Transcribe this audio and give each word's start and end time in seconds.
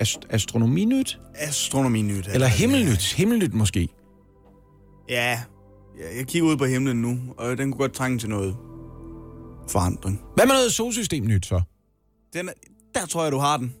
ast- 0.00 0.18
ast- 0.18 0.26
astronominyt. 0.30 1.20
Astronominyt. 1.34 2.28
Eller 2.34 2.46
himmelnyt. 2.46 3.12
Himmelnyt 3.14 3.54
måske. 3.54 3.88
Ja, 5.08 5.30
ja, 5.98 6.16
jeg 6.18 6.26
kigger 6.26 6.48
ud 6.48 6.56
på 6.56 6.64
himlen 6.64 6.96
nu, 7.02 7.18
og 7.38 7.58
den 7.58 7.70
kunne 7.72 7.78
godt 7.78 7.92
trænge 7.92 8.18
til 8.18 8.28
noget 8.28 8.56
forandring. 9.70 10.20
Hvad 10.36 10.46
med 10.46 10.54
noget 10.54 10.72
solsystemnyt 10.72 11.46
så? 11.46 11.60
Den 12.32 12.48
er, 12.48 12.52
der 12.94 13.06
tror 13.06 13.22
jeg, 13.22 13.32
du 13.32 13.38
har 13.38 13.56
den. 13.56 13.74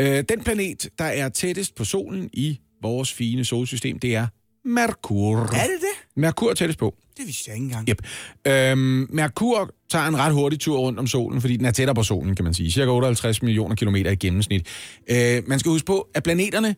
Øh, 0.00 0.24
den 0.28 0.40
planet, 0.44 0.88
der 0.98 1.04
er 1.04 1.28
tættest 1.28 1.74
på 1.74 1.84
solen 1.84 2.30
i 2.32 2.60
vores 2.82 3.12
fine 3.12 3.44
solsystem, 3.44 3.98
det 3.98 4.14
er 4.14 4.26
Merkur. 4.64 5.36
Er 5.38 5.44
det 5.46 5.80
det? 5.80 6.16
Merkur 6.16 6.50
er 6.50 6.54
tættest 6.54 6.78
på. 6.78 6.94
Det 7.18 7.26
vidste 7.26 7.42
jeg 7.46 7.54
ikke 7.56 7.64
engang. 7.64 7.88
Yep. 7.88 8.02
Øhm, 8.46 9.06
Merkur 9.10 9.70
tager 9.90 10.06
en 10.06 10.16
ret 10.18 10.32
hurtig 10.32 10.60
tur 10.60 10.78
rundt 10.78 10.98
om 10.98 11.06
solen, 11.06 11.40
fordi 11.40 11.56
den 11.56 11.66
er 11.66 11.70
tættere 11.70 11.94
på 11.94 12.02
solen, 12.02 12.34
kan 12.34 12.44
man 12.44 12.54
sige. 12.54 12.70
Cirka 12.70 12.90
58 12.90 13.42
millioner 13.42 13.74
kilometer 13.74 14.10
i 14.10 14.14
gennemsnit. 14.16 14.66
Øh, 15.10 15.42
man 15.46 15.58
skal 15.58 15.70
huske 15.70 15.86
på, 15.86 16.08
at 16.14 16.22
planeterne, 16.22 16.74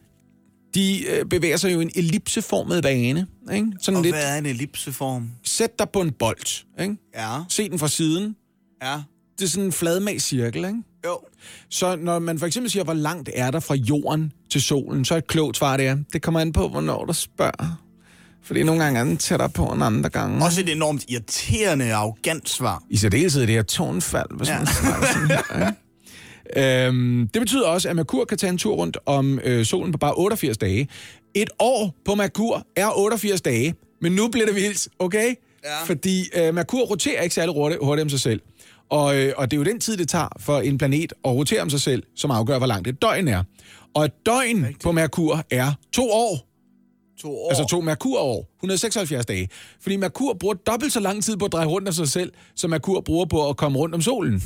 de 0.75 1.05
øh, 1.09 1.25
bevæger 1.27 1.57
sig 1.57 1.73
jo 1.75 1.81
i 1.81 1.83
en 1.83 1.91
ellipseformet 1.95 2.83
bane. 2.83 3.27
Ikke? 3.55 3.67
Sådan 3.81 3.97
Og 3.99 4.03
lidt, 4.03 4.15
hvad 4.15 4.35
er 4.35 4.39
en 4.39 4.47
ellipseform? 4.47 5.31
sæt 5.45 5.79
dig 5.79 5.87
på 5.93 6.01
en 6.01 6.13
bold. 6.13 6.65
Ikke? 6.83 6.97
Ja, 7.17 7.39
Se 7.49 7.69
den 7.71 7.79
fra 7.79 7.89
siden. 7.89 8.37
ja, 8.83 8.97
Det 9.39 9.45
er 9.45 9.49
sådan 9.49 9.65
en 9.65 9.73
fladmag 9.73 10.21
cirkel. 10.21 10.65
Ikke? 10.65 10.79
jo. 11.07 11.19
Så 11.71 11.97
når 11.97 12.19
man 12.19 12.39
for 12.39 12.47
eksempel 12.47 12.71
siger, 12.71 12.85
hvor 12.85 12.95
langt 12.95 13.31
er 13.35 13.51
der 13.51 13.61
fra 13.61 13.75
jorden 13.75 14.33
til 14.51 14.63
solen, 14.63 15.05
så 15.05 15.15
er 15.15 15.19
et 15.19 15.27
klogt 15.27 15.57
svar 15.57 15.77
det 15.77 15.87
er, 15.87 15.97
det 16.13 16.23
kommer 16.23 16.41
an 16.41 16.53
på, 16.53 16.69
hvornår 16.69 17.05
du 17.05 17.13
spørger. 17.13 17.83
Fordi 18.45 18.63
nogle 18.63 18.83
gange 18.85 19.01
er 19.01 19.05
den 19.05 19.17
tættere 19.17 19.49
på 19.49 19.65
en 19.65 19.83
andre 19.83 20.11
gange. 20.11 20.45
Også 20.45 20.61
et 20.61 20.69
enormt 20.69 21.05
irriterende, 21.09 21.95
arrogant 21.95 22.49
svar. 22.49 22.83
I 22.91 22.97
særdeleshed 22.97 23.43
det 23.43 23.51
her 23.51 23.63
tonfald, 23.63 24.37
hvis 24.37 24.49
ja. 24.49 24.59
Man 24.59 24.67
snakker 24.67 25.07
sådan? 25.07 25.75
Øhm, 26.57 27.29
det 27.35 27.43
betyder 27.43 27.67
også, 27.67 27.89
at 27.89 27.97
Merkur 27.97 28.25
kan 28.25 28.39
tage 28.39 28.51
en 28.51 28.59
tur 28.59 28.75
rundt 28.75 28.99
om 29.07 29.41
øh, 29.45 29.65
solen 29.65 29.93
på 29.93 29.99
bare 29.99 30.15
88 30.17 30.59
dage. 30.59 30.89
Et 31.35 31.51
år 31.59 31.95
på 32.05 32.15
Merkur 32.15 32.67
er 32.77 32.99
88 32.99 33.41
dage, 33.41 33.75
men 34.01 34.13
nu 34.13 34.29
bliver 34.29 34.47
det 34.47 34.55
vildt, 34.55 34.89
okay? 34.99 35.35
Ja. 35.65 35.85
Fordi 35.85 36.25
øh, 36.37 36.55
Merkur 36.55 36.81
roterer 36.81 37.23
ikke 37.23 37.35
særlig 37.35 37.55
hurtigt, 37.55 38.03
om 38.03 38.09
sig 38.09 38.21
selv. 38.21 38.41
Og, 38.91 39.17
øh, 39.17 39.33
og 39.37 39.51
det 39.51 39.57
er 39.57 39.59
jo 39.59 39.65
den 39.65 39.81
tid, 39.81 39.97
det 39.97 40.09
tager 40.09 40.29
for 40.41 40.61
en 40.61 40.79
planet 40.79 41.13
at 41.25 41.31
rotere 41.31 41.63
om 41.63 41.71
sig 41.71 41.81
selv, 41.81 42.03
som 42.17 42.31
afgør, 42.31 42.59
hvor 42.59 42.67
langt 42.67 42.89
et 42.89 43.03
døgn 43.03 43.29
er. 43.29 43.43
Og 43.95 44.05
et 44.05 44.13
døgn 44.27 44.65
Rigtig. 44.65 44.79
på 44.83 44.93
Merkur 44.93 45.45
er 45.51 45.73
to 45.93 46.11
år. 46.11 46.50
To 47.21 47.29
år. 47.29 47.49
Altså 47.49 47.67
to 47.71 47.81
Merkur-år. 47.81 48.49
176 48.59 49.27
dage. 49.27 49.49
Fordi 49.81 49.97
Merkur 49.97 50.35
bruger 50.35 50.55
dobbelt 50.55 50.93
så 50.93 51.01
lang 51.01 51.25
tid 51.25 51.37
på 51.37 51.45
at 51.45 51.53
dreje 51.53 51.67
rundt 51.67 51.89
om 51.89 51.95
sig 51.95 52.09
selv, 52.09 52.33
som 52.55 52.71
Merkur 52.71 53.01
bruger 53.01 53.25
på 53.25 53.49
at 53.49 53.57
komme 53.57 53.79
rundt 53.79 53.95
om 53.95 54.03
solen. 54.03 54.43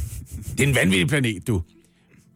Det 0.58 0.61
er 0.61 0.69
en 0.69 0.75
vanvittig 0.75 1.08
planet, 1.08 1.47
du. 1.47 1.62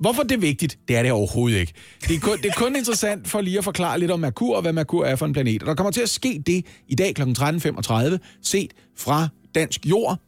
Hvorfor 0.01 0.23
det 0.23 0.33
er 0.33 0.39
vigtigt? 0.39 0.79
Det 0.89 0.97
er 0.97 1.03
det 1.03 1.13
overhovedet 1.13 1.59
ikke. 1.59 1.73
Det 2.09 2.17
er, 2.17 2.21
kun, 2.21 2.39
det 2.39 2.45
er 2.45 2.55
kun 2.57 2.77
interessant 2.77 3.29
for 3.29 3.41
lige 3.41 3.59
at 3.59 3.65
forklare 3.65 4.01
lidt 4.01 4.11
om 4.11 4.21
Merkur, 4.21 4.57
og 4.57 4.63
hvad 4.63 4.73
Merkur 4.73 5.05
er 5.05 5.17
for 5.17 5.27
en 5.27 5.33
planet. 5.33 5.63
Og 5.63 5.67
der 5.67 5.75
kommer 5.75 5.91
til 5.91 6.01
at 6.01 6.11
ske 6.11 6.43
det 6.47 6.67
i 6.89 6.95
dag 6.95 7.15
kl. 7.15 7.23
13.35, 7.23 8.19
set 8.43 8.73
fra 8.97 9.29
dansk 9.55 9.87
jord, 9.87 10.19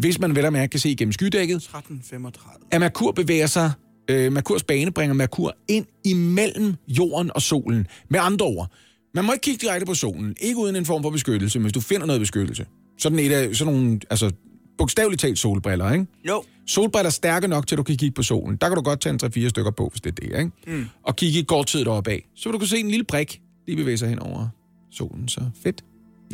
hvis 0.00 0.18
man 0.18 0.36
vel 0.36 0.44
og 0.44 0.52
mærke 0.52 0.70
kan 0.70 0.80
se 0.80 0.94
gennem 0.98 1.12
skydækket, 1.12 1.56
1335. 1.56 2.66
at 2.70 2.80
Merkur 2.80 3.12
bevæger 3.12 3.46
sig, 3.46 3.72
øh, 4.10 4.32
Merkurs 4.32 4.62
bane 4.62 4.92
bringer 4.92 5.14
Merkur 5.14 5.56
ind 5.68 5.86
imellem 6.04 6.74
jorden 6.88 7.30
og 7.34 7.42
solen. 7.42 7.86
Med 8.10 8.20
andre 8.22 8.46
ord, 8.46 8.70
man 9.14 9.24
må 9.24 9.32
ikke 9.32 9.42
kigge 9.42 9.66
direkte 9.66 9.86
på 9.86 9.94
solen, 9.94 10.36
ikke 10.40 10.58
uden 10.58 10.76
en 10.76 10.86
form 10.86 11.02
for 11.02 11.10
beskyttelse, 11.10 11.58
men 11.58 11.64
hvis 11.64 11.72
du 11.72 11.80
finder 11.80 12.06
noget 12.06 12.20
beskyttelse. 12.20 12.66
Sådan 12.98 13.18
et 13.18 13.32
af 13.32 13.56
sådan 13.56 13.74
nogle, 13.74 14.00
altså 14.10 14.30
bogstaveligt 14.78 15.20
talt 15.20 15.38
solbriller, 15.38 15.92
ikke? 15.92 16.06
Jo. 16.28 16.44
Solbriller 16.66 17.06
er 17.06 17.10
stærke 17.10 17.48
nok 17.48 17.66
til, 17.66 17.74
at 17.74 17.78
du 17.78 17.82
kan 17.82 17.96
kigge 17.96 18.14
på 18.14 18.22
solen. 18.22 18.56
Der 18.56 18.68
kan 18.68 18.76
du 18.76 18.82
godt 18.82 19.00
tage 19.00 19.12
en 19.12 19.44
3-4 19.46 19.48
stykker 19.48 19.70
på, 19.70 19.88
hvis 19.88 20.00
det 20.00 20.10
er 20.10 20.14
det, 20.14 20.38
ikke? 20.38 20.78
Mm. 20.78 20.86
Og 21.02 21.16
kigge 21.16 21.40
i 21.40 21.42
kort 21.42 21.66
tid 21.66 21.84
deroppe 21.84 22.10
af. 22.10 22.28
Så 22.36 22.48
vil 22.48 22.52
du 22.52 22.58
kunne 22.58 22.68
se 22.68 22.78
en 22.78 22.88
lille 22.88 23.04
prik 23.04 23.40
lige 23.66 23.76
bevæge 23.76 23.98
sig 23.98 24.08
hen 24.08 24.18
over 24.18 24.48
solen. 24.90 25.28
Så 25.28 25.40
fedt. 25.62 25.84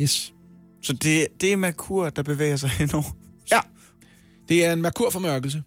Yes. 0.01 0.33
Så 0.81 0.93
det, 0.93 1.27
det 1.41 1.53
er 1.53 1.57
Merkur, 1.57 2.09
der 2.09 2.23
bevæger 2.23 2.55
sig 2.55 2.69
henover. 2.69 3.15
Ja. 3.51 3.59
Det 4.49 4.65
er 4.65 4.73
en 4.73 4.81
merkurformørkelse. 4.81 5.63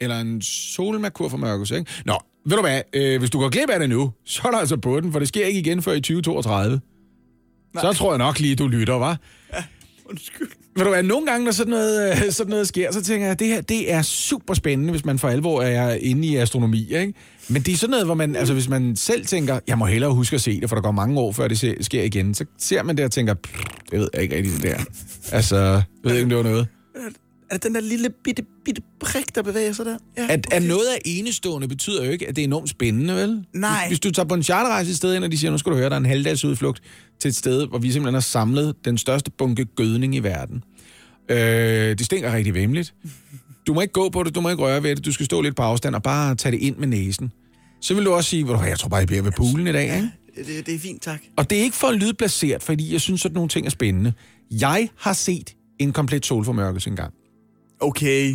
Eller 0.00 0.20
en 0.20 0.42
solmerkurformørkelse, 0.42 1.78
ikke? 1.78 1.90
Nå, 2.04 2.18
ved 2.46 2.56
du 2.56 2.60
hvad? 2.62 2.80
Øh, 2.92 3.18
hvis 3.18 3.30
du 3.30 3.38
går 3.38 3.48
glip 3.48 3.70
af 3.70 3.80
det 3.80 3.88
nu, 3.88 4.12
så 4.24 4.40
er 4.44 4.50
der 4.50 4.58
altså 4.58 4.76
på 4.76 5.00
den, 5.00 5.12
for 5.12 5.18
det 5.18 5.28
sker 5.28 5.46
ikke 5.46 5.60
igen 5.60 5.82
før 5.82 5.92
i 5.92 6.00
2032. 6.00 6.80
Nej. 7.74 7.82
Så 7.84 7.92
tror 7.98 8.12
jeg 8.12 8.18
nok 8.18 8.38
lige, 8.40 8.56
du 8.56 8.66
lytter, 8.68 8.94
var. 8.94 9.18
Undskyld. 10.10 10.48
Ved 10.76 10.84
du 10.84 10.90
hvad, 10.90 11.02
nogle 11.02 11.26
gange, 11.26 11.44
når 11.44 11.52
sådan 11.52 11.70
noget, 11.70 12.10
øh, 12.26 12.32
sådan 12.32 12.50
noget 12.50 12.68
sker, 12.68 12.92
så 12.92 13.02
tænker 13.02 13.26
jeg, 13.26 13.32
at 13.32 13.38
det 13.38 13.46
her 13.48 13.60
det 13.60 13.92
er 13.92 14.02
super 14.02 14.54
spændende, 14.54 14.90
hvis 14.90 15.04
man 15.04 15.18
for 15.18 15.28
alvor 15.28 15.62
er 15.62 15.94
inde 15.94 16.28
i 16.28 16.36
astronomi, 16.36 16.94
ikke? 16.94 17.14
Men 17.48 17.62
det 17.62 17.72
er 17.72 17.76
sådan 17.76 17.90
noget, 17.90 18.06
hvor 18.06 18.14
man, 18.14 18.36
altså 18.36 18.54
hvis 18.54 18.68
man 18.68 18.96
selv 18.96 19.26
tænker, 19.26 19.58
jeg 19.66 19.78
må 19.78 19.84
hellere 19.86 20.14
huske 20.14 20.34
at 20.34 20.40
se 20.40 20.60
det, 20.60 20.68
for 20.68 20.76
der 20.76 20.82
går 20.82 20.90
mange 20.90 21.20
år, 21.20 21.32
før 21.32 21.48
det 21.48 21.76
sker 21.80 22.02
igen, 22.02 22.34
så 22.34 22.44
ser 22.58 22.82
man 22.82 22.96
det 22.96 23.04
og 23.04 23.10
tænker, 23.10 23.34
"Pff, 23.34 23.62
det 23.90 23.98
ved 23.98 24.08
jeg 24.14 24.22
ikke 24.22 24.36
rigtig, 24.36 24.52
det 24.52 24.62
der. 24.62 24.78
Altså, 25.32 25.56
jeg 25.56 25.82
ved 26.02 26.12
ikke, 26.12 26.22
om 26.22 26.28
det 26.28 26.36
var 26.38 26.44
noget. 26.44 26.66
Er 27.50 27.54
det 27.54 27.62
den 27.62 27.74
der 27.74 27.80
lille 27.80 28.10
bitte, 28.24 28.42
bitte 28.64 28.82
prik, 29.00 29.34
der 29.34 29.42
bevæger 29.42 29.72
sig 29.72 29.86
der? 29.86 29.96
Ja, 30.16 30.26
At, 30.30 30.46
at 30.52 30.62
noget 30.62 30.94
er 30.94 30.98
enestående 31.04 31.68
betyder 31.68 32.04
jo 32.04 32.10
ikke, 32.10 32.28
at 32.28 32.36
det 32.36 32.42
er 32.42 32.46
enormt 32.46 32.68
spændende, 32.70 33.14
vel? 33.14 33.44
Nej. 33.54 33.78
Hvis, 33.82 33.88
hvis 33.88 34.00
du 34.00 34.10
tager 34.10 34.26
på 34.28 34.34
en 34.34 34.42
charterrejse 34.42 34.90
et 34.90 34.96
sted 34.96 35.14
ind, 35.14 35.24
og 35.24 35.32
de 35.32 35.38
siger, 35.38 35.50
nu 35.50 35.58
skal 35.58 35.72
du 35.72 35.76
høre, 35.76 35.88
der 35.88 35.94
er 35.96 36.00
en 36.00 36.06
halvdags 36.06 36.44
udflugt 36.44 36.82
til 37.20 37.28
et 37.28 37.36
sted, 37.36 37.66
hvor 37.66 37.78
vi 37.78 37.92
simpelthen 37.92 38.14
har 38.14 38.20
samlet 38.20 38.74
den 38.84 38.98
største 38.98 39.30
bunke 39.30 39.64
gødning 39.64 40.14
i 40.14 40.18
verden. 40.18 40.64
Øh, 41.28 41.36
det 41.98 42.06
stinker 42.06 42.32
rigtig 42.32 42.54
vemmeligt. 42.54 42.94
Du 43.66 43.74
må 43.74 43.80
ikke 43.80 43.92
gå 43.92 44.08
på 44.08 44.22
det, 44.22 44.34
du 44.34 44.40
må 44.40 44.50
ikke 44.50 44.62
røre 44.62 44.82
ved 44.82 44.96
det, 44.96 45.04
du 45.04 45.12
skal 45.12 45.26
stå 45.26 45.40
lidt 45.40 45.56
på 45.56 45.62
afstand 45.62 45.94
og 45.94 46.02
bare 46.02 46.34
tage 46.34 46.52
det 46.52 46.58
ind 46.58 46.76
med 46.76 46.88
næsen. 46.88 47.32
Så 47.80 47.94
vil 47.94 48.04
du 48.04 48.12
også 48.12 48.30
sige, 48.30 48.44
"Ved 48.46 48.52
du 48.52 48.58
hvad, 48.58 48.68
jeg 48.68 48.78
tror 48.78 48.88
bare, 48.88 48.98
jeg 48.98 49.06
bliver 49.06 49.22
ved 49.22 49.32
poolen 49.36 49.66
i 49.66 49.72
dag, 49.72 49.82
ikke? 49.96 50.10
Det, 50.36 50.66
det 50.66 50.74
er 50.74 50.78
fint, 50.78 51.02
tak. 51.02 51.20
Og 51.36 51.50
det 51.50 51.58
er 51.58 51.62
ikke 51.62 51.76
for 51.76 51.86
at 51.88 51.94
lyde 51.94 52.14
placeret, 52.14 52.62
fordi 52.62 52.92
jeg 52.92 53.00
synes, 53.00 53.24
at 53.24 53.32
nogle 53.32 53.48
ting 53.48 53.66
er 53.66 53.70
spændende. 53.70 54.12
Jeg 54.50 54.88
har 54.98 55.12
set 55.12 55.54
en 55.78 55.92
komplet 55.92 56.26
solformørkelse 56.26 56.90
engang. 56.90 57.14
Okay. 57.80 58.34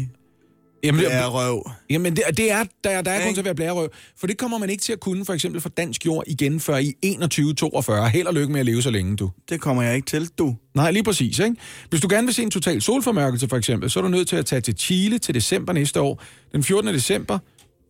Jamen, 0.83 1.01
Det 1.01 1.13
er 1.13 1.27
røv. 1.27 1.69
Jamen, 1.89 2.15
det, 2.15 2.23
det 2.37 2.51
er, 2.51 2.63
der, 2.83 3.01
der 3.01 3.11
er 3.11 3.23
grund 3.23 3.35
til 3.35 3.41
at 3.41 3.45
være 3.45 3.55
blærerøv. 3.55 3.89
For 4.17 4.27
det 4.27 4.37
kommer 4.37 4.57
man 4.57 4.69
ikke 4.69 4.83
til 4.83 4.93
at 4.93 4.99
kunne, 4.99 5.25
for 5.25 5.33
eksempel 5.33 5.61
for 5.61 5.69
dansk 5.69 6.05
jord, 6.05 6.23
igen 6.27 6.59
før 6.59 6.77
i 6.77 6.93
2142. 7.03 8.09
Held 8.09 8.27
og 8.27 8.33
lykke 8.33 8.51
med 8.51 8.59
at 8.59 8.65
leve 8.65 8.81
så 8.81 8.89
længe, 8.91 9.15
du. 9.15 9.31
Det 9.49 9.61
kommer 9.61 9.83
jeg 9.83 9.95
ikke 9.95 10.05
til, 10.05 10.29
du. 10.37 10.55
Nej, 10.75 10.91
lige 10.91 11.03
præcis, 11.03 11.39
ikke? 11.39 11.55
Hvis 11.89 12.01
du 12.01 12.07
gerne 12.11 12.27
vil 12.27 12.33
se 12.33 12.43
en 12.43 12.51
total 12.51 12.81
solformørkelse, 12.81 13.47
for 13.47 13.57
eksempel, 13.57 13.89
så 13.89 13.99
er 13.99 14.03
du 14.03 14.09
nødt 14.09 14.27
til 14.27 14.35
at 14.35 14.45
tage 14.45 14.61
til 14.61 14.75
Chile 14.77 15.19
til 15.19 15.35
december 15.35 15.73
næste 15.73 16.01
år. 16.01 16.23
Den 16.51 16.63
14. 16.63 16.93
december 16.93 17.39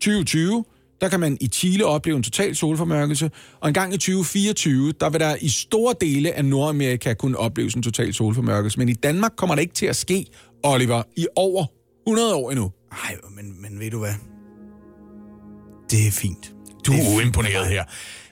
2020, 0.01 0.65
der 1.01 1.09
kan 1.09 1.19
man 1.19 1.37
i 1.41 1.47
Chile 1.47 1.85
opleve 1.85 2.17
en 2.17 2.23
total 2.23 2.55
solformørkelse, 2.55 3.31
og 3.59 3.67
en 3.67 3.73
gang 3.73 3.93
i 3.93 3.97
2024, 3.97 4.91
der 4.91 5.09
vil 5.09 5.19
der 5.19 5.35
i 5.41 5.49
store 5.49 5.95
dele 6.01 6.33
af 6.33 6.45
Nordamerika 6.45 7.13
kunne 7.13 7.37
opleves 7.37 7.73
en 7.73 7.83
total 7.83 8.13
solformørkelse. 8.13 8.79
Men 8.79 8.89
i 8.89 8.93
Danmark 8.93 9.31
kommer 9.35 9.55
det 9.55 9.61
ikke 9.61 9.73
til 9.73 9.85
at 9.85 9.95
ske, 9.95 10.25
Oliver, 10.63 11.03
i 11.17 11.27
over 11.35 11.65
100 12.07 12.35
år 12.35 12.51
endnu. 12.51 12.71
Ej, 12.91 13.17
men, 13.35 13.61
men 13.61 13.79
ved 13.79 13.91
du 13.91 13.99
hvad? 13.99 14.13
Det 15.91 16.07
er 16.07 16.11
fint. 16.11 16.53
Du 16.85 16.91
er 16.91 16.97
er 16.97 17.15
uimponeret 17.15 17.67
her. 17.67 17.83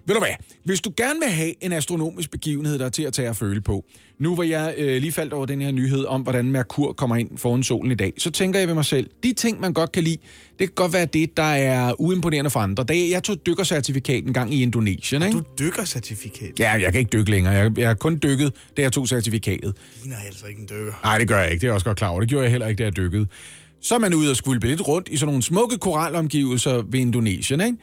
Ved 0.06 0.16
du 0.16 0.22
hvad? 0.22 0.36
Hvis 0.66 0.82
du 0.82 0.94
gerne 0.98 1.20
vil 1.20 1.30
have 1.30 1.64
en 1.64 1.72
astronomisk 1.72 2.32
begivenhed, 2.32 2.80
der 2.80 2.86
er 2.86 2.90
til 2.90 3.04
at 3.04 3.14
tage 3.14 3.30
og 3.30 3.36
føle 3.36 3.62
på, 3.62 3.86
nu 4.20 4.34
hvor 4.36 4.44
jeg 4.44 4.74
øh, 4.78 5.02
lige 5.02 5.12
faldt 5.12 5.34
over 5.34 5.46
den 5.46 5.62
her 5.62 5.72
nyhed 5.72 6.06
om, 6.06 6.22
hvordan 6.22 6.52
Merkur 6.52 6.94
kommer 6.94 7.16
ind 7.16 7.38
foran 7.38 7.64
solen 7.64 7.92
i 7.92 7.96
dag, 7.96 8.14
så 8.18 8.32
tænker 8.32 8.60
jeg 8.60 8.68
ved 8.68 8.76
mig 8.76 8.86
selv, 8.86 9.10
de 9.24 9.34
ting, 9.34 9.60
man 9.60 9.74
godt 9.74 9.92
kan 9.92 10.04
lide, 10.04 10.18
det 10.60 10.68
kan 10.68 10.74
godt 10.76 10.94
være 10.94 11.06
det, 11.06 11.38
der 11.38 11.44
er 11.44 12.02
uimponerende 12.02 12.50
for 12.50 12.60
andre. 12.60 12.84
Da 12.84 12.94
jeg, 12.94 13.10
jeg 13.12 13.24
tog 13.24 13.46
dykkercertifikat 13.46 14.24
en 14.24 14.34
gang 14.34 14.54
i 14.54 14.62
Indonesien, 14.62 15.24
ikke? 15.24 15.38
Du 15.38 15.44
dykker 15.60 15.86
certifikat. 15.86 16.60
Ja, 16.60 16.72
jeg 16.72 16.92
kan 16.92 17.00
ikke 17.00 17.18
dykke 17.18 17.32
længere. 17.32 17.54
Jeg, 17.54 17.78
jeg 17.78 17.88
har 17.88 17.96
kun 17.96 18.20
dykket, 18.24 18.54
da 18.78 18.82
jeg 18.82 18.92
tog 18.92 19.08
certifikatet. 19.08 19.76
ligner 20.02 20.18
altså 20.26 20.46
ikke 20.46 20.62
en 20.62 20.68
dykker. 20.72 20.94
Nej, 21.04 21.18
det 21.18 21.28
gør 21.28 21.40
jeg 21.40 21.52
ikke. 21.52 21.62
Det 21.62 21.64
er 21.64 21.68
jeg 21.68 21.74
også 21.74 21.86
godt 21.86 21.98
klar 21.98 22.10
over. 22.10 22.20
Det 22.20 22.30
gjorde 22.30 22.44
jeg 22.44 22.52
heller 22.52 22.68
ikke, 22.68 22.80
da 22.80 22.84
jeg 22.84 22.98
dykkede. 22.98 23.28
Så 23.82 23.96
er 23.96 24.00
man 24.00 24.14
ude 24.14 24.30
og 24.30 24.36
skvulpe 24.36 24.68
lidt 24.68 24.88
rundt 24.88 25.10
i 25.12 25.18
sådan 25.18 25.28
nogle 25.28 25.44
smukke 25.44 25.78
koralomgivelser 25.78 26.84
ved 26.90 27.00
Indonesien, 27.00 27.62
ikke? 27.62 27.78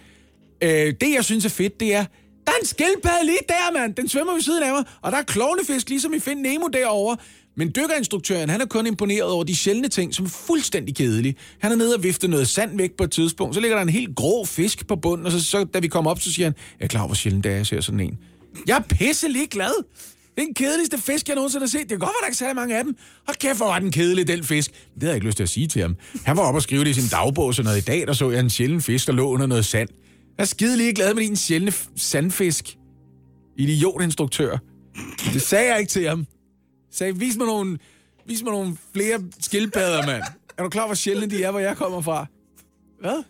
Øh, 0.87 0.95
det, 1.01 1.15
jeg 1.17 1.25
synes 1.25 1.45
er 1.45 1.49
fedt, 1.49 1.81
det 1.81 1.95
er, 1.95 2.05
der 2.47 2.53
er 2.53 2.61
en 2.61 2.67
skildpadde 2.67 3.27
lige 3.27 3.39
der, 3.49 3.79
mand. 3.79 3.95
Den 3.95 4.09
svømmer 4.09 4.33
ved 4.33 4.43
siden 4.43 4.63
af 4.63 4.73
mig, 4.73 4.85
og 5.03 5.13
der 5.13 5.19
er 5.19 5.23
klovnefisk, 5.23 5.89
ligesom 5.89 6.15
i 6.15 6.21
Find 6.21 6.41
Nemo 6.41 6.67
derovre. 6.73 7.17
Men 7.57 7.69
dykkerinstruktøren, 7.69 8.49
han 8.49 8.61
er 8.61 8.67
kun 8.67 8.87
imponeret 8.87 9.31
over 9.31 9.45
de 9.45 9.57
sjældne 9.57 9.89
ting, 9.89 10.15
som 10.15 10.25
er 10.25 10.29
fuldstændig 10.29 10.95
kedelige. 10.97 11.35
Han 11.59 11.73
er 11.73 11.77
nede 11.77 11.95
og 11.95 12.03
vifte 12.03 12.29
noget 12.29 12.49
sand 12.49 12.77
væk 12.77 12.91
på 12.99 13.05
et 13.05 13.11
tidspunkt, 13.11 13.55
så 13.55 13.61
ligger 13.61 13.77
der 13.77 13.83
en 13.83 13.89
helt 13.89 14.17
grå 14.17 14.45
fisk 14.45 14.87
på 14.87 14.97
bunden, 14.97 15.27
og 15.27 15.33
så, 15.33 15.45
så 15.45 15.65
da 15.65 15.79
vi 15.79 15.89
kommer 15.89 16.11
op, 16.11 16.21
så 16.21 16.33
siger 16.33 16.47
han, 16.47 16.55
jeg 16.79 16.85
er 16.85 16.89
klar 16.89 17.01
over, 17.01 17.09
hvor 17.09 17.15
sjældent 17.15 17.45
det 17.45 17.53
er, 17.53 17.57
jeg 17.57 17.67
ser 17.67 17.81
sådan 17.81 18.01
en. 18.01 18.19
Jeg 18.67 18.77
er 18.77 18.83
pisse 18.97 19.29
lige 19.29 19.47
glad. 19.47 19.85
Det 20.37 20.43
er 20.43 20.47
den 20.47 20.55
kedeligste 20.55 20.99
fisk, 20.99 21.29
jeg 21.29 21.35
nogensinde 21.35 21.63
har 21.63 21.69
set. 21.69 21.81
Det 21.81 21.89
kan 21.89 21.99
godt 21.99 22.09
være, 22.09 22.21
der 22.21 22.27
ikke 22.27 22.39
særlig 22.39 22.57
mange 22.57 22.79
af 22.79 22.85
dem. 22.85 22.97
Og 23.29 23.35
kæft, 23.35 23.57
hvor 23.57 23.67
var 23.67 23.79
den 23.79 23.93
kedelige, 23.93 24.25
den 24.25 24.45
fisk. 24.45 24.71
Det 24.71 25.03
havde 25.03 25.11
jeg 25.11 25.17
ikke 25.17 25.27
lyst 25.27 25.37
til 25.37 25.43
at 25.43 25.49
sige 25.49 25.67
til 25.67 25.83
ham. 25.83 25.97
Han 26.25 26.37
var 26.37 26.43
oppe 26.43 26.59
og 26.59 26.63
skrive 26.63 26.85
det 26.85 26.91
i 26.91 26.95
sin 26.95 27.09
dagbog, 27.11 27.55
så 27.55 27.63
noget 27.63 27.79
i 27.79 27.81
dag, 27.85 28.07
der 28.07 28.13
så 28.13 28.31
jeg 28.31 28.41
en 28.41 28.51
sjælden 28.51 28.83
fisk, 28.83 29.07
der 29.07 29.13
lå 29.13 29.29
under 29.29 29.47
noget 29.47 29.65
sand. 29.65 29.89
Jeg 30.39 30.43
er 30.43 30.47
skide 30.47 30.77
lige 30.77 30.95
glad 30.95 31.15
med 31.15 31.23
din 31.23 31.37
sjældne 31.37 31.73
sandfisk. 31.97 32.79
Idiotinstruktør. 33.57 34.59
Det 35.33 35.43
sagde 35.43 35.71
jeg 35.71 35.81
ikke 35.81 35.91
til 35.91 36.09
ham. 36.09 36.19
Jeg 36.19 36.27
sagde, 36.91 37.19
vis 37.19 37.37
mig 37.37 37.47
nogle, 37.47 37.79
vis 38.27 38.43
mig 38.43 38.53
nogle 38.53 38.77
flere 38.93 39.21
skildpadder, 39.41 40.07
mand. 40.07 40.23
Er 40.59 40.63
du 40.63 40.69
klar, 40.69 40.87
hvor 40.87 40.95
sjældne 40.95 41.27
de 41.27 41.43
er, 41.43 41.51
hvor 41.51 41.61
jeg 41.61 41.77
kommer 41.77 42.01
fra? 42.01 42.27
Hvad? 43.01 43.23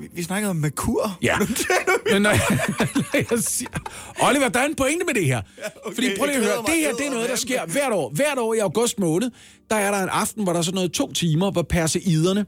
Vi, 0.00 0.08
vi 0.14 0.22
snakkede 0.22 0.50
om 0.50 0.56
Merkur. 0.56 1.18
Ja. 1.22 1.38
Men 2.12 2.22
når 2.22 2.30
jeg, 2.30 2.40
når 3.12 3.16
jeg 3.30 3.38
siger... 3.38 3.70
Oliver, 4.22 4.48
der 4.48 4.60
er 4.60 4.64
en 4.66 4.74
pointe 4.74 5.06
med 5.06 5.14
det 5.14 5.26
her. 5.26 5.42
okay. 5.84 5.94
Fordi 5.94 6.08
prøv 6.18 6.26
lige 6.26 6.36
at 6.36 6.44
høre, 6.44 6.56
det 6.66 6.74
her 6.74 6.92
det 6.92 7.06
er 7.06 7.10
noget, 7.10 7.28
der 7.30 7.36
sker 7.36 7.66
hvert 7.66 7.92
år. 7.92 8.10
Hvert 8.10 8.38
år 8.38 8.54
i 8.54 8.58
august 8.58 8.98
måned, 8.98 9.30
der 9.70 9.76
er 9.76 9.90
der 9.90 10.02
en 10.02 10.08
aften, 10.08 10.42
hvor 10.42 10.52
der 10.52 10.58
er 10.58 10.62
sådan 10.62 10.74
noget 10.74 10.92
to 10.92 11.12
timer, 11.12 11.50
hvor 11.50 11.62
perseiderne 11.62 12.46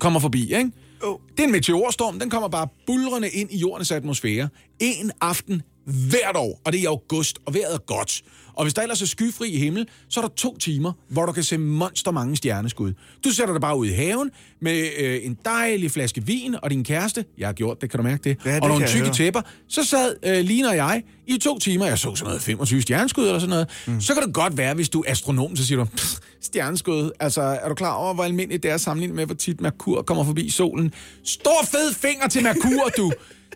kommer 0.00 0.20
forbi, 0.20 0.54
ikke? 0.54 0.70
Jo. 1.04 1.20
Det 1.36 1.40
er 1.40 1.44
en 1.44 1.52
meteorstorm, 1.52 2.18
den 2.18 2.30
kommer 2.30 2.48
bare 2.48 2.68
bulrende 2.86 3.30
ind 3.30 3.50
i 3.52 3.58
jordens 3.58 3.92
atmosfære. 3.92 4.48
En 4.80 5.10
aften 5.20 5.62
hvert 5.86 6.36
år, 6.36 6.60
og 6.64 6.72
det 6.72 6.78
er 6.78 6.82
i 6.82 6.86
august, 6.86 7.38
og 7.46 7.54
vejret 7.54 7.74
er 7.74 7.78
godt. 7.78 8.22
Og 8.56 8.64
hvis 8.64 8.74
der 8.74 8.82
ellers 8.82 9.02
er 9.02 9.06
skyfri 9.06 9.56
himmel, 9.58 9.88
så 10.08 10.20
er 10.20 10.24
der 10.24 10.34
to 10.36 10.56
timer, 10.58 10.92
hvor 11.08 11.26
du 11.26 11.32
kan 11.32 11.42
se 11.42 11.58
monster 11.58 12.10
mange 12.10 12.36
stjerneskud. 12.36 12.92
Du 13.24 13.30
sætter 13.30 13.54
dig 13.54 13.60
bare 13.60 13.76
ud 13.78 13.86
i 13.86 13.92
haven 13.92 14.30
med 14.60 14.88
øh, 14.98 15.20
en 15.22 15.38
dejlig 15.44 15.90
flaske 15.90 16.26
vin 16.26 16.56
og 16.62 16.70
din 16.70 16.84
kæreste. 16.84 17.24
Jeg 17.38 17.48
har 17.48 17.52
gjort 17.52 17.80
det, 17.80 17.90
kan 17.90 17.98
du 17.98 18.04
mærke 18.04 18.24
det? 18.24 18.38
Ja, 18.44 18.54
det 18.54 18.62
og 18.62 18.68
nogle 18.68 18.86
tykke 18.86 19.10
tæpper. 19.10 19.40
Så 19.68 19.84
sad 19.84 20.16
øh, 20.22 20.44
Line 20.44 20.68
og 20.68 20.76
jeg 20.76 21.02
i 21.26 21.38
to 21.38 21.58
timer. 21.58 21.86
Jeg 21.86 21.98
så 21.98 22.14
sådan 22.14 22.28
noget 22.28 22.42
25 22.42 22.82
stjerneskud 22.82 23.24
eller 23.26 23.38
sådan 23.38 23.50
noget. 23.50 23.68
Mm. 23.86 24.00
Så 24.00 24.14
kan 24.14 24.22
det 24.22 24.34
godt 24.34 24.56
være, 24.56 24.74
hvis 24.74 24.88
du 24.88 25.00
er 25.00 25.10
astronom, 25.10 25.56
så 25.56 25.66
siger 25.66 25.78
du, 25.78 25.84
"Pff, 25.84 26.14
stjerneskud. 26.40 27.10
Altså, 27.20 27.42
er 27.42 27.68
du 27.68 27.74
klar 27.74 27.92
over, 27.94 28.14
hvor 28.14 28.24
almindeligt 28.24 28.62
det 28.62 28.70
er 28.70 28.76
sammenlignet 28.76 29.16
med, 29.16 29.26
hvor 29.26 29.34
tit 29.34 29.60
Merkur 29.60 30.02
kommer 30.02 30.24
forbi 30.24 30.50
solen? 30.50 30.92
Stor 31.24 31.64
fed 31.70 31.94
finger 31.94 32.28
til 32.28 32.42
Merkur, 32.42 32.90
du! 32.96 33.12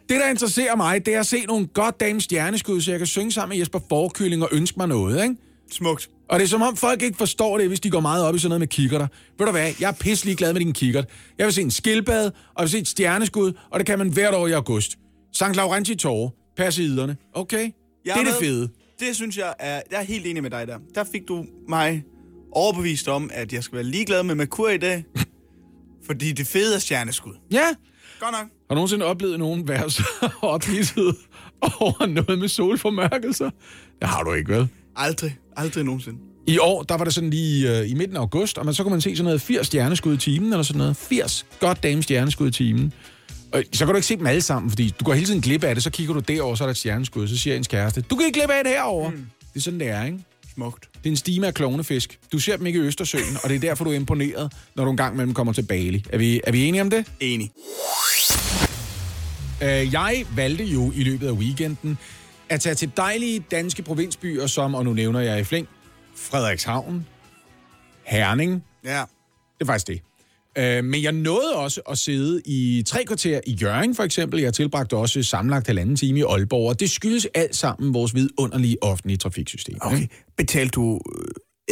Det, 0.08 0.20
der 0.20 0.28
interesserer 0.28 0.76
mig, 0.76 1.06
det 1.06 1.14
er 1.14 1.20
at 1.20 1.26
se 1.26 1.44
nogle 1.46 1.66
goddamn 1.66 2.20
stjerneskud, 2.20 2.81
så 2.81 2.90
jeg 2.90 3.00
kan 3.00 3.06
synge 3.06 3.32
sammen 3.32 3.55
med 3.55 3.58
Jesper 3.58 3.81
Forkylling 3.88 4.43
og 4.43 4.49
ønske 4.52 4.75
mig 4.76 4.88
noget, 4.88 5.22
ikke? 5.22 5.37
Smukt. 5.72 6.10
Og 6.28 6.38
det 6.38 6.44
er 6.44 6.49
som 6.49 6.62
om 6.62 6.76
folk 6.76 7.02
ikke 7.02 7.19
forstår 7.19 7.58
det, 7.58 7.69
hvis 7.69 7.81
de 7.81 7.90
går 7.90 8.00
meget 8.00 8.25
op 8.25 8.34
i 8.34 8.38
sådan 8.38 8.49
noget 8.49 8.60
med 8.60 8.69
kikkerter. 8.69 9.06
Ved 9.38 9.46
du 9.46 9.52
hvad, 9.52 9.72
jeg 9.81 9.88
er 9.88 9.93
pisselig 9.93 10.37
glad 10.37 10.52
med 10.52 10.60
din 10.60 10.72
kikkert. 10.72 11.05
Jeg 11.38 11.46
vil 11.46 11.55
se 11.55 11.62
en 11.62 11.70
skildbad, 11.70 12.26
og 12.26 12.32
jeg 12.58 12.62
vil 12.62 12.70
se 12.70 12.78
et 12.78 12.88
stjerneskud, 12.88 13.52
og 13.70 13.78
det 13.78 13.87
kan 13.87 13.99
man 13.99 14.08
hvert 14.08 14.34
år 14.34 14.46
i 14.46 14.52
august. 14.52 14.99
Sankt 15.32 15.56
Laurenti 15.56 15.94
Tårre, 15.94 16.31
Perseiderne. 16.56 17.16
Okay? 17.34 17.70
Jeg 18.05 18.14
det 18.14 18.20
er 18.20 18.25
det 18.25 18.34
fede. 18.40 18.69
Det 19.00 19.16
synes 19.16 19.38
jeg 19.38 19.55
er... 19.58 19.82
Jeg 19.90 20.00
er 20.00 20.05
helt 20.05 20.26
enig 20.26 20.43
med 20.43 20.50
dig 20.50 20.66
der. 20.66 20.78
Der 20.94 21.05
fik 21.05 21.28
du 21.28 21.44
mig 21.69 22.05
overbevist 22.52 23.08
om, 23.08 23.31
at 23.32 23.52
jeg 23.52 23.64
skal 23.64 23.76
være 23.76 23.84
ligeglad 23.84 24.22
med 24.22 24.34
Merkur 24.34 24.69
i 24.69 24.78
dag. 24.78 25.05
fordi 26.06 26.32
det 26.32 26.46
fede 26.46 26.75
er 26.75 26.78
stjerneskud. 26.78 27.34
Ja. 27.50 27.66
Godt 28.20 28.32
nok. 28.32 28.57
Har 28.69 28.75
du 28.75 28.75
nogensinde 28.75 29.06
oplevet 29.06 29.38
nogen 29.38 29.69
være 29.69 29.91
så 29.91 30.03
ophidset 30.43 31.17
over 31.81 32.06
noget 32.06 32.38
med 32.38 32.49
solformørkelser? 32.49 33.50
Det 34.00 34.09
har 34.09 34.23
du 34.23 34.32
ikke, 34.32 34.53
vel? 34.53 34.69
Aldrig. 34.97 35.37
Aldrig 35.56 35.85
nogensinde. 35.85 36.19
I 36.47 36.59
år, 36.59 36.82
der 36.82 36.97
var 36.97 37.05
det 37.05 37.15
sådan 37.15 37.31
lige 37.31 37.79
øh, 37.79 37.91
i 37.91 37.94
midten 37.94 38.17
af 38.17 38.20
august, 38.20 38.59
og 38.59 38.65
man, 38.65 38.75
så 38.75 38.82
kunne 38.82 38.91
man 38.91 39.00
se 39.00 39.17
sådan 39.17 39.25
noget 39.25 39.41
80 39.41 39.67
stjerneskud 39.67 40.15
i 40.15 40.17
timen, 40.17 40.53
eller 40.53 40.62
sådan 40.62 40.79
noget. 40.79 40.97
80 40.97 41.47
goddamn 41.61 42.03
stjerneskud 42.03 42.49
i 42.49 42.50
timen. 42.50 42.93
Og 43.53 43.65
så 43.73 43.85
kan 43.85 43.93
du 43.93 43.97
ikke 43.97 44.06
se 44.06 44.17
dem 44.17 44.26
alle 44.26 44.43
sammen, 44.43 44.70
fordi 44.70 44.94
du 45.00 45.05
går 45.05 45.12
hele 45.12 45.26
tiden 45.26 45.41
glip 45.41 45.65
af 45.65 45.75
det, 45.75 45.85
så 45.85 45.91
kigger 45.91 46.15
du 46.15 46.20
derover, 46.20 46.55
så 46.55 46.65
er 46.65 46.67
der 46.67 46.70
et 46.70 46.76
stjerneskud, 46.76 47.29
så 47.29 47.38
siger 47.38 47.56
ens 47.56 47.69
kæreste, 47.69 48.00
du 48.00 48.17
kan 48.17 48.26
ikke 48.26 48.41
glip 48.41 48.50
af 48.50 48.65
det 48.65 48.73
herover. 48.73 49.11
Mm. 49.11 49.17
Det 49.55 49.56
er 49.56 49.61
sådan, 49.61 49.81
det 49.81 49.88
er, 49.88 50.05
ikke? 50.05 50.19
Smukt. 50.55 50.88
Det 50.94 51.06
er 51.06 51.11
en 51.11 51.17
stime 51.17 51.47
af 51.47 51.55
klovnefisk. 51.55 52.19
Du 52.32 52.38
ser 52.38 52.56
dem 52.56 52.67
ikke 52.67 52.79
i 52.79 52.82
Østersøen, 52.82 53.37
og 53.43 53.49
det 53.49 53.56
er 53.56 53.61
derfor, 53.61 53.85
du 53.85 53.91
er 53.91 53.94
imponeret, 53.94 54.53
når 54.76 54.85
du 54.85 54.91
engang 54.91 55.17
mellem 55.17 55.35
kommer 55.35 55.53
til 55.53 55.62
Bali. 55.62 56.05
Er 56.12 56.19
vi, 56.19 56.41
er 56.44 56.53
vi 56.53 56.65
enige 56.65 56.81
om 56.81 56.91
det? 56.91 57.06
Enig. 57.20 57.50
Øh, 59.62 59.93
jeg 59.93 60.25
valgte 60.37 60.64
jo 60.64 60.93
i 60.94 61.02
løbet 61.05 61.26
af 61.26 61.32
weekenden 61.32 61.99
at 62.49 62.60
tage 62.60 62.75
til 62.75 62.90
dejlige 62.96 63.44
danske 63.50 63.82
provinsbyer, 63.82 64.46
som, 64.46 64.75
og 64.75 64.84
nu 64.84 64.93
nævner 64.93 65.20
jeg 65.20 65.40
i 65.40 65.44
flæng, 65.44 65.69
Frederikshavn, 66.16 67.06
Herning, 68.05 68.64
Ja. 68.84 68.90
det 69.58 69.60
er 69.60 69.64
faktisk 69.64 69.87
det. 69.87 70.00
Øh, 70.58 70.84
men 70.84 71.02
jeg 71.02 71.12
nåede 71.12 71.55
også 71.56 71.81
at 71.90 71.99
sidde 71.99 72.43
i 72.44 72.82
tre 72.87 73.05
kvarter 73.05 73.40
i 73.46 73.52
Jørgen, 73.52 73.94
for 73.94 74.02
eksempel. 74.02 74.40
Jeg 74.40 74.55
tilbragte 74.55 74.96
også 74.96 75.22
sammenlagt 75.22 75.66
halvanden 75.66 75.96
time 75.96 76.19
i 76.19 76.22
Aalborg, 76.22 76.69
og 76.69 76.81
det 76.81 76.90
skyldes 76.90 77.26
alt 77.34 77.56
sammen 77.56 77.94
vores 77.94 78.14
vidunderlige 78.14 78.76
offentlige 78.82 79.16
trafiksystem. 79.19 79.76
Okay. 79.81 80.06
Betalte 80.37 80.70
du 80.70 81.00
øh, 81.16 81.25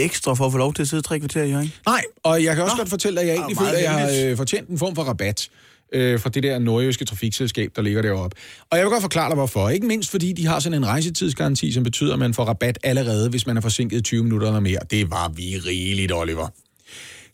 ekstra 0.04 0.34
for 0.34 0.46
at 0.46 0.52
få 0.52 0.58
lov 0.58 0.74
til 0.74 0.82
at 0.82 0.88
sidde 0.88 1.02
tre 1.02 1.18
kvarter 1.18 1.42
i 1.42 1.50
Jørgen? 1.50 1.72
Nej, 1.86 2.02
og 2.22 2.44
jeg 2.44 2.54
kan 2.54 2.64
også 2.64 2.76
Nå. 2.76 2.80
godt 2.80 2.88
fortælle 2.90 3.16
dig, 3.20 3.22
at 3.22 3.28
jeg 3.28 3.36
egentlig 3.36 3.56
føler, 3.58 3.72
at 3.72 3.82
jeg 3.82 3.92
har 3.92 4.30
øh, 4.30 4.36
fortjent 4.36 4.68
en 4.68 4.78
form 4.78 4.94
for 4.94 5.02
rabat 5.02 5.48
øh, 5.92 6.20
fra 6.20 6.30
det 6.30 6.42
der 6.42 6.58
nordjyske 6.58 7.04
trafikselskab, 7.04 7.72
der 7.76 7.82
ligger 7.82 8.02
deroppe. 8.02 8.36
Og 8.70 8.78
jeg 8.78 8.84
vil 8.84 8.90
godt 8.90 9.02
forklare 9.02 9.28
dig, 9.28 9.34
hvorfor. 9.34 9.68
Ikke 9.68 9.86
mindst 9.86 10.10
fordi 10.10 10.32
de 10.32 10.46
har 10.46 10.58
sådan 10.58 10.78
en 10.78 10.86
rejsetidsgaranti, 10.86 11.72
som 11.72 11.82
betyder, 11.82 12.12
at 12.12 12.18
man 12.18 12.34
får 12.34 12.44
rabat 12.44 12.78
allerede, 12.82 13.30
hvis 13.30 13.46
man 13.46 13.56
er 13.56 13.60
forsinket 13.60 14.04
20 14.04 14.22
minutter 14.22 14.46
eller 14.46 14.60
mere. 14.60 14.78
Det 14.90 15.10
var 15.10 15.28
vi 15.28 15.58
rigeligt, 15.66 16.12
Oliver. 16.12 16.48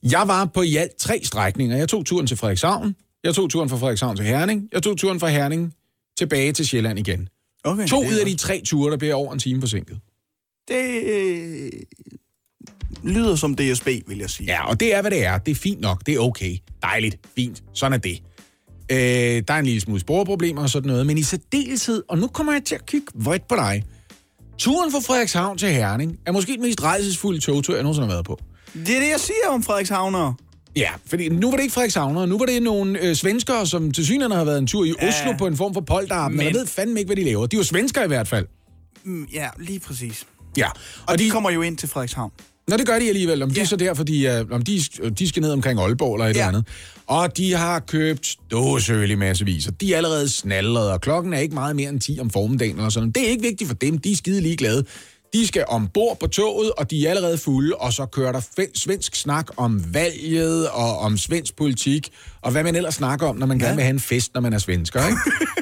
Jeg 0.03 0.23
var 0.27 0.45
på 0.45 0.63
i 0.63 0.77
alt 0.77 0.97
tre 0.99 1.21
strækninger. 1.23 1.77
Jeg 1.77 1.89
tog 1.89 2.07
turen 2.07 2.27
til 2.27 2.37
Frederikshavn, 2.37 2.95
jeg 3.25 3.35
tog 3.35 3.51
turen 3.51 3.69
fra 3.69 3.77
Frederikshavn 3.77 4.17
til 4.17 4.27
Herning, 4.27 4.69
jeg 4.73 4.83
tog 4.83 4.97
turen 4.97 5.21
fra 5.21 5.29
Herning 5.29 5.75
tilbage 6.19 6.53
til 6.53 6.67
Sjælland 6.67 6.99
igen. 6.99 7.29
Okay. 7.65 7.87
To 7.87 7.99
ud 7.99 8.19
af 8.21 8.27
de 8.27 8.37
tre 8.37 8.63
ture, 8.65 8.91
der 8.91 8.97
bliver 8.97 9.15
over 9.15 9.33
en 9.33 9.39
time 9.39 9.61
forsinket. 9.61 9.99
Det 10.69 11.03
øh, 11.05 11.71
lyder 13.03 13.37
som 13.37 13.55
DSB, 13.57 13.89
vil 14.07 14.19
jeg 14.19 14.31
sige. 14.31 14.47
Ja, 14.47 14.69
og 14.69 14.81
det 14.81 14.95
er, 14.95 15.01
hvad 15.01 15.11
det 15.11 15.25
er. 15.25 15.39
Det 15.39 15.51
er 15.51 15.55
fint 15.55 15.81
nok. 15.81 16.07
Det 16.07 16.15
er 16.15 16.19
okay. 16.19 16.57
Dejligt. 16.83 17.17
Fint. 17.37 17.63
Sådan 17.75 17.93
er 17.93 17.99
det. 17.99 18.23
Øh, 18.93 19.43
der 19.49 19.55
er 19.55 19.59
en 19.59 19.65
lille 19.65 19.81
smule 19.81 20.01
sporproblemer 20.01 20.63
og 20.63 20.71
sådan 20.71 20.89
noget, 20.89 21.07
men 21.07 21.19
i 21.19 21.23
særdeleshed, 21.23 22.03
og 22.09 22.19
nu 22.19 22.27
kommer 22.27 22.53
jeg 22.53 22.63
til 22.65 22.75
at 22.75 22.87
kigge 22.87 23.07
vredt 23.15 23.49
på 23.49 23.57
dig. 23.57 23.85
Turen 24.59 24.93
fra 24.93 24.99
Frederikshavn 25.01 25.59
til 25.59 25.69
Herning 25.69 26.19
er 26.27 26.33
måske 26.33 26.53
den 26.53 26.63
mest 26.63 26.83
rejsesfulde 26.83 27.41
togtur, 27.41 27.75
jeg 27.75 27.83
nogensinde 27.83 28.07
har 28.09 28.15
været 28.15 28.25
på. 28.27 28.39
Det 28.75 28.97
er 28.97 29.01
det, 29.01 29.09
jeg 29.11 29.21
siger 29.21 29.49
om 29.49 29.63
Frederikshavner. 29.63 30.33
Ja, 30.77 30.89
fordi 31.07 31.29
nu 31.29 31.51
var 31.51 31.57
det 31.57 31.63
ikke 31.63 31.73
Frederikshavner, 31.75 32.27
nu 32.27 32.39
var 32.39 32.47
det 32.47 32.63
nogle 32.63 33.01
øh, 33.01 33.15
svenskere, 33.17 33.67
som 33.67 33.91
til 33.91 34.05
synligheden 34.05 34.37
har 34.37 34.45
været 34.45 34.59
en 34.59 34.67
tur 34.67 34.85
i 34.85 34.93
Ja. 35.03 35.09
Oslo 35.09 35.33
på 35.39 35.47
en 35.47 35.57
form 35.57 35.75
for 35.75 35.81
polterappen, 35.81 36.37
men 36.39 36.47
jeg 36.47 36.55
ved 36.55 36.67
fandme 36.67 37.01
ikke, 37.01 37.09
hvad 37.09 37.17
de 37.17 37.25
laver. 37.25 37.47
De 37.47 37.57
er 37.57 37.59
jo 37.59 37.65
svenskere 37.65 38.05
i 38.05 38.09
hvert 38.09 38.29
fald. 38.29 38.47
Mm, 39.05 39.25
Ja, 39.33 39.49
lige 39.59 39.81
præcis. 39.81 40.27
Ja, 40.57 40.69
Og 41.07 41.19
de 41.19 41.31
kommer 41.31 41.51
jo 41.51 41.63
ind 41.63 41.77
til 41.79 41.89
Frederikshavn. 41.89 42.31
Nå, 42.69 42.77
det 42.77 42.87
gør 42.87 42.99
de 42.99 43.09
alligevel. 43.09 43.43
Om 43.43 43.49
de 43.51 43.55
Ja. 43.55 43.61
er 43.63 43.67
så 43.67 43.77
der, 43.77 43.95
fordi 43.95 44.27
uh, 44.29 44.33
om 44.51 44.63
de, 44.63 44.81
de 45.19 45.29
skal 45.29 45.43
ned 45.43 45.51
omkring 45.53 45.81
Aalborg 45.81 46.15
eller 46.15 46.27
et 46.27 46.37
Ja. 46.37 46.41
eller 46.41 46.49
andet. 46.49 46.65
Og 47.07 47.37
de 47.37 47.53
har 47.55 47.79
købt 47.81 48.37
dåsøl 48.51 49.11
i 49.11 49.15
massevis, 49.15 49.67
og 49.67 49.81
de 49.81 49.93
er 49.93 49.97
allerede 49.97 50.29
snallet, 50.29 50.91
og 50.91 51.01
klokken 51.01 51.33
er 51.33 51.39
ikke 51.39 51.55
meget 51.55 51.77
mere 51.77 51.89
end 51.89 52.01
10 52.01 52.19
om 52.21 52.31
formiddagen 52.31 52.77
eller 52.77 52.91
sådan. 52.91 53.11
Det 53.11 53.23
er 53.27 53.29
ikke 53.29 53.43
vigtigt 53.43 53.69
for 53.69 53.75
dem, 53.75 53.99
de 53.99 54.13
er 54.13 54.17
skide 54.17 54.41
ligeglade. 54.41 54.85
De 55.33 55.47
skal 55.47 55.65
ombord 55.69 56.21
på 56.21 56.27
toget, 56.27 56.73
og 56.77 56.91
de 56.91 57.07
er 57.07 57.11
allerede 57.11 57.39
fulde, 57.39 57.75
og 57.75 57.93
så 57.93 58.07
kører 58.07 58.33
der 58.33 58.41
svensk 58.75 59.15
snak 59.17 59.47
om 59.57 59.95
valget 59.95 60.69
og 60.69 60.99
om 60.99 61.19
svensk 61.19 61.57
politik, 61.57 62.09
og 62.43 62.53
hvad 62.53 62.63
man 62.63 62.77
ellers 62.77 62.95
snakker 62.95 63.27
om, 63.27 63.37
når 63.37 63.47
man 63.47 63.59
ja. 63.61 63.65
gerne 63.65 63.77
vil 63.77 63.83
have 63.83 63.95
en 63.95 64.01
fest, 64.01 64.35
når 64.35 64.41
man 64.41 64.53
er 64.53 64.59
svensker, 64.59 65.07
ikke? 65.07 65.19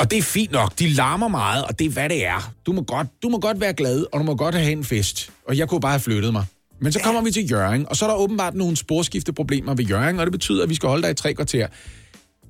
Og 0.00 0.10
det 0.10 0.18
er 0.18 0.22
fint 0.22 0.52
nok. 0.52 0.78
De 0.78 0.88
larmer 0.88 1.28
meget, 1.28 1.64
og 1.64 1.78
det 1.78 1.86
er, 1.86 1.90
hvad 1.90 2.08
det 2.08 2.26
er. 2.26 2.52
Du 2.66 2.72
må 2.72 2.82
godt, 2.82 3.06
du 3.22 3.28
må 3.28 3.38
godt 3.38 3.60
være 3.60 3.72
glad, 3.72 4.06
og 4.12 4.20
du 4.20 4.24
må 4.24 4.34
godt 4.34 4.54
have 4.54 4.72
en 4.72 4.84
fest. 4.84 5.30
Og 5.48 5.58
jeg 5.58 5.68
kunne 5.68 5.80
bare 5.80 5.92
have 5.92 6.00
flyttet 6.00 6.32
mig. 6.32 6.44
Men 6.80 6.92
så 6.92 7.00
kommer 7.00 7.22
vi 7.22 7.30
til 7.30 7.50
Jørgen, 7.50 7.88
og 7.88 7.96
så 7.96 8.04
er 8.04 8.08
der 8.08 8.16
åbenbart 8.16 8.54
nogle 8.54 8.76
sporskifteproblemer 8.76 9.74
ved 9.74 9.84
Jørgen, 9.84 10.20
og 10.20 10.26
det 10.26 10.32
betyder, 10.32 10.62
at 10.62 10.68
vi 10.68 10.74
skal 10.74 10.88
holde 10.88 11.02
dig 11.02 11.10
i 11.10 11.14
tre 11.14 11.34
kvarter. 11.34 11.66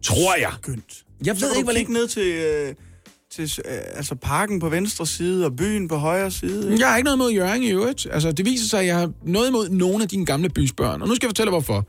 Tror 0.02 0.37
jeg. 0.40 0.52
Skønt. 0.62 1.04
Jeg 1.25 1.40
ved 1.40 1.57
ikke, 1.57 1.64
hvor 1.64 1.73
længe... 1.73 1.92
ned 1.92 2.09
til, 2.09 2.23
øh, 2.23 2.75
til 3.33 3.61
øh, 3.64 3.73
altså 3.95 4.14
parken 4.14 4.61
på 4.61 4.69
venstre 4.69 5.07
side 5.07 5.47
og 5.47 5.57
byen 5.57 5.88
på 5.88 5.97
højre 5.97 6.30
side. 6.30 6.73
ikke? 6.73 6.80
Jeg 6.80 6.88
har 6.88 6.97
ikke 6.97 7.04
noget 7.04 7.19
mod 7.19 7.33
Jørgen 7.33 7.62
i 7.62 7.71
øvrigt. 7.71 8.07
Altså, 8.12 8.33
det 8.33 8.45
viser 8.45 8.69
sig, 8.69 8.80
at 8.80 8.87
jeg 8.87 8.97
har 8.97 9.11
noget 9.25 9.49
imod 9.49 9.69
nogle 9.69 10.02
af 10.02 10.09
dine 10.09 10.26
gamle 10.26 10.49
bysbørn. 10.49 11.02
Og 11.02 11.09
nu 11.09 11.14
skal 11.14 11.26
jeg 11.26 11.30
fortælle, 11.30 11.50
hvorfor. 11.50 11.87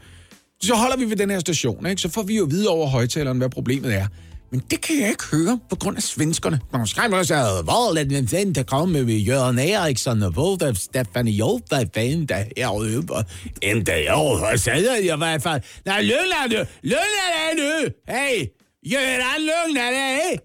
Så 0.64 0.76
holder 0.76 0.98
vi 0.98 1.10
ved 1.10 1.16
den 1.16 1.30
her 1.30 1.40
station, 1.40 1.86
ikke? 1.86 2.02
så 2.02 2.10
får 2.10 2.24
vi 2.24 2.38
jo 2.38 2.48
vide 2.50 2.70
over 2.70 2.88
højtaleren, 2.88 3.38
hvad 3.38 3.50
problemet 3.50 3.94
er. 3.94 4.08
Men 4.52 4.60
det 4.72 4.82
kan 4.82 5.00
jeg 5.00 5.10
ikke 5.10 5.24
høre 5.32 5.60
på 5.70 5.76
grund 5.76 5.98
af 5.98 6.04
svenskerne. 6.04 6.60
Man 6.74 6.88
skriver 6.88 7.24
så, 7.24 7.62
hvor 7.64 8.00
er 8.00 8.04
den 8.04 8.56
der 8.56 8.64
kommer 8.64 9.04
med 9.04 9.14
Jørgen 9.16 9.60
Eriksson, 9.60 10.24
og 10.24 10.32
hvor 10.32 10.64
er 10.64 10.74
Stefan 10.74 11.28
Jolta, 11.28 11.86
fan, 11.96 12.26
der 12.26 12.44
er 12.58 12.78
ude, 12.78 12.98
En 12.98 13.78
endda 13.78 14.04
jeg 14.04 14.14
og 14.14 14.58
så 14.58 14.64
sagde 14.64 14.92
jeg 14.92 15.04
i 15.04 15.18
hvert 15.18 15.42
fald, 15.42 15.62
nej, 15.86 16.02
løn 16.02 16.18
er 16.44 16.48
det, 16.48 16.68
løn 16.82 16.98
er 16.98 17.56
det 17.56 17.64
nu, 17.64 18.14
hey, 18.14 18.48
Jørgen, 18.92 19.42
løgner 19.42 19.92
hey! 19.92 20.38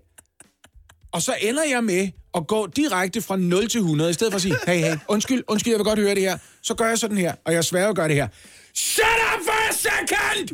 og 1.12 1.22
så 1.22 1.34
ender 1.40 1.64
jeg 1.64 1.84
med 1.84 2.08
at 2.34 2.46
gå 2.46 2.66
direkte 2.66 3.22
fra 3.22 3.36
0 3.36 3.68
til 3.68 3.78
100, 3.78 4.10
i 4.10 4.12
stedet 4.12 4.32
for 4.32 4.36
at 4.36 4.42
sige, 4.42 4.56
hey, 4.66 4.78
hey, 4.78 4.96
undskyld, 5.08 5.42
undskyld, 5.48 5.72
jeg 5.72 5.78
vil 5.78 5.84
godt 5.84 5.98
høre 5.98 6.14
det 6.14 6.22
her. 6.22 6.38
Så 6.62 6.74
gør 6.74 6.88
jeg 6.88 6.98
sådan 6.98 7.16
her, 7.16 7.34
og 7.44 7.52
jeg 7.52 7.64
sværger 7.64 7.88
at 7.88 7.96
gøre 7.96 8.08
det 8.08 8.16
her. 8.16 8.28
Shut 8.74 9.04
up 9.34 9.40
for 9.44 9.68
a 9.70 9.72
second! 9.72 10.48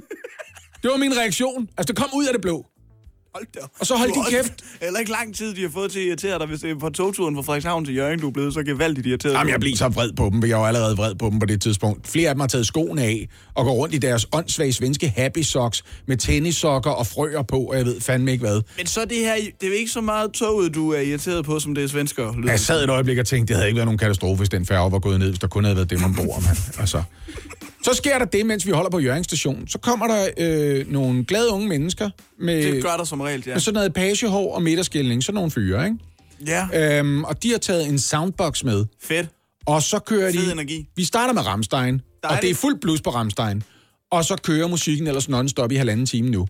Det 0.83 0.91
var 0.91 0.97
min 0.97 1.17
reaktion. 1.17 1.69
Altså, 1.79 1.93
det 1.93 1.97
kom 1.97 2.11
ud 2.15 2.27
af 2.27 2.33
det 2.33 2.43
blå. 2.43 2.67
Hold 3.35 3.47
da. 3.55 3.61
Og 3.81 3.87
så 3.87 3.97
hold 3.97 4.13
din 4.15 4.23
kæft. 4.31 4.53
Heller 4.83 4.99
ikke 4.99 5.13
lang 5.13 5.35
tid, 5.37 5.55
de 5.55 5.63
har 5.63 5.69
fået 5.69 5.93
til 5.93 5.99
at 5.99 6.07
irritere 6.07 6.39
dig, 6.39 6.47
hvis 6.47 6.61
det 6.61 6.71
er 6.71 6.79
på 6.79 6.91
togturen 6.91 7.35
fra 7.35 7.43
Frederikshavn 7.43 7.85
til 7.85 7.95
Jørgen, 7.97 8.21
du 8.21 8.29
er 8.29 8.33
blevet 8.33 8.55
så 8.55 8.63
gevaldigt 8.63 9.07
irriteret. 9.07 9.33
Jamen, 9.33 9.53
jeg 9.53 9.61
bliver 9.61 9.77
så 9.77 9.89
vred 9.89 10.13
på 10.13 10.31
dem, 10.33 10.43
for 10.43 10.47
jeg 10.47 10.59
var 10.59 10.67
allerede 10.67 10.97
vred 10.97 11.15
på 11.15 11.31
dem 11.31 11.39
på 11.39 11.47
det 11.47 11.61
tidspunkt. 11.61 12.09
Flere 12.09 12.29
af 12.29 12.35
dem 12.35 12.41
har 12.41 12.47
taget 12.47 12.67
skoene 12.67 13.03
af 13.03 13.29
og 13.55 13.65
går 13.65 13.73
rundt 13.73 13.95
i 13.95 13.99
deres 13.99 14.27
åndssvage 14.33 14.73
svenske 14.73 15.09
happy 15.17 15.39
socks 15.39 15.83
med 16.07 16.17
tennissokker 16.17 16.91
og 16.91 17.07
frøer 17.07 17.43
på, 17.43 17.59
og 17.59 17.77
jeg 17.77 17.85
ved 17.85 18.01
fandme 18.01 18.33
ikke 18.33 18.43
hvad. 18.43 18.61
Men 18.77 18.87
så 18.87 19.05
det 19.05 19.19
her, 19.19 19.35
det 19.61 19.69
er 19.75 19.79
ikke 19.79 19.91
så 19.91 20.01
meget 20.01 20.33
toget, 20.33 20.75
du 20.75 20.93
er 20.93 21.01
irriteret 21.01 21.45
på, 21.45 21.61
som 21.61 21.75
det 21.75 21.85
er 21.85 21.89
svensker. 21.89 22.37
lyder 22.37 22.51
Jeg 22.51 22.61
sad 22.61 22.85
et 22.85 22.91
øjeblik 22.91 23.19
og 23.19 23.27
tænkte, 23.27 23.49
det 23.49 23.57
havde 23.57 23.69
ikke 23.69 23.77
været 23.77 23.87
nogen 23.87 23.99
katastrofe, 23.99 24.39
hvis 24.39 24.49
den 24.49 24.67
færge 24.67 24.93
var 24.93 24.99
gået 24.99 25.19
ned, 25.19 25.29
hvis 25.29 25.39
der 25.39 25.47
kun 25.47 25.65
havde 25.65 25.77
været 25.77 25.91
dem 25.91 26.05
ombord, 26.05 26.43
mand. 26.43 26.59
Altså. 26.79 27.03
Så 27.83 27.95
sker 27.95 28.19
der 28.19 28.25
det, 28.25 28.47
mens 28.47 28.67
vi 28.67 28.71
holder 28.71 28.91
på 28.91 28.99
Jørgen 28.99 29.25
station. 29.25 29.69
Så 29.69 29.79
kommer 29.79 30.07
der 30.07 30.29
øh, 30.39 30.93
nogle 30.93 31.25
glade 31.25 31.51
unge 31.51 31.69
mennesker 31.69 32.11
med, 32.39 32.73
Det 32.73 32.83
gør 32.83 32.97
der 32.97 33.05
som 33.05 33.21
regel, 33.21 33.43
ja. 33.47 33.53
med 33.53 33.61
sådan 33.61 33.75
noget 33.75 33.95
pagehår 33.95 34.55
og 34.55 34.63
midterskilning. 34.63 35.25
Sådan 35.25 35.35
nogle 35.35 35.51
fyre, 35.51 35.85
ikke? 35.85 35.99
Ja, 36.47 36.99
Øhm, 36.99 37.25
og 37.25 37.43
de 37.43 37.51
har 37.51 37.59
taget 37.59 37.87
en 37.89 37.99
soundbox 37.99 38.65
med. 38.65 38.85
fedt. 39.03 39.29
Og 39.67 39.83
så 39.83 39.99
kører 39.99 40.33
de... 40.33 40.39
Fed 40.39 40.53
energi. 40.53 40.89
Vi 40.97 41.05
starter 41.05 41.35
med 41.35 41.47
Ramstein, 41.47 42.01
og 42.25 42.39
det 42.43 42.51
er 42.51 42.55
fuld 42.55 42.81
blus 42.81 43.01
på 43.01 43.11
Ramstein. 43.11 43.63
Og 44.11 44.25
så 44.25 44.37
kører 44.37 44.69
musikken 44.69 45.07
ellers 45.07 45.29
non-stop 45.29 45.73
i 45.73 45.77
halvanden 45.77 46.07
time 46.07 46.31
nu. 46.31 46.49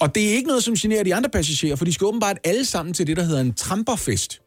Og 0.00 0.14
det 0.14 0.24
er 0.30 0.34
ikke 0.34 0.48
noget, 0.48 0.64
som 0.64 0.74
generer 0.74 1.02
de 1.02 1.14
andre 1.14 1.30
passagerer, 1.30 1.76
for 1.76 1.84
de 1.84 1.92
skal 1.92 2.04
åbenbart 2.04 2.36
alle 2.44 2.64
sammen 2.64 2.94
til 2.94 3.06
det, 3.06 3.16
der 3.16 3.22
hedder 3.22 3.40
en 3.40 3.54
tramperfest. 3.54 4.40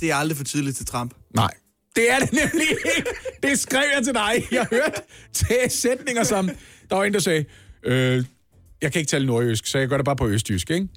Det 0.00 0.10
er 0.10 0.14
aldrig 0.14 0.36
for 0.36 0.44
tidligt 0.44 0.76
til 0.76 0.86
tramp. 0.86 1.14
Nej. 1.34 1.50
Det 1.96 2.10
er 2.10 2.18
det 2.18 2.32
nemlig 2.32 2.68
ikke. 2.70 3.10
Det 3.42 3.58
skrev 3.58 3.84
jeg 3.96 4.04
til 4.04 4.14
dig. 4.14 4.32
Jeg 4.52 4.66
hørte 4.70 5.00
til 5.32 5.56
sætninger 5.68 6.24
som... 6.24 6.50
Der 6.90 6.96
var 6.96 7.04
en, 7.04 7.14
der 7.14 7.18
sagde... 7.18 7.44
Øh, 7.84 8.24
jeg 8.82 8.92
kan 8.92 9.00
ikke 9.00 9.10
tale 9.10 9.26
nordjysk, 9.26 9.66
så 9.66 9.78
jeg 9.78 9.88
gør 9.88 9.96
det 9.96 10.04
bare 10.04 10.16
på 10.16 10.28
østjysk, 10.28 10.70
ikke? 10.70 10.88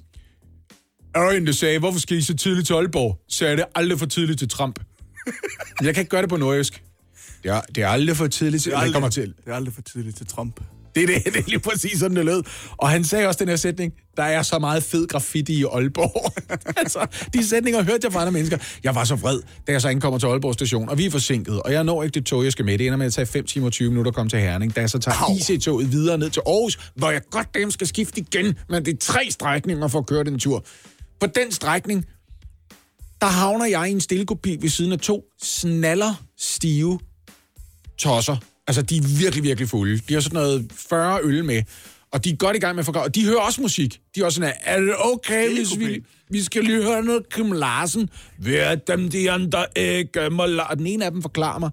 Der 1.14 1.20
var 1.20 1.30
en, 1.30 1.46
der 1.46 1.52
sagde, 1.52 1.78
hvorfor 1.78 2.00
skal 2.00 2.16
I 2.16 2.22
så 2.22 2.36
tidligt 2.36 2.66
til 2.66 2.74
Aalborg? 2.74 3.20
Så 3.28 3.46
er 3.46 3.56
det 3.56 3.64
aldrig 3.74 3.98
for 3.98 4.06
tidligt 4.06 4.38
til 4.38 4.48
Trump. 4.48 4.78
Jeg 5.82 5.94
kan 5.94 6.00
ikke 6.00 6.10
gøre 6.10 6.22
det 6.22 6.30
på 6.30 6.36
nordjysk. 6.36 6.82
Det 7.42 7.50
er, 7.50 7.60
det 7.60 7.82
er 7.82 7.88
aldrig 7.88 8.16
for 8.16 8.26
tidligt 8.26 8.62
til... 8.62 8.72
Det 8.72 8.76
er 8.76 8.80
aldrig, 8.80 8.92
kommer 8.92 9.08
til. 9.08 9.34
Det 9.44 9.52
er 9.52 9.54
aldrig 9.54 9.74
for 9.74 9.82
tidligt 9.82 10.16
til 10.16 10.26
Trump. 10.26 10.60
Det 10.94 11.02
er, 11.02 11.06
det, 11.06 11.24
det 11.24 11.36
er 11.36 11.48
lige 11.48 11.58
præcis 11.58 11.98
sådan, 11.98 12.16
det 12.16 12.24
lød. 12.24 12.42
Og 12.76 12.88
han 12.88 13.04
sagde 13.04 13.28
også 13.28 13.38
den 13.38 13.48
her 13.48 13.56
sætning, 13.56 13.92
der 14.16 14.22
er 14.22 14.42
så 14.42 14.58
meget 14.58 14.82
fed 14.82 15.06
graffiti 15.06 15.60
i 15.60 15.64
Aalborg. 15.64 16.32
altså, 16.80 17.06
de 17.34 17.48
sætninger 17.48 17.82
hørte 17.82 18.00
jeg 18.02 18.12
fra 18.12 18.20
andre 18.20 18.32
mennesker. 18.32 18.58
Jeg 18.84 18.94
var 18.94 19.04
så 19.04 19.14
vred, 19.14 19.40
da 19.66 19.72
jeg 19.72 19.80
så 19.80 19.88
ankommer 19.88 20.18
til 20.18 20.26
Aalborg 20.26 20.54
station, 20.54 20.88
og 20.88 20.98
vi 20.98 21.06
er 21.06 21.10
forsinket, 21.10 21.62
og 21.62 21.72
jeg 21.72 21.84
når 21.84 22.02
ikke 22.02 22.14
det 22.14 22.26
tog, 22.26 22.44
jeg 22.44 22.52
skal 22.52 22.64
med. 22.64 22.78
Det 22.78 22.86
ender 22.86 22.98
med 22.98 23.06
at 23.06 23.12
tage 23.12 23.26
5 23.26 23.46
timer 23.46 23.66
og 23.66 23.72
20 23.72 23.88
minutter 23.88 24.10
at 24.10 24.14
komme 24.14 24.30
til 24.30 24.38
Herning, 24.38 24.76
da 24.76 24.80
jeg 24.80 24.90
så 24.90 24.98
tager. 24.98 25.50
IC-toget 25.50 25.92
videre 25.92 26.18
ned 26.18 26.30
til 26.30 26.42
Aarhus, 26.46 26.92
hvor 26.96 27.10
jeg 27.10 27.22
godt 27.30 27.54
dem 27.54 27.70
skal 27.70 27.86
skifte 27.86 28.20
igen, 28.20 28.54
men 28.68 28.84
det 28.84 28.94
er 28.94 28.98
tre 29.00 29.30
strækninger 29.30 29.88
for 29.88 29.98
at 29.98 30.06
køre 30.06 30.24
den 30.24 30.38
tur. 30.38 30.64
På 31.20 31.26
den 31.26 31.52
strækning, 31.52 32.04
der 33.20 33.26
havner 33.26 33.66
jeg 33.66 33.88
i 33.88 33.92
en 33.92 34.00
stillekopi 34.00 34.56
ved 34.60 34.68
siden 34.68 34.92
af 34.92 34.98
to 34.98 35.24
snaller 35.42 36.14
stive 36.38 36.98
tosser. 37.98 38.36
Altså, 38.66 38.82
de 38.82 38.96
er 38.96 39.18
virkelig, 39.18 39.42
virkelig 39.44 39.68
fulde. 39.68 40.00
De 40.08 40.14
har 40.14 40.20
sådan 40.20 40.34
noget 40.34 40.72
40 40.88 41.20
øl 41.22 41.44
med, 41.44 41.62
og 42.12 42.24
de 42.24 42.30
er 42.30 42.36
godt 42.36 42.56
i 42.56 42.60
gang 42.60 42.74
med 42.74 42.80
at 42.80 42.84
forklare. 42.84 43.04
Og 43.04 43.14
de 43.14 43.24
hører 43.24 43.40
også 43.40 43.60
musik. 43.60 44.00
De 44.14 44.20
er 44.20 44.24
også 44.24 44.36
sådan, 44.36 44.52
her, 44.64 44.74
er 44.74 44.80
det 44.80 44.94
okay, 44.98 45.54
hvis 45.54 45.78
vi, 45.78 46.04
vi 46.30 46.42
skal 46.42 46.64
lige 46.64 46.82
høre 46.82 47.02
noget 47.02 47.28
Kim 47.30 47.52
Larsen? 47.52 48.10
Ved 48.38 48.76
dem 48.86 49.08
de 49.10 49.30
andre 49.30 49.66
ikke 49.76 50.30
må 50.30 50.46
la-" 50.46 50.70
Og 50.70 50.78
den 50.78 50.86
ene 50.86 51.04
af 51.04 51.10
dem 51.10 51.22
forklarer 51.22 51.58
mig, 51.58 51.70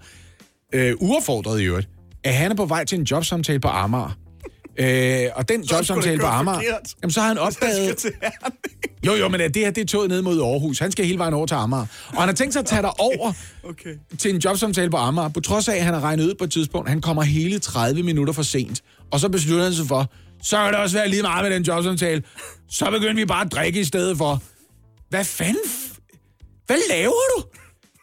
øh, 0.74 0.94
uaffordret 1.00 1.62
i 1.62 1.64
øvrigt, 1.64 1.90
at 2.24 2.34
han 2.36 2.52
er 2.52 2.56
på 2.56 2.66
vej 2.66 2.86
til 2.86 3.00
en 3.00 3.04
jobsamtale 3.04 3.60
på 3.60 3.68
Amager. 3.68 4.18
Øh, 4.80 5.26
og 5.36 5.50
den 5.50 5.62
jobsamtale 5.64 6.20
på 6.20 6.26
Amager, 6.26 6.56
forkert. 6.58 6.94
jamen, 7.04 7.12
så 7.12 7.22
har 7.22 7.28
han 7.28 7.38
opdaget... 7.38 8.06
Jo, 9.06 9.14
jo, 9.14 9.28
men 9.30 9.40
det 9.40 9.56
her 9.56 9.72
det 9.72 9.82
er 9.82 9.86
toget 9.86 10.10
ned 10.10 10.22
mod 10.22 10.42
Aarhus. 10.42 10.80
Han 10.80 10.92
skal 10.92 11.06
hele 11.06 11.18
vejen 11.20 11.34
over 11.34 11.46
til 11.46 11.56
Amager. 11.56 11.86
Og 12.08 12.18
han 12.22 12.28
har 12.30 12.36
tænkt 12.36 12.54
sig 12.54 12.60
at 12.60 12.66
tage 12.66 12.82
dig 12.82 13.00
over 13.10 13.34
Okay. 13.64 13.96
til 14.20 14.34
en 14.36 14.38
jobsamtale 14.42 14.90
på 14.90 14.98
Amager, 14.98 15.30
på 15.30 15.40
trods 15.42 15.68
af, 15.68 15.76
at 15.76 15.84
han 15.84 15.94
har 15.94 16.02
regnet 16.02 16.24
ud 16.26 16.34
på 16.36 16.44
et 16.44 16.52
tidspunkt, 16.52 16.90
han 16.90 17.02
kommer 17.02 17.22
hele 17.24 17.60
30 17.60 18.04
minutter 18.04 18.34
for 18.34 18.44
sent. 18.44 18.82
Og 19.12 19.20
så 19.20 19.30
beslutter 19.30 19.64
han 19.64 19.74
sig 19.74 19.86
for, 19.88 20.12
så 20.44 20.58
kan 20.58 20.66
det 20.74 20.76
også 20.76 20.98
være 20.98 21.10
lige 21.10 21.22
meget 21.22 21.44
med 21.46 21.56
den 21.56 21.64
jobsamtale. 21.64 22.24
Så 22.70 22.92
begynder 22.92 23.14
vi 23.16 23.26
bare 23.26 23.46
at 23.46 23.52
drikke 23.52 23.80
i 23.80 23.84
stedet 23.84 24.18
for. 24.18 24.42
Hvad 25.10 25.26
fanden? 25.26 25.64
Hvad 26.66 26.78
laver 26.90 27.12
du? 27.38 27.44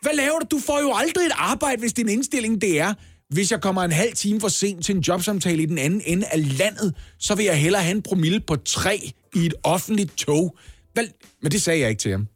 Hvad 0.03 0.13
laver 0.15 0.39
du? 0.39 0.57
Du 0.57 0.63
får 0.67 0.81
jo 0.81 0.93
aldrig 0.97 1.27
et 1.27 1.33
arbejde, 1.37 1.81
hvis 1.81 1.93
din 1.93 2.09
indstilling 2.09 2.61
det 2.61 2.81
er, 2.81 2.95
hvis 3.31 3.51
jeg 3.53 3.61
kommer 3.61 3.83
en 3.83 3.93
halv 3.93 4.13
time 4.13 4.41
for 4.41 4.49
sent 4.49 4.85
til 4.85 4.97
en 4.97 5.01
jobsamtale 5.01 5.63
i 5.63 5.67
den 5.67 5.79
anden 5.79 6.03
ende 6.07 6.27
af 6.27 6.59
landet, 6.59 6.95
så 7.19 7.35
vil 7.35 7.45
jeg 7.45 7.61
hellere 7.61 7.83
have 7.83 7.97
en 7.97 8.03
promille 8.03 8.41
på 8.41 8.57
tre 8.57 9.13
i 9.35 9.47
et 9.47 9.55
offentligt 9.63 10.17
tog. 10.17 10.57
Vel, 10.95 11.13
men 11.43 11.53
det 11.53 11.63
sagde 11.63 11.81
jeg 11.81 11.89
ikke 11.89 12.01
til 12.01 12.11
ham. 12.11 12.27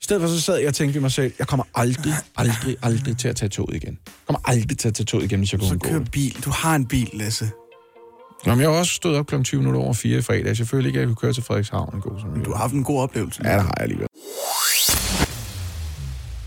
I 0.00 0.02
stedet 0.02 0.22
for 0.22 0.28
så 0.28 0.40
sad 0.40 0.56
jeg 0.56 0.68
og 0.68 0.74
tænkte 0.74 0.94
ved 0.94 1.00
mig 1.00 1.12
selv, 1.12 1.32
jeg 1.38 1.46
kommer 1.46 1.64
aldrig, 1.74 2.12
aldrig, 2.36 2.76
aldrig 2.82 3.18
til 3.18 3.28
at 3.28 3.36
tage 3.36 3.48
toget 3.48 3.76
igen. 3.76 3.98
Jeg 4.06 4.12
kommer 4.26 4.40
aldrig 4.44 4.78
til 4.78 4.88
at 4.88 4.94
tage 4.94 5.04
toget 5.04 5.24
igen, 5.24 5.38
hvis 5.38 5.52
jeg 5.52 5.60
går 5.60 5.66
Så 5.66 5.78
kør 5.78 5.98
bil. 6.12 6.38
Du 6.44 6.50
har 6.50 6.76
en 6.76 6.86
bil, 6.86 7.10
Lasse. 7.12 7.50
Nå, 8.46 8.54
men 8.54 8.60
jeg 8.60 8.70
har 8.70 8.78
også 8.78 8.92
stået 8.92 9.16
op 9.16 9.26
kl. 9.26 9.42
20 9.42 9.60
minutter 9.60 9.80
over 9.80 9.92
4 9.92 10.18
i 10.18 10.22
fredag. 10.22 10.56
Følte 10.56 10.88
ikke, 10.88 10.98
jeg 10.98 11.06
kunne 11.06 11.16
køre 11.16 11.32
til 11.32 11.42
Frederikshavn 11.42 11.94
en 11.94 12.00
god 12.00 12.20
som 12.20 12.44
Du 12.44 12.50
har 12.52 12.58
haft 12.58 12.72
en 12.72 12.84
god 12.84 13.00
oplevelse. 13.00 13.40
Ja, 13.44 13.54
det 13.54 13.62
har 13.62 13.74
jeg 13.76 13.82
alligevel. 13.82 14.06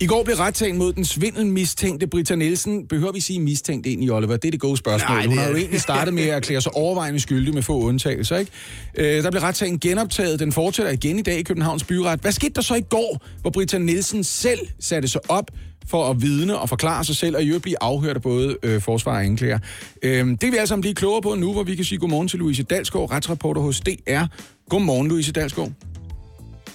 I 0.04 0.06
går 0.06 0.24
blev 0.24 0.36
retssagen 0.36 0.78
mod 0.78 0.94
den 0.94 1.06
svindelmistænkte 1.06 2.08
Britta 2.08 2.36
Nielsen. 2.36 2.88
Behøver 2.88 3.12
vi 3.12 3.20
sige 3.20 3.40
mistænkt 3.40 3.88
ind 3.88 4.04
i 4.04 4.10
Oliver? 4.10 4.38
Det 4.38 4.48
er 4.48 4.52
det 4.52 4.60
gode 4.60 4.78
spørgsmål. 4.78 5.18
Nej, 5.18 5.26
Hun 5.26 5.32
det 5.32 5.44
har 5.44 5.50
jo 5.50 5.56
egentlig 5.56 5.82
startet 5.82 6.14
med 6.14 6.24
at 6.24 6.30
erklære 6.30 6.62
sig 6.62 6.76
overvejende 6.76 7.20
skyldig 7.20 7.54
med 7.54 7.64
få 7.64 7.82
undtagelser, 7.82 8.38
ikke? 8.38 8.52
Øh, 8.98 9.24
der 9.24 9.32
blev 9.32 9.42
retssagen 9.42 9.80
genoptaget. 9.80 10.40
Den 10.40 10.52
fortsætter 10.52 10.92
igen 10.92 11.20
i 11.20 11.22
dag 11.22 11.40
i 11.40 11.44
Københavns 11.44 11.84
Byret. 11.84 12.20
Hvad 12.20 12.32
skete 12.32 12.54
der 12.54 12.62
så 12.62 12.76
i 12.76 12.82
går, 12.82 13.26
hvor 13.42 13.50
Britta 13.50 13.78
Nielsen 13.78 14.24
selv 14.24 14.60
satte 14.80 15.08
sig 15.08 15.22
op 15.30 15.52
for 15.88 16.10
at 16.10 16.22
vidne 16.22 16.58
og 16.58 16.70
forklare 16.70 17.04
sig 17.06 17.16
selv, 17.16 17.36
og 17.36 17.44
i 17.44 17.48
øvrigt 17.48 17.64
blive 17.64 17.84
afhørt 17.84 18.16
af 18.16 18.22
både 18.22 18.58
øh, 18.64 18.82
forsvar 18.82 19.12
og 19.12 19.26
anklager. 19.26 19.60
Øh, 20.04 20.28
det 20.28 20.42
vil 20.42 20.52
vi 20.52 20.58
alle 20.58 20.68
sammen 20.68 20.82
blive 20.82 20.96
klogere 20.96 21.22
på 21.22 21.36
nu, 21.36 21.54
hvor 21.54 21.64
vi 21.64 21.76
kan 21.76 21.86
sige 21.86 22.00
godmorgen 22.00 22.28
til 22.28 22.40
Louise 22.40 22.64
Dalsgaard, 22.64 23.12
retsreporter 23.12 23.62
hos 23.62 23.80
DR. 23.80 24.24
Godmorgen, 24.70 25.08
Louise 25.08 25.32
Dalsgaard. 25.32 25.72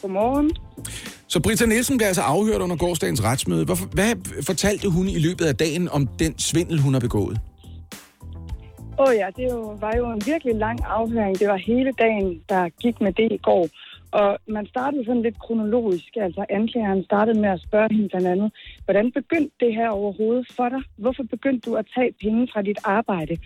Godmorgen. 0.08 0.50
Så 1.28 1.40
Britta 1.42 1.66
Nielsen 1.66 1.96
blev 1.98 2.06
altså 2.06 2.22
afhørt 2.22 2.60
under 2.60 2.76
gårdsdagens 2.76 3.24
retsmøde. 3.24 3.64
Hvorfor, 3.64 3.86
hvad 3.98 4.12
fortalte 4.50 4.86
hun 4.96 5.06
i 5.08 5.18
løbet 5.26 5.44
af 5.44 5.56
dagen 5.56 5.88
om 5.88 6.06
den 6.06 6.38
svindel, 6.38 6.80
hun 6.80 6.92
har 6.92 7.00
begået? 7.00 7.36
Åh 9.00 9.08
oh 9.08 9.14
ja, 9.14 9.28
det 9.36 9.44
jo, 9.52 9.76
var 9.80 9.92
jo 9.96 10.10
en 10.10 10.22
virkelig 10.26 10.54
lang 10.54 10.78
afhøring. 10.86 11.38
Det 11.38 11.48
var 11.48 11.56
hele 11.56 11.92
dagen, 11.92 12.40
der 12.48 12.68
gik 12.82 13.00
med 13.00 13.12
det 13.12 13.32
i 13.32 13.36
går. 13.36 13.68
Og 14.10 14.38
man 14.48 14.66
startede 14.66 15.04
sådan 15.04 15.22
lidt 15.22 15.38
kronologisk. 15.38 16.12
Altså 16.16 16.44
anklageren 16.50 17.04
startede 17.04 17.40
med 17.40 17.48
at 17.48 17.60
spørge 17.66 17.88
hende 17.94 18.08
blandt 18.08 18.26
andet, 18.26 18.52
hvordan 18.84 19.12
begyndte 19.12 19.54
det 19.60 19.74
her 19.74 19.88
overhovedet 19.88 20.46
for 20.56 20.68
dig? 20.68 20.82
Hvorfor 20.96 21.22
begyndte 21.34 21.70
du 21.70 21.74
at 21.76 21.86
tage 21.94 22.12
penge 22.22 22.48
fra 22.52 22.62
dit 22.62 22.78
arbejde? 22.84 23.36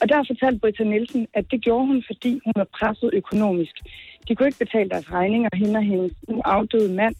Og 0.00 0.08
der 0.08 0.24
fortalte 0.30 0.58
Britta 0.58 0.84
Nielsen, 0.84 1.26
at 1.34 1.44
det 1.50 1.60
gjorde 1.60 1.86
hun, 1.86 2.04
fordi 2.06 2.32
hun 2.44 2.52
var 2.56 2.68
presset 2.78 3.10
økonomisk. 3.12 3.76
De 4.28 4.34
kunne 4.34 4.48
ikke 4.48 4.64
betale 4.64 4.90
deres 4.90 5.12
regninger, 5.12 5.48
hende 5.54 5.76
og 5.76 5.84
hendes 5.84 6.12
nu 6.28 6.40
afdøde 6.44 6.94
mand. 6.94 7.14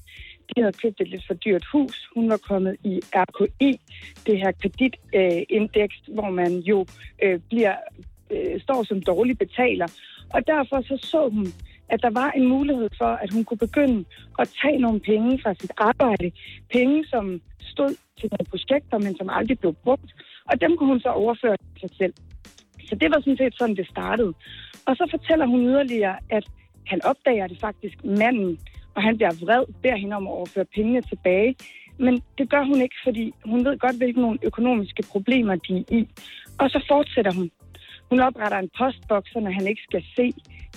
De 0.48 0.62
havde 0.62 0.72
købt 0.82 1.00
et 1.00 1.08
lidt 1.08 1.26
for 1.26 1.34
dyrt 1.34 1.64
hus. 1.72 2.08
Hun 2.14 2.30
var 2.30 2.36
kommet 2.36 2.76
i 2.84 3.00
RKI, 3.14 3.80
det 4.26 4.38
her 4.38 4.52
kreditindeks, 4.62 5.96
hvor 6.14 6.30
man 6.30 6.52
jo 6.58 6.86
øh, 7.22 7.40
bliver, 7.48 7.74
øh, 8.30 8.60
står 8.60 8.82
som 8.82 9.02
dårlig 9.02 9.38
betaler. 9.38 9.86
Og 10.34 10.46
derfor 10.46 10.80
så 10.80 10.96
så 10.96 11.28
hun, 11.28 11.46
at 11.88 12.02
der 12.02 12.10
var 12.10 12.30
en 12.30 12.48
mulighed 12.48 12.88
for, 12.98 13.12
at 13.22 13.32
hun 13.32 13.44
kunne 13.44 13.58
begynde 13.58 14.04
at 14.38 14.48
tage 14.62 14.78
nogle 14.78 15.00
penge 15.00 15.40
fra 15.42 15.54
sit 15.54 15.72
arbejde. 15.78 16.32
Penge, 16.72 17.04
som 17.06 17.40
stod 17.60 17.90
til 18.20 18.28
nogle 18.32 18.50
projekter, 18.50 18.98
men 18.98 19.16
som 19.16 19.28
aldrig 19.30 19.58
blev 19.58 19.74
brugt. 19.84 20.10
Og 20.50 20.60
dem 20.60 20.76
kunne 20.76 20.88
hun 20.88 21.00
så 21.00 21.08
overføre 21.08 21.56
til 21.56 21.80
sig 21.80 21.90
selv. 21.98 22.14
Så 22.88 22.94
det 22.94 23.10
var 23.10 23.20
sådan 23.20 23.36
set 23.36 23.54
sådan, 23.58 23.76
det 23.76 23.88
startede. 23.88 24.32
Og 24.86 24.96
så 24.96 25.08
fortæller 25.10 25.46
hun 25.46 25.60
yderligere, 25.60 26.16
at 26.30 26.44
han 26.90 27.00
opdager 27.04 27.46
det 27.46 27.58
faktisk, 27.60 27.96
manden, 28.04 28.58
og 28.94 29.02
han 29.02 29.16
bliver 29.16 29.34
vred, 29.44 29.64
beder 29.82 29.96
hende 29.96 30.16
om 30.16 30.26
at 30.26 30.32
overføre 30.32 30.64
pengene 30.76 31.02
tilbage. 31.02 31.54
Men 31.98 32.22
det 32.38 32.50
gør 32.50 32.64
hun 32.64 32.80
ikke, 32.80 32.98
fordi 33.04 33.34
hun 33.44 33.64
ved 33.64 33.78
godt, 33.78 33.96
hvilke 33.96 34.20
nogle 34.20 34.38
økonomiske 34.42 35.02
problemer 35.12 35.54
de 35.54 35.72
er 35.78 35.84
i. 36.00 36.08
Og 36.58 36.70
så 36.70 36.84
fortsætter 36.88 37.32
hun. 37.32 37.50
Hun 38.10 38.20
opretter 38.20 38.58
en 38.58 38.70
postboks, 38.78 39.30
så 39.32 39.38
han 39.58 39.66
ikke 39.66 39.82
skal 39.88 40.04
se, 40.16 40.26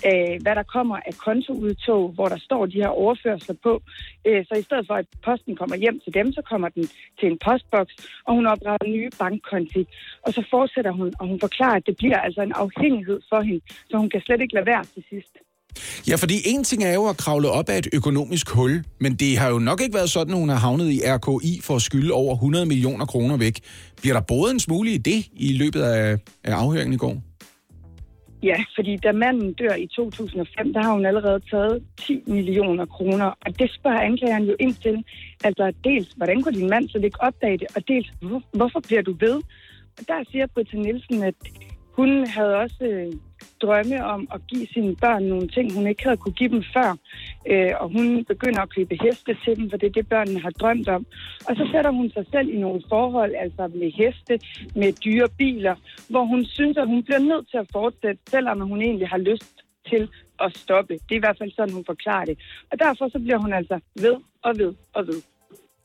øh, 0.08 0.36
hvad 0.42 0.54
der 0.54 0.62
kommer 0.62 0.96
af 0.96 1.14
kontoudtog, 1.26 2.08
hvor 2.08 2.28
der 2.28 2.38
står 2.38 2.66
de 2.66 2.82
her 2.82 2.88
overførsler 2.88 3.56
på. 3.62 3.82
Øh, 4.24 4.44
så 4.48 4.54
i 4.58 4.62
stedet 4.62 4.86
for, 4.86 4.94
at 4.94 5.06
posten 5.24 5.56
kommer 5.56 5.76
hjem 5.76 6.00
til 6.00 6.14
dem, 6.14 6.32
så 6.32 6.42
kommer 6.50 6.68
den 6.68 6.84
til 7.18 7.26
en 7.32 7.38
postboks, 7.38 7.94
og 8.26 8.34
hun 8.34 8.46
opretter 8.46 8.86
nye 8.86 9.10
bankkonti. 9.18 9.82
Og 10.22 10.32
så 10.32 10.42
fortsætter 10.50 10.92
hun, 10.92 11.12
og 11.20 11.26
hun 11.26 11.40
forklarer, 11.40 11.76
at 11.76 11.86
det 11.86 11.96
bliver 11.96 12.18
altså 12.26 12.42
en 12.42 12.52
afhængighed 12.52 13.20
for 13.28 13.40
hende, 13.40 13.64
så 13.90 13.96
hun 13.96 14.10
kan 14.10 14.20
slet 14.20 14.40
ikke 14.40 14.54
lade 14.54 14.66
være 14.66 14.84
til 14.84 15.04
sidst. 15.10 15.34
Ja, 16.08 16.16
fordi 16.16 16.34
en 16.44 16.64
ting 16.64 16.84
er 16.84 16.94
jo 16.94 17.06
at 17.06 17.16
kravle 17.16 17.50
op 17.50 17.68
af 17.68 17.78
et 17.78 17.88
økonomisk 17.92 18.50
hul, 18.50 18.84
men 19.00 19.14
det 19.14 19.38
har 19.38 19.50
jo 19.50 19.58
nok 19.58 19.80
ikke 19.80 19.94
været 19.94 20.10
sådan, 20.10 20.34
at 20.34 20.40
hun 20.40 20.48
har 20.48 20.56
havnet 20.56 20.92
i 20.92 21.00
RKI 21.06 21.60
for 21.62 21.76
at 21.76 21.82
skylde 21.82 22.12
over 22.12 22.34
100 22.34 22.66
millioner 22.66 23.06
kroner 23.06 23.36
væk. 23.36 23.60
Bliver 24.00 24.14
der 24.14 24.20
både 24.20 24.50
en 24.52 24.60
smule 24.60 24.90
i 24.90 24.98
det 24.98 25.26
i 25.32 25.52
løbet 25.52 25.82
af, 25.82 26.18
af 26.44 26.54
afhøringen 26.54 26.94
i 26.94 26.96
går? 26.96 27.22
Ja, 28.42 28.58
fordi 28.76 28.96
da 28.96 29.12
manden 29.12 29.52
dør 29.52 29.74
i 29.74 29.86
2005, 29.86 30.72
der 30.72 30.82
har 30.82 30.92
hun 30.92 31.06
allerede 31.06 31.40
taget 31.50 31.82
10 32.00 32.22
millioner 32.26 32.86
kroner. 32.86 33.24
Og 33.24 33.58
det 33.58 33.70
spørger 33.78 34.00
anklageren 34.00 34.44
jo 34.44 34.54
ind 34.60 34.74
til. 34.74 35.04
Altså 35.44 35.72
dels, 35.84 36.08
hvordan 36.16 36.42
kunne 36.42 36.58
din 36.60 36.70
mand 36.70 36.88
så 36.88 36.98
ikke 36.98 37.20
opdage 37.20 37.58
det? 37.58 37.66
Og 37.76 37.88
dels, 37.88 38.12
hvorfor 38.52 38.80
bliver 38.80 39.02
du 39.02 39.16
ved? 39.20 39.36
Og 39.98 40.02
der 40.08 40.24
siger 40.30 40.46
Britta 40.54 40.76
Nielsen, 40.76 41.22
at 41.22 41.34
hun 41.96 42.26
havde 42.26 42.54
også 42.56 42.84
øh, 42.92 43.12
drømme 43.62 44.04
om 44.04 44.28
at 44.34 44.40
give 44.46 44.66
sine 44.74 44.96
børn 44.96 45.22
nogle 45.22 45.48
ting, 45.48 45.74
hun 45.74 45.86
ikke 45.86 46.04
havde 46.04 46.16
kunne 46.16 46.38
give 46.40 46.52
dem 46.56 46.62
før. 46.76 46.90
Øh, 47.50 47.72
og 47.80 47.88
hun 47.96 48.24
begynder 48.24 48.60
at 48.62 48.74
købe 48.76 48.98
heste 49.02 49.36
til 49.44 49.56
dem, 49.56 49.70
for 49.70 49.76
det 49.76 49.86
er 49.86 49.96
det, 49.98 50.08
børnene 50.08 50.40
har 50.40 50.50
drømt 50.50 50.88
om. 50.88 51.06
Og 51.48 51.56
så 51.56 51.68
sætter 51.72 51.90
hun 51.90 52.10
sig 52.10 52.24
selv 52.32 52.48
i 52.54 52.58
nogle 52.58 52.82
forhold, 52.88 53.32
altså 53.44 53.64
med 53.80 53.90
heste, 54.00 54.34
med 54.80 54.92
dyre 54.92 55.28
biler, 55.38 55.74
hvor 56.08 56.24
hun 56.24 56.44
synes, 56.44 56.76
at 56.76 56.86
hun 56.86 57.02
bliver 57.02 57.18
nødt 57.18 57.50
til 57.50 57.58
at 57.58 57.68
fortsætte, 57.72 58.20
selvom 58.30 58.60
hun 58.60 58.80
egentlig 58.82 59.08
har 59.08 59.18
lyst 59.30 59.54
til 59.90 60.08
at 60.40 60.56
stoppe. 60.56 60.94
Det 60.94 61.12
er 61.14 61.20
i 61.22 61.26
hvert 61.26 61.38
fald 61.38 61.52
sådan, 61.56 61.74
hun 61.74 61.84
forklarer 61.86 62.24
det. 62.24 62.38
Og 62.72 62.78
derfor 62.78 63.08
så 63.08 63.18
bliver 63.18 63.38
hun 63.38 63.52
altså 63.52 63.76
ved 63.94 64.16
og 64.44 64.52
ved 64.58 64.72
og 64.94 65.06
ved. 65.06 65.22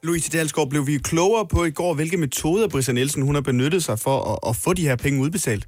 Louise 0.04 0.32
Dalsgaard, 0.32 0.70
blev 0.70 0.88
vi 0.88 0.98
klogere 0.98 1.46
på 1.48 1.64
i 1.66 1.72
går, 1.72 1.94
hvilke 1.94 2.18
metoder 2.18 2.68
Brisa 2.70 2.92
Nielsen 2.92 3.22
hun 3.24 3.36
har 3.36 3.42
benyttet 3.42 3.84
sig 3.84 4.00
for 4.00 4.18
at, 4.32 4.50
at 4.50 4.56
få 4.56 4.74
de 4.74 4.88
her 4.88 4.96
penge 4.96 5.22
udbetalt? 5.22 5.68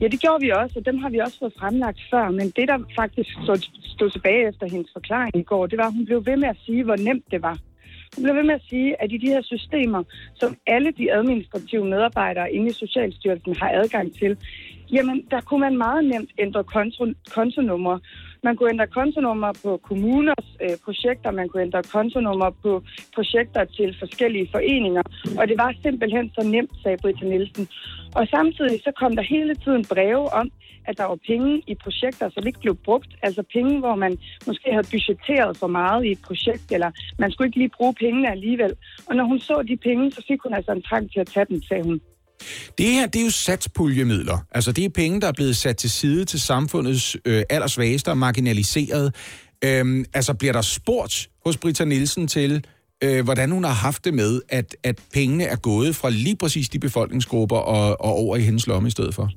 Ja, 0.00 0.08
det 0.08 0.20
gjorde 0.20 0.40
vi 0.44 0.50
også, 0.50 0.78
og 0.78 0.86
dem 0.86 0.98
har 0.98 1.10
vi 1.10 1.18
også 1.18 1.38
fået 1.38 1.54
fremlagt 1.58 2.00
før. 2.10 2.30
Men 2.30 2.46
det, 2.56 2.68
der 2.68 2.78
faktisk 2.96 3.30
stod, 3.42 3.58
stod 3.84 4.10
tilbage 4.10 4.48
efter 4.48 4.66
hendes 4.70 4.90
forklaring 4.92 5.36
i 5.36 5.42
går, 5.42 5.66
det 5.66 5.78
var, 5.78 5.86
at 5.86 5.92
hun 5.92 6.04
blev 6.04 6.26
ved 6.26 6.36
med 6.36 6.48
at 6.48 6.56
sige, 6.66 6.84
hvor 6.84 6.96
nemt 6.96 7.24
det 7.30 7.42
var. 7.42 7.58
Hun 8.16 8.24
blev 8.24 8.34
ved 8.36 8.42
med 8.42 8.54
at 8.54 8.66
sige, 8.68 9.02
at 9.02 9.12
i 9.12 9.16
de 9.16 9.26
her 9.26 9.42
systemer, 9.42 10.02
som 10.34 10.56
alle 10.66 10.90
de 10.90 11.12
administrative 11.12 11.84
medarbejdere 11.84 12.52
inde 12.52 12.66
i 12.70 12.72
Socialstyrelsen 12.72 13.56
har 13.56 13.70
adgang 13.70 14.14
til, 14.14 14.36
jamen, 14.92 15.26
der 15.30 15.40
kunne 15.40 15.60
man 15.60 15.76
meget 15.76 16.04
nemt 16.04 16.30
ændre 16.38 16.64
konto, 16.64 17.06
kontonummer. 17.34 17.98
Man 18.46 18.56
kunne 18.56 18.70
ændre 18.70 18.86
kontonummer 18.86 19.52
på 19.64 19.70
kommuners 19.88 20.48
øh, 20.64 20.76
projekter, 20.84 21.30
man 21.30 21.48
kunne 21.48 21.62
ændre 21.62 21.82
kontonummer 21.82 22.50
på 22.62 22.82
projekter 23.14 23.64
til 23.64 23.96
forskellige 23.98 24.48
foreninger, 24.54 25.02
og 25.38 25.48
det 25.48 25.56
var 25.58 25.74
simpelthen 25.82 26.30
så 26.36 26.42
nemt, 26.54 26.72
sagde 26.82 26.98
Britta 27.02 27.24
Nielsen. 27.24 27.68
Og 28.18 28.26
samtidig 28.36 28.76
så 28.86 28.92
kom 29.00 29.16
der 29.16 29.22
hele 29.22 29.54
tiden 29.54 29.84
breve 29.92 30.26
om, 30.40 30.50
at 30.88 30.98
der 30.98 31.04
var 31.04 31.18
penge 31.26 31.62
i 31.66 31.74
projekter, 31.74 32.28
som 32.30 32.46
ikke 32.46 32.60
blev 32.60 32.74
brugt. 32.84 33.10
Altså 33.22 33.42
penge, 33.52 33.78
hvor 33.78 33.94
man 33.94 34.18
måske 34.46 34.72
havde 34.72 34.88
budgetteret 34.92 35.56
for 35.56 35.66
meget 35.66 36.04
i 36.04 36.10
et 36.10 36.22
projekt, 36.28 36.72
eller 36.72 36.90
man 37.18 37.30
skulle 37.30 37.48
ikke 37.48 37.58
lige 37.58 37.76
bruge 37.76 37.94
pengene 37.94 38.30
alligevel. 38.30 38.72
Og 39.08 39.16
når 39.16 39.24
hun 39.24 39.38
så 39.38 39.62
de 39.68 39.76
penge, 39.76 40.10
så 40.10 40.24
fik 40.28 40.40
hun 40.42 40.54
altså 40.54 40.72
en 40.72 40.82
trang 40.82 41.12
til 41.12 41.20
at 41.20 41.26
tage 41.26 41.46
dem, 41.50 41.62
sagde 41.62 41.84
hun. 41.84 42.00
Det 42.78 42.86
her, 42.86 43.06
det 43.06 43.20
er 43.20 43.24
jo 43.24 43.30
satspuljemidler. 43.30 44.38
Altså, 44.50 44.72
det 44.72 44.84
er 44.84 44.88
penge, 44.88 45.20
der 45.20 45.28
er 45.28 45.32
blevet 45.32 45.56
sat 45.56 45.76
til 45.76 45.90
side 45.90 46.24
til 46.24 46.40
samfundets 46.40 47.16
øh, 47.24 47.42
allersvageste 47.50 48.08
og 48.08 48.18
marginaliserede. 48.18 49.12
Øhm, 49.64 50.04
altså, 50.14 50.34
bliver 50.34 50.52
der 50.52 50.62
spurgt 50.62 51.28
hos 51.46 51.56
Britta 51.56 51.84
Nielsen 51.84 52.28
til, 52.28 52.64
øh, 53.04 53.24
hvordan 53.24 53.50
hun 53.50 53.64
har 53.64 53.72
haft 53.72 54.04
det 54.04 54.14
med, 54.14 54.40
at, 54.48 54.76
at 54.82 55.00
pengene 55.14 55.44
er 55.44 55.56
gået 55.56 55.96
fra 55.96 56.10
lige 56.10 56.36
præcis 56.36 56.68
de 56.68 56.78
befolkningsgrupper 56.78 57.56
og, 57.56 58.00
og 58.00 58.12
over 58.12 58.36
i 58.36 58.40
hendes 58.40 58.66
lomme 58.66 58.88
i 58.88 58.90
stedet 58.90 59.14
for? 59.14 59.30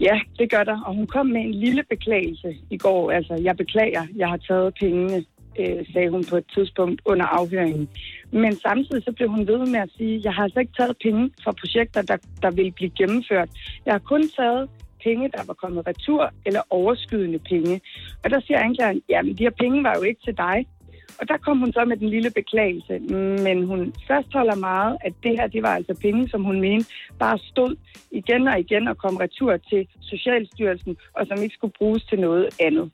Ja, 0.00 0.20
det 0.38 0.50
gør 0.50 0.64
der. 0.64 0.80
Og 0.86 0.94
hun 0.94 1.06
kom 1.06 1.26
med 1.26 1.40
en 1.40 1.54
lille 1.54 1.82
beklagelse 1.90 2.56
i 2.70 2.76
går. 2.76 3.10
Altså, 3.10 3.34
jeg 3.42 3.56
beklager, 3.56 4.06
jeg 4.16 4.28
har 4.28 4.36
taget 4.36 4.74
pengene, 4.80 5.24
øh, 5.60 5.92
sagde 5.92 6.10
hun 6.10 6.24
på 6.30 6.36
et 6.36 6.46
tidspunkt 6.54 7.02
under 7.04 7.26
afhøringen. 7.26 7.88
Men 8.32 8.52
samtidig 8.56 9.04
så 9.04 9.12
blev 9.12 9.28
hun 9.28 9.46
ved 9.46 9.58
med 9.58 9.80
at 9.80 9.90
sige, 9.96 10.20
jeg 10.24 10.34
har 10.34 10.42
altså 10.42 10.60
ikke 10.60 10.72
taget 10.78 10.96
penge 11.02 11.30
fra 11.44 11.52
projekter, 11.52 12.02
der, 12.02 12.16
der 12.42 12.50
vil 12.50 12.72
blive 12.72 12.90
gennemført. 12.90 13.48
Jeg 13.86 13.94
har 13.94 13.98
kun 13.98 14.28
taget 14.28 14.70
penge, 15.04 15.30
der 15.36 15.42
var 15.46 15.54
kommet 15.54 15.86
retur, 15.86 16.30
eller 16.46 16.60
overskydende 16.70 17.38
penge. 17.38 17.80
Og 18.24 18.30
der 18.30 18.40
siger 18.40 18.58
anklageren, 18.58 19.02
jamen 19.08 19.38
de 19.38 19.42
her 19.42 19.56
penge 19.60 19.84
var 19.84 19.94
jo 19.98 20.02
ikke 20.02 20.20
til 20.24 20.36
dig. 20.36 20.66
Og 21.20 21.28
der 21.28 21.36
kom 21.36 21.58
hun 21.58 21.72
så 21.72 21.84
med 21.84 21.96
den 21.96 22.08
lille 22.08 22.30
beklagelse, 22.30 22.98
men 23.46 23.66
hun 23.66 23.94
fastholder 24.08 24.54
meget, 24.54 24.96
at 25.00 25.12
det 25.22 25.30
her, 25.38 25.46
det 25.46 25.62
var 25.62 25.74
altså 25.74 25.94
penge, 26.02 26.28
som 26.28 26.44
hun 26.44 26.60
mente, 26.60 26.86
bare 27.18 27.38
stod 27.38 27.76
igen 28.10 28.48
og 28.48 28.60
igen 28.60 28.88
og 28.88 28.98
kom 28.98 29.16
retur 29.16 29.56
til 29.56 29.88
Socialstyrelsen, 30.00 30.96
og 31.12 31.26
som 31.26 31.42
ikke 31.42 31.54
skulle 31.54 31.72
bruges 31.78 32.04
til 32.04 32.20
noget 32.20 32.48
andet. 32.60 32.90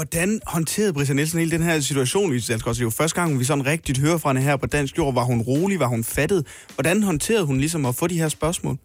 Hvordan 0.00 0.40
håndterede 0.46 0.92
Brisa 0.92 1.14
Nielsen 1.14 1.38
hele 1.38 1.50
den 1.50 1.62
her 1.62 1.80
situation, 1.80 2.32
altså, 2.32 2.52
Det 2.72 2.80
er 2.80 2.88
jo 2.90 2.90
første 2.90 3.20
gang, 3.20 3.38
vi 3.38 3.44
sådan 3.44 3.66
rigtigt 3.66 3.98
hører 4.04 4.18
fra 4.18 4.30
hende 4.30 4.42
her 4.42 4.56
på 4.56 4.66
Dansk 4.66 4.98
Jord. 4.98 5.14
Var 5.14 5.26
hun 5.32 5.40
rolig? 5.40 5.80
Var 5.80 5.90
hun 5.96 6.04
fattet? 6.04 6.40
Hvordan 6.76 7.02
håndterede 7.02 7.46
hun 7.50 7.56
ligesom 7.64 7.86
at 7.86 7.94
få 7.94 8.06
de 8.06 8.18
her 8.22 8.28
spørgsmål? 8.28 8.76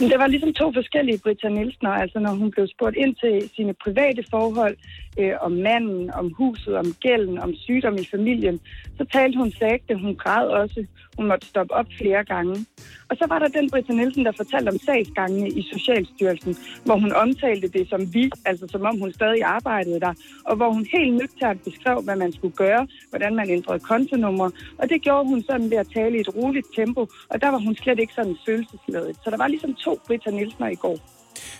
Men 0.00 0.10
der 0.10 0.18
var 0.22 0.26
ligesom 0.26 0.52
to 0.52 0.66
forskellige 0.78 1.18
Britta 1.24 1.48
Nielsen, 1.48 1.86
altså 1.86 2.18
når 2.18 2.32
hun 2.40 2.50
blev 2.50 2.66
spurgt 2.74 2.96
ind 3.02 3.12
til 3.22 3.50
sine 3.56 3.72
private 3.84 4.22
forhold, 4.30 4.76
øh, 5.18 5.32
om 5.40 5.52
manden, 5.52 6.10
om 6.14 6.32
huset, 6.32 6.76
om 6.76 6.86
gælden, 7.00 7.38
om 7.38 7.54
sygdom 7.54 7.94
i 7.94 8.06
familien, 8.10 8.60
så 8.98 9.04
talte 9.12 9.38
hun 9.38 9.52
sagte, 9.52 9.94
hun 9.94 10.16
græd 10.16 10.46
også. 10.48 10.86
Hun 11.16 11.28
måtte 11.28 11.46
stoppe 11.46 11.74
op 11.74 11.86
flere 12.00 12.24
gange. 12.24 12.66
Og 13.10 13.16
så 13.16 13.24
var 13.28 13.38
der 13.38 13.48
den 13.48 13.70
Britta 13.70 13.92
Nielsen, 13.92 14.24
der 14.24 14.32
fortalte 14.32 14.68
om 14.68 14.78
sagsgangene 14.78 15.48
i 15.48 15.62
Socialstyrelsen, 15.72 16.56
hvor 16.84 16.96
hun 16.98 17.12
omtalte 17.12 17.68
det 17.68 17.88
som 17.88 18.14
vi, 18.14 18.30
altså 18.44 18.66
som 18.68 18.82
om 18.82 18.98
hun 18.98 19.12
stadig 19.12 19.42
arbejdede 19.42 20.00
der, 20.00 20.14
og 20.44 20.56
hvor 20.56 20.70
hun 20.72 20.86
helt 20.92 21.14
nøgternt 21.14 21.64
beskrev, 21.64 22.00
hvad 22.02 22.16
man 22.16 22.32
skulle 22.32 22.56
gøre, 22.56 22.86
hvordan 23.10 23.34
man 23.36 23.50
ændrede 23.50 23.80
kontonummer. 23.80 24.50
Og 24.78 24.90
det 24.90 25.02
gjorde 25.02 25.28
hun 25.28 25.42
sådan 25.42 25.70
ved 25.70 25.76
at 25.76 25.88
tale 25.94 26.16
i 26.16 26.20
et 26.20 26.36
roligt 26.36 26.66
tempo, 26.76 27.00
og 27.28 27.40
der 27.40 27.48
var 27.48 27.58
hun 27.58 27.76
slet 27.76 27.98
ikke 27.98 28.14
sådan 28.14 28.36
følelsesladet. 28.46 29.16
Så 29.24 29.30
der 29.30 29.36
var 29.36 29.48
ligesom 29.48 29.74
to 29.74 29.98
Britta 30.06 30.30
Nielsener 30.30 30.68
i 30.68 30.74
går. 30.74 31.15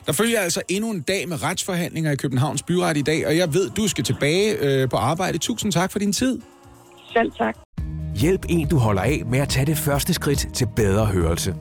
Der 0.06 0.12
følger 0.12 0.40
altså 0.40 0.62
endnu 0.68 0.90
en 0.90 1.00
dag 1.00 1.28
med 1.28 1.42
retsforhandlinger 1.42 2.10
i 2.10 2.16
Københavns 2.16 2.62
Byret 2.62 2.96
i 2.96 3.02
dag, 3.02 3.26
og 3.26 3.36
jeg 3.36 3.54
ved, 3.54 3.70
du 3.70 3.88
skal 3.88 4.04
tilbage 4.04 4.56
øh, 4.58 4.88
på 4.88 4.96
arbejde. 4.96 5.38
Tusind 5.38 5.72
tak 5.72 5.92
for 5.92 5.98
din 5.98 6.12
tid. 6.12 6.40
Selv 7.12 7.32
tak. 7.38 7.56
Hjælp 8.16 8.46
en, 8.48 8.68
du 8.68 8.78
holder 8.78 9.02
af 9.02 9.22
med 9.30 9.38
at 9.38 9.48
tage 9.48 9.66
det 9.66 9.78
første 9.78 10.14
skridt 10.14 10.48
til 10.54 10.68
bedre 10.76 11.06
hørelse. 11.06 11.54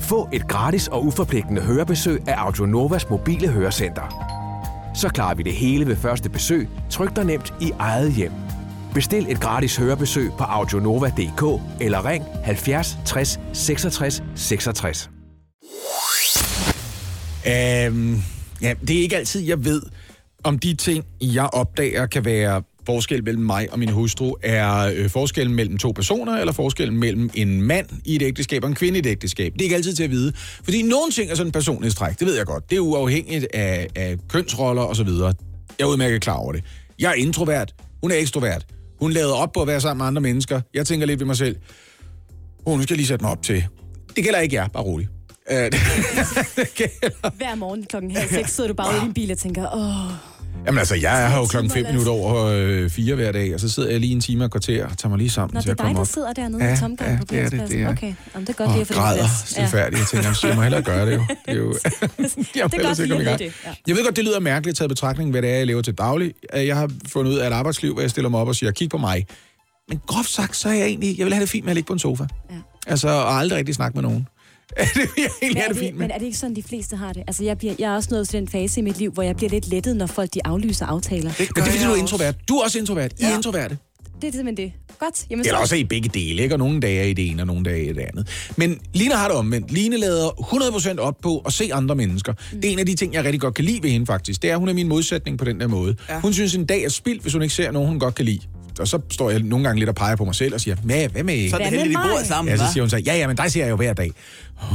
Få 0.00 0.28
et 0.32 0.48
gratis 0.48 0.88
og 0.88 1.04
uforpligtende 1.04 1.62
hørebesøg 1.62 2.28
af 2.28 2.34
Audionovas 2.36 3.10
mobile 3.10 3.48
hørecenter. 3.48 4.32
Så 4.94 5.08
klarer 5.08 5.34
vi 5.34 5.42
det 5.42 5.52
hele 5.52 5.86
ved 5.86 5.96
første 5.96 6.30
besøg, 6.30 6.68
tryk 6.90 7.16
dig 7.16 7.24
nemt 7.24 7.54
i 7.60 7.72
eget 7.78 8.12
hjem. 8.12 8.32
Bestil 8.94 9.26
et 9.28 9.40
gratis 9.40 9.76
hørebesøg 9.76 10.30
på 10.38 10.44
audionova.dk 10.44 11.62
eller 11.80 12.04
ring 12.04 12.24
70 12.44 12.98
60 13.06 13.40
66 13.52 14.22
66. 14.34 15.10
Øhm, 17.46 18.22
ja, 18.62 18.74
det 18.88 18.96
er 18.96 19.02
ikke 19.02 19.16
altid, 19.16 19.40
jeg 19.40 19.64
ved, 19.64 19.82
om 20.44 20.58
de 20.58 20.74
ting, 20.74 21.04
jeg 21.20 21.48
opdager, 21.52 22.06
kan 22.06 22.24
være 22.24 22.62
forskel 22.86 23.24
mellem 23.24 23.42
mig 23.42 23.68
og 23.72 23.78
min 23.78 23.88
hustru, 23.88 24.34
er 24.42 24.92
øh, 24.94 25.10
forskellen 25.10 25.56
mellem 25.56 25.78
to 25.78 25.92
personer, 25.92 26.32
eller 26.32 26.52
forskellen 26.52 26.98
mellem 26.98 27.30
en 27.34 27.62
mand 27.62 27.86
i 28.04 28.16
et 28.16 28.22
ægteskab 28.22 28.62
og 28.64 28.68
en 28.68 28.74
kvinde 28.74 28.98
i 28.98 29.00
et 29.00 29.06
ægteskab. 29.06 29.52
Det 29.52 29.60
er 29.60 29.64
ikke 29.64 29.76
altid 29.76 29.94
til 29.94 30.04
at 30.04 30.10
vide. 30.10 30.32
Fordi 30.64 30.82
nogle 30.82 31.12
ting 31.12 31.30
er 31.30 31.34
sådan 31.34 31.82
en 31.84 31.90
træk, 31.90 32.18
det 32.18 32.26
ved 32.26 32.36
jeg 32.36 32.46
godt. 32.46 32.70
Det 32.70 32.76
er 32.76 32.80
uafhængigt 32.80 33.46
af, 33.54 33.88
af 33.96 34.16
kønsroller 34.28 34.82
osv. 34.82 35.08
Jeg 35.08 35.34
er 35.80 35.84
udmærket 35.84 36.20
klar 36.20 36.34
over 36.36 36.52
det. 36.52 36.64
Jeg 36.98 37.10
er 37.10 37.14
introvert, 37.14 37.74
hun 38.02 38.10
er 38.10 38.16
ekstrovert. 38.16 38.66
Hun 39.00 39.12
lader 39.12 39.34
op 39.34 39.52
på 39.52 39.60
at 39.60 39.66
være 39.66 39.80
sammen 39.80 39.98
med 39.98 40.06
andre 40.06 40.22
mennesker. 40.22 40.60
Jeg 40.74 40.86
tænker 40.86 41.06
lidt 41.06 41.20
ved 41.20 41.26
mig 41.26 41.36
selv, 41.36 41.56
Hun 42.66 42.82
skal 42.82 42.96
lige 42.96 43.06
sætte 43.06 43.24
mig 43.24 43.32
op 43.32 43.42
til. 43.42 43.64
Det 44.16 44.24
gælder 44.24 44.38
ikke 44.38 44.56
jer, 44.56 44.68
bare 44.68 44.82
roligt. 44.82 45.10
Øh, 45.50 45.56
det 45.56 45.74
Hver 47.36 47.54
morgen 47.54 47.84
klokken 47.86 48.10
halv 48.16 48.28
seks 48.30 48.52
sidder 48.54 48.68
du 48.68 48.74
bare 48.74 48.88
ude 48.94 48.98
i 49.02 49.04
din 49.04 49.14
bil 49.14 49.30
og 49.32 49.38
tænker, 49.38 49.74
åh, 49.76 50.12
Jamen 50.66 50.78
altså, 50.78 50.94
jeg 50.94 51.24
er 51.24 51.28
her 51.28 51.38
jo 51.38 51.46
klokken 51.46 51.70
timer, 51.70 51.84
5 51.86 51.92
minutter 51.94 52.12
over 52.12 52.44
øh, 52.44 52.90
fire 52.90 53.14
hver 53.14 53.32
dag, 53.32 53.54
og 53.54 53.60
så 53.60 53.68
sidder 53.68 53.90
jeg 53.90 54.00
lige 54.00 54.12
en 54.12 54.20
time 54.20 54.44
og 54.44 54.50
kvarter 54.50 54.86
og 54.86 54.98
tager 54.98 55.08
mig 55.10 55.18
lige 55.18 55.30
sammen 55.30 55.54
Nå, 55.54 55.60
til 55.60 55.70
det 55.70 55.70
er 55.70 55.72
at 55.72 55.78
dig, 55.78 55.84
komme 55.84 55.94
der 55.94 56.00
op. 56.00 56.06
sidder 56.06 56.32
dernede 56.32 56.64
Ja, 56.64 56.74
i 56.74 56.76
tomgang 56.76 57.10
ja, 57.12 57.18
på 57.18 57.24
det 57.30 57.38
er 57.40 57.48
det, 57.48 57.68
det 57.70 57.80
er. 57.82 57.88
Okay, 57.88 58.14
Jamen, 58.34 58.46
det 58.46 58.52
er 58.52 58.64
godt 58.64 58.68
Og 58.68 58.72
lige 58.74 58.80
at 58.80 58.86
få 58.86 58.92
det 58.92 59.00
græder 59.02 59.26
stilfærdigt. 59.46 59.98
Jeg 60.00 60.06
tænker, 60.22 60.46
jeg 60.48 60.56
må 60.56 60.62
hellere 60.62 60.82
gøre 60.82 61.06
det 61.06 61.14
jo. 61.14 61.24
Det 61.28 61.38
er 61.46 61.54
jo 61.54 61.74
jeg 62.54 62.64
må 62.64 62.68
godt 62.68 62.74
ellers 62.74 62.98
ikke 62.98 63.14
lige 63.14 63.24
komme 63.24 63.30
at 63.30 63.38
det, 63.38 63.52
ja. 63.66 63.70
Jeg 63.86 63.96
ved 63.96 64.04
godt, 64.04 64.16
det 64.16 64.24
lyder 64.24 64.40
mærkeligt 64.40 64.78
taget 64.78 64.88
betragtning, 64.88 65.30
hvad 65.30 65.42
det 65.42 65.50
er, 65.50 65.56
jeg 65.56 65.66
lever 65.66 65.82
til 65.82 65.94
daglig. 65.94 66.32
Øh, 66.56 66.66
Jeg 66.66 66.76
har 66.76 66.90
fundet 67.08 67.32
ud 67.32 67.36
af 67.38 67.46
et 67.46 67.52
arbejdsliv, 67.52 67.92
hvor 67.92 68.00
jeg 68.00 68.10
stiller 68.10 68.28
mig 68.28 68.40
op 68.40 68.48
og 68.48 68.56
siger, 68.56 68.72
kig 68.72 68.90
på 68.90 68.98
mig. 68.98 69.26
Men 69.88 70.00
groft 70.06 70.28
sagt, 70.30 70.56
så 70.56 70.68
er 70.68 70.72
jeg 70.72 70.86
egentlig, 70.86 71.18
jeg 71.18 71.24
vil 71.26 71.34
have 71.34 71.40
det 71.42 71.48
fint 71.50 71.64
med 71.64 71.70
at 71.70 71.74
ligge 71.76 71.86
på 71.86 71.92
en 71.92 71.98
sofa. 71.98 72.24
Ja. 72.50 72.56
Altså, 72.86 73.08
og 73.08 73.32
aldrig 73.38 73.58
rigtig 73.58 73.74
snakke 73.74 73.94
med 73.94 74.02
nogen. 74.02 74.26
det 74.94 75.08
jeg 75.18 75.30
egentlig 75.42 75.54
Men 75.54 75.56
er, 75.62 75.68
det 75.68 75.76
fint 75.78 75.96
med. 75.96 76.04
men 76.06 76.10
er 76.10 76.18
det 76.18 76.26
ikke 76.26 76.38
sådan, 76.38 76.56
de 76.56 76.62
fleste 76.62 76.96
har 76.96 77.12
det? 77.12 77.22
Altså, 77.26 77.44
jeg, 77.44 77.58
bliver, 77.58 77.74
jeg 77.78 77.92
er 77.92 77.96
også 77.96 78.08
nået 78.12 78.28
til 78.28 78.40
den 78.40 78.48
fase 78.48 78.80
i 78.80 78.82
mit 78.82 78.98
liv, 78.98 79.10
hvor 79.12 79.22
jeg 79.22 79.36
bliver 79.36 79.50
lidt 79.50 79.68
lettet, 79.68 79.96
når 79.96 80.06
folk 80.06 80.34
de 80.34 80.40
aflyser 80.46 80.86
aftaler. 80.86 81.30
Det 81.30 81.38
Men 81.38 81.46
det 81.64 81.70
er 81.70 81.72
fordi, 81.72 81.84
du 81.84 81.92
er 81.92 81.96
introvert. 81.96 82.34
Du 82.48 82.54
er 82.56 82.64
også 82.64 82.78
introvert. 82.78 83.12
I 83.18 83.24
er 83.24 83.36
introverte. 83.36 83.78
det 84.22 84.28
er 84.28 84.32
simpelthen 84.32 84.56
det. 84.66 84.72
Godt. 84.98 85.26
Jamen, 85.30 85.46
Eller 85.46 85.56
så- 85.58 85.62
også 85.62 85.74
er 85.74 85.78
I 85.78 85.84
begge 85.84 86.08
dele, 86.14 86.42
ikke? 86.42 86.54
Og 86.54 86.58
nogle 86.58 86.80
dage 86.80 86.98
er 87.00 87.04
I 87.04 87.12
det 87.12 87.30
ene, 87.30 87.42
og 87.42 87.46
nogle 87.46 87.64
dage 87.64 87.86
er 87.86 87.90
I 87.90 87.92
det 87.92 88.00
andet. 88.00 88.28
Men 88.56 88.78
Line 88.94 89.14
har 89.14 89.28
det 89.28 89.36
omvendt. 89.36 89.70
Line 89.72 89.96
lader 89.96 90.28
100% 90.28 90.98
op 90.98 91.16
på 91.22 91.38
at 91.38 91.52
se 91.52 91.70
andre 91.74 91.94
mennesker. 91.94 92.32
Mm. 92.52 92.60
Det 92.60 92.68
er 92.68 92.72
en 92.72 92.78
af 92.78 92.86
de 92.86 92.94
ting, 92.94 93.14
jeg 93.14 93.24
rigtig 93.24 93.40
godt 93.40 93.54
kan 93.54 93.64
lide 93.64 93.82
ved 93.82 93.90
hende, 93.90 94.06
faktisk. 94.06 94.42
Det 94.42 94.50
er, 94.50 94.54
at 94.54 94.60
hun 94.60 94.68
er 94.68 94.72
min 94.72 94.88
modsætning 94.88 95.38
på 95.38 95.44
den 95.44 95.60
der 95.60 95.66
måde. 95.66 95.96
Ja. 96.08 96.20
Hun 96.20 96.32
synes, 96.32 96.54
en 96.54 96.64
dag 96.66 96.82
er 96.84 96.88
spildt, 96.88 97.22
hvis 97.22 97.32
hun 97.32 97.42
ikke 97.42 97.54
ser 97.54 97.70
nogen, 97.70 97.88
hun 97.88 97.98
godt 97.98 98.14
kan 98.14 98.24
lide. 98.24 98.40
Og 98.82 98.88
så 98.88 99.00
står 99.10 99.30
jeg 99.30 99.40
nogle 99.40 99.64
gange 99.64 99.78
lidt 99.78 99.88
og 99.88 99.94
peger 99.94 100.16
på 100.16 100.24
mig 100.24 100.34
selv 100.34 100.54
og 100.54 100.60
siger, 100.60 100.76
hvad, 100.84 101.08
hvad 101.08 101.24
med... 101.24 101.50
Så 101.50 101.56
er 101.56 101.60
det 101.60 101.68
heldigt, 101.70 101.98
de 102.04 102.08
bor 102.08 102.24
sammen, 102.24 102.52
Ja, 102.52 102.58
så 102.58 102.72
siger 102.72 102.82
hun 102.82 102.90
så, 102.90 102.96
ja, 102.96 103.16
ja, 103.16 103.26
men 103.26 103.36
dig 103.36 103.52
ser 103.52 103.62
jeg 103.64 103.70
jo 103.70 103.76
hver 103.76 103.92
dag. 103.92 104.12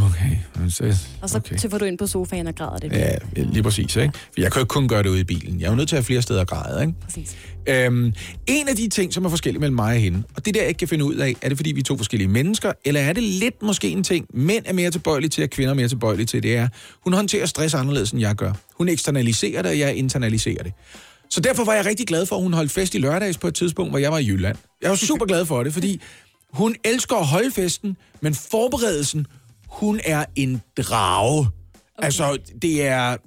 Okay. 0.05 0.37
men 0.59 0.71
Så, 0.71 0.97
Og 1.21 1.29
så 1.29 1.37
okay. 1.37 1.57
tøffer 1.57 1.77
du 1.77 1.85
ind 1.85 1.97
på 1.97 2.07
sofaen 2.07 2.47
og 2.47 2.55
græder 2.55 2.77
det. 2.77 2.91
Ja, 2.91 3.15
lige 3.35 3.63
præcis, 3.63 3.95
ikke? 3.95 4.13
For 4.13 4.41
jeg 4.41 4.51
kan 4.51 4.59
jo 4.59 4.63
ikke 4.63 4.69
kun 4.69 4.87
gøre 4.87 5.03
det 5.03 5.09
ude 5.09 5.19
i 5.19 5.23
bilen. 5.23 5.59
Jeg 5.59 5.65
er 5.65 5.69
jo 5.69 5.75
nødt 5.75 5.89
til 5.89 5.95
at 5.95 5.99
have 5.99 6.05
flere 6.05 6.21
steder 6.21 6.41
at 6.41 6.47
græde, 6.47 6.81
ikke? 6.81 6.93
Præcis. 7.03 7.37
Øhm, 7.67 8.13
en 8.47 8.67
af 8.69 8.75
de 8.75 8.89
ting, 8.89 9.13
som 9.13 9.25
er 9.25 9.29
forskellige 9.29 9.59
mellem 9.59 9.75
mig 9.75 9.95
og 9.95 10.01
hende, 10.01 10.23
og 10.35 10.45
det 10.45 10.53
der, 10.53 10.61
jeg 10.61 10.67
ikke 10.67 10.79
kan 10.79 10.87
finde 10.87 11.05
ud 11.05 11.15
af, 11.15 11.35
er 11.41 11.49
det 11.49 11.57
fordi, 11.57 11.71
vi 11.71 11.79
er 11.79 11.83
to 11.83 11.97
forskellige 11.97 12.27
mennesker, 12.27 12.71
eller 12.85 13.01
er 13.01 13.13
det 13.13 13.23
lidt 13.23 13.63
måske 13.63 13.89
en 13.89 14.03
ting, 14.03 14.25
mænd 14.33 14.63
er 14.67 14.73
mere 14.73 14.91
tilbøjelige 14.91 15.29
til, 15.29 15.43
og 15.43 15.49
kvinder 15.49 15.71
er 15.71 15.75
mere 15.75 15.87
tilbøjelige 15.87 16.25
til, 16.25 16.43
det 16.43 16.55
er, 16.57 16.67
hun 17.03 17.13
håndterer 17.13 17.45
stress 17.45 17.73
anderledes, 17.73 18.11
end 18.11 18.21
jeg 18.21 18.35
gør. 18.35 18.53
Hun 18.77 18.89
eksternaliserer 18.89 19.61
det, 19.61 19.71
og 19.71 19.79
jeg 19.79 19.95
internaliserer 19.95 20.63
det. 20.63 20.73
Så 21.29 21.41
derfor 21.41 21.63
var 21.63 21.73
jeg 21.73 21.85
rigtig 21.85 22.07
glad 22.07 22.25
for, 22.25 22.35
at 22.35 22.41
hun 22.41 22.53
holdt 22.53 22.71
fest 22.71 22.95
i 22.95 22.97
lørdags 22.97 23.37
på 23.37 23.47
et 23.47 23.55
tidspunkt, 23.55 23.91
hvor 23.91 23.99
jeg 23.99 24.11
var 24.11 24.17
i 24.17 24.27
Jylland. 24.27 24.57
Jeg 24.81 24.89
var 24.89 24.95
super 24.95 25.25
glad 25.25 25.45
for 25.45 25.63
det, 25.63 25.73
fordi 25.73 26.01
hun 26.53 26.75
elsker 26.85 27.15
at 27.15 27.25
holde 27.25 27.51
festen, 27.51 27.97
men 28.21 28.35
forberedelsen, 28.35 29.27
hun 29.69 29.99
er 30.05 30.25
en 30.35 30.61
drage. 30.77 31.39
Okay. 31.39 32.05
Altså, 32.05 32.37
det 32.61 32.87
er... 32.87 33.17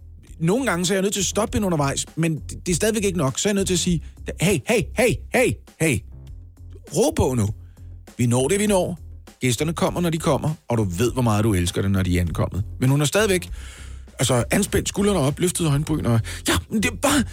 Nogle 0.41 0.67
gange 0.67 0.87
så 0.87 0.93
er 0.93 0.97
jeg 0.97 1.03
nødt 1.03 1.13
til 1.13 1.21
at 1.21 1.27
stoppe 1.27 1.57
hende 1.57 1.67
undervejs, 1.67 2.07
men 2.17 2.39
det 2.67 2.73
er 2.73 2.75
stadigvæk 2.77 3.05
ikke 3.05 3.19
nok. 3.19 3.39
Så 3.39 3.49
er 3.49 3.51
jeg 3.51 3.55
nødt 3.55 3.67
til 3.67 3.75
at 3.75 3.81
sige, 3.81 4.03
hey, 4.41 4.59
hey, 4.69 4.81
hey, 4.97 5.15
hey, 5.35 5.53
hey, 5.81 5.99
ro 6.97 7.11
på 7.11 7.35
nu. 7.35 7.49
Vi 8.19 8.27
når 8.27 8.49
det, 8.49 8.61
vi 8.61 8.67
når. 8.67 8.99
Gæsterne 9.41 9.73
kommer, 9.73 10.01
når 10.01 10.11
de 10.11 10.19
kommer, 10.19 10.51
og 10.69 10.79
du 10.79 10.85
ved, 10.85 11.13
hvor 11.13 11.23
meget 11.23 11.45
du 11.45 11.55
elsker 11.55 11.83
det, 11.83 11.91
når 11.91 12.03
de 12.03 12.17
er 12.17 12.21
ankommet. 12.21 12.65
Men 12.81 12.91
hun 12.91 13.01
er 13.01 13.05
stadigvæk 13.05 13.51
altså, 14.19 14.45
anspændt 14.51 14.89
skuldrene 14.89 15.21
op, 15.21 15.39
løftet 15.39 15.67
øjenbryn, 15.67 16.07
og 16.07 16.21
ja, 16.49 16.55
men 16.71 16.83
det 16.83 16.91
er 16.91 16.97
bare... 16.97 17.25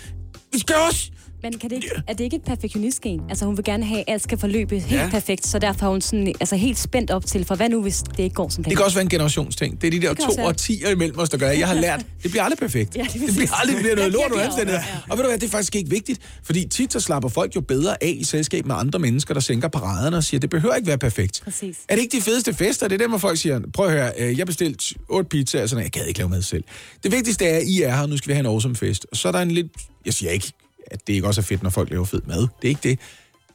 Vi 0.51 0.59
skal 0.59 0.75
også... 0.75 1.11
Men 1.43 1.53
kan 1.59 1.69
det 1.69 1.75
ikke, 1.75 1.89
er 2.07 2.13
det 2.13 2.23
ikke 2.23 2.35
et 2.35 2.41
perfektionistgen? 2.43 3.21
Altså 3.29 3.45
hun 3.45 3.57
vil 3.57 3.65
gerne 3.65 3.85
have, 3.85 3.99
at 3.99 4.05
alt 4.07 4.23
skal 4.23 4.37
forløbe 4.37 4.79
helt 4.79 5.01
Ja. 5.01 5.09
perfekt, 5.09 5.47
så 5.47 5.59
derfor 5.59 5.85
er 5.85 5.89
hun 5.89 6.01
sådan, 6.01 6.27
altså, 6.27 6.55
helt 6.55 6.77
spændt 6.79 7.11
op 7.11 7.25
til, 7.25 7.45
for 7.45 7.55
hvad 7.55 7.69
nu, 7.69 7.81
hvis 7.81 7.97
det 8.17 8.19
ikke 8.23 8.33
går 8.33 8.49
som 8.49 8.63
Det 8.63 8.63
planlagt? 8.63 8.77
kan 8.77 8.85
også 8.85 8.95
være 8.97 9.03
en 9.03 9.09
generationsting. 9.09 9.81
Det 9.81 9.87
er 9.87 9.91
de 9.91 10.01
der 10.07 10.13
Det 10.13 10.23
to 10.37 10.41
årtier 10.43 10.89
imellem 10.89 11.19
os, 11.19 11.29
der 11.29 11.37
gør, 11.37 11.49
jeg 11.49 11.67
har 11.67 11.73
lært, 11.75 12.05
det 12.23 12.31
bliver 12.31 12.43
aldrig 12.43 12.59
perfekt. 12.59 12.95
Ja, 12.95 13.01
det 13.13 13.21
det 13.21 13.35
bliver 13.35 13.51
aldrig 13.61 13.75
det 13.75 13.81
bliver 13.83 13.95
noget 13.95 14.11
lort 14.11 14.31
det 14.31 14.39
og 14.39 14.45
omstændigheder. 14.45 14.83
over, 14.83 14.95
ja. 15.07 15.11
Og 15.11 15.17
ved 15.17 15.23
du 15.23 15.29
hvad, 15.29 15.39
det 15.39 15.47
er 15.47 15.51
faktisk 15.51 15.75
ikke 15.75 15.89
vigtigt, 15.89 16.19
fordi 16.43 16.67
tit 16.67 16.93
så 16.93 16.99
slapper 16.99 17.29
folk 17.29 17.55
jo 17.55 17.61
bedre 17.61 18.03
af 18.03 18.15
i 18.19 18.23
selskab 18.23 18.65
med 18.65 18.75
andre 18.75 18.99
mennesker, 18.99 19.33
der 19.33 19.41
sænker 19.41 19.67
paraderne 19.67 20.17
og 20.17 20.23
siger, 20.23 20.39
det 20.39 20.49
behøver 20.49 20.75
ikke 20.75 20.87
være 20.87 20.97
perfekt. 20.97 21.41
Præcis. 21.43 21.77
Er 21.89 21.95
det 21.95 22.01
ikke 22.01 22.17
de 22.17 22.21
fedeste 22.21 22.53
fester? 22.53 22.87
Det 22.87 22.95
er 22.95 22.99
dem, 22.99 23.09
hvor 23.09 23.17
folk 23.19 23.37
siger, 23.37 23.59
prøv 23.73 23.85
at 23.85 23.91
høre, 23.91 24.11
øh, 24.17 24.37
jeg 24.37 24.45
bestilte 24.45 24.95
otte 25.09 25.29
pizzaer, 25.29 25.65
sådan, 25.67 25.83
jeg 25.83 25.91
gad 25.91 26.05
ikke 26.05 26.19
lave 26.19 26.29
mad 26.29 26.41
selv. 26.41 26.63
Det 27.03 27.11
vigtigste 27.11 27.45
er, 27.45 27.57
at 27.57 27.63
I 27.63 27.81
er 27.81 27.95
her, 27.95 28.05
nu 28.05 28.17
skal 28.17 28.27
vi 28.27 28.33
have 28.33 28.39
en 28.39 28.45
awesome 28.45 28.75
fest. 28.75 29.05
Og 29.11 29.17
så 29.17 29.27
er 29.27 29.31
der 29.31 29.39
en 29.39 29.51
lidt, 29.51 29.67
jeg 30.05 30.13
siger 30.13 30.31
ikke, 30.31 30.51
at 30.91 31.07
det 31.07 31.13
ikke 31.13 31.27
også 31.27 31.41
er 31.41 31.45
fedt, 31.45 31.63
når 31.63 31.69
folk 31.69 31.89
laver 31.89 32.05
fed 32.05 32.21
mad. 32.27 32.39
Det 32.39 32.47
er 32.63 32.67
ikke 32.67 32.89
det. 32.89 32.99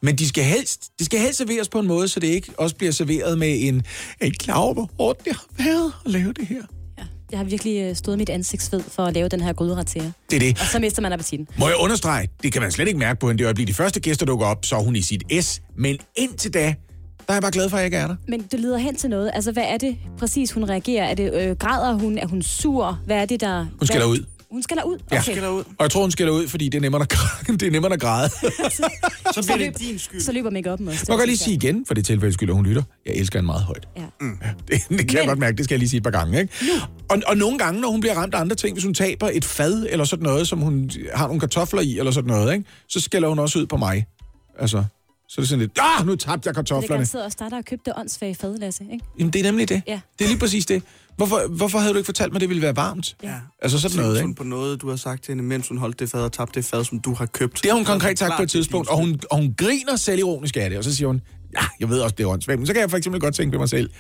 Men 0.03 0.17
de 0.17 0.29
skal 0.29 0.45
helst, 0.45 0.91
de 0.99 1.05
skal 1.05 1.19
helst 1.21 1.39
serveres 1.39 1.69
på 1.69 1.79
en 1.79 1.87
måde, 1.87 2.09
så 2.09 2.21
det 2.21 2.27
ikke 2.27 2.53
også 2.59 2.77
bliver 2.77 2.93
serveret 2.93 3.39
med 3.39 3.57
en, 3.69 3.83
er 4.21 4.27
I 4.27 4.31
klar 4.31 4.55
over, 4.55 4.75
hvor 4.75 4.91
hårdt 4.99 5.25
det 5.25 5.33
har 5.33 5.45
været 5.65 5.93
at 6.05 6.11
lave 6.11 6.33
det 6.33 6.47
her? 6.47 6.63
Ja. 6.99 7.03
Jeg 7.31 7.39
har 7.39 7.45
virkelig 7.45 7.83
øh, 7.83 7.97
stået 7.97 8.19
mit 8.19 8.29
ansigtsved 8.31 8.81
for 8.89 9.05
at 9.05 9.15
lave 9.15 9.29
den 9.29 9.41
her 9.41 9.53
gryderet 9.53 9.87
til 9.87 10.03
jer. 10.03 10.11
Det 10.31 10.37
er 10.37 10.41
det. 10.41 10.61
Og 10.61 10.67
så 10.67 10.79
mister 10.79 11.03
man 11.03 11.13
appetitten. 11.13 11.49
Må 11.59 11.69
jeg 11.69 11.77
understrege, 11.77 12.29
det 12.43 12.53
kan 12.53 12.63
man 12.63 12.73
slet 12.73 12.89
ikke 12.89 12.99
mærke 13.01 13.21
på 13.21 13.29
hende. 13.29 13.39
Det 13.39 13.45
øjeblik, 13.45 13.69
de 13.69 13.75
første 13.75 14.01
gæster 14.01 14.27
dukker 14.27 14.47
op, 14.47 14.65
så 14.65 14.77
er 14.77 14.81
hun 14.83 14.97
i 14.97 15.03
sit 15.03 15.23
S. 15.45 15.63
Men 15.77 15.99
indtil 16.17 16.55
da, 16.55 16.61
der 16.61 16.75
er 17.29 17.35
jeg 17.35 17.43
bare 17.43 17.51
glad 17.53 17.69
for, 17.71 17.77
at 17.77 17.81
jeg 17.81 17.85
ikke 17.87 17.97
er 17.97 18.07
der. 18.07 18.17
Men 18.29 18.43
det 18.53 18.61
leder 18.61 18.79
hen 18.79 18.97
til 18.97 19.11
noget. 19.11 19.31
Altså, 19.35 19.53
hvad 19.53 19.65
er 19.67 19.79
det 19.79 19.97
præcis, 20.19 20.53
hun 20.53 20.65
reagerer? 20.69 21.05
Er 21.05 21.15
det, 21.15 21.35
øh, 21.35 21.57
græder 21.57 21.93
hun? 21.95 22.19
Er 22.19 22.27
hun 22.27 22.43
sur? 22.43 23.01
Hvad 23.07 23.17
er 23.17 23.25
det, 23.27 23.41
der... 23.41 23.59
Hun 23.59 23.89
hvad- 23.93 24.07
ud. 24.07 24.25
Hun 24.53 24.63
skælder 24.63 24.83
ud? 24.83 24.99
Ja. 25.11 25.17
Okay. 25.17 25.33
Skal 25.33 25.43
derud. 25.43 25.65
Og 25.65 25.83
jeg 25.83 25.91
tror, 25.91 26.01
hun 26.01 26.11
skælder 26.11 26.33
ud, 26.33 26.49
fordi 26.49 26.65
det 26.69 26.75
er 26.75 26.81
nemmere 26.81 27.03
at 27.03 27.09
græde. 27.09 27.59
det 27.59 27.67
er 27.67 27.71
nemmere 27.71 27.93
at 27.93 28.01
græde. 28.01 28.29
Så 29.35 29.43
bliver 29.43 29.57
det 29.57 29.79
din 29.79 29.99
skyld. 29.99 30.21
Så 30.21 30.33
løber 30.33 30.51
make-up'en 30.51 30.89
også. 30.91 31.05
Må 31.09 31.15
jeg 31.15 31.19
godt 31.19 31.27
lige 31.27 31.37
sige 31.37 31.55
igen, 31.55 31.87
for 31.87 31.95
det 31.95 32.05
tilfælde 32.07 32.35
skyld, 32.35 32.49
at 32.51 32.57
hun 32.57 32.67
lytter. 32.67 32.83
Jeg 33.07 33.15
elsker 33.15 33.39
hende 33.39 33.47
meget 33.47 33.63
højt. 33.63 33.89
Ja. 33.97 34.03
Ja, 34.03 34.07
det, 34.69 34.69
det 34.69 34.81
kan 34.89 35.07
Men... 35.07 35.17
jeg 35.17 35.27
godt 35.27 35.39
mærke, 35.39 35.57
det 35.57 35.65
skal 35.65 35.75
jeg 35.75 35.79
lige 35.79 35.89
sige 35.89 35.99
et 35.99 36.05
par 36.05 36.11
gange. 36.11 36.41
Ikke? 36.41 36.53
Og, 37.11 37.19
og 37.27 37.37
nogle 37.37 37.59
gange, 37.59 37.81
når 37.81 37.89
hun 37.91 38.01
bliver 38.01 38.15
ramt 38.15 38.35
af 38.35 38.41
andre 38.41 38.57
ting, 38.57 38.75
hvis 38.75 38.85
hun 38.85 38.95
taber 38.95 39.31
et 39.33 39.45
fad 39.45 39.87
eller 39.91 40.05
sådan 40.05 40.23
noget, 40.23 40.49
som 40.49 40.59
hun 40.59 40.91
har 41.15 41.27
nogle 41.27 41.41
kartofler 41.41 41.81
i 41.81 41.99
eller 41.99 42.13
sådan 42.13 42.29
noget, 42.29 42.53
ikke? 42.53 42.65
så 42.89 43.01
skælder 43.01 43.29
hun 43.29 43.39
også 43.39 43.59
ud 43.59 43.67
på 43.67 43.77
mig. 43.77 44.07
Altså, 44.59 44.85
så 45.29 45.41
er 45.41 45.43
det 45.43 45.49
sådan 45.49 45.61
lidt, 45.61 45.79
ah, 45.81 46.07
nu 46.07 46.17
tabte 46.17 46.31
jeg 46.31 46.39
Det 46.45 46.47
er 46.47 46.53
kartoflerne. 46.53 46.89
garanteret 46.89 47.25
også 47.25 47.37
dig, 47.41 47.51
der 47.51 47.57
har 47.57 47.63
købt 47.63 47.87
det 47.87 47.93
åndssvage 47.97 48.35
fad, 48.35 48.59
Lasse, 48.59 48.85
ikke? 48.93 49.05
Jamen, 49.19 49.33
det 49.33 49.39
er 49.39 49.43
nemlig 49.43 49.69
det. 49.69 49.83
Ja. 49.87 50.01
Det 50.19 50.25
er 50.25 50.29
lige 50.29 50.39
præcis 50.39 50.67
det. 50.67 50.83
Hvorfor, 51.17 51.49
hvorfor 51.49 51.79
havde 51.79 51.93
du 51.93 51.99
ikke 51.99 52.07
fortalt 52.07 52.33
mig, 52.33 52.37
at 52.37 52.41
det 52.41 52.49
ville 52.49 52.63
være 52.63 52.77
varmt? 52.77 53.17
Ja. 53.23 53.35
Altså 53.63 53.81
sådan 53.81 53.97
noget, 53.97 54.19
Tænk 54.19 54.29
ikke? 54.29 54.39
på 54.39 54.45
noget, 54.45 54.83
du 54.83 54.89
har 54.89 54.97
sagt 54.97 55.25
til 55.25 55.33
hende, 55.33 55.45
mens 55.45 55.69
hun 55.69 55.79
holdt 55.79 56.01
det 56.01 56.11
fad 56.11 56.21
og 56.21 56.33
tabte 56.33 56.61
det 56.61 56.65
fad, 56.65 56.85
som 56.85 57.01
du 57.01 57.15
har 57.15 57.27
købt. 57.27 57.63
Det 57.63 57.71
har 57.71 57.77
hun 57.77 57.85
konkret 57.85 58.19
sagt 58.19 58.33
på 58.37 58.43
et 58.43 58.51
tidspunkt, 58.51 58.89
og 58.89 58.97
hun, 58.97 59.21
og 59.31 59.37
hun 59.37 59.55
griner 59.59 59.97
selvironisk 59.97 60.57
af 60.57 60.71
det, 60.71 60.79
og 60.79 60.85
så 60.85 60.97
siger 60.97 61.07
hun, 61.07 61.21
ja, 61.57 61.65
jeg 61.81 61.89
ved 61.89 62.01
også, 62.01 62.15
det 62.19 62.25
er 62.25 62.29
åndssvagt, 62.29 62.59
men 62.59 62.67
så 62.67 62.73
kan 62.73 62.81
jeg 62.83 62.91
for 62.91 62.97
eksempel 62.97 63.21
godt 63.21 63.35
tænke 63.35 63.57
på 63.57 63.59
mig 63.59 63.69
selv, 63.69 63.91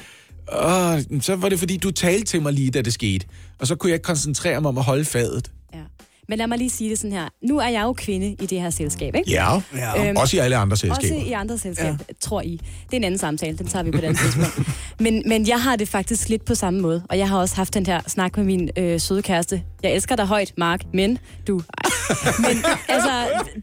Åh, 0.52 1.20
så 1.20 1.36
var 1.36 1.48
det 1.48 1.58
fordi, 1.58 1.76
du 1.76 1.90
talte 1.90 2.24
til 2.24 2.42
mig 2.42 2.52
lige, 2.52 2.70
da 2.70 2.82
det 2.82 2.92
skete, 2.92 3.26
og 3.58 3.66
så 3.66 3.74
kunne 3.74 3.90
jeg 3.90 3.94
ikke 3.94 4.04
koncentrere 4.04 4.60
mig 4.60 4.68
om 4.68 4.78
at 4.78 4.84
holde 4.84 5.04
fadet. 5.04 5.50
Ja. 5.74 5.78
Men 6.28 6.38
lad 6.38 6.46
mig 6.46 6.58
lige 6.58 6.70
sige 6.70 6.90
det 6.90 6.98
sådan 6.98 7.12
her. 7.12 7.28
Nu 7.42 7.58
er 7.58 7.68
jeg 7.68 7.82
jo 7.82 7.92
kvinde 7.92 8.26
i 8.40 8.46
det 8.46 8.60
her 8.60 8.70
selskab, 8.70 9.14
ikke? 9.16 9.30
Ja, 9.30 9.60
Ja. 9.76 10.08
Øhm, 10.08 10.16
også 10.16 10.36
i 10.36 10.40
alle 10.40 10.56
andre 10.56 10.76
selskaber. 10.76 11.14
Også 11.14 11.28
i 11.28 11.32
andre 11.32 11.58
selskaber, 11.58 11.88
ja. 12.08 12.14
tror 12.20 12.40
I. 12.40 12.60
Det 12.84 12.92
er 12.92 12.96
en 12.96 13.04
anden 13.04 13.18
samtale, 13.18 13.58
den 13.58 13.66
tager 13.66 13.82
vi 13.82 13.90
på 13.90 14.00
den 14.00 14.14
tidspunkt. 14.16 14.68
Men, 15.00 15.22
men 15.26 15.48
jeg 15.48 15.62
har 15.62 15.76
det 15.76 15.88
faktisk 15.88 16.28
lidt 16.28 16.44
på 16.44 16.54
samme 16.54 16.80
måde, 16.80 17.02
og 17.10 17.18
jeg 17.18 17.28
har 17.28 17.38
også 17.38 17.56
haft 17.56 17.74
den 17.74 17.86
her 17.86 18.00
snak 18.06 18.36
med 18.36 18.44
min 18.44 18.70
øh, 18.76 19.00
søde 19.00 19.22
kæreste. 19.22 19.62
Jeg 19.82 19.92
elsker 19.92 20.16
dig 20.16 20.26
højt, 20.26 20.52
Mark, 20.56 20.80
men 20.92 21.18
du... 21.46 21.58
Ej. 21.84 21.90
Men 22.46 22.64
altså, 22.88 23.10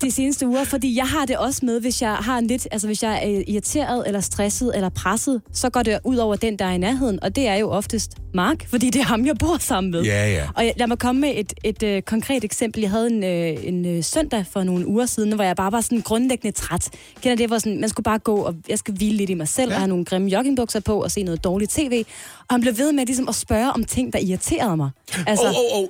de 0.01 0.11
seneste 0.11 0.47
uger, 0.47 0.63
fordi 0.63 0.95
jeg 0.95 1.07
har 1.07 1.25
det 1.25 1.37
også 1.37 1.65
med, 1.65 1.81
hvis 1.81 2.01
jeg 2.01 2.15
har 2.15 2.37
en 2.37 2.47
lidt... 2.47 2.67
Altså, 2.71 2.87
hvis 2.87 3.03
jeg 3.03 3.19
er 3.23 3.43
irriteret, 3.47 4.03
eller 4.07 4.21
stresset, 4.21 4.71
eller 4.75 4.89
presset, 4.89 5.41
så 5.53 5.69
går 5.69 5.83
det 5.83 5.99
ud 6.03 6.17
over 6.17 6.35
den, 6.35 6.59
der 6.59 6.65
er 6.65 6.71
i 6.71 6.77
nærheden, 6.77 7.23
og 7.23 7.35
det 7.35 7.47
er 7.47 7.55
jo 7.55 7.69
oftest 7.69 8.11
Mark, 8.33 8.67
fordi 8.67 8.89
det 8.89 8.99
er 8.99 9.05
ham, 9.05 9.25
jeg 9.25 9.35
bor 9.39 9.57
sammen 9.57 9.91
med. 9.91 10.03
Ja, 10.03 10.29
ja. 10.29 10.47
Og 10.55 10.65
jeg, 10.65 10.73
lad 10.77 10.87
mig 10.87 10.99
komme 10.99 11.21
med 11.21 11.33
et, 11.35 11.53
et 11.63 11.83
øh, 11.83 12.01
konkret 12.01 12.43
eksempel. 12.43 12.81
Jeg 12.81 12.89
havde 12.89 13.07
en, 13.07 13.23
øh, 13.23 13.67
en 13.67 13.85
øh, 13.85 14.03
søndag 14.03 14.45
for 14.51 14.63
nogle 14.63 14.87
uger 14.87 15.05
siden, 15.05 15.33
hvor 15.33 15.43
jeg 15.43 15.55
bare 15.55 15.71
var 15.71 15.81
sådan 15.81 16.01
grundlæggende 16.01 16.57
træt. 16.57 16.89
Kender 17.21 17.35
det, 17.35 17.47
hvor 17.47 17.57
sådan, 17.57 17.79
man 17.79 17.89
skulle 17.89 18.03
bare 18.03 18.19
gå, 18.19 18.35
og 18.35 18.55
jeg 18.69 18.77
skal 18.77 18.93
hvile 18.93 19.17
lidt 19.17 19.29
i 19.29 19.33
mig 19.33 19.47
selv, 19.47 19.69
ja. 19.69 19.75
og 19.75 19.81
have 19.81 19.87
nogle 19.89 20.05
grimme 20.05 20.29
joggingbukser 20.29 20.79
på, 20.79 21.03
og 21.03 21.11
se 21.11 21.23
noget 21.23 21.43
dårligt 21.43 21.71
tv. 21.71 22.03
Og 22.39 22.53
han 22.53 22.61
blev 22.61 22.77
ved 22.77 22.91
med 22.91 23.05
ligesom, 23.05 23.27
at 23.27 23.35
spørge 23.35 23.71
om 23.71 23.83
ting, 23.83 24.13
der 24.13 24.19
irriterede 24.19 24.77
mig. 24.77 24.89
Altså, 25.27 25.45
Åh, 25.45 25.77
åh, 25.77 25.81
åh. 25.81 25.87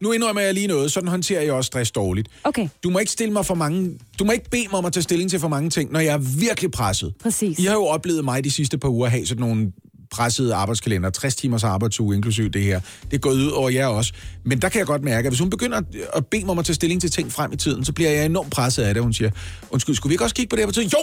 Nu 0.00 0.12
indrømmer 0.12 0.42
jeg 0.42 0.54
lige 0.54 0.66
noget. 0.66 0.92
Sådan 0.92 1.08
håndterer 1.08 1.42
jeg 1.42 1.52
også 1.52 1.66
stress 1.68 1.90
dårligt. 1.90 2.28
okay, 2.44 2.68
Du 2.84 2.90
må 2.90 2.98
ikke 2.98 3.12
stille 3.12 3.32
mig 3.32 3.46
for 3.46 3.54
mange... 3.54 3.98
Du 4.18 4.24
må 4.24 4.32
ikke 4.32 4.50
bede 4.50 4.64
mig 4.70 4.78
om 4.78 4.84
at 4.84 4.92
tage 4.92 5.02
stilling 5.02 5.30
til 5.30 5.40
for 5.40 5.48
mange 5.48 5.70
ting, 5.70 5.92
når 5.92 6.00
jeg 6.00 6.12
er 6.14 6.18
virkelig 6.38 6.70
presset. 6.70 7.14
præcis. 7.22 7.58
I 7.58 7.64
har 7.64 7.74
jo 7.74 7.84
oplevet 7.86 8.24
mig 8.24 8.44
de 8.44 8.50
sidste 8.50 8.78
par 8.78 8.88
uger 8.88 9.08
have 9.08 9.26
sådan 9.26 9.40
nogle 9.40 9.72
pressede 10.10 10.54
arbejdskalender, 10.54 11.10
60 11.10 11.34
timers 11.36 11.64
arbejdsuge, 11.64 12.14
inklusiv 12.16 12.50
det 12.50 12.62
her. 12.62 12.80
Det 13.04 13.12
er 13.14 13.18
gået 13.18 13.34
ud 13.42 13.48
over 13.50 13.68
jer 13.70 13.86
også. 13.86 14.12
Men 14.44 14.62
der 14.62 14.68
kan 14.68 14.78
jeg 14.78 14.86
godt 14.86 15.02
mærke, 15.04 15.26
at 15.26 15.32
hvis 15.32 15.40
hun 15.40 15.50
begynder 15.50 15.80
at 16.14 16.26
bede 16.26 16.42
mig 16.44 16.50
om 16.50 16.58
at 16.58 16.64
tage 16.64 16.74
stilling 16.74 17.00
til 17.00 17.10
ting 17.10 17.32
frem 17.32 17.52
i 17.52 17.56
tiden, 17.56 17.84
så 17.84 17.92
bliver 17.92 18.10
jeg 18.10 18.26
enormt 18.26 18.50
presset 18.50 18.82
af 18.82 18.94
det. 18.94 19.02
Hun 19.02 19.12
siger, 19.12 19.30
undskyld, 19.70 19.94
skulle 19.94 20.10
vi 20.10 20.14
ikke 20.14 20.24
også 20.24 20.34
kigge 20.34 20.48
på 20.50 20.56
det 20.56 20.62
her 20.62 20.66
på 20.66 20.72
tiden? 20.72 20.88
Jo! 20.88 20.98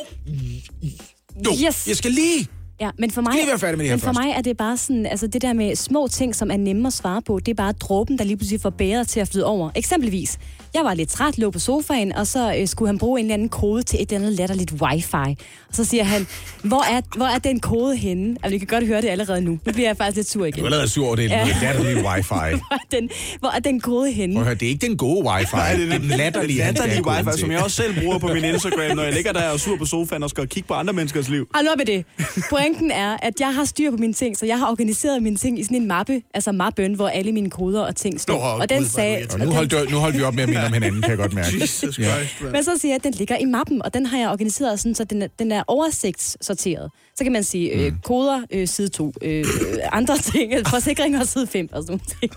Jo, 1.46 1.52
Yes. 1.68 1.88
jeg 1.88 1.96
skal 1.96 2.12
lige... 2.12 2.48
Ja, 2.82 2.90
men 3.00 3.12
for 3.12 3.22
mig, 3.22 3.34
være 3.48 3.60
færdig 3.60 3.78
med 3.78 3.86
det 3.86 3.90
her 3.90 3.96
men 3.96 4.00
for 4.02 4.08
først. 4.08 4.20
mig 4.20 4.34
er 4.38 4.42
det 4.42 4.58
bare 4.58 4.78
sådan, 4.78 5.06
altså 5.06 5.28
det 5.28 5.42
der 5.42 5.54
med 5.54 5.76
små 5.76 6.08
ting, 6.08 6.36
som 6.36 6.52
er 6.52 6.58
nemme 6.58 6.88
at 6.88 6.94
svare 6.94 7.22
på, 7.22 7.40
det 7.40 7.52
er 7.52 7.56
bare 7.56 7.72
dråben, 7.72 8.18
der 8.18 8.24
lige 8.24 8.38
pludselig 8.38 8.62
får 8.62 8.70
bæret 8.70 9.08
til 9.08 9.20
at 9.20 9.28
flyde 9.28 9.46
over. 9.46 9.70
Eksempelvis, 9.76 10.38
jeg 10.76 10.84
var 10.86 10.94
lidt 10.94 11.10
træt, 11.10 11.38
lå 11.38 11.52
på 11.52 11.60
sofaen, 11.60 12.14
og 12.16 12.28
så 12.28 12.56
øh, 12.60 12.68
skulle 12.68 12.90
han 12.90 12.98
bruge 12.98 13.20
en 13.20 13.26
eller 13.26 13.34
anden 13.34 13.50
kode 13.50 13.84
til 13.84 14.02
et 14.02 14.12
eller 14.12 14.26
andet 14.26 14.40
latterligt 14.40 14.72
wifi. 14.82 15.14
Og 15.70 15.76
så 15.76 15.84
siger 15.86 16.04
han, 16.04 16.28
hvor 16.64 16.84
er, 16.96 17.02
hvor 17.18 17.26
er 17.26 17.38
den 17.40 17.60
kode 17.60 17.96
henne? 17.98 18.36
Altså, 18.44 18.50
vi 18.50 18.58
kan 18.58 18.68
godt 18.68 18.88
høre 18.88 19.02
det 19.02 19.08
allerede 19.10 19.42
nu. 19.42 19.52
Nu 19.66 19.72
bliver 19.74 19.90
jeg 19.90 19.98
faktisk 19.98 20.16
lidt 20.16 20.30
sur 20.30 20.46
igen. 20.46 20.60
Du 20.60 20.62
er 20.62 20.66
allerede 20.66 20.90
sur 20.90 21.06
over 21.08 21.16
det, 21.16 21.30
ja. 21.30 21.48
Latterlige 21.62 21.96
wifi. 22.08 22.28
Hvor 22.30 22.74
er 22.76 22.78
den, 22.92 23.10
hvor 23.40 23.50
er 23.56 23.60
den 23.60 23.82
kode 23.82 24.12
henne? 24.12 24.44
Høre, 24.44 24.54
det 24.54 24.64
er 24.64 24.70
ikke 24.70 24.88
den 24.88 24.98
gode 24.98 25.26
wifi, 25.30 25.56
det 25.82 25.94
er 25.94 25.98
den 26.00 26.08
latterlige, 26.08 26.58
Latterlige 26.60 27.08
wifi, 27.08 27.30
til. 27.32 27.40
som 27.40 27.52
jeg 27.52 27.64
også 27.64 27.76
selv 27.84 28.02
bruger 28.02 28.18
på 28.18 28.28
min 28.28 28.44
Instagram, 28.44 28.96
når 28.96 29.04
jeg 29.04 29.14
ligger 29.14 29.32
der 29.34 29.48
og 29.48 29.54
er 29.54 29.58
sur 29.58 29.78
på 29.78 29.86
sofaen 29.86 30.24
og 30.24 30.30
skal 30.30 30.48
kigge 30.48 30.68
på 30.68 30.74
andre 30.74 30.94
menneskers 30.94 31.30
liv. 31.30 31.48
Hold 31.54 31.66
nu 31.66 31.72
op 31.72 31.78
med 31.78 31.86
det. 31.86 32.06
Pointen 32.50 32.92
er, 32.92 33.18
at 33.22 33.34
jeg 33.40 33.56
har 33.56 33.66
styr 33.66 33.92
på 33.92 33.98
mine 33.98 34.14
ting, 34.14 34.38
så 34.38 34.46
jeg 34.46 34.60
har 34.60 34.68
organiseret 34.72 35.24
mine 35.24 35.36
ting 35.38 35.60
i 35.60 35.64
sådan 35.64 35.78
en 35.78 35.88
mappe, 35.88 36.22
altså 36.34 36.52
mappen, 36.52 36.94
hvor 36.94 37.08
alle 37.08 37.32
mine 37.32 37.50
koder 37.50 37.82
og 37.82 37.96
ting 37.96 38.22
står. 38.22 38.34
Nå, 38.34 38.62
og 38.62 38.70
den 38.70 38.86
sagde, 38.86 39.28
Og 39.34 39.40
nu 39.40 39.46
holdt, 39.52 39.72
du- 39.72 39.86
nu 39.92 39.98
holdt 39.98 40.18
vi 40.18 40.24
op 40.24 40.34
med 40.36 40.44
at 40.44 40.50
minde 40.50 40.62
om 40.65 40.73
hinanden, 40.73 41.01
kan 41.01 41.10
jeg 41.10 41.17
godt 41.17 41.34
mærke. 41.34 41.58
Jesus 41.62 41.99
Ja. 41.99 42.15
Christ, 42.15 42.41
mand. 42.41 42.51
Men 42.51 42.63
så 42.63 42.71
siger 42.78 42.91
jeg, 42.91 42.95
at 42.95 43.04
den 43.04 43.13
ligger 43.13 43.38
i 43.38 43.45
mappen, 43.45 43.82
og 43.82 43.93
den 43.93 44.06
har 44.06 44.17
jeg 44.17 44.30
organiseret 44.30 44.80
sådan, 44.80 44.95
så 44.95 45.04
den 45.04 45.21
er, 45.21 45.28
den 45.39 45.51
er 45.51 45.63
oversigtssorteret. 45.67 46.91
Så 47.15 47.23
kan 47.23 47.34
man 47.34 47.43
sige 47.43 47.69
øh, 47.71 47.91
koder, 48.04 48.41
øh, 48.51 48.67
side 48.67 48.88
2, 48.88 49.13
øh, 49.21 49.39
øh, 49.39 49.45
andre 49.91 50.17
ting, 50.17 50.54
forsikringer 50.67 51.23
side 51.23 51.47
5 51.47 51.69
og 51.71 51.84
sådan 51.84 51.91
nogle 51.91 52.01
ting. 52.19 52.32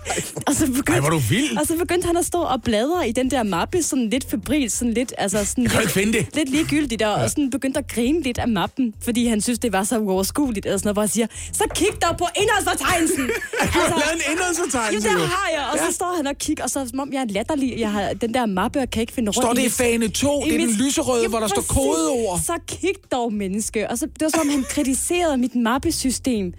Og 0.47 0.55
så 0.55 0.65
begyndte, 0.67 0.91
Ej, 0.93 0.99
hvor 0.99 1.09
du 1.09 1.17
vild. 1.17 1.57
Og 1.57 1.67
så 1.67 1.77
begyndte 1.77 2.05
han 2.07 2.17
at 2.17 2.25
stå 2.25 2.37
og 2.41 2.63
bladre 2.63 3.09
i 3.09 3.11
den 3.11 3.31
der 3.31 3.43
mappe, 3.43 3.83
sådan 3.83 4.09
lidt 4.09 4.29
febrilsk, 4.29 4.77
sådan 4.77 4.93
lidt, 4.93 5.13
altså 5.17 5.45
sådan 5.45 5.63
Jeg 5.63 5.71
kan 5.71 6.03
lidt, 6.05 6.15
det. 6.15 6.35
lidt 6.35 6.49
ligegyldigt, 6.49 7.01
og, 7.01 7.13
og 7.13 7.29
sådan 7.29 7.49
begyndte 7.49 7.79
at 7.79 7.87
grine 7.87 8.21
lidt 8.21 8.37
af 8.37 8.47
mappen, 8.47 8.93
fordi 9.01 9.27
han 9.27 9.41
synes, 9.41 9.59
det 9.59 9.73
var 9.73 9.83
så 9.83 9.99
uoverskueligt, 9.99 10.65
eller 10.65 10.77
sådan 10.77 10.87
noget, 10.87 10.95
hvor 10.95 11.01
jeg 11.03 11.09
siger, 11.09 11.27
så 11.53 11.63
kig 11.75 11.87
dog 12.01 12.17
på 12.17 12.25
indholdsfortegnelsen! 12.35 13.29
Du 13.73 13.79
har 13.79 13.89
lavet 13.89 14.13
en 14.15 14.21
Jo, 14.27 14.31
indholdsfortegnelse, 14.31 15.07
det 15.07 15.13
jo. 15.13 15.19
har 15.19 15.49
jeg, 15.53 15.63
og 15.73 15.79
så 15.87 15.93
står 15.95 16.13
han 16.17 16.27
og 16.27 16.37
kigger, 16.37 16.63
og 16.63 16.69
så 16.69 16.79
det, 16.79 16.89
som 16.89 16.99
om 16.99 17.13
jeg 17.13 17.21
er 17.21 17.25
latterlig. 17.29 17.75
Jeg 17.79 17.91
har 17.91 18.08
den 18.21 18.33
der 18.33 18.45
mappe, 18.45 18.79
og 18.79 18.89
kan 18.89 19.01
ikke 19.01 19.13
finde 19.13 19.29
rundt 19.29 19.35
Står 19.45 19.53
i 19.53 19.55
det 19.57 19.65
i 19.65 19.69
fane 19.69 20.07
2? 20.07 20.45
i 20.45 20.49
Det 20.49 20.61
er 20.61 20.65
den 20.67 20.75
lyserøde, 20.75 21.21
Ja, 21.23 21.27
hvor 21.29 21.39
der 21.39 21.47
står 21.47 21.61
kodeord. 21.61 22.39
Så 22.45 22.53
kig 22.67 22.93
dog, 23.11 23.33
menneske. 23.33 23.89
Og 23.89 23.97
så, 23.97 24.05
det 24.05 24.21
var 24.21 24.29
som, 24.29 24.39
om 24.39 24.49
han 24.49 24.63
kritiserede 24.69 25.37
mit 25.37 25.55
mappesystem, 25.55 26.53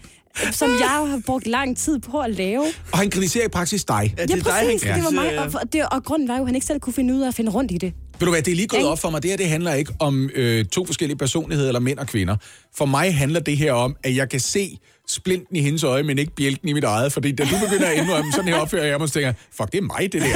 som 0.53 0.71
jeg 0.71 0.89
har 0.89 1.21
brugt 1.27 1.47
lang 1.47 1.77
tid 1.77 1.99
på 1.99 2.19
at 2.19 2.31
lave. 2.35 2.65
Og 2.93 2.99
han 2.99 3.11
kritiserer 3.11 3.45
i 3.45 3.49
praksis 3.49 3.85
dig. 3.85 3.95
Ja, 4.19 4.23
Ja, 4.23 4.27
det 4.27 4.39
er 4.39 4.43
dig, 4.43 4.53
han 4.53 4.67
præcis. 4.67 4.81
det 4.83 5.05
var 5.05 5.11
mig. 5.11 5.39
Og, 5.39 5.73
det, 5.73 5.83
og 5.93 6.05
grunden 6.05 6.29
var 6.29 6.37
jo, 6.37 6.43
at 6.43 6.49
han 6.49 6.55
ikke 6.55 6.67
selv 6.67 6.81
kunne 6.81 6.93
finde 6.93 7.15
ud 7.15 7.21
af 7.21 7.29
at 7.29 7.35
finde 7.35 7.51
rundt 7.51 7.73
i 7.73 7.77
det. 7.79 7.93
Ved 8.19 8.27
du 8.27 8.31
hvad, 8.33 8.43
det 8.43 8.53
er 8.53 8.57
lige 8.57 8.69
gået 8.69 8.79
Ikke? 8.79 8.89
op 8.91 8.99
for 8.99 9.11
mig. 9.11 9.23
Det 9.23 9.31
her, 9.31 9.37
det 9.37 9.49
handler 9.49 9.75
ikke 9.75 9.93
om 9.99 10.31
øh, 10.35 10.65
to 10.65 10.87
forskellige 10.87 11.17
personligheder, 11.17 11.69
eller 11.69 11.81
mænd 11.81 11.99
og 11.99 12.07
kvinder. 12.07 12.37
For 12.77 12.87
mig 12.87 13.15
handler 13.15 13.41
det 13.41 13.57
her 13.57 13.73
om, 13.73 13.97
at 14.05 14.17
jeg 14.17 14.29
kan 14.29 14.41
se 14.41 14.79
splinten 15.11 15.57
i 15.57 15.61
hendes 15.61 15.85
øje, 15.85 16.03
men 16.03 16.19
ikke 16.19 16.35
bjælken 16.35 16.69
i 16.69 16.73
mit 16.73 16.85
eget. 16.85 17.13
Fordi 17.13 17.33
da 17.33 17.45
du 17.45 17.55
begynder 17.65 17.87
at 17.89 17.97
indrømme, 17.97 18.33
sådan 18.33 18.49
her 18.49 18.61
opfører 18.61 18.85
jeg 18.87 18.99
mig, 18.99 19.09
så 19.09 19.15
tænker 19.15 19.27
jeg, 19.29 19.35
fuck, 19.57 19.73
det 19.73 19.79
er 19.79 19.83
mig, 19.83 20.13
det 20.13 20.23
der. 20.23 20.29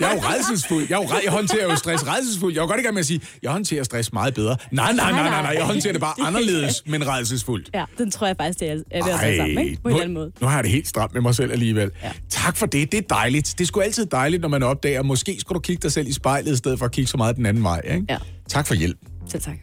Jeg 0.00 0.10
er 0.10 0.14
jo 0.14 0.20
redselsfuld. 0.20 0.86
Jeg, 0.90 0.96
er 0.96 1.02
jo, 1.02 1.08
red- 1.08 1.20
jeg 1.24 1.32
håndterer 1.32 1.64
jo 1.70 1.76
stress 1.76 2.06
redselsfuld. 2.06 2.52
Jeg 2.52 2.58
er 2.60 2.64
jo 2.64 2.68
godt 2.68 2.80
i 2.80 2.82
gang 2.82 2.94
med 2.94 3.00
at 3.00 3.06
sige, 3.06 3.20
jeg 3.42 3.50
håndterer 3.50 3.82
stress 3.84 4.12
meget 4.12 4.34
bedre. 4.34 4.56
Nej, 4.70 4.92
nej, 4.92 5.10
nej, 5.12 5.22
nej, 5.30 5.42
nej. 5.42 5.54
Jeg 5.58 5.64
hånterer 5.64 5.92
det 5.92 6.00
bare 6.00 6.14
anderledes, 6.26 6.82
men 6.86 7.08
redselsfuldt. 7.08 7.70
Ja, 7.74 7.84
den 7.98 8.10
tror 8.10 8.26
jeg 8.26 8.36
faktisk, 8.36 8.60
det 8.60 8.68
er, 8.70 8.72
er 8.90 9.04
ved 9.04 9.12
at 9.12 9.20
tage 9.20 9.36
sammen, 9.36 9.58
ikke? 9.58 9.82
På 9.82 9.88
en 9.88 9.94
nu, 9.94 10.00
anden 10.00 10.14
måde. 10.14 10.32
nu 10.40 10.46
har 10.46 10.54
jeg 10.54 10.64
det 10.64 10.72
helt 10.72 10.88
stramt 10.88 11.12
med 11.14 11.20
mig 11.22 11.34
selv 11.34 11.52
alligevel. 11.52 11.90
Ja. 12.02 12.10
Tak 12.30 12.56
for 12.56 12.66
det, 12.66 12.92
det 12.92 12.98
er 12.98 13.02
dejligt. 13.14 13.54
Det 13.58 13.66
sgu 13.68 13.80
altid 13.80 14.06
dejligt, 14.06 14.40
når 14.42 14.48
man 14.48 14.62
opdager, 14.62 15.02
måske 15.02 15.36
skulle 15.40 15.56
du 15.56 15.60
kigge 15.60 15.82
dig 15.82 15.92
selv 15.92 16.08
i 16.08 16.12
spejlet, 16.12 16.52
i 16.52 16.56
stedet 16.56 16.78
for 16.78 16.86
at 16.86 16.92
kigge 16.92 17.08
så 17.10 17.16
meget 17.16 17.36
den 17.36 17.46
anden 17.46 17.62
vej. 17.64 17.80
Ikke? 17.84 18.06
Ja. 18.10 18.16
Tak 18.48 18.66
for 18.66 18.74
hjælp. 18.74 18.98
Selv 19.28 19.42
tak. 19.42 19.54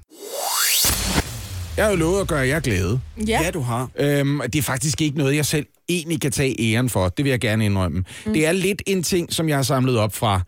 Jeg 1.79 1.87
har 1.87 1.91
jo 1.91 1.97
lovet 1.99 2.21
at 2.21 2.27
gøre 2.27 2.47
jer 2.47 2.59
glade. 2.59 2.99
Ja. 3.27 3.41
Ja, 3.43 3.51
du 3.51 3.59
har. 3.59 3.89
Øhm, 3.99 4.41
det 4.53 4.55
er 4.59 4.61
faktisk 4.63 5.01
ikke 5.01 5.17
noget, 5.17 5.35
jeg 5.35 5.45
selv 5.45 5.65
egentlig 5.89 6.21
kan 6.21 6.31
tage 6.31 6.55
æren 6.73 6.89
for. 6.89 7.09
Det 7.09 7.25
vil 7.25 7.29
jeg 7.29 7.39
gerne 7.39 7.65
indrømme. 7.65 8.03
Mm. 8.25 8.33
Det 8.33 8.45
er 8.45 8.51
lidt 8.51 8.81
en 8.87 9.03
ting, 9.03 9.33
som 9.33 9.49
jeg 9.49 9.57
har 9.57 9.63
samlet 9.63 9.97
op 9.99 10.15
fra 10.15 10.41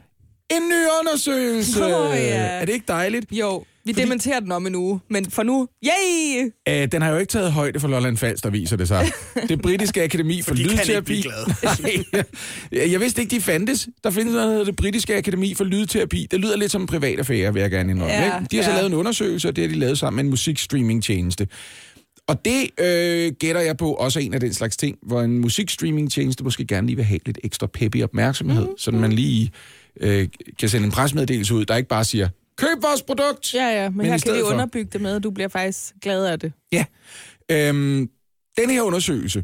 en 0.52 0.62
ny 0.70 0.84
undersøgelse. 1.02 1.86
Åh, 1.86 2.12
ja. 2.16 2.36
Er 2.36 2.66
det 2.66 2.74
ikke 2.74 2.86
dejligt? 2.88 3.26
Jo, 3.32 3.64
vi 3.86 3.94
Fordi- 3.94 4.02
dementerer 4.02 4.40
den 4.40 4.52
om 4.52 4.68
en 4.68 4.76
uge, 4.76 5.00
men 5.10 5.32
for 5.32 5.44
nu, 5.44 5.68
yay! 5.86 6.52
Øh, 6.70 6.88
den 6.92 7.02
har 7.02 7.10
jo 7.10 7.18
ikke 7.18 7.32
taget 7.32 7.52
højde 7.52 7.80
for 7.80 7.88
Lolland 7.88 8.18
Falster, 8.18 8.50
viser 8.50 8.76
det 8.78 8.88
sig. 8.88 9.06
Det 9.50 9.62
britiske 9.62 10.04
akademi 10.04 10.42
for 10.42 10.56
ikke 10.56 10.70
lydterapi. 10.70 11.24
jeg 12.92 13.00
vidste 13.00 13.22
ikke, 13.22 13.36
de 13.36 13.42
fandtes. 13.42 13.90
Der 14.04 14.12
findes 14.12 14.34
noget, 14.34 14.46
der 14.46 14.52
hedder 14.52 14.66
det 14.66 14.76
britiske 14.76 15.16
akademi 15.18 15.54
for 15.54 15.64
lydterapi. 15.64 16.28
Det 16.32 16.40
lyder 16.40 16.58
lidt 16.58 16.72
som 16.72 16.82
en 16.82 16.88
privat 16.88 17.20
affære, 17.20 17.54
vil 17.54 17.62
jeg 17.62 17.72
gerne 17.72 17.92
indrømme. 17.92 18.14
Ja, 18.14 18.26
ikke? 18.26 18.48
De 18.52 18.56
har 18.56 18.64
så 18.64 18.70
ja. 18.70 18.76
lavet 18.76 18.90
en 18.90 18.94
undersøgelse, 18.98 19.48
og 19.48 19.56
det 19.56 19.62
har 19.64 19.70
de 19.70 19.80
lavet 19.80 19.98
sammen 19.98 20.16
med 20.16 20.24
en 20.24 20.30
musikstreamingtjeneste. 20.30 21.48
Og 22.28 22.46
det 22.46 22.70
øh, 22.80 23.32
gætter 23.40 23.62
jeg 23.62 23.78
på 23.78 23.94
også 23.94 24.20
er 24.20 24.24
en 24.24 24.34
af 24.34 24.40
den 24.40 24.54
slags 24.54 24.78
ting, 24.78 24.98
hvor 25.08 25.22
en 25.22 25.40
musikstreamingtjeneste 25.40 26.44
måske 26.44 26.66
gerne 26.66 26.88
lige 26.88 26.96
vil 26.96 27.06
have 27.06 27.20
lidt 27.26 27.40
ekstra 27.44 27.68
peppy 27.68 28.04
opmærksomhed, 28.04 28.66
mm. 28.66 28.78
så 28.78 28.92
man 28.92 29.12
lige 29.14 29.52
øh, 30.00 30.28
kan 30.60 30.70
sende 30.70 30.86
en 30.86 30.92
presmeddelelse 30.92 31.54
ud, 31.56 31.66
der 31.66 31.76
ikke 31.76 31.90
bare 31.90 32.04
siger, 32.04 32.30
køb 32.62 32.84
vores 32.84 33.02
produkt! 33.02 33.54
Ja, 33.54 33.68
ja, 33.84 33.90
men, 33.90 33.98
Men 33.98 34.06
her 34.06 34.18
kan 34.18 34.34
vi 34.34 34.40
for- 34.40 34.48
underbygge 34.52 34.90
det 34.94 35.02
med, 35.02 35.16
at 35.16 35.24
du 35.24 35.32
bliver 35.32 35.48
faktisk 35.48 35.94
glad 36.02 36.26
af 36.26 36.40
det. 36.40 36.54
Ja. 36.72 36.86
Øhm, 37.52 38.10
den 38.58 38.70
her 38.70 38.82
undersøgelse, 38.82 39.44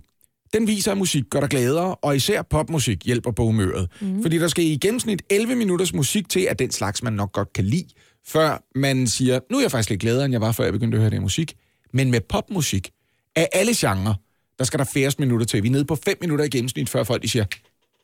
den 0.54 0.68
viser, 0.68 0.92
at 0.92 0.98
musik 0.98 1.24
gør 1.30 1.40
dig 1.40 1.50
gladere, 1.50 1.96
og 1.96 2.16
især 2.16 2.42
popmusik 2.42 3.06
hjælper 3.06 3.32
på 3.32 3.44
humøret. 3.46 3.90
Mm. 4.02 4.22
Fordi 4.22 4.38
der 4.38 4.48
skal 4.48 4.64
i 4.64 4.78
gennemsnit 4.78 5.22
11 5.30 5.56
minutters 5.56 5.94
musik 5.94 6.30
til, 6.30 6.40
at 6.50 6.60
den 6.60 6.72
slags, 6.72 7.04
man 7.04 7.14
nok 7.14 7.32
godt 7.32 7.54
kan 7.54 7.64
lide, 7.66 7.88
før 8.28 8.64
man 8.76 9.08
siger, 9.08 9.40
nu 9.52 9.58
er 9.58 9.62
jeg 9.62 9.72
faktisk 9.72 9.90
lidt 9.90 10.02
gladere, 10.02 10.26
end 10.26 10.32
jeg 10.32 10.42
var, 10.42 10.52
før 10.52 10.64
jeg 10.64 10.74
begyndte 10.74 10.96
at 10.96 11.02
høre 11.02 11.10
det 11.12 11.22
musik. 11.22 11.56
Men 11.94 12.12
med 12.12 12.22
popmusik, 12.22 12.90
af 13.36 13.50
alle 13.54 13.74
genrer, 13.76 14.14
der 14.60 14.64
skal 14.66 14.80
der 14.80 14.86
færrest 14.86 15.20
minutter 15.20 15.46
til. 15.46 15.64
Vi 15.64 15.68
er 15.68 15.72
nede 15.72 15.86
på 15.86 15.96
5 15.96 16.18
minutter 16.22 16.46
i 16.46 16.50
gennemsnit, 16.50 16.90
før 16.90 17.04
folk 17.04 17.24
de 17.24 17.30
siger, 17.30 17.46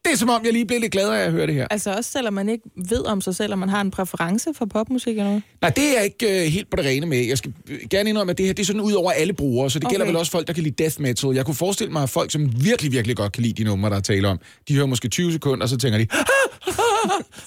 det 0.05 0.13
er 0.13 0.17
som 0.17 0.29
om, 0.29 0.45
jeg 0.45 0.53
lige 0.53 0.65
blev 0.65 0.79
lidt 0.79 0.91
gladere 0.91 1.21
af 1.21 1.25
at 1.25 1.31
høre 1.31 1.47
det 1.47 1.55
her. 1.55 1.67
Altså 1.71 1.93
også 1.93 2.11
selvom 2.11 2.33
man 2.33 2.49
ikke 2.49 2.63
ved 2.89 3.05
om 3.05 3.21
sig 3.21 3.35
selv, 3.35 3.53
om 3.53 3.59
man 3.59 3.69
har 3.69 3.81
en 3.81 3.91
præference 3.91 4.53
for 4.53 4.65
popmusik 4.65 5.09
eller 5.11 5.23
noget. 5.23 5.43
Nej, 5.61 5.69
det 5.69 5.83
er 5.89 5.93
jeg 5.93 6.03
ikke 6.03 6.45
øh, 6.45 6.51
helt 6.51 6.69
på 6.69 6.77
det 6.77 6.85
rene 6.85 7.05
med. 7.05 7.17
Jeg 7.17 7.37
skal 7.37 7.53
gerne 7.89 8.09
indrømme, 8.09 8.31
at 8.31 8.37
det 8.37 8.45
her 8.45 8.53
det 8.53 8.63
er 8.63 8.65
sådan 8.67 8.81
ud 8.81 8.93
over 8.93 9.11
alle 9.11 9.33
brugere, 9.33 9.69
så 9.71 9.79
det 9.79 9.85
okay. 9.85 9.93
gælder 9.93 10.05
vel 10.05 10.15
også 10.15 10.31
folk, 10.31 10.47
der 10.47 10.53
kan 10.53 10.63
lide 10.63 10.83
death 10.83 11.01
metal. 11.01 11.29
Jeg 11.35 11.45
kunne 11.45 11.55
forestille 11.55 11.93
mig, 11.93 12.03
at 12.03 12.09
folk, 12.09 12.31
som 12.31 12.63
virkelig, 12.63 12.91
virkelig 12.91 13.17
godt 13.17 13.31
kan 13.31 13.43
lide 13.43 13.53
de 13.53 13.63
numre, 13.63 13.89
der 13.89 13.95
er 13.95 13.99
tale 14.01 14.27
om, 14.27 14.39
de 14.67 14.75
hører 14.75 14.85
måske 14.87 15.07
20 15.07 15.31
sekunder, 15.31 15.63
og 15.63 15.69
så 15.69 15.77
tænker 15.77 15.97
de, 15.99 16.07
"Ah, 16.11 16.19
ah, 16.67 16.73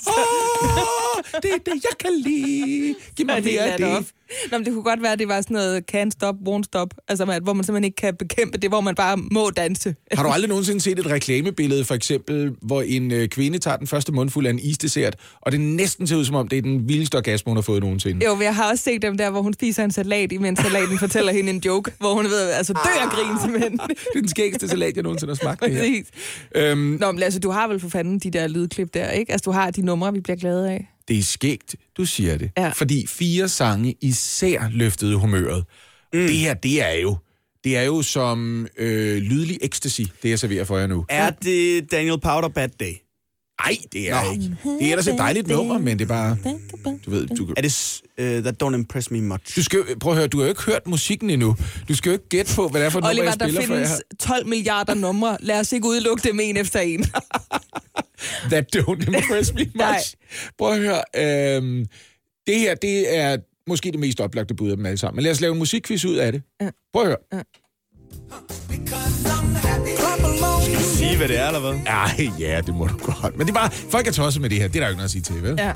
ah, 0.06 1.42
det 1.42 1.50
er 1.50 1.58
det, 1.72 1.72
jeg 1.74 1.98
kan 2.00 2.10
lide. 2.24 2.94
Giv 3.16 3.26
mig 3.26 3.44
mere 3.44 3.54
er 3.56 3.72
af 3.72 3.78
det. 3.78 4.06
Nå, 4.52 4.58
men 4.58 4.64
det 4.66 4.72
kunne 4.74 4.82
godt 4.82 5.02
være, 5.02 5.12
at 5.12 5.18
det 5.18 5.28
var 5.28 5.40
sådan 5.40 5.54
noget 5.54 5.82
can't 5.96 6.10
stop, 6.10 6.34
won't 6.48 6.62
stop. 6.64 6.94
Altså, 7.08 7.24
man- 7.24 7.42
hvor 7.42 7.52
man 7.52 7.64
simpelthen 7.64 7.84
ikke 7.84 7.96
kan 7.96 8.14
bekæmpe 8.16 8.58
det, 8.58 8.70
hvor 8.70 8.80
man 8.80 8.94
bare 8.94 9.16
må 9.16 9.50
danse. 9.50 9.94
Har 10.12 10.22
du 10.22 10.28
aldrig 10.28 10.48
nogensinde 10.48 10.80
set 10.80 10.98
et 10.98 11.06
reklamebillede, 11.06 11.84
for 11.84 11.94
eksempel, 11.94 12.52
hvor 12.62 12.82
en 12.82 13.10
øh, 13.12 13.28
kvinde 13.28 13.58
tager 13.58 13.76
den 13.76 13.86
første 13.86 14.12
mundfuld 14.12 14.46
af 14.46 14.50
en 14.50 14.58
isdessert, 14.58 15.16
og 15.40 15.52
det 15.52 15.60
næsten 15.60 16.06
ser 16.06 16.16
ud 16.16 16.24
som 16.24 16.34
om, 16.34 16.48
det 16.48 16.58
er 16.58 16.62
den 16.62 16.88
vildeste 16.88 17.16
orgasme, 17.16 17.50
hun 17.50 17.56
har 17.56 17.62
fået 17.62 17.82
nogensinde? 17.82 18.24
Jo, 18.26 18.34
men 18.34 18.42
jeg 18.42 18.54
har 18.54 18.70
også 18.70 18.84
set 18.84 19.02
dem 19.02 19.16
der, 19.16 19.30
hvor 19.30 19.42
hun 19.42 19.54
spiser 19.54 19.84
en 19.84 19.90
salat, 19.90 20.32
imens 20.32 20.58
salaten 20.60 20.98
fortæller 20.98 21.32
hende 21.32 21.50
en 21.50 21.62
joke, 21.66 21.92
hvor 21.98 22.14
hun 22.14 22.24
ved, 22.24 22.50
altså 22.50 22.72
dør 22.72 23.02
af 23.04 23.10
grin 23.10 23.40
simpelthen. 23.42 23.72
Det 23.88 24.16
er 24.16 24.20
den 24.20 24.28
skægste 24.28 24.68
salat, 24.68 24.94
jeg 24.96 25.02
nogensinde 25.02 25.30
har 25.30 25.36
smagt. 25.36 25.60
Det 25.64 25.70
her. 25.72 25.78
Præcis. 25.80 26.06
Øhm, 26.54 26.78
Nå, 27.00 27.12
men 27.12 27.22
altså, 27.22 27.40
du 27.40 27.50
har 27.50 27.68
vel 27.68 27.80
for 27.80 27.88
fanden 27.88 28.18
de 28.18 28.30
der 28.30 28.48
lydklip 28.48 28.94
der, 28.94 29.10
ikke? 29.10 29.32
Altså, 29.32 29.42
du 29.44 29.50
har 29.50 29.70
de 29.70 29.82
numre, 29.82 30.12
vi 30.12 30.20
bliver 30.20 30.36
glade 30.36 30.70
af. 30.70 30.88
Det 31.08 31.18
er 31.18 31.22
skægt, 31.22 31.76
du 31.96 32.04
siger 32.04 32.38
det. 32.38 32.50
Ja. 32.56 32.68
Fordi 32.68 33.06
fire 33.06 33.48
sange 33.48 33.94
især 34.00 34.68
løftede 34.70 35.16
humøret. 35.16 35.64
Mm. 36.12 36.20
Det 36.20 36.36
her, 36.36 36.54
det 36.54 36.82
er 36.82 37.00
jo 37.00 37.16
det 37.64 37.76
er 37.76 37.82
jo 37.82 38.02
som 38.02 38.66
øh, 38.78 39.16
lydlig 39.16 39.58
ecstasy, 39.62 40.00
det 40.22 40.30
jeg 40.30 40.38
serverer 40.38 40.64
for 40.64 40.78
jer 40.78 40.86
nu. 40.86 41.04
Er 41.08 41.30
det 41.30 41.90
Daniel 41.90 42.20
Powder 42.20 42.48
Bad 42.48 42.68
Day? 42.80 42.92
Nej, 43.64 43.76
det 43.92 44.10
er 44.10 44.24
Nå. 44.24 44.32
ikke. 44.32 44.56
Det 44.64 44.86
er 44.86 44.90
ellers 44.90 45.06
et 45.06 45.18
dejligt 45.18 45.48
nummer, 45.48 45.78
men 45.78 45.98
det 45.98 46.04
er 46.04 46.08
bare... 46.08 46.36
Du 47.06 47.10
ved, 47.10 47.26
du, 47.26 47.54
Er 47.56 47.60
det 47.62 48.00
uh, 48.18 48.24
That 48.44 48.62
Don't 48.62 48.74
Impress 48.74 49.10
Me 49.10 49.20
Much? 49.20 49.56
du 49.56 49.62
skal, 49.62 49.98
prøv 50.00 50.12
at 50.12 50.18
høre, 50.18 50.26
du 50.28 50.38
har 50.38 50.44
jo 50.44 50.48
ikke 50.48 50.62
hørt 50.62 50.86
musikken 50.86 51.30
endnu. 51.30 51.56
Du 51.88 51.94
skal 51.94 52.10
jo 52.10 52.12
ikke 52.12 52.28
gætte 52.28 52.54
på, 52.54 52.68
hvad 52.68 52.80
det 52.80 52.86
er 52.86 52.90
for 52.90 52.98
et 52.98 53.02
nummer, 53.02 53.10
Oliver, 53.10 53.24
jeg 53.24 53.40
der 53.40 53.46
spiller 53.46 53.66
for 53.66 53.74
jer. 53.74 53.86
findes 53.86 54.02
12 54.18 54.46
milliarder 54.46 54.94
numre. 54.94 55.36
Lad 55.40 55.60
os 55.60 55.72
ikke 55.72 55.88
udelukke 55.88 56.28
dem 56.28 56.40
en 56.40 56.56
efter 56.56 56.80
en. 56.80 57.04
That 58.50 58.76
don't 58.76 59.06
impress 59.06 59.54
me 59.54 59.64
much. 59.84 60.14
Prøv 60.58 60.72
at 60.72 60.78
høre. 60.78 61.02
Øhm, 61.56 61.86
det 62.46 62.58
her, 62.58 62.74
det 62.74 63.16
er 63.18 63.36
måske 63.66 63.90
det 63.92 64.00
mest 64.00 64.20
oplagte 64.20 64.54
bud 64.54 64.70
af 64.70 64.76
dem 64.76 64.86
alle 64.86 64.98
sammen. 64.98 65.16
Men 65.16 65.22
lad 65.22 65.32
os 65.32 65.40
lave 65.40 65.52
en 65.52 65.58
musikquiz 65.58 66.04
ud 66.04 66.16
af 66.16 66.32
det. 66.32 66.42
Prøv 66.92 67.02
at 67.02 67.08
høre. 67.08 67.44
Sige, 70.82 71.16
hvad 71.16 71.28
det 71.28 71.38
er, 71.38 71.46
eller 71.46 71.60
hvad? 71.60 71.80
Ej, 71.86 72.30
ja, 72.38 72.60
det 72.66 72.74
må 72.74 72.86
du 72.86 72.96
godt. 72.96 73.36
Men 73.38 73.46
det 73.46 73.52
er 73.52 73.58
bare, 73.58 73.70
folk 73.70 74.06
er 74.06 74.12
tosset 74.12 74.42
med 74.42 74.50
det 74.50 74.58
her. 74.58 74.68
Det 74.68 74.76
er 74.76 74.80
der 74.80 74.86
jo 74.86 74.90
ikke 74.90 74.96
noget 74.96 75.04
at 75.04 75.10
sige 75.10 75.22
til, 75.22 75.42
vel? 75.42 75.54
ja. 75.58 75.72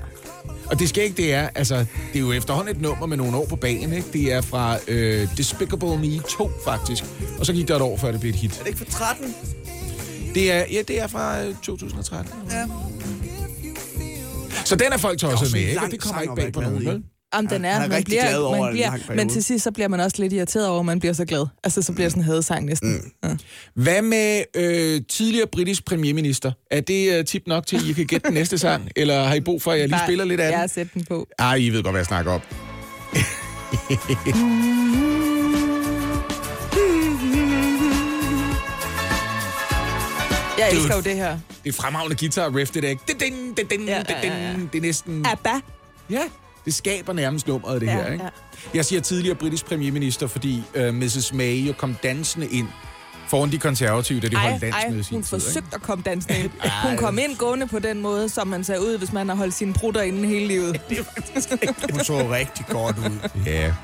Og 0.67 0.79
det 0.79 0.89
skal 0.89 1.05
ikke, 1.05 1.17
det 1.17 1.35
er, 1.35 1.49
altså, 1.55 1.77
det 1.79 1.87
er 2.15 2.21
jo 2.21 2.33
efterhånden 2.33 2.77
et 2.77 2.83
nummer 2.83 3.07
med 3.07 3.17
nogle 3.17 3.37
år 3.37 3.47
på 3.47 3.57
banen, 3.57 3.93
ikke? 3.93 4.09
Det 4.13 4.33
er 4.33 4.41
fra 4.41 4.79
øh, 4.89 5.29
Despicable 5.37 5.99
Me 5.99 6.21
2, 6.39 6.51
faktisk. 6.65 7.05
Og 7.39 7.47
så 7.47 7.53
gik 7.53 7.69
der 7.69 7.77
et 7.77 7.83
år, 7.83 7.97
før 7.97 8.13
det 8.13 8.21
blev 8.21 8.31
et 8.31 8.37
hit. 8.37 8.53
Er 8.59 8.59
det 8.59 8.67
ikke 8.67 8.79
for 8.79 8.85
13? 8.85 9.35
Det 10.35 10.53
er, 10.53 10.65
ja, 10.73 10.83
det 10.89 11.01
er 11.01 11.07
fra 11.07 11.43
øh, 11.45 11.55
2013. 11.63 12.35
Ja. 12.51 12.67
Så 14.65 14.77
den 14.77 14.93
er 14.93 14.97
folk 14.97 15.19
tosset 15.19 15.53
med, 15.53 15.61
ikke? 15.61 15.81
Det 15.91 16.01
kommer 16.01 16.21
ikke 16.23 16.35
bag 16.37 16.53
på 16.53 16.61
nogen, 16.61 16.87
vel? 16.87 17.03
Jamen, 17.35 17.51
den 17.51 17.65
er, 17.65 17.73
han 17.73 17.83
er 17.83 17.89
man 17.89 18.05
bliver, 18.05 18.23
glad 18.23 18.39
over 18.39 18.63
man 18.65 18.73
bliver, 18.73 19.15
men 19.15 19.29
til 19.29 19.45
sidst 19.45 19.65
så 19.65 19.71
bliver 19.71 19.89
man 19.89 20.01
også 20.01 20.17
lidt 20.23 20.33
irriteret 20.33 20.69
over, 20.69 20.81
at 20.81 20.87
man 20.87 20.99
bliver 21.01 21.13
så 21.13 21.25
glad. 21.25 21.47
Altså, 21.65 21.83
så 21.83 21.93
bliver 21.93 22.05
det 22.05 22.13
sådan 22.13 22.23
en 22.23 22.27
hadesang 22.27 22.65
næsten. 22.65 22.93
Mm. 22.93 23.29
Ja. 23.29 23.37
Hvad 23.75 24.03
med 24.03 24.43
øh, 24.57 25.01
tidligere 25.09 25.47
britisk 25.47 25.85
premierminister? 25.85 26.53
Er 26.71 26.81
det 26.81 27.19
øh, 27.19 27.25
tip 27.25 27.43
nok 27.47 27.67
til, 27.67 27.77
at 27.77 27.83
I 27.83 27.93
kan 27.93 28.07
gætte 28.07 28.27
den 28.27 28.35
næste 28.35 28.59
sang? 28.59 28.89
Eller 28.97 29.25
har 29.25 29.35
I 29.35 29.41
brug 29.41 29.63
for, 29.63 29.73
at 29.73 29.79
jeg 29.79 29.89
lige 29.89 29.97
Nej, 29.97 30.07
spiller 30.07 30.25
lidt 30.25 30.41
af 30.41 30.45
Jeg 30.45 30.53
den? 30.53 30.61
har 30.61 30.67
sat 30.67 30.95
den 30.95 31.05
på. 31.05 31.27
Ej, 31.39 31.55
I 31.55 31.69
ved 31.71 31.83
godt, 31.83 31.93
hvad 31.93 32.01
jeg 32.01 32.07
snakker 32.07 32.33
om. 32.33 32.41
Jeg 40.61 40.73
elsker 40.73 40.95
jo 40.97 41.01
det 41.03 41.17
her. 41.17 41.39
Det 41.65 41.69
er 41.69 41.83
fremragende 41.83 42.17
guitar 42.17 42.57
riff, 42.57 42.71
det 42.71 42.83
der, 42.83 42.89
ikke? 42.89 43.03
Din, 43.21 43.55
din, 43.71 43.89
Ja, 43.89 44.03
ja, 44.09 44.21
ja, 44.23 44.49
ja. 44.49 44.53
Det 44.73 44.79
er 44.79 44.81
næsten... 44.83 45.27
Abba. 45.27 45.51
Ja, 46.11 46.23
Det 46.65 46.75
skaber 46.75 47.13
nærmest 47.13 47.47
nummeret, 47.49 47.81
det 47.81 47.87
Ja, 47.87 47.93
her, 47.93 48.13
ikke? 48.13 48.25
ja. 48.25 48.31
Jeg 48.75 48.85
siger 48.85 49.01
tidligere 49.01 49.35
britisk 49.37 49.67
premierminister, 49.67 50.27
fordi 50.27 50.63
uh, 50.77 50.95
Mrs. 50.95 51.33
May 51.33 51.55
jo 51.67 51.73
kom 51.73 51.97
dansende 52.03 52.47
ind 52.49 52.69
foran 53.31 53.53
de 53.53 53.59
konservative, 53.59 54.21
da 54.21 54.29
de 54.29 54.37
Ej, 54.37 54.51
holdt 54.51 54.65
ej, 54.65 54.71
landsmøde 54.71 55.05
sin 55.05 55.15
hun 55.15 55.23
tid. 55.23 55.37
ikke? 55.37 55.45
forsøgte 55.45 55.75
at 55.75 55.83
komme 55.83 56.03
dansende 56.07 56.39
ind. 56.45 56.51
Hun 56.89 56.97
kom 56.97 57.19
ind 57.19 57.37
gående 57.37 57.67
på 57.67 57.79
den 57.79 58.01
måde, 58.01 58.29
som 58.29 58.47
man 58.49 58.65
ser 58.65 58.79
ud, 58.79 58.99
hvis 58.99 59.13
man 59.13 59.29
har 59.29 59.37
holdt 59.37 59.55
sine 59.55 59.73
brutter 59.73 60.01
inde 60.03 60.29
hele 60.29 60.47
livet. 60.47 60.81
Hun 61.93 62.05
så 62.05 62.29
rigtig 62.31 62.67
godt 62.69 62.99
ud. 62.99 63.29
Ja, 63.47 63.75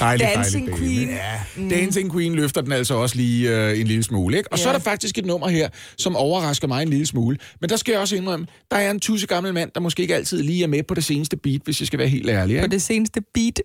dejligt, 0.00 0.30
Dancing 0.34 0.66
dejligt 0.66 0.78
Queen. 0.78 1.08
Ja. 1.08 1.40
Mm. 1.56 1.68
Dancing 1.68 2.12
Queen 2.12 2.34
løfter 2.34 2.60
den 2.60 2.72
altså 2.72 2.94
også 2.94 3.16
lige 3.16 3.50
øh, 3.56 3.80
en 3.80 3.86
lille 3.86 4.02
smule. 4.02 4.36
Ikke? 4.36 4.52
Og 4.52 4.58
ja. 4.58 4.62
så 4.62 4.68
er 4.68 4.72
der 4.72 4.80
faktisk 4.80 5.18
et 5.18 5.26
nummer 5.26 5.48
her, 5.48 5.68
som 5.98 6.16
overrasker 6.16 6.68
mig 6.68 6.82
en 6.82 6.88
lille 6.88 7.06
smule. 7.06 7.36
Men 7.60 7.70
der 7.70 7.76
skal 7.76 7.92
jeg 7.92 8.00
også 8.00 8.16
indrømme, 8.16 8.46
der 8.70 8.76
er 8.76 8.90
en 8.90 9.00
tusse 9.00 9.26
gammel 9.26 9.54
mand, 9.54 9.70
der 9.74 9.80
måske 9.80 10.02
ikke 10.02 10.14
altid 10.14 10.42
lige 10.42 10.62
er 10.62 10.68
med 10.68 10.82
på 10.82 10.94
det 10.94 11.04
seneste 11.04 11.36
beat, 11.36 11.60
hvis 11.64 11.80
jeg 11.80 11.86
skal 11.86 11.98
være 11.98 12.08
helt 12.08 12.28
ærlig. 12.30 12.58
På 12.58 12.64
Ikke? 12.64 12.72
det 12.74 12.82
seneste 12.82 13.20
beat. 13.34 13.60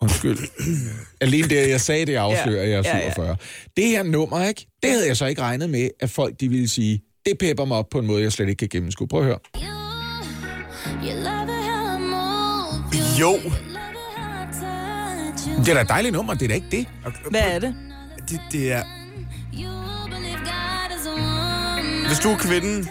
Undskyld. 0.00 0.38
Alene 1.20 1.48
det, 1.48 1.68
jeg 1.70 1.80
sagde, 1.80 2.06
det 2.06 2.14
afslører, 2.14 2.62
at 2.62 2.68
jeg 2.70 2.78
er 2.78 2.82
Ja, 2.84 2.96
ja. 2.96 3.10
47. 3.10 3.36
Det 3.76 3.84
her 3.86 4.02
nummer, 4.02 4.44
ikke? 4.48 4.66
det 4.82 4.90
havde 4.90 5.06
jeg 5.06 5.16
så 5.16 5.26
ikke 5.26 5.42
regnet 5.42 5.70
med, 5.70 5.88
at 6.00 6.10
folk 6.10 6.40
de 6.40 6.48
ville 6.48 6.68
sige, 6.68 7.02
det 7.26 7.38
pepper 7.38 7.64
mig 7.64 7.76
op 7.76 7.86
på 7.90 7.98
en 7.98 8.06
måde, 8.06 8.22
jeg 8.22 8.32
slet 8.32 8.48
ikke 8.48 8.58
kan 8.58 8.68
gennemskue. 8.68 9.08
Prøv 9.08 9.20
at 9.20 9.26
høre. 9.26 9.38
Jo, 13.20 13.32
Det 15.64 15.68
er 15.68 15.74
da 15.74 15.80
et 15.80 15.88
dejligt 15.88 16.12
nummer, 16.12 16.34
det 16.34 16.42
er 16.42 16.48
da 16.48 16.54
ikke 16.54 16.66
det. 16.70 16.86
Hvad 17.30 17.40
er 17.40 17.58
det? 17.58 17.74
det, 18.28 18.40
det 18.52 18.72
er... 18.72 18.82
Hvis 22.08 22.18
du 22.18 22.28
er 22.28 22.36
kvinden, 22.38 22.88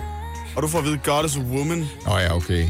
og 0.56 0.63
du 0.63 0.68
får 0.68 0.80
at 0.80 0.86
vide, 0.86 1.00
God 1.04 1.26
is 1.26 1.38
a 1.38 1.39
woman, 1.39 1.78
Nå 2.06 2.18
ja, 2.18 2.36
okay. 2.36 2.68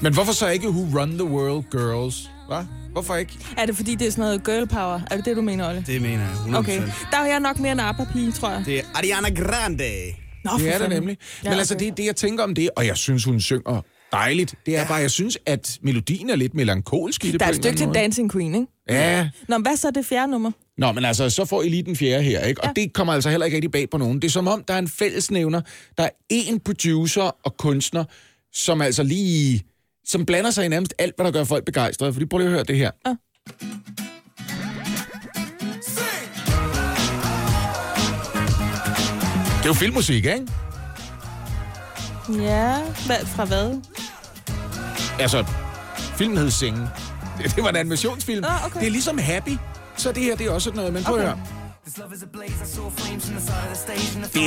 Men 0.00 0.14
hvorfor 0.14 0.32
så 0.32 0.48
ikke 0.48 0.68
Who 0.68 1.00
Run 1.00 1.10
the 1.18 1.24
World 1.24 1.64
Girls? 1.70 2.30
Hvad? 2.48 2.64
Hvorfor 2.92 3.16
ikke? 3.16 3.32
Er 3.56 3.66
det 3.66 3.76
fordi, 3.76 3.94
det 3.94 4.06
er 4.06 4.10
sådan 4.10 4.22
noget 4.22 4.44
girl 4.44 4.66
power? 4.66 5.00
Er 5.10 5.16
det 5.16 5.24
det, 5.24 5.36
du 5.36 5.42
mener, 5.42 5.68
Olle? 5.68 5.84
det 5.86 6.02
mener 6.02 6.22
jeg 6.22 6.32
100%. 6.54 6.56
Okay. 6.56 6.82
Der 7.10 7.18
er 7.18 7.26
jeg 7.26 7.40
nok 7.40 7.58
mere 7.58 7.72
en 7.72 7.80
ABBA-pige, 7.80 8.32
tror 8.32 8.50
jeg. 8.50 8.62
Det 8.66 8.78
er 8.78 8.82
Ariana 8.94 9.28
Grande. 9.30 9.84
Nå, 10.44 10.50
Det 10.58 10.74
er 10.74 10.78
det 10.78 10.88
nemlig. 10.88 11.18
Ja, 11.44 11.50
Men 11.50 11.58
altså, 11.58 11.74
okay. 11.74 11.86
det 11.86 11.96
det, 11.96 12.04
jeg 12.06 12.16
tænker 12.16 12.44
om 12.44 12.54
det, 12.54 12.70
og 12.76 12.86
jeg 12.86 12.96
synes, 12.96 13.24
hun 13.24 13.40
synger 13.40 13.80
dejligt. 14.12 14.54
Det 14.66 14.76
er 14.76 14.80
ja. 14.80 14.86
bare, 14.88 14.96
jeg 14.98 15.10
synes, 15.10 15.38
at 15.46 15.78
melodien 15.82 16.30
er 16.30 16.36
lidt 16.36 16.54
melankolsk 16.54 17.24
i 17.24 17.30
det 17.32 17.40
Der 17.40 17.46
er 17.46 17.50
et 17.50 17.56
en 17.56 17.62
stykke 17.62 17.76
til 17.78 17.88
Dancing 17.94 18.32
Queen, 18.32 18.54
ikke? 18.54 18.66
Ja. 18.88 19.28
Nå, 19.48 19.58
hvad 19.58 19.76
så 19.76 19.86
er 19.88 19.90
det 19.92 20.06
fjerde 20.06 20.30
nummer? 20.30 20.50
Nå, 20.78 20.92
men 20.92 21.04
altså, 21.04 21.30
så 21.30 21.44
får 21.44 21.62
I 21.62 21.68
lige 21.68 21.82
den 21.82 21.96
fjerde 21.96 22.22
her, 22.22 22.40
ikke? 22.44 22.60
Og 22.60 22.72
Ja. 22.76 22.82
det 22.82 22.92
kommer 22.92 23.12
altså 23.12 23.30
heller 23.30 23.44
ikke 23.46 23.54
rigtig 23.56 23.70
bag 23.70 23.90
på 23.90 23.98
nogen. 23.98 24.22
Det 24.22 24.28
er 24.28 24.32
som 24.32 24.48
om, 24.48 24.64
der 24.68 24.74
er 24.74 24.78
en 24.78 24.88
fællesnævner. 24.88 25.60
Der 25.98 26.04
er 26.04 26.08
én 26.32 26.58
producer 26.64 27.36
og 27.44 27.56
kunstner, 27.56 28.04
som 28.52 28.80
altså 28.80 29.02
lige... 29.02 29.62
som 30.04 30.26
blander 30.26 30.50
sig 30.50 30.64
i 30.64 30.68
nærmest 30.68 30.94
alt, 30.98 31.16
hvad 31.16 31.26
der 31.26 31.32
gør 31.32 31.44
folk 31.44 31.64
begejstrede. 31.64 32.12
Fordi 32.12 32.26
prøv 32.26 32.38
lige 32.38 32.48
at 32.48 32.52
høre 32.54 32.64
det 32.64 32.76
her. 32.76 32.90
Ja. 33.06 33.14
Det 39.58 39.64
er 39.64 39.70
jo 39.70 39.72
filmmusik, 39.74 40.24
ikke? 40.24 40.46
Ja, 42.28 42.78
hvad, 43.06 43.26
fra 43.26 43.44
hvad? 43.44 43.80
Altså, 45.20 45.44
filmen 46.16 46.38
hed 46.38 46.50
Singen. 46.50 46.82
Det, 47.56 47.62
var 47.64 47.68
en 47.70 47.76
animationsfilm. 47.76 48.42
Nå, 48.42 48.48
okay. 48.66 48.80
Det 48.80 48.86
er 48.86 48.90
ligesom 48.90 49.18
Happy. 49.18 49.56
Så 49.96 50.12
det 50.12 50.22
her, 50.22 50.36
det 50.36 50.46
er 50.46 50.50
også 50.50 50.70
noget, 50.74 50.92
men 50.92 51.04
prøv 51.04 51.14
okay. 51.14 51.24
at 51.24 51.32
Okay. 51.32 51.42
høre. 51.42 51.61
Det 51.84 51.98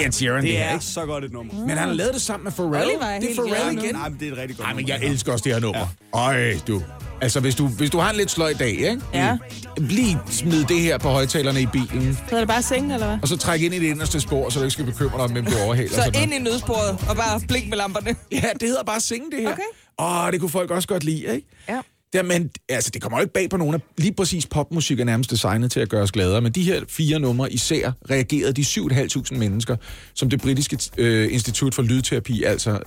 er 0.06 0.12
Sharon, 0.12 0.36
det, 0.36 0.44
Det 0.44 0.58
her, 0.58 0.64
er 0.66 0.74
ikke? 0.74 0.86
så 0.86 1.06
godt 1.06 1.24
et 1.24 1.32
nummer. 1.32 1.54
Men 1.54 1.70
han 1.70 1.78
har 1.78 1.94
lavet 1.94 2.14
det 2.14 2.22
sammen 2.22 2.44
med 2.44 2.52
Pharrell. 2.52 2.86
Oliver 2.90 3.04
er 3.06 3.20
det 3.20 3.32
er 3.32 3.36
Pharrell 3.36 3.78
igen. 3.78 3.96
Nej, 3.96 4.10
men 4.10 4.20
det 4.20 4.28
er 4.28 4.32
et 4.32 4.38
rigtig 4.38 4.58
godt 4.58 4.68
Ej, 4.68 4.74
men 4.74 4.84
nummer. 4.86 4.98
jeg 5.00 5.10
elsker 5.12 5.32
også 5.32 5.44
det 5.44 5.54
her 5.54 5.60
nummer. 5.60 5.88
Ja. 6.14 6.20
Øj, 6.20 6.54
du. 6.68 6.84
Altså, 7.22 7.40
hvis 7.40 7.56
du, 7.56 7.68
hvis 7.68 7.90
du 7.90 7.98
har 7.98 8.10
en 8.10 8.16
lidt 8.16 8.32
sløj 8.32 8.54
dag, 8.54 8.70
ikke? 8.70 9.00
Ja. 9.14 9.38
Lige 9.78 10.18
smid 10.30 10.66
det 10.66 10.80
her 10.82 10.98
på 10.98 11.10
højtalerne 11.10 11.62
i 11.62 11.66
bilen, 11.66 12.18
Så 12.30 12.36
er 12.36 12.40
det 12.40 12.48
bare 12.48 12.62
seng, 12.62 12.94
eller 12.94 13.08
hvad? 13.08 13.18
og 13.22 13.28
så 13.28 13.38
træk 13.38 13.62
ind 13.62 13.74
i 13.74 13.80
det 13.80 13.88
inderste 13.88 14.22
spor, 14.22 14.50
så 14.50 14.60
du 14.60 14.66
ikke 14.66 14.72
skal 14.74 14.86
bekymre 14.86 15.14
dig 15.18 15.24
om, 15.24 15.32
hvem 15.32 15.46
du 15.46 15.52
overhaler. 15.66 15.90
Så 15.90 16.12
ind 16.24 16.34
i 16.34 16.40
nødsporet 16.40 16.90
og 17.10 17.16
bare 17.16 17.42
blink 17.48 17.70
med 17.70 17.78
lamperne. 17.78 18.16
Ja, 18.32 18.50
det 18.60 18.68
hedder 18.70 18.84
bare 18.84 19.00
synge 19.02 19.32
det 19.32 19.40
her. 19.42 19.52
Okay. 19.52 19.62
Åh, 20.00 20.32
det 20.32 20.40
kunne 20.40 20.50
folk 20.50 20.72
også 20.72 20.88
godt 20.88 21.04
lide, 21.04 21.26
ikke? 21.36 21.48
Ja. 21.70 21.80
Ja, 22.16 22.24
men 22.24 22.50
altså, 22.70 22.90
det 22.94 23.02
kommer 23.02 23.18
jo 23.18 23.22
ikke 23.22 23.34
bag 23.34 23.50
på 23.50 23.58
nogen 23.58 23.76
af 23.76 23.80
lige 23.98 24.14
præcis 24.14 24.46
popmusik 24.46 25.00
er 25.00 25.04
nærmest 25.04 25.32
designet 25.32 25.72
til 25.72 25.80
at 25.80 25.90
gøre 25.90 26.02
os 26.02 26.12
gladere, 26.12 26.42
men 26.42 26.52
de 26.52 26.64
her 26.64 26.82
fire 26.90 27.20
numre 27.20 27.54
især 27.54 27.92
reagerede 28.10 28.54
de 28.54 28.62
7.500 28.62 29.38
mennesker, 29.38 29.76
som 30.14 30.30
det 30.30 30.42
britiske 30.42 30.78
øh, 30.98 31.34
institut 31.34 31.76
for 31.76 31.82
lydterapi 31.82 32.44
altså 32.44 32.72
øh, 32.72 32.78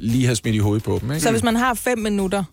lige 0.00 0.26
har 0.26 0.34
smidt 0.34 0.54
i 0.54 0.58
hovedet 0.58 0.82
på 0.82 0.98
dem. 1.00 1.10
Ikke? 1.10 1.20
Så 1.22 1.30
hvis 1.30 1.42
man 1.42 1.56
har 1.56 1.74
fem 1.74 1.98
minutter, 1.98 2.44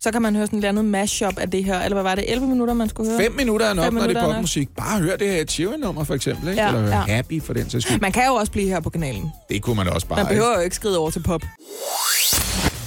så 0.00 0.12
kan 0.12 0.22
man 0.22 0.36
høre 0.36 0.46
sådan 0.46 0.58
et 0.58 0.64
eller 0.64 0.68
andet 0.68 0.84
mashup 0.84 1.38
af 1.38 1.50
det 1.50 1.64
her. 1.64 1.80
Eller 1.80 1.94
hvad 1.94 2.02
var 2.02 2.14
det? 2.14 2.24
11 2.28 2.48
minutter, 2.48 2.74
man 2.74 2.88
skulle 2.88 3.10
høre? 3.10 3.20
Fem 3.20 3.32
minutter 3.32 3.66
er 3.66 3.74
nok, 3.74 3.84
Fem 3.84 3.94
når 3.94 4.06
det 4.06 4.16
er 4.16 4.20
er 4.20 4.26
nok. 4.26 4.34
popmusik. 4.34 4.68
Bare 4.76 5.00
hør 5.00 5.16
det 5.16 5.28
her 5.30 5.40
et 5.40 5.50
Sheeran-nummer, 5.50 6.04
for 6.04 6.14
eksempel. 6.14 6.48
Ikke? 6.48 6.62
Ja, 6.62 6.68
Eller 6.68 6.80
høre 6.80 6.96
ja. 7.08 7.14
Happy 7.14 7.42
for 7.42 7.52
den 7.52 7.70
sags 7.70 7.84
skyld. 7.84 8.00
Man 8.00 8.12
kan 8.12 8.22
jo 8.26 8.34
også 8.34 8.52
blive 8.52 8.68
her 8.68 8.80
på 8.80 8.90
kanalen. 8.90 9.30
Det 9.48 9.62
kunne 9.62 9.76
man 9.76 9.88
også 9.88 10.06
bare. 10.06 10.18
Man 10.18 10.26
behøver 10.26 10.54
jo 10.56 10.60
ikke 10.60 10.76
skride 10.76 10.98
over 10.98 11.10
til 11.10 11.20
pop. 11.22 11.42
Ikke? 11.42 12.44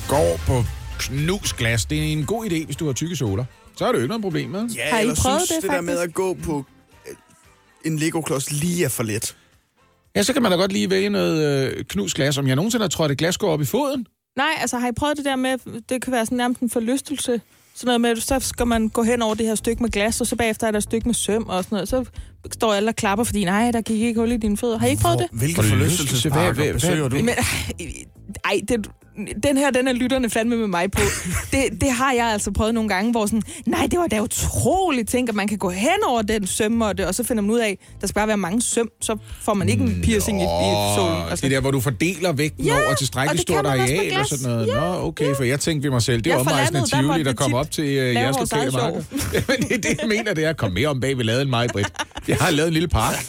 Går 0.08 0.39
på 0.48 0.63
knus 1.07 1.53
glas. 1.53 1.85
Det 1.85 1.97
er 1.97 2.03
en 2.03 2.25
god 2.25 2.45
idé, 2.45 2.65
hvis 2.65 2.75
du 2.75 2.85
har 2.85 2.93
tykke 2.93 3.15
såler. 3.15 3.45
Så 3.75 3.85
er 3.85 3.91
det 3.91 3.97
jo 3.97 4.01
ikke 4.01 4.07
noget 4.07 4.21
problem 4.21 4.49
med. 4.49 4.69
Ja, 4.69 4.89
Har 4.89 4.99
I 4.99 5.03
prøvet 5.05 5.17
synes, 5.17 5.43
det, 5.49 5.61
det 5.61 5.71
der 5.71 5.81
med 5.81 5.99
at 5.99 6.13
gå 6.13 6.33
på 6.33 6.65
øh, 7.09 7.15
en 7.91 7.99
Lego-klods 7.99 8.51
lige 8.51 8.85
er 8.85 8.89
for 8.89 9.03
let. 9.03 9.35
Ja, 10.15 10.23
så 10.23 10.33
kan 10.33 10.41
man 10.41 10.51
da 10.51 10.57
godt 10.57 10.73
lige 10.73 10.89
vælge 10.89 11.09
noget 11.09 11.67
øh, 11.67 11.85
knus 11.85 12.13
glas. 12.13 12.37
Om 12.37 12.47
jeg 12.47 12.55
nogensinde 12.55 12.83
har 12.83 12.89
trådt 12.89 13.11
et 13.11 13.17
glas 13.17 13.37
op 13.37 13.61
i 13.61 13.65
foden, 13.65 14.07
Nej, 14.37 14.51
altså 14.59 14.77
har 14.77 14.87
I 14.87 14.91
prøvet 14.91 15.17
det 15.17 15.25
der 15.25 15.35
med, 15.35 15.57
det 15.89 16.01
kan 16.01 16.13
være 16.13 16.25
sådan 16.25 16.37
nærmest 16.37 16.61
en 16.61 16.69
forlystelse. 16.69 17.41
Sådan 17.75 17.85
noget 17.85 18.01
med, 18.01 18.15
så 18.15 18.39
skal 18.39 18.67
man 18.67 18.89
gå 18.89 19.03
hen 19.03 19.21
over 19.21 19.35
det 19.35 19.45
her 19.45 19.55
stykke 19.55 19.83
med 19.83 19.89
glas, 19.91 20.21
og 20.21 20.27
så 20.27 20.35
bagefter 20.35 20.67
er 20.67 20.71
der 20.71 20.77
et 20.77 20.83
stykke 20.83 21.07
med 21.07 21.13
søm 21.13 21.43
og 21.43 21.63
sådan 21.63 21.75
noget. 21.75 21.89
Så 21.89 22.05
står 22.51 22.73
alle 22.73 22.89
og 22.89 22.95
klapper, 22.95 23.23
fordi 23.23 23.45
nej, 23.45 23.71
der 23.71 23.81
gik 23.81 24.01
ikke 24.01 24.19
hul 24.19 24.31
i 24.31 24.37
dine 24.37 24.57
fødder. 24.57 24.77
Har 24.77 24.87
I 24.87 24.89
ikke 24.89 25.01
prøvet 25.01 25.19
det? 25.19 25.27
Hvilke 25.31 25.55
Forlystelse? 25.55 25.97
forlystelsesparker 25.97 26.73
besøger 26.73 27.07
du? 27.07 27.15
Men, 27.15 27.29
ej, 28.45 28.61
det, 28.67 28.89
den 29.43 29.58
her, 29.58 29.71
den 29.71 29.88
er 29.88 29.93
lytterne 29.93 30.30
fandme 30.30 30.58
med 30.58 30.67
mig 30.67 30.91
på. 30.91 31.02
Det, 31.52 31.82
det 31.82 31.91
har 31.91 32.13
jeg 32.13 32.26
altså 32.26 32.52
prøvet 32.52 32.73
nogle 32.73 32.89
gange, 32.89 33.12
hvor 33.12 33.26
sådan, 33.26 33.41
nej, 33.65 33.88
det 33.91 33.99
var 33.99 34.08
da 34.08 34.21
utroligt 34.21 35.10
tænkt, 35.10 35.30
at 35.30 35.36
man 35.36 35.47
kan 35.47 35.58
gå 35.58 35.69
hen 35.69 35.89
over 36.08 36.21
den 36.21 36.47
sømmåtte, 36.47 37.08
og 37.08 37.15
så 37.15 37.23
finder 37.23 37.43
man 37.43 37.52
ud 37.52 37.60
af, 37.60 37.78
der 38.02 38.08
skal 38.08 38.15
bare 38.15 38.28
være 38.28 38.38
mange 38.38 38.62
søm, 38.62 38.89
så 39.02 39.17
får 39.41 39.54
man 39.54 39.69
ikke 39.69 39.84
en 39.84 40.02
piercing 40.04 40.41
i, 40.41 40.43
i 40.43 40.95
solen. 40.95 41.21
Altså, 41.30 41.43
det 41.43 41.52
der, 41.52 41.60
hvor 41.62 41.71
du 41.71 41.80
fordeler 41.80 42.32
vægten 42.32 42.65
Ja, 42.65 42.73
over 42.73 42.89
og 42.91 42.97
tilstrækkeligt 42.97 43.47
det 43.47 43.56
stort 43.56 43.65
areal 43.65 44.19
og 44.19 44.26
sådan 44.28 44.52
noget. 44.52 44.67
Nå, 44.67 45.08
okay, 45.08 45.36
for 45.36 45.43
jeg 45.43 45.60
tænkte 45.60 45.84
ved 45.84 45.91
mig 45.91 46.02
selv, 46.02 46.21
det 46.21 46.30
er 46.32 46.36
Ja, 46.36 46.39
omrejsende 46.39 46.86
Tivoli, 46.86 47.23
der 47.23 47.34
kommer 47.34 47.58
op 47.58 47.71
til 47.71 47.84
uh, 47.84 48.13
jeres 48.13 48.38
lokale 48.39 48.62
eget 48.62 48.73
marked. 48.73 49.04
Jamen, 49.34 49.69
det 49.69 49.84
det, 49.84 49.97
jeg 50.02 50.10
mener, 50.10 50.34
det 50.34 50.45
er 50.45 50.49
at 50.49 50.58
komme 50.58 50.73
med 50.73 50.86
om 50.86 50.99
bag 50.99 51.17
ved 51.17 51.26
lavet 51.26 51.41
en 51.41 51.49
meget 51.49 51.71
bredt. 51.71 51.91
Jeg 52.28 52.38
har 52.38 52.52
lavet 52.52 52.67
en 52.67 52.73
lille 52.73 52.88
park. 52.88 53.26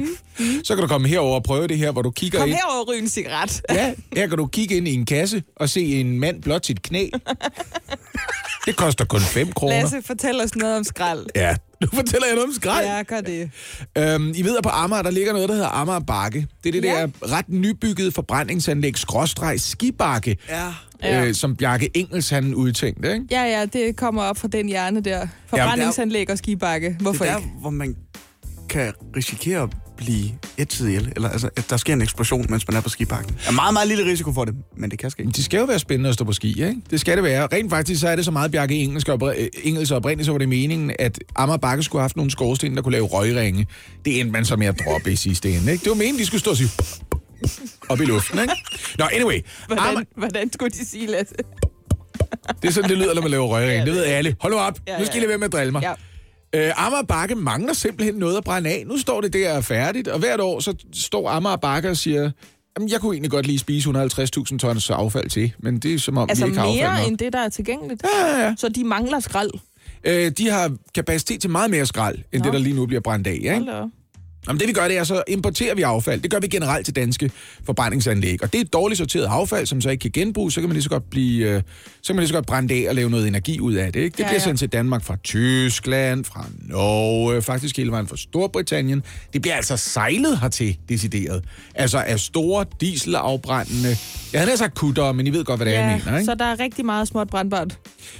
Så 0.64 0.74
kan 0.74 0.82
du 0.82 0.86
komme 0.88 1.08
herover 1.08 1.34
og 1.34 1.42
prøve 1.42 1.66
det 1.66 1.78
her, 1.78 1.90
hvor 1.92 2.02
du 2.02 2.10
kigger 2.10 2.38
Kom 2.38 2.48
ind. 2.48 2.56
herover 2.56 2.80
og 2.82 2.88
ryge 2.88 3.02
en 3.02 3.08
cigaret. 3.08 3.62
Ja, 3.70 3.94
her 4.16 4.26
kan 4.26 4.38
du 4.38 4.46
kigge 4.46 4.76
ind 4.76 4.88
i 4.88 4.94
en 4.94 5.06
kasse 5.06 5.42
og 5.56 5.68
se 5.68 5.80
en 5.84 6.18
mand 6.20 6.42
blot 6.42 6.66
sit 6.66 6.82
knæ. 6.82 7.08
Det 8.66 8.76
koster 8.76 9.04
kun 9.04 9.20
5 9.20 9.52
kroner. 9.52 9.80
Lasse, 9.80 10.02
fortæl 10.04 10.40
os 10.40 10.56
noget 10.56 10.76
om 10.76 10.84
skrald. 10.84 11.26
Ja, 11.36 11.56
nu 11.80 11.88
fortæller 11.94 12.26
jeg 12.26 12.34
noget 12.34 12.48
om 12.48 12.54
skrald. 12.54 12.86
Ja, 12.86 13.02
gør 13.02 13.20
det. 13.20 13.50
Øhm, 13.98 14.32
I 14.36 14.42
ved, 14.42 14.56
at 14.56 14.62
på 14.62 14.68
Amager, 14.68 15.02
der 15.02 15.10
ligger 15.10 15.32
noget, 15.32 15.48
der 15.48 15.54
hedder 15.54 15.68
Amager 15.68 16.00
Bakke. 16.00 16.46
Det 16.64 16.68
er 16.76 16.80
det 16.80 16.88
Ja. 16.88 17.00
der 17.02 17.32
ret 17.32 17.48
nybyggede 17.48 18.12
forbrændingsanlæg, 18.12 18.98
skråstreg 18.98 19.60
skibakke, 19.60 20.36
Ja. 20.48 20.72
Ja. 21.02 21.24
øh, 21.26 21.34
som 21.34 21.56
Bjarke 21.56 21.90
Engels 21.94 22.30
han 22.30 22.54
udtænkte, 22.54 23.12
ikke? 23.12 23.24
Ja, 23.30 23.42
ja, 23.42 23.64
det 23.64 23.96
kommer 23.96 24.22
op 24.22 24.36
fra 24.38 24.48
den 24.48 24.68
hjerne 24.68 25.00
der. 25.00 25.26
Forbrændingsanlæg 25.46 26.30
og 26.30 26.38
skibakke. 26.38 26.96
Hvorfor 27.00 27.24
det 27.24 27.32
er 27.32 27.36
ikke? 27.38 27.48
der, 27.54 27.60
hvor 27.60 27.70
man 27.70 27.96
kan 28.72 28.92
risikere 29.16 29.62
at 29.62 29.68
blive 29.96 30.30
ætset 30.58 30.88
ihjel. 30.88 31.12
Eller 31.16 31.28
altså, 31.28 31.48
at 31.56 31.70
der 31.70 31.76
sker 31.76 31.92
en 31.92 32.02
eksplosion, 32.02 32.46
mens 32.50 32.68
man 32.68 32.76
er 32.76 32.80
på 32.80 32.88
skibakken. 32.88 33.36
Der 33.44 33.48
er 33.50 33.52
meget, 33.54 33.72
meget 33.72 33.88
lille 33.88 34.04
risiko 34.04 34.32
for 34.32 34.44
det, 34.44 34.54
men 34.76 34.90
det 34.90 34.98
kan 34.98 35.10
ske. 35.10 35.24
Det 35.24 35.44
skal 35.44 35.58
jo 35.58 35.64
være 35.64 35.78
spændende 35.78 36.08
at 36.08 36.14
stå 36.14 36.24
på 36.24 36.32
ski, 36.32 36.48
ikke? 36.48 36.76
Det 36.90 37.00
skal 37.00 37.16
det 37.16 37.24
være. 37.24 37.48
Rent 37.52 37.70
faktisk 37.70 38.00
så 38.00 38.08
er 38.08 38.16
det 38.16 38.24
så 38.24 38.30
meget 38.30 38.50
Bjarke 38.52 38.74
Engels, 38.74 39.04
opri- 39.08 39.48
Engels 39.64 39.90
og 39.90 39.96
oprindeligt, 39.96 40.26
så 40.26 40.32
var 40.32 40.38
det 40.38 40.48
meningen, 40.48 40.92
at 40.98 41.18
Amager 41.36 41.56
Bakke 41.56 41.82
skulle 41.82 42.00
have 42.00 42.04
haft 42.04 42.16
nogle 42.16 42.30
skorsten, 42.30 42.76
der 42.76 42.82
kunne 42.82 42.92
lave 42.92 43.04
røgringe. 43.06 43.66
Det 44.04 44.20
endte 44.20 44.32
man 44.32 44.44
så 44.44 44.56
med 44.56 44.66
at 44.66 44.80
droppe 44.86 45.12
i 45.12 45.16
sidste 45.16 45.50
ende, 45.52 45.72
ikke? 45.72 45.82
Det 45.82 45.88
var 45.90 45.96
meningen, 45.96 46.18
de 46.20 46.26
skulle 46.26 46.40
stå 46.40 46.50
og 46.50 46.56
sige 46.56 46.70
op 47.88 48.00
i 48.00 48.04
luften, 48.04 48.38
ikke? 48.38 48.54
Nå, 48.98 49.04
anyway. 49.12 49.40
Amager, 49.70 49.82
Hvordan, 49.92 50.06
hvordan 50.16 50.52
skulle 50.52 50.70
de 50.70 50.86
sige, 50.86 51.06
Lasse? 51.06 51.34
det 52.62 52.68
er 52.68 52.72
sådan, 52.72 52.90
det 52.90 52.98
lyder, 52.98 53.14
når 53.14 53.22
man 53.22 53.30
laver 53.30 53.46
røgringe. 53.46 53.84
Det 53.86 53.94
ved 53.94 54.04
alle. 54.04 54.36
Hold 54.40 54.52
nu 54.52 54.58
op. 54.58 54.78
Ja, 54.88 54.98
Nu 54.98 55.04
skal 55.04 55.16
I 55.16 55.18
ja. 55.18 55.20
lade 55.20 55.28
være 55.28 55.38
med 55.38 55.46
at 55.46 55.52
drille 55.52 55.72
mig. 55.72 55.82
Ja. 55.82 55.92
Øh, 56.54 56.86
Amager 56.86 57.02
Bakke 57.02 57.34
mangler 57.34 57.72
simpelthen 57.72 58.14
noget 58.14 58.36
at 58.36 58.44
brænde 58.44 58.70
af. 58.70 58.84
Nu 58.86 58.98
står 58.98 59.20
det 59.20 59.32
der 59.32 59.60
færdigt, 59.60 60.08
og 60.08 60.18
hvert 60.18 60.40
år 60.40 60.60
så 60.60 60.74
står 60.94 61.30
Amager 61.30 61.56
Bakke 61.56 61.90
og 61.90 61.96
siger, 61.96 62.30
Jamen, 62.78 62.90
jeg 62.90 63.00
kunne 63.00 63.14
egentlig 63.14 63.30
godt 63.30 63.46
lige 63.46 63.58
spise 63.58 63.88
150.000 63.90 64.58
tons 64.58 64.90
affald 64.90 65.30
til, 65.30 65.52
men 65.58 65.78
det 65.78 65.94
er 65.94 65.98
som 65.98 66.18
om, 66.18 66.28
Altså 66.30 66.44
vi 66.44 66.50
ikke 66.50 66.60
har 66.60 66.66
affald 66.66 66.82
mere 66.84 66.98
nok. 67.00 67.08
end 67.08 67.18
det, 67.18 67.32
der 67.32 67.38
er 67.38 67.48
tilgængeligt. 67.48 68.02
Ja, 68.20 68.26
ja, 68.26 68.44
ja. 68.46 68.54
Så 68.58 68.68
de 68.68 68.84
mangler 68.84 69.20
skrald. 69.20 69.50
Øh, 70.04 70.30
de 70.30 70.50
har 70.50 70.76
kapacitet 70.94 71.40
til 71.40 71.50
meget 71.50 71.70
mere 71.70 71.86
skrald, 71.86 72.18
end 72.32 72.42
Nå. 72.42 72.44
det, 72.44 72.52
der 72.52 72.58
lige 72.58 72.76
nu 72.76 72.86
bliver 72.86 73.00
brændt 73.00 73.26
af. 73.26 73.32
Ikke? 73.32 73.66
Jamen, 74.46 74.60
det 74.60 74.68
vi 74.68 74.72
gør, 74.72 74.88
det 74.88 74.98
er, 74.98 75.04
så 75.04 75.22
importerer 75.28 75.74
vi 75.74 75.82
affald. 75.82 76.20
Det 76.20 76.30
gør 76.30 76.38
vi 76.40 76.46
generelt 76.46 76.84
til 76.84 76.96
danske 76.96 77.30
forbrændingsanlæg. 77.66 78.42
Og 78.42 78.52
det 78.52 78.58
er 78.58 78.64
et 78.64 78.72
dårligt 78.72 78.98
sorteret 78.98 79.26
affald, 79.26 79.66
som 79.66 79.80
så 79.80 79.90
ikke 79.90 80.02
kan 80.02 80.10
genbruges. 80.10 80.54
Så 80.54 80.60
kan 80.60 80.68
man 80.68 80.74
lige 80.74 80.82
så 80.82 80.88
godt, 80.90 81.10
blive, 81.10 81.48
øh, 81.48 81.62
så 82.02 82.06
kan 82.06 82.16
man 82.16 82.20
lige 82.22 82.28
så 82.28 82.34
godt 82.34 82.46
brænde 82.46 82.74
af 82.74 82.88
og 82.88 82.94
lave 82.94 83.10
noget 83.10 83.28
energi 83.28 83.60
ud 83.60 83.74
af 83.74 83.92
det. 83.92 84.00
Ikke? 84.00 84.12
Det 84.12 84.18
Ja, 84.18 84.24
ja, 84.24 84.28
bliver 84.28 84.40
ja. 84.40 84.44
sendt 84.44 84.58
til 84.58 84.68
Danmark 84.68 85.04
fra 85.04 85.16
Tyskland, 85.24 86.24
fra 86.24 86.46
Norge, 86.58 87.42
faktisk 87.42 87.76
hele 87.76 87.90
vejen 87.90 88.06
fra 88.06 88.16
Storbritannien. 88.16 89.02
Det 89.32 89.42
bliver 89.42 89.54
altså 89.54 89.76
sejlet 89.76 90.40
hertil, 90.40 90.76
decideret. 90.88 91.44
Altså 91.74 91.98
af 91.98 92.20
store 92.20 92.64
dieselafbrændende... 92.80 93.96
Jeg 94.32 94.40
havde 94.40 94.56
sagt 94.56 94.74
kutter, 94.74 95.12
men 95.12 95.26
I 95.26 95.30
ved 95.30 95.44
godt, 95.44 95.58
hvad 95.58 95.66
det 95.66 95.76
er, 95.76 95.80
jeg 95.88 96.02
mener. 96.04 96.18
Ikke? 96.18 96.24
så 96.24 96.34
der 96.34 96.44
er 96.44 96.60
rigtig 96.60 96.84
meget 96.84 97.08
småt 97.08 97.28
brandbart. 97.28 97.78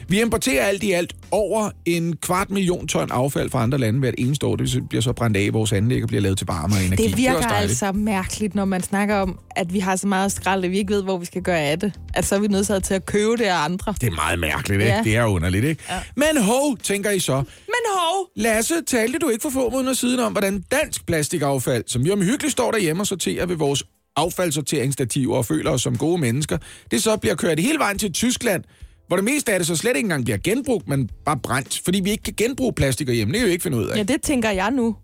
Vi 0.08 0.20
importerer 0.20 0.64
alt 0.64 0.82
i 0.82 0.92
alt 0.92 1.14
over 1.30 1.70
en 1.84 2.16
kvart 2.16 2.50
million 2.50 2.88
ton 2.88 3.08
affald 3.10 3.50
fra 3.50 3.62
andre 3.62 3.78
lande 3.78 4.00
hvert 4.00 4.14
eneste 4.18 4.46
år. 4.46 4.56
Det 4.56 4.88
bliver 4.88 5.02
så 5.02 5.12
brændt 5.12 5.36
af 5.36 5.42
i 5.42 5.48
vores 5.48 5.72
anlæg 5.72 6.02
bliver 6.12 6.22
lavet 6.22 6.38
til 6.38 6.46
varme 6.46 6.74
og 6.74 6.84
energi. 6.84 7.02
Det 7.02 7.12
er 7.12 7.16
virker 7.16 7.40
dejligt. 7.40 7.70
altså 7.70 7.92
mærkeligt, 7.92 8.54
når 8.54 8.64
man 8.64 8.82
snakker 8.82 9.16
om, 9.16 9.38
at 9.56 9.72
vi 9.72 9.78
har 9.78 9.96
så 9.96 10.06
meget 10.06 10.32
skrald, 10.32 10.64
at 10.64 10.70
vi 10.70 10.78
ikke 10.78 10.94
ved, 10.94 11.02
hvor 11.02 11.18
vi 11.18 11.26
skal 11.26 11.42
gøre 11.42 11.60
af 11.60 11.80
det. 11.80 11.92
At 12.14 12.24
så 12.24 12.34
er 12.34 12.38
vi 12.38 12.46
nødt 12.46 12.84
til 12.84 12.94
at 12.94 13.06
købe 13.06 13.36
det 13.36 13.44
af 13.44 13.64
andre. 13.64 13.94
Det 14.00 14.06
er 14.06 14.14
meget 14.14 14.38
mærkeligt, 14.38 14.80
ikke? 14.80 14.92
Ja. 14.94 15.02
Det 15.04 15.16
er 15.16 15.24
underligt, 15.24 15.64
ikke? 15.64 15.82
Ja. 15.90 16.00
Men 16.16 16.42
hov, 16.42 16.78
tænker 16.78 17.10
I 17.10 17.18
så. 17.18 17.36
Men 17.66 17.82
hov! 17.94 18.26
Lasse, 18.36 18.74
talte 18.86 19.18
du 19.18 19.28
ikke 19.28 19.42
for 19.42 19.50
få 19.50 19.70
måneder 19.70 19.94
siden 19.94 20.20
om, 20.20 20.32
hvordan 20.32 20.64
dansk 20.70 21.06
plastikaffald, 21.06 21.84
som 21.86 22.04
vi 22.04 22.10
omhyggeligt 22.10 22.52
står 22.52 22.70
derhjemme 22.70 23.02
og 23.02 23.06
sorterer 23.06 23.46
ved 23.46 23.56
vores 23.56 23.84
affaldssorteringsstativer 24.16 25.36
og 25.36 25.46
føler 25.46 25.70
os 25.70 25.82
som 25.82 25.98
gode 25.98 26.18
mennesker, 26.18 26.58
det 26.90 27.02
så 27.02 27.16
bliver 27.16 27.34
kørt 27.34 27.60
hele 27.60 27.78
vejen 27.78 27.98
til 27.98 28.12
Tyskland, 28.12 28.64
hvor 29.08 29.16
det 29.16 29.24
meste 29.24 29.52
af 29.52 29.58
det 29.58 29.66
så 29.66 29.76
slet 29.76 29.96
ikke 29.96 30.06
engang 30.06 30.24
bliver 30.24 30.38
genbrugt, 30.38 30.88
men 30.88 31.10
bare 31.24 31.38
brændt, 31.42 31.80
fordi 31.84 32.00
vi 32.00 32.10
ikke 32.10 32.22
kan 32.22 32.34
genbruge 32.36 32.72
plastik 32.72 33.08
hjemme. 33.08 33.32
Det 33.32 33.40
kan 33.40 33.46
vi 33.46 33.52
ikke 33.52 33.62
finde 33.62 33.78
ud 33.78 33.86
af. 33.86 33.96
Ja, 33.96 34.02
det 34.02 34.22
tænker 34.22 34.50
jeg 34.50 34.70
nu. 34.70 34.96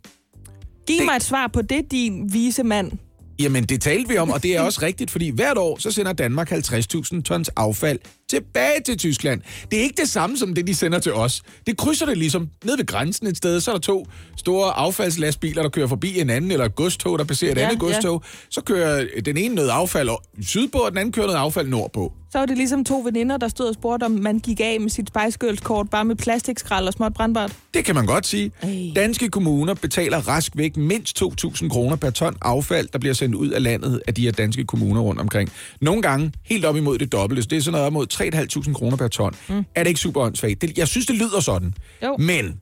Giv 0.88 0.96
Det- 0.98 1.04
mig 1.06 1.16
et 1.16 1.22
svar 1.22 1.46
på 1.46 1.62
det, 1.62 1.90
din 1.90 2.32
vise 2.32 2.62
mand. 2.64 2.92
Jamen, 3.40 3.64
det 3.64 3.80
talte 3.80 4.08
vi 4.08 4.16
om, 4.16 4.30
og 4.30 4.42
det 4.42 4.56
er 4.56 4.60
også 4.60 4.82
rigtigt, 4.86 5.10
fordi 5.10 5.30
hvert 5.30 5.58
år 5.58 5.78
så 5.80 5.90
sender 5.90 6.12
Danmark 6.12 6.52
50.000 6.52 7.22
tons 7.22 7.48
affald 7.56 7.98
tilbage 8.30 8.80
til 8.84 8.98
Tyskland. 8.98 9.40
Det 9.70 9.78
er 9.78 9.82
ikke 9.82 10.00
det 10.00 10.08
samme 10.08 10.36
som 10.36 10.54
det, 10.54 10.66
de 10.66 10.74
sender 10.74 10.98
til 10.98 11.14
os. 11.14 11.42
Det 11.66 11.76
krydser 11.76 12.06
det 12.06 12.18
ligesom 12.18 12.48
ned 12.64 12.76
ved 12.76 12.86
grænsen 12.86 13.26
et 13.26 13.36
sted, 13.36 13.60
så 13.60 13.70
er 13.70 13.74
der 13.74 13.80
to 13.80 14.06
store 14.36 14.70
affaldslastbiler, 14.70 15.62
der 15.62 15.68
kører 15.70 15.86
forbi 15.86 16.20
en 16.20 16.30
anden, 16.30 16.50
eller 16.50 16.64
et 16.64 16.74
godstog, 16.74 17.18
der 17.18 17.24
passerer 17.24 17.52
et 17.52 17.58
Ja, 17.58 17.62
andet 17.62 17.74
ja. 17.74 17.80
godstog. 17.80 18.22
Så 18.50 18.60
kører 18.60 19.06
den 19.24 19.36
ene 19.36 19.54
noget 19.54 19.68
affald 19.68 20.08
sydpå, 20.42 20.78
og 20.78 20.90
den 20.90 20.98
anden 20.98 21.12
kører 21.12 21.26
noget 21.26 21.38
affald 21.38 21.68
nordpå. 21.68 22.12
Så 22.32 22.38
var 22.38 22.46
det 22.46 22.56
ligesom 22.56 22.84
to 22.84 23.00
veninder, 23.04 23.36
der 23.36 23.48
stod 23.48 23.66
og 23.68 23.74
spurgte, 23.74 24.04
om 24.04 24.10
man 24.10 24.38
gik 24.38 24.60
af 24.60 24.80
med 24.80 24.90
sit 24.90 25.08
spejskølskort 25.08 25.90
bare 25.90 26.04
med 26.04 26.16
plastikskrald 26.16 26.86
og 26.86 26.92
småt 26.92 27.14
brandbart. 27.14 27.52
Det 27.74 27.84
kan 27.84 27.94
man 27.94 28.06
godt 28.06 28.26
sige. 28.26 28.52
Ej. 28.62 28.92
Danske 28.96 29.28
kommuner 29.28 29.74
betaler 29.74 30.18
rask 30.28 30.52
væk 30.56 30.76
mindst 30.76 31.22
2.000 31.22 31.68
kroner 31.68 31.96
per 31.96 32.10
ton 32.10 32.36
affald, 32.42 32.88
der 32.92 32.98
bliver 32.98 33.14
sendt 33.14 33.34
ud 33.34 33.48
af 33.48 33.62
landet 33.62 34.00
af 34.06 34.14
de 34.14 34.22
her 34.22 34.32
danske 34.32 34.64
kommuner 34.64 35.00
rundt 35.00 35.20
omkring. 35.20 35.50
Nogle 35.80 36.02
gange 36.02 36.32
helt 36.44 36.64
op 36.64 36.76
imod 36.76 36.98
det 36.98 37.12
dobbelte, 37.12 37.42
det 37.42 37.56
er 37.56 37.62
sådan 37.62 37.72
noget 37.72 37.86
op 37.86 37.92
mod 37.92 38.06
3.500 38.20 38.72
kroner 38.72 38.96
per 38.96 39.08
ton. 39.08 39.34
Mm. 39.48 39.64
Er 39.74 39.82
det 39.82 39.88
ikke 39.88 40.00
super 40.00 40.20
åndssvagt? 40.20 40.62
Det, 40.62 40.78
jeg 40.78 40.88
synes, 40.88 41.06
det 41.06 41.16
lyder 41.16 41.40
sådan. 41.40 41.74
Jo. 42.02 42.16
Men 42.16 42.60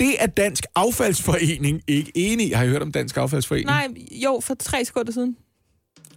det 0.00 0.14
er 0.18 0.26
Dansk 0.26 0.64
Affaldsforening 0.74 1.80
ikke 1.88 2.12
enig 2.14 2.46
i. 2.48 2.52
Har 2.52 2.64
I 2.64 2.68
hørt 2.68 2.82
om 2.82 2.92
Dansk 2.92 3.16
Affaldsforening? 3.16 3.66
Nej, 3.66 3.88
jo, 4.24 4.40
for 4.42 4.54
tre 4.54 4.84
sekunder 4.84 5.12
siden. 5.12 5.36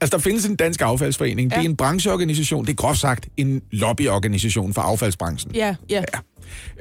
Altså, 0.02 0.18
der 0.18 0.24
findes 0.24 0.46
en 0.46 0.56
dansk 0.56 0.82
affaldsforening. 0.82 1.52
Ja. 1.52 1.56
Det 1.56 1.66
er 1.66 1.70
en 1.70 1.76
brancheorganisation. 1.76 2.66
Det 2.66 2.72
er 2.72 2.76
groft 2.76 3.00
sagt 3.00 3.30
en 3.38 3.62
lobbyorganisation 3.72 4.74
for 4.74 4.82
affaldsbranchen. 4.82 5.56
Ja, 5.56 5.76
ja. 5.90 6.04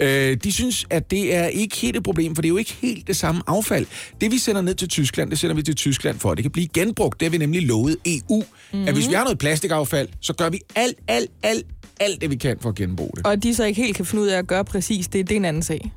Øh, 0.00 0.36
de 0.44 0.52
synes, 0.52 0.86
at 0.90 1.10
det 1.10 1.34
er 1.34 1.46
ikke 1.46 1.76
helt 1.76 1.96
et 1.96 2.02
problem, 2.02 2.34
for 2.34 2.42
det 2.42 2.48
er 2.48 2.50
jo 2.50 2.56
ikke 2.56 2.76
helt 2.80 3.06
det 3.06 3.16
samme 3.16 3.42
affald. 3.46 3.86
Det, 4.20 4.32
vi 4.32 4.38
sender 4.38 4.62
ned 4.62 4.74
til 4.74 4.88
Tyskland, 4.88 5.30
det 5.30 5.38
sender 5.38 5.56
vi 5.56 5.62
til 5.62 5.74
Tyskland 5.74 6.18
for, 6.18 6.30
at 6.30 6.36
det 6.36 6.44
kan 6.44 6.50
blive 6.50 6.68
genbrugt. 6.68 7.20
Det 7.20 7.26
har 7.26 7.30
vi 7.30 7.38
nemlig 7.38 7.62
lovet 7.62 7.96
EU. 8.06 8.20
Mm-hmm. 8.28 8.88
At 8.88 8.94
hvis 8.94 9.08
vi 9.08 9.14
har 9.14 9.24
noget 9.24 9.38
plastikaffald, 9.38 10.08
så 10.20 10.32
gør 10.32 10.48
vi 10.48 10.60
alt, 10.76 10.98
alt, 11.08 11.30
alt, 11.42 11.66
alt 12.00 12.20
det, 12.20 12.30
vi 12.30 12.36
kan 12.36 12.56
for 12.60 12.68
at 12.68 12.74
genbruge 12.74 13.10
det. 13.16 13.26
Og 13.26 13.42
de 13.42 13.54
så 13.54 13.64
ikke 13.64 13.82
helt 13.82 13.96
kan 13.96 14.06
finde 14.06 14.24
ud 14.24 14.28
af 14.28 14.38
at 14.38 14.46
gøre 14.46 14.64
præcis 14.64 15.08
det, 15.08 15.28
det 15.28 15.34
er 15.34 15.38
en 15.38 15.44
anden 15.44 15.62
sag. 15.62 15.92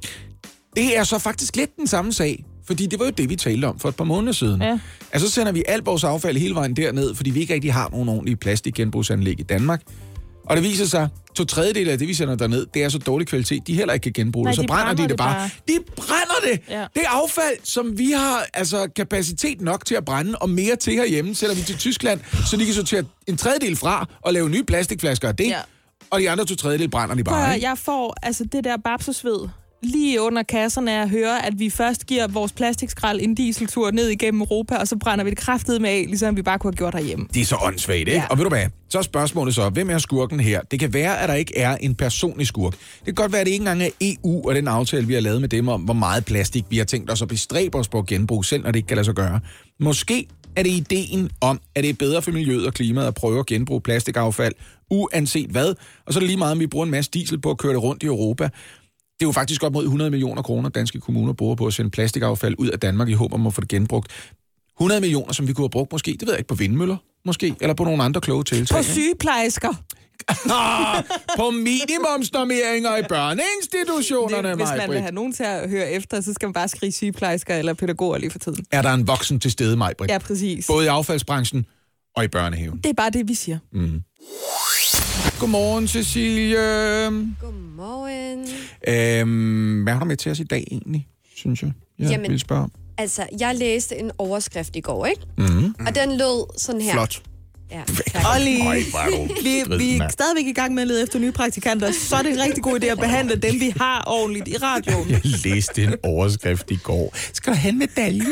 Det 0.75 0.97
er 0.97 1.03
så 1.03 1.19
faktisk 1.19 1.55
lidt 1.55 1.75
den 1.77 1.87
samme 1.87 2.13
sag, 2.13 2.45
fordi 2.67 2.85
det 2.85 2.99
var 2.99 3.05
jo 3.05 3.11
det, 3.11 3.29
vi 3.29 3.35
talte 3.35 3.65
om 3.65 3.79
for 3.79 3.89
et 3.89 3.95
par 3.95 4.03
måneder 4.03 4.33
siden. 4.33 4.61
Ja. 4.61 4.79
Altså, 5.11 5.27
så 5.27 5.33
sender 5.33 5.51
vi 5.51 5.63
alt 5.67 5.85
vores 5.85 6.03
affald 6.03 6.37
hele 6.37 6.55
vejen 6.55 6.75
derned, 6.75 7.15
fordi 7.15 7.29
vi 7.29 7.39
ikke 7.39 7.53
rigtig 7.53 7.73
har 7.73 7.89
nogen 7.89 8.09
ordentlige 8.09 8.35
plastikgenbrugsanlæg 8.35 9.39
i 9.39 9.43
Danmark. 9.43 9.81
Og 10.45 10.55
det 10.55 10.63
viser 10.63 10.85
sig, 10.85 11.09
to 11.35 11.45
tredjedel 11.45 11.89
af 11.89 11.97
det, 11.97 12.07
vi 12.07 12.13
sender 12.13 12.35
derned, 12.35 12.65
det 12.73 12.83
er 12.83 12.89
så 12.89 12.97
dårlig 12.97 13.27
kvalitet, 13.27 13.67
de 13.67 13.75
heller 13.75 13.93
ikke 13.93 14.03
kan 14.03 14.13
genbruge 14.13 14.43
Nej, 14.43 14.51
det. 14.51 14.55
Så 14.55 14.61
de 14.61 14.67
brænder, 14.67 14.85
brænder 14.85 15.03
de 15.03 15.09
det 15.09 15.17
bare. 15.17 15.33
bare. 15.35 15.49
De 15.67 15.79
brænder 15.95 16.35
det! 16.43 16.59
Ja. 16.69 16.85
Det 16.93 17.01
er 17.05 17.09
affald, 17.09 17.57
som 17.63 17.97
vi 17.97 18.11
har 18.11 18.45
altså, 18.53 18.87
kapacitet 18.95 19.61
nok 19.61 19.85
til 19.85 19.95
at 19.95 20.05
brænde, 20.05 20.35
og 20.35 20.49
mere 20.49 20.75
til 20.75 20.93
herhjemme, 20.93 21.35
sender 21.35 21.55
vi 21.55 21.61
til 21.61 21.77
Tyskland, 21.77 22.19
så 22.49 22.57
de 22.57 22.65
kan 22.65 22.73
sortere 22.73 23.03
en 23.27 23.37
tredjedel 23.37 23.75
fra 23.75 24.07
og 24.21 24.33
lave 24.33 24.49
nye 24.49 24.63
plastikflasker 24.63 25.27
af 25.27 25.35
det. 25.35 25.47
Ja. 25.47 25.59
Og 26.09 26.19
de 26.19 26.29
andre 26.29 26.45
to 26.45 26.55
tredjedel 26.55 26.89
brænder 26.89 27.15
de 27.15 27.23
Prøv 27.23 27.37
bare. 27.37 27.55
Ikke? 27.55 27.67
jeg 27.67 27.77
får 27.77 28.15
altså 28.21 28.45
det 28.51 28.63
der 28.63 28.77
babsesved 28.77 29.47
lige 29.85 30.21
under 30.21 30.43
kasserne 30.43 30.91
af 30.91 31.01
at 31.01 31.09
høre, 31.09 31.45
at 31.45 31.59
vi 31.59 31.69
først 31.69 32.05
giver 32.05 32.27
vores 32.27 32.51
plastikskrald 32.51 33.21
en 33.21 33.35
dieseltur 33.35 33.91
ned 33.91 34.07
igennem 34.07 34.41
Europa, 34.41 34.75
og 34.75 34.87
så 34.87 34.97
brænder 34.97 35.23
vi 35.23 35.29
det 35.29 35.37
kraftet 35.37 35.81
med 35.81 35.89
af, 35.89 36.05
ligesom 36.07 36.35
vi 36.35 36.41
bare 36.41 36.59
kunne 36.59 36.71
have 36.71 36.77
gjort 36.77 36.95
herhjemme. 36.95 37.27
Det 37.33 37.41
er 37.41 37.45
så 37.45 37.57
åndssvagt, 37.61 37.99
ikke? 37.99 38.11
Ja. 38.11 38.25
Og 38.29 38.37
ved 38.37 38.43
du 38.43 38.49
hvad? 38.49 38.65
Så 38.89 38.97
er 38.97 39.01
spørgsmålet 39.01 39.55
så, 39.55 39.69
hvem 39.69 39.89
er 39.89 39.97
skurken 39.97 40.39
her? 40.39 40.61
Det 40.61 40.79
kan 40.79 40.93
være, 40.93 41.19
at 41.19 41.29
der 41.29 41.35
ikke 41.35 41.57
er 41.57 41.77
en 41.77 41.95
personlig 41.95 42.47
skurk. 42.47 42.71
Det 42.73 43.05
kan 43.05 43.13
godt 43.13 43.31
være, 43.31 43.41
at 43.41 43.45
det 43.45 43.51
ikke 43.51 43.61
engang 43.61 43.83
er 43.83 43.89
EU 44.01 44.49
og 44.49 44.55
den 44.55 44.67
aftale, 44.67 45.07
vi 45.07 45.13
har 45.13 45.21
lavet 45.21 45.41
med 45.41 45.49
dem 45.49 45.67
om, 45.67 45.81
hvor 45.81 45.93
meget 45.93 46.25
plastik 46.25 46.65
vi 46.69 46.77
har 46.77 46.85
tænkt 46.85 47.11
os 47.11 47.21
at 47.21 47.27
bestræbe 47.27 47.77
os 47.77 47.87
på 47.87 47.99
at 47.99 48.05
genbruge, 48.05 48.45
selv 48.45 48.63
når 48.63 48.71
det 48.71 48.79
ikke 48.79 48.87
kan 48.87 48.97
lade 48.97 49.05
sig 49.05 49.15
gøre. 49.15 49.39
Måske 49.79 50.27
er 50.55 50.63
det 50.63 50.69
ideen 50.69 51.29
om, 51.41 51.59
at 51.75 51.83
det 51.83 51.89
er 51.89 51.93
bedre 51.93 52.21
for 52.21 52.31
miljøet 52.31 52.67
og 52.67 52.73
klimaet 52.73 53.07
at 53.07 53.13
prøve 53.13 53.39
at 53.39 53.45
genbruge 53.45 53.81
plastikaffald, 53.81 54.53
uanset 54.91 55.49
hvad. 55.49 55.75
Og 56.05 56.13
så 56.13 56.19
er 56.19 56.21
det 56.21 56.29
lige 56.29 56.37
meget, 56.37 56.51
om 56.51 56.59
vi 56.59 56.67
bruger 56.67 56.85
en 56.85 56.91
masse 56.91 57.11
diesel 57.11 57.41
på 57.41 57.51
at 57.51 57.57
køre 57.57 57.73
det 57.73 57.83
rundt 57.83 58.03
i 58.03 58.05
Europa. 58.05 58.49
Det 59.19 59.25
er 59.25 59.27
jo 59.27 59.31
faktisk 59.31 59.63
op 59.63 59.73
mod 59.73 59.83
100 59.83 60.11
millioner 60.11 60.41
kroner, 60.41 60.69
danske 60.69 60.99
kommuner 60.99 61.33
bruger 61.33 61.55
på 61.55 61.65
at 61.65 61.73
sende 61.73 61.91
plastikaffald 61.91 62.55
ud 62.57 62.67
af 62.67 62.79
Danmark 62.79 63.09
i 63.09 63.13
håb 63.13 63.33
om 63.33 63.47
at 63.47 63.53
få 63.53 63.61
det 63.61 63.69
genbrugt. 63.69 64.11
100 64.77 65.01
millioner, 65.01 65.33
som 65.33 65.47
vi 65.47 65.53
kunne 65.53 65.63
have 65.63 65.69
brugt 65.69 65.91
måske, 65.91 66.11
det 66.11 66.21
ved 66.21 66.33
jeg 66.33 66.39
ikke, 66.39 66.47
på 66.47 66.55
vindmøller 66.55 66.97
måske, 67.25 67.55
eller 67.61 67.73
på 67.73 67.83
nogle 67.83 68.03
andre 68.03 68.21
kloge 68.21 68.43
tiltag. 68.43 68.77
På 68.77 68.83
sygeplejersker. 68.83 69.73
Ah, 70.51 71.03
på 71.37 71.49
minimumsnormeringer 71.51 72.97
i 72.97 73.03
børneinstitutionerne, 73.09 74.49
Det, 74.49 74.57
hvis 74.57 74.67
man 74.77 74.89
vil 74.89 74.99
have 74.99 75.11
nogen 75.11 75.33
til 75.33 75.43
at 75.43 75.69
høre 75.69 75.91
efter, 75.91 76.21
så 76.21 76.33
skal 76.33 76.45
man 76.47 76.53
bare 76.53 76.67
skrive 76.67 76.91
sygeplejersker 76.91 77.55
eller 77.55 77.73
pædagoger 77.73 78.17
lige 78.17 78.29
for 78.31 78.39
tiden. 78.39 78.65
Er 78.71 78.81
der 78.81 78.93
en 78.93 79.07
voksen 79.07 79.39
til 79.39 79.51
stede, 79.51 79.77
Majbrit? 79.77 80.09
Ja, 80.09 80.17
præcis. 80.17 80.67
Både 80.67 80.85
i 80.85 80.87
affaldsbranchen 80.87 81.65
og 82.15 82.23
i 82.23 82.27
børnehaven. 82.27 82.77
Det 82.77 82.89
er 82.89 82.93
bare 82.93 83.09
det, 83.09 83.27
vi 83.27 83.33
siger. 83.33 83.57
Godmorgen, 85.39 85.87
Cecilie. 85.87 86.57
Godmorgen. 87.41 88.39
Øhm, 88.87 89.83
hvad 89.83 89.93
har 89.93 89.99
du 89.99 90.05
med 90.05 90.17
til 90.17 90.31
os 90.31 90.39
i 90.39 90.43
dag 90.43 90.67
egentlig, 90.71 91.07
synes 91.35 91.61
jeg? 91.61 91.71
Jeg 91.99 92.09
Jamen, 92.11 92.31
vil 92.31 92.39
spørge 92.39 92.61
om. 92.61 92.71
Altså, 92.97 93.27
jeg 93.39 93.55
læste 93.55 93.95
en 93.99 94.11
overskrift 94.17 94.75
i 94.75 94.81
går, 94.81 95.05
ikke? 95.05 95.21
Mm-hmm. 95.37 95.75
Og 95.87 95.95
den 95.95 96.17
lød 96.17 96.59
sådan 96.59 96.81
her. 96.81 96.91
Flot. 96.93 97.21
Ja. 97.73 97.83
Olli, 98.35 98.59
er 98.59 99.09
du 99.17 99.33
vi, 99.43 99.63
vi 99.77 99.97
er 99.97 100.09
stadigvæk 100.09 100.45
i 100.47 100.51
gang 100.53 100.73
med 100.73 100.81
at 100.81 100.87
lede 100.87 101.03
efter 101.03 101.19
nye 101.19 101.31
praktikanter, 101.31 101.91
så 101.91 102.15
er 102.15 102.21
det 102.21 102.31
en 102.31 102.41
rigtig 102.41 102.63
god 102.63 102.83
idé 102.83 102.85
at 102.85 102.97
behandle 102.99 103.35
dem, 103.35 103.59
vi 103.59 103.73
har 103.79 104.03
ordentligt 104.07 104.47
i 104.47 104.57
radioen. 104.57 105.09
Jeg 105.09 105.21
læste 105.23 105.83
en 105.83 105.95
overskrift 106.03 106.71
i 106.71 106.75
går. 106.83 107.13
Skal 107.33 107.53
du 107.53 107.57
have 107.57 107.69
en 107.71 107.79
medalje? 107.79 108.25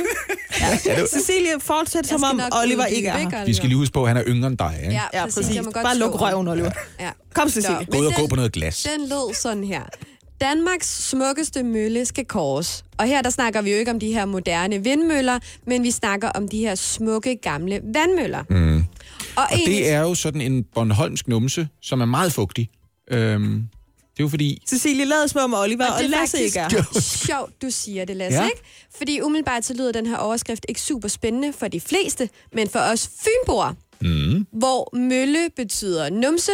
Cecilie, 1.14 1.52
fortsæt 1.60 2.08
som 2.08 2.24
om 2.24 2.42
Oliver 2.64 2.86
ikke 2.86 3.08
er 3.08 3.18
her. 3.18 3.46
Vi 3.46 3.54
skal 3.54 3.70
lige 3.70 3.78
huske 3.78 3.94
på, 3.94 4.02
at 4.04 4.08
han 4.08 4.18
er 4.18 4.24
yngre 4.28 4.48
end 4.48 4.58
dig. 4.58 4.80
Ikke? 4.82 4.94
Ja, 4.94 5.02
Ja, 5.14 5.24
præcis. 5.26 5.36
præcis. 5.48 5.62
Må 5.66 5.72
godt 5.72 5.84
Bare 5.84 5.98
luk 5.98 6.22
røven, 6.22 6.48
Oliver. 6.48 6.72
Ja. 7.00 7.10
Kom, 7.34 7.50
Cecilie. 7.50 7.86
Gå 7.92 7.98
ud 7.98 8.06
og 8.06 8.14
gå 8.18 8.28
på 8.28 8.36
noget 8.36 8.52
glas. 8.52 8.88
Den 8.98 9.10
lød 9.10 9.34
sådan 9.36 9.64
her. 9.64 9.82
Danmarks 10.42 11.10
smukkeste 11.10 11.64
mølle 11.64 12.06
skal 12.06 12.26
kores. 12.26 12.84
Og 12.98 13.06
her 13.06 13.22
der 13.22 13.30
snakker 13.30 13.62
vi 13.62 13.72
jo 13.72 13.78
ikke 13.78 13.92
om 13.92 14.00
de 14.00 14.14
her 14.14 14.26
moderne 14.26 14.84
vindmøller, 14.84 15.39
men 15.68 15.84
vi 15.84 15.92
snakker 15.92 16.30
om 16.30 16.48
de 16.48 16.58
her 16.60 16.76
smukke 16.76 17.36
gamle 17.36 17.80
vandmøller. 17.94 18.44
Mm. 18.50 18.80
Og, 19.36 19.43
Og 19.43 19.47
egentlig, 19.57 19.77
det 19.77 19.89
er 19.89 19.99
jo 19.99 20.15
sådan 20.15 20.41
en 20.41 20.63
Bornholmsk 20.63 21.27
numse, 21.27 21.67
som 21.82 22.01
er 22.01 22.05
meget 22.05 22.34
fugtig. 22.34 22.69
Øhm, 23.11 23.67
det 24.13 24.19
er 24.19 24.23
jo 24.23 24.27
fordi... 24.29 24.61
Cecilie, 24.67 25.05
lad 25.05 25.27
som 25.27 25.41
om 25.53 25.53
Oliver 25.59 25.91
og, 25.91 26.03
er 26.03 26.07
Lasse 26.07 26.41
ikke 26.43 26.59
er 26.59 26.99
sjovt, 27.27 27.61
du 27.61 27.69
siger 27.69 28.05
det, 28.05 28.15
Lasse, 28.15 28.39
Ja. 28.39 28.45
ikke? 28.45 28.61
Fordi 28.97 29.21
umiddelbart 29.21 29.65
så 29.65 29.73
lyder 29.73 29.91
den 29.91 30.05
her 30.05 30.17
overskrift 30.17 30.65
ikke 30.69 30.82
super 30.82 31.07
spændende 31.07 31.53
for 31.53 31.67
de 31.67 31.82
fleste, 31.82 32.29
men 32.53 32.69
for 32.69 32.79
os 32.79 33.09
fynboer, 33.23 33.73
mm. 34.01 34.45
hvor 34.51 34.95
mølle 34.97 35.49
betyder 35.55 36.09
numse, 36.09 36.51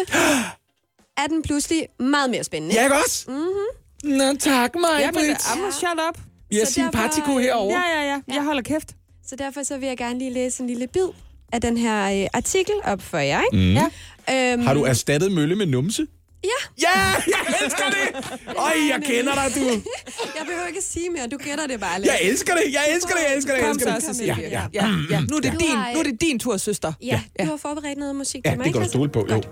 er 1.22 1.28
den 1.28 1.42
pludselig 1.44 1.88
meget 2.00 2.30
mere 2.30 2.44
spændende. 2.44 2.76
Ja, 2.76 2.84
ikke 2.84 2.96
også? 3.06 3.26
Mm-hmm. 3.32 4.12
Nå, 4.18 4.34
tak 4.40 4.76
mig, 4.76 4.90
Ja, 5.00 5.12
men 5.12 5.24
Amma, 5.52 5.72
shut 5.72 6.00
up. 6.10 6.20
Vi 6.50 6.56
har 6.56 6.66
Så 6.66 6.74
sin 6.74 6.92
partiko 6.94 7.38
herovre. 7.38 7.80
Ja, 7.80 8.00
ja, 8.02 8.14
ja. 8.28 8.36
Jeg 8.36 8.44
holder 8.44 8.62
kæft. 8.62 8.96
Så 9.28 9.36
derfor 9.36 9.64
så 9.64 9.78
vil 9.78 9.88
jeg 9.88 9.98
gerne 9.98 10.20
lige 10.20 10.34
læse 10.34 10.62
en 10.62 10.68
lille 10.68 10.88
bid 10.88 11.08
af 11.54 11.62
den 11.62 11.78
her 11.78 12.22
øh, 12.24 12.28
artikel 12.34 12.74
op 12.84 13.02
for 13.02 13.18
jer. 13.18 13.42
Ikke? 13.54 13.66
Mm. 13.66 13.74
Ja. 13.74 14.54
Øhm, 14.54 14.62
Har 14.66 14.74
du 14.74 14.84
erstattet 14.84 15.32
mølle 15.32 15.56
med 15.56 15.66
numse? 15.66 16.08
Ja, 16.44 16.50
Ja, 16.82 17.00
jeg 17.28 17.56
elsker 17.66 17.84
det! 17.86 18.30
Øj, 18.58 18.72
jeg 18.90 19.02
kender 19.06 19.34
dig, 19.34 19.56
du. 19.56 19.60
jeg 20.38 20.46
behøver 20.48 20.68
ikke 20.68 20.78
at 20.78 20.84
sige 20.84 21.10
mere. 21.10 21.28
Du 21.28 21.38
gætter 21.38 21.68
det 21.68 21.80
bare 21.80 22.00
lidt. 22.02 22.08
Jeg 22.12 22.20
elsker 22.22 22.54
det, 22.54 22.74
jeg 22.74 22.82
elsker 22.96 23.14
det, 23.16 23.24
jeg 23.28 23.36
elsker 23.36 23.54
det, 23.54 23.60
jeg 23.60 23.68
Kom 23.68 23.76
elsker 23.76 24.00
så, 24.00 24.08
det. 24.08 24.16
Cecilie. 24.16 24.36
Ja, 24.40 24.50
ja. 24.50 24.62
ja, 24.74 24.88
ja. 25.10 25.20
Nu, 25.30 25.36
er 25.38 25.42
det 25.42 25.52
din, 25.52 25.78
nu 25.94 26.00
er 26.00 26.04
det 26.04 26.22
din 26.22 26.40
tur, 26.40 26.58
søster. 26.58 26.94
Ja, 27.02 27.22
du 27.40 27.46
har 27.46 27.58
forberedt 27.58 28.00
noget 28.00 28.16
musik 28.16 28.42
Ja, 28.46 28.50
til 28.50 28.58
mig, 28.58 28.66
det 28.66 28.74
kan 28.74 28.84
du 28.84 28.90
stole 28.90 29.10
på, 29.10 29.20
jo. 29.30 29.34
Godt. 29.34 29.50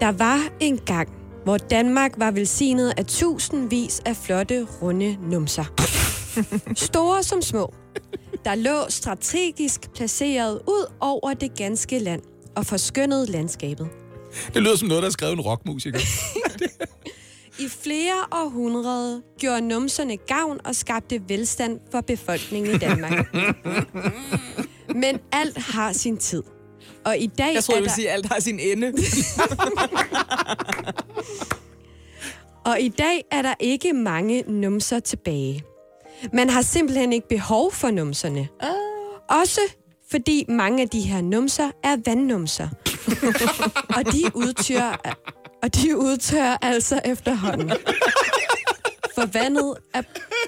Der 0.00 0.12
var 0.12 0.40
en 0.60 0.78
gang, 0.78 1.08
hvor 1.44 1.56
Danmark 1.56 2.12
var 2.16 2.30
velsignet 2.30 2.92
af 2.96 3.06
tusindvis 3.06 4.02
af 4.06 4.16
flotte, 4.16 4.66
runde 4.82 5.16
numser. 5.30 5.64
Store 6.88 7.22
som 7.22 7.42
små. 7.42 7.74
Der 8.44 8.54
lå 8.54 8.84
strategisk 8.88 9.92
placeret 9.94 10.60
ud 10.68 10.92
over 11.00 11.34
det 11.34 11.56
ganske 11.56 11.98
land 11.98 12.22
og 12.56 12.66
forskønnede 12.66 13.26
landskabet. 13.26 13.88
Det 14.54 14.62
lyder 14.62 14.76
som 14.76 14.88
noget, 14.88 15.02
der 15.02 15.08
er 15.08 15.12
skrevet 15.12 15.32
en 15.32 15.40
rockmusiker. 15.40 15.98
I 17.64 17.68
flere 17.68 18.14
århundreder 18.32 19.20
gjorde 19.38 19.60
numserne 19.60 20.16
gavn 20.16 20.58
og 20.64 20.74
skabte 20.74 21.22
velstand 21.28 21.80
for 21.92 22.00
befolkningen 22.00 22.74
i 22.74 22.78
Danmark. 22.78 23.34
Men 25.02 25.20
alt 25.32 25.58
har 25.58 25.92
sin 25.92 26.16
tid. 26.16 26.42
Og 27.04 27.18
i 27.18 27.26
dag 27.26 27.54
Jeg 27.54 27.64
tror, 27.64 27.74
er 27.74 27.78
du 27.78 27.82
vil 27.82 27.88
der... 27.88 27.94
sige, 27.94 28.08
at 28.10 28.14
alt 28.14 28.26
har 28.32 28.40
sin 28.40 28.60
ende. 28.60 28.92
Og 32.64 32.80
i 32.80 32.88
dag 32.88 33.24
er 33.30 33.42
der 33.42 33.54
ikke 33.60 33.92
mange 33.92 34.44
numser 34.48 35.00
tilbage. 35.00 35.62
Man 36.32 36.50
har 36.50 36.62
simpelthen 36.62 37.12
ikke 37.12 37.28
behov 37.28 37.72
for 37.72 37.90
numserne. 37.90 38.48
Også 39.30 39.60
fordi 40.10 40.44
mange 40.48 40.82
af 40.82 40.88
de 40.88 41.00
her 41.00 41.20
numser 41.20 41.70
er 41.82 41.96
vandnumser. 42.06 42.68
og 43.96 44.12
de 44.12 44.30
udtør, 44.34 45.16
og 45.62 45.74
de 45.74 45.98
udtør 45.98 46.58
altså 46.62 47.00
efterhånden. 47.04 47.70
For 49.14 49.26
vandet 49.32 49.74
er 49.94 50.02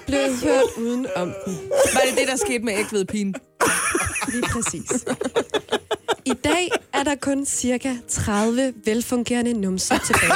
blevet 0.05 0.37
hørt 0.43 0.77
uden 0.77 1.07
om 1.15 1.33
den. 1.45 1.57
Var 1.93 2.01
det 2.09 2.17
det, 2.19 2.27
der 2.27 2.35
skete 2.35 2.63
med 2.63 2.73
ægvedpigen? 2.73 3.35
Lige 4.27 4.43
præcis. 4.43 5.05
I 6.25 6.33
dag 6.33 6.69
er 6.93 7.03
der 7.03 7.15
kun 7.15 7.45
cirka 7.45 7.95
30 8.09 8.73
velfungerende 8.85 9.53
numser 9.53 9.97
tilbage. 9.97 10.31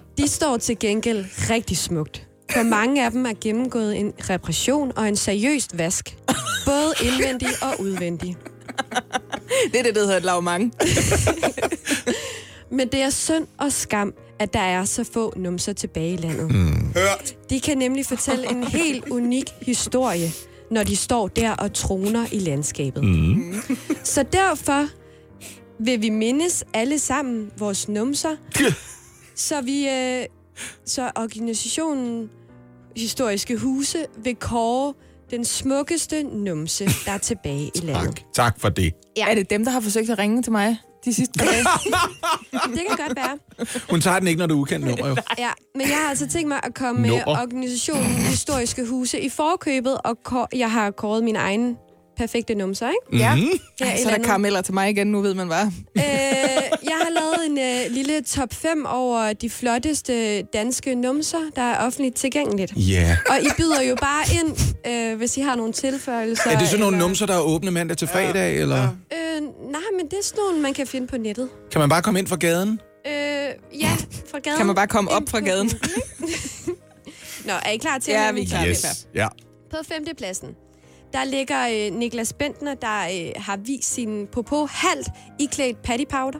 De 0.18 0.28
står 0.28 0.56
til 0.56 0.78
gengæld 0.78 1.24
rigtig 1.50 1.76
smukt. 1.76 2.26
For 2.50 2.62
mange 2.62 3.04
af 3.04 3.10
dem 3.10 3.26
er 3.26 3.32
gennemgået 3.40 3.96
en 3.96 4.12
repression 4.30 4.92
og 4.96 5.08
en 5.08 5.16
seriøst 5.16 5.78
vask. 5.78 6.16
Både 6.66 6.92
indvendig 7.02 7.48
og 7.62 7.80
udvendig. 7.80 8.36
Det 9.72 9.78
er 9.78 9.82
det, 9.82 9.94
der 9.94 10.00
hedder 10.00 10.16
et 10.16 10.24
lavmang. 10.24 10.74
Men 12.76 12.88
det 12.88 13.00
er 13.00 13.10
synd 13.10 13.46
og 13.58 13.72
skam, 13.72 14.14
at 14.38 14.52
der 14.52 14.60
er 14.60 14.84
så 14.84 15.04
få 15.12 15.32
numser 15.36 15.72
tilbage 15.72 16.12
i 16.12 16.16
landet. 16.16 16.50
Mm. 16.50 16.92
Hørt. 16.94 17.36
De 17.50 17.60
kan 17.60 17.78
nemlig 17.78 18.06
fortælle 18.06 18.50
en 18.50 18.64
helt 18.64 19.04
unik 19.08 19.50
historie, 19.62 20.30
når 20.70 20.82
de 20.82 20.96
står 20.96 21.28
der 21.28 21.50
og 21.50 21.72
troner 21.72 22.26
i 22.32 22.38
landskabet. 22.38 23.04
Mm. 23.04 23.54
Så 24.04 24.24
derfor 24.32 24.88
vil 25.80 26.02
vi 26.02 26.08
mindes 26.08 26.64
alle 26.74 26.98
sammen 26.98 27.50
vores 27.58 27.88
numser, 27.88 28.36
så 29.34 29.60
vi 29.60 29.88
øh, 29.88 30.24
så 30.84 31.10
organisationen 31.16 32.30
Historiske 32.96 33.56
Huse 33.56 34.06
vil 34.24 34.36
kåre 34.36 34.92
den 35.30 35.44
smukkeste 35.44 36.22
numse, 36.22 36.84
der 37.06 37.12
er 37.12 37.18
tilbage 37.18 37.70
i 37.74 37.78
landet. 37.78 38.16
Tak, 38.16 38.32
tak 38.34 38.60
for 38.60 38.68
det. 38.68 38.92
Ja. 39.16 39.30
Er 39.30 39.34
det 39.34 39.50
dem, 39.50 39.64
der 39.64 39.70
har 39.72 39.80
forsøgt 39.80 40.10
at 40.10 40.18
ringe 40.18 40.42
til 40.42 40.52
mig 40.52 40.76
de 41.04 41.14
sidste 41.14 41.38
par 41.38 41.46
dage? 41.46 41.64
Det 42.76 42.82
kan 42.88 43.06
godt 43.06 43.16
være. 43.16 43.38
Hun 43.90 44.00
tager 44.00 44.18
den 44.18 44.28
ikke, 44.28 44.38
når 44.38 44.46
du 44.46 44.54
er 44.54 44.60
ukendt 44.60 44.86
nummer, 44.86 45.08
jo. 45.08 45.16
Ja, 45.38 45.50
men 45.74 45.88
jeg 45.88 45.96
har 45.96 46.08
altså 46.08 46.28
tænkt 46.28 46.48
mig 46.48 46.60
at 46.62 46.74
komme 46.74 47.02
med 47.02 47.20
organisationen 47.26 48.06
Historiske 48.06 48.86
Huse 48.86 49.20
i 49.20 49.28
forkøbet, 49.28 49.98
og 50.04 50.48
jeg 50.54 50.70
har 50.70 50.90
kåret 50.90 51.24
min 51.24 51.36
egen 51.36 51.76
perfekte 52.16 52.54
numser, 52.54 52.88
ikke? 52.88 53.24
ja. 53.24 53.34
Ja, 53.80 53.84
Ej, 53.86 53.96
så 54.02 54.08
er 54.10 54.16
der 54.16 54.24
karameller 54.24 54.60
til 54.62 54.74
mig 54.74 54.90
igen, 54.90 55.06
nu 55.06 55.20
ved 55.20 55.34
man 55.34 55.46
hvad. 55.46 55.66
Øh, 55.96 56.02
jeg 56.90 56.96
har 57.02 57.10
lavet 57.10 57.46
en 57.50 57.58
øh, 57.58 57.94
lille 57.94 58.22
top 58.22 58.54
5 58.54 58.86
over 58.88 59.32
de 59.32 59.50
flotteste 59.50 60.42
danske 60.42 60.94
numser, 60.94 61.38
der 61.56 61.62
er 61.62 61.86
offentligt 61.86 62.16
tilgængeligt. 62.16 62.72
Ja. 62.76 63.16
Og 63.30 63.40
I 63.42 63.46
byder 63.56 63.82
jo 63.82 63.94
bare 64.00 64.24
ind, 64.34 64.74
øh, 64.86 65.16
hvis 65.18 65.36
I 65.36 65.40
har 65.40 65.54
nogle 65.56 65.72
tilføjelser. 65.72 66.50
Er 66.50 66.58
det 66.58 66.68
sådan 66.68 66.80
nogle 66.80 66.96
eller- 66.96 67.06
numser, 67.08 67.26
der 67.26 67.34
er 67.34 67.40
åbne 67.40 67.70
mandag 67.70 67.96
til 67.96 68.08
fredag, 68.08 68.56
eller 68.60 68.82
Øh, 69.12 69.40
nej, 69.70 69.80
men 69.98 70.04
det 70.10 70.18
er 70.18 70.22
sådan 70.22 70.42
nogle, 70.48 70.60
man 70.62 70.74
kan 70.74 70.86
finde 70.86 71.06
på 71.06 71.16
nettet. 71.16 71.48
kan 71.72 71.80
man 71.80 71.88
bare 71.88 72.02
komme 72.02 72.20
ind 72.20 72.26
fra 72.28 72.36
gaden? 72.36 72.80
Øh, 73.06 73.12
ja, 73.80 73.90
fra 74.30 74.38
gaden. 74.38 74.56
Kan 74.56 74.66
man 74.66 74.74
bare 74.76 74.86
komme 74.86 75.10
op 75.10 75.22
fra 75.28 75.40
gaden? 75.40 75.70
Nå, 77.48 77.52
er 77.64 77.70
I 77.70 77.76
klar 77.76 77.98
til 77.98 78.12
Ja, 78.12 78.28
at 78.28 78.34
vi 78.34 78.40
er 78.42 78.46
klar. 78.46 78.66
Yes. 78.66 79.06
Ja. 79.14 79.28
På 79.70 79.76
femtepladsen, 79.92 80.48
der 81.14 81.24
ligger 81.24 81.68
øh, 81.88 81.94
Niklas 81.98 82.32
Bentner, 82.32 82.74
der 82.74 83.00
øh, 83.02 83.30
har 83.36 83.56
vist 83.56 83.94
sin 83.94 84.26
popo 84.32 84.66
halvt 84.66 85.08
iklædt 85.40 85.82
patty 85.82 86.04
powder. 86.10 86.38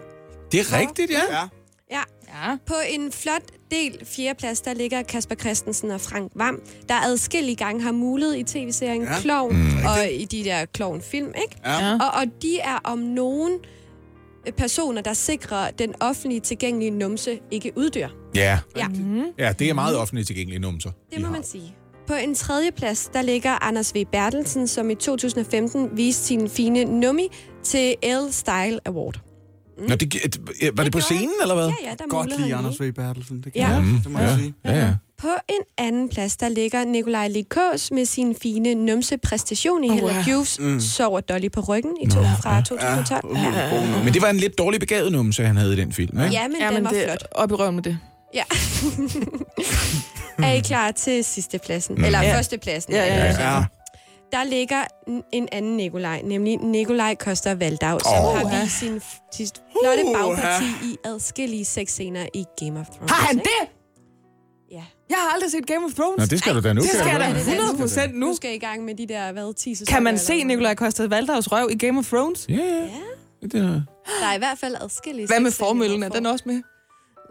Det 0.53 0.61
er 0.61 0.79
rigtigt, 0.79 1.11
ja. 1.11 1.21
Ja. 1.31 1.49
Ja. 1.91 2.03
Ja. 2.51 2.57
På 2.67 2.75
en 2.89 3.13
flot 3.13 3.43
del 3.71 3.99
fjerdeplads, 4.07 4.61
der 4.61 4.75
ligger 4.75 5.03
Kasper 5.03 5.35
Christensen 5.35 5.91
og 5.91 6.01
Frank 6.01 6.33
Vam, 6.35 6.63
der 6.89 6.95
adskillige 6.95 7.57
gange 7.57 7.83
har 7.83 7.93
mulet 7.93 8.37
i 8.37 8.43
tv-serien 8.43 9.03
Ja. 9.03 9.21
Klovn 9.21 9.57
mm. 9.57 9.77
og 9.87 10.13
i 10.13 10.25
de 10.25 10.45
der 10.45 10.65
Klovn-film, 10.65 11.27
ikke? 11.45 11.57
Ja. 11.65 11.95
Og, 11.95 12.11
og 12.21 12.43
de 12.43 12.59
er 12.59 12.79
om 12.85 12.99
nogen 12.99 13.53
øh, 14.47 14.53
personer, 14.53 15.03
der 15.03 15.13
sikrer 15.13 15.71
den 15.71 15.95
offentlige 16.01 16.41
tilgængelige 16.41 16.91
numse 16.91 17.41
ikke 17.51 17.73
uddør. 17.77 18.09
Ja. 18.35 18.59
Ja, 18.77 18.87
Ja, 19.39 19.53
det 19.53 19.69
er 19.71 19.75
meget 19.75 19.97
offentligt 19.97 20.27
tilgængelige 20.27 20.61
numser. 20.61 20.91
det 21.13 21.23
må 21.23 21.29
man 21.31 21.45
sige. 21.45 21.75
På 22.07 22.15
en 22.15 22.35
tredje 22.35 22.71
plads, 22.73 23.11
der 23.15 23.23
ligger 23.23 23.65
Anders 23.65 23.95
V. 23.95 24.05
Bertelsen, 24.13 24.67
som 24.69 24.91
i 24.91 24.95
2015 24.95 25.89
viste 25.93 26.25
sin 26.25 26.49
fine 26.51 26.85
nummi 27.01 27.29
til 27.63 27.95
L 28.03 28.33
Style 28.33 28.79
Award. 28.87 29.21
Nå, 29.89 29.95
det, 29.95 30.39
var 30.77 30.83
det 30.85 30.93
på 30.93 31.01
scenen, 31.01 31.31
eller 31.43 31.55
hvad? 31.55 31.67
Ja, 31.67 31.75
ja, 31.85 31.95
der 31.99 32.05
Godt 32.09 32.41
lige 32.41 32.55
Anders. 32.55 32.81
V. 32.81 32.93
Bertelsen. 32.93 33.37
Det 33.37 33.53
kan 33.53 33.63
Ja. 33.63 33.69
jeg, 33.69 33.83
Mm, 33.83 33.99
det 34.03 34.11
må 34.11 34.19
jeg 34.19 34.37
sige. 34.39 34.55
Ja, 34.65 34.73
ja. 34.79 34.95
På 35.19 35.29
en 35.49 35.61
anden 35.79 36.09
plads, 36.09 36.37
der 36.37 36.49
ligger 36.49 36.85
Nikolaj 36.85 37.29
Likås 37.29 37.91
med 37.91 38.05
sin 38.05 38.35
fine 38.43 38.75
numse 38.75 39.19
præstation 39.19 39.85
i 39.85 39.89
Oh, 39.89 39.95
Hella. 39.95 40.25
Juves 40.31 40.61
mm. 40.61 40.81
Sover 40.81 41.21
Dolly 41.21 41.49
på 41.51 41.61
ryggen 41.61 41.93
i 42.03 42.07
to, 42.11 42.21
fra 42.43 42.61
2012. 42.61 43.25
Uh, 43.25 43.31
god 43.31 43.81
nummer. 43.81 44.05
Men 44.05 44.15
det 44.15 44.23
var 44.23 44.31
en 44.31 44.37
lidt 44.37 44.59
dårlig 44.59 44.81
begavet 44.81 45.13
numse, 45.13 45.45
han 45.45 45.57
havde 45.57 45.73
i 45.73 45.77
den 45.77 45.93
film, 45.93 46.19
ikke? 46.21 46.33
Ja, 46.33 46.49
men 46.49 46.57
Ja, 46.61 46.67
den 46.67 46.75
men 46.75 46.85
var 46.85 46.91
det, 46.91 47.03
flot. 47.05 47.25
op 47.33 47.51
i 47.51 47.55
røven 47.55 47.75
med 47.75 47.83
det. 47.83 47.99
Ja. 48.35 48.43
er 50.39 50.53
I 50.53 50.61
klar 50.61 50.91
til 50.91 51.25
sidste 51.25 51.59
pladsen? 51.59 52.05
Eller 52.05 52.23
Ja. 52.23 52.37
første 52.37 52.59
pladsen? 52.59 52.93
Ja, 52.93 53.05
ja, 53.05 53.15
ja. 53.25 53.53
Ja. 53.55 53.65
Der 54.33 54.45
ligger 54.45 54.85
en 55.33 55.49
anden 55.53 55.77
Nikolaj, 55.77 56.21
nemlig 56.25 56.57
Nikolaj 56.59 57.15
Koster 57.15 57.55
Valdau, 57.55 57.99
som 57.99 58.13
Åh. 58.13 58.37
har 58.39 58.63
vist 58.63 58.79
sin, 58.79 59.01
sit 59.33 59.63
flotte 59.83 60.05
Uha. 60.05 60.27
bagparti 60.27 60.65
i 60.85 60.97
adskillige 61.05 61.65
sexscener 61.65 62.27
i 62.35 62.45
Game 62.61 62.81
of 62.81 62.87
Thrones. 62.87 63.11
Har 63.13 63.27
han 63.27 63.37
ikke? 63.39 63.49
det? 63.63 63.69
Ja. 64.71 64.83
Jeg 65.11 65.17
har 65.19 65.35
aldrig 65.35 65.51
set 65.51 65.67
Game 65.67 65.85
of 65.85 65.93
Thrones. 65.93 66.19
Nå, 66.19 66.25
det 66.25 66.39
skal 66.39 66.55
du 66.55 66.61
da 66.61 66.73
nu. 66.73 66.81
det 66.81 66.91
skal 66.91 67.01
da 67.05 67.11
høre. 67.11 67.35
det. 67.35 67.41
100 67.41 67.77
procent 67.79 68.15
Nu 68.15 68.27
nu. 68.27 68.35
skal 68.37 68.55
I 68.55 68.59
gang 68.59 68.85
med 68.85 68.95
de 68.95 69.07
der, 69.09 69.33
hvad, 69.33 69.55
10 69.55 69.75
sæsoner? 69.75 69.95
Kan 69.97 70.03
man 70.03 70.19
se? 70.19 70.45
Nikolaj 70.45 70.75
Costa 70.75 71.07
Valdaus 71.07 71.53
røv 71.53 71.69
i 71.73 71.79
Game 71.79 71.99
of 71.99 72.07
Thrones? 72.09 72.47
Ja, 72.49 72.55
ja. 72.55 72.89
Det 73.43 73.55
er... 73.55 73.61
Der 74.21 74.27
er 74.31 74.35
i 74.35 74.39
hvert 74.39 74.59
fald 74.59 74.77
adskillige 74.81 75.27
Hvad 75.27 75.41
med 75.41 75.51
formøllen? 75.51 76.03
Er 76.03 76.09
den 76.09 76.27
også 76.27 76.45
med? 76.47 76.63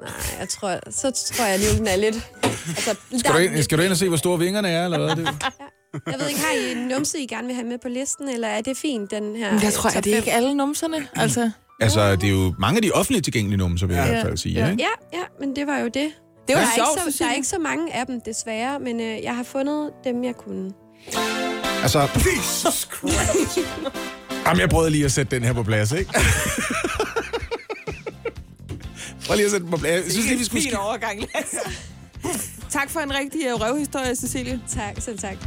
Nej, 0.03 0.39
jeg 0.39 0.49
tror, 0.49 0.79
så 0.91 1.11
tror 1.33 1.45
jeg 1.45 1.59
lige, 1.59 1.77
den 1.77 1.87
er 1.87 1.95
lidt... 1.95 2.15
Altså, 2.67 2.95
Skal 3.17 3.33
du, 3.33 3.37
ind, 3.37 3.63
skal 3.63 3.77
du 3.77 3.83
ind 3.83 3.91
og 3.91 3.97
se, 3.97 4.07
hvor 4.07 4.17
store 4.17 4.39
vingerne 4.39 4.69
er, 4.69 4.85
eller 4.85 4.97
hvad? 4.97 5.15
Det? 5.15 5.43
Jeg 6.07 6.15
ved 6.19 6.27
ikke, 6.27 6.39
har 6.41 6.53
I 6.53 6.71
en 6.71 6.77
numse, 6.87 7.19
I 7.19 7.27
gerne 7.27 7.47
vil 7.47 7.55
have 7.55 7.67
med 7.67 7.77
på 7.81 7.87
listen, 7.87 8.29
eller 8.29 8.47
er 8.47 8.61
det 8.61 8.77
fint, 8.77 9.11
den 9.11 9.35
her 9.35 9.59
Jeg 9.63 9.73
tror, 9.73 9.89
at 9.97 10.03
det 10.03 10.15
ikke 10.15 10.31
alle 10.31 10.55
numserne. 10.55 11.07
Altså, 11.15 11.51
Altså, 11.81 12.15
det 12.15 12.23
er 12.23 12.31
jo 12.31 12.53
mange 12.59 12.75
af 12.77 12.81
de 12.81 12.91
offentligt 12.91 13.23
tilgængelige 13.23 13.57
numser, 13.57 13.87
vil 13.87 13.95
jeg 13.95 14.05
i 14.05 14.09
hvert 14.09 14.25
fald 14.25 14.37
sige. 14.37 14.55
Ja. 14.55 14.71
Ikke? 14.71 14.83
Ja, 14.83 15.17
ja, 15.17 15.23
men 15.39 15.55
det 15.55 15.67
var 15.67 15.77
jo 15.79 15.85
det. 15.85 15.93
det 15.93 16.55
var 16.55 16.61
der, 16.61 16.67
er 16.67 16.75
sjovt, 16.75 16.89
ikke 17.05 17.11
så, 17.17 17.23
der 17.23 17.29
er 17.29 17.33
ikke 17.35 17.47
så 17.47 17.59
mange 17.59 17.93
af 17.95 18.05
dem, 18.05 18.21
desværre, 18.25 18.79
men 18.79 18.99
øh, 19.01 19.23
jeg 19.23 19.35
har 19.35 19.43
fundet 19.43 19.89
dem, 20.03 20.23
jeg 20.23 20.35
kunne. 20.35 20.71
Altså... 21.81 22.07
Jesus 22.27 22.87
Christ! 22.97 23.59
Jamen, 24.47 24.61
jeg 24.61 24.69
prøvede 24.69 24.89
lige 24.89 25.05
at 25.05 25.11
sætte 25.11 25.35
den 25.35 25.43
her 25.43 25.53
på 25.53 25.63
plads, 25.63 25.91
ikke? 25.91 26.11
Prøv 29.27 29.35
lige 29.35 29.45
at 29.45 29.51
sætte 29.51 29.67
på 29.67 29.77
plads. 29.77 30.05
Jeg 30.05 30.11
synes 30.11 30.27
lige, 30.27 30.37
vi 30.37 30.45
skulle... 30.45 30.63
Fin 30.63 30.75
overgang, 30.75 31.19
Lasse. 31.19 31.57
tak 32.77 32.89
for 32.89 32.99
en 32.99 33.13
rigtig 33.13 33.41
øh, 33.47 33.53
røvhistorie, 33.53 34.15
Cecilie. 34.15 34.61
Tak, 34.69 35.01
selv 35.01 35.19
tak. 35.19 35.37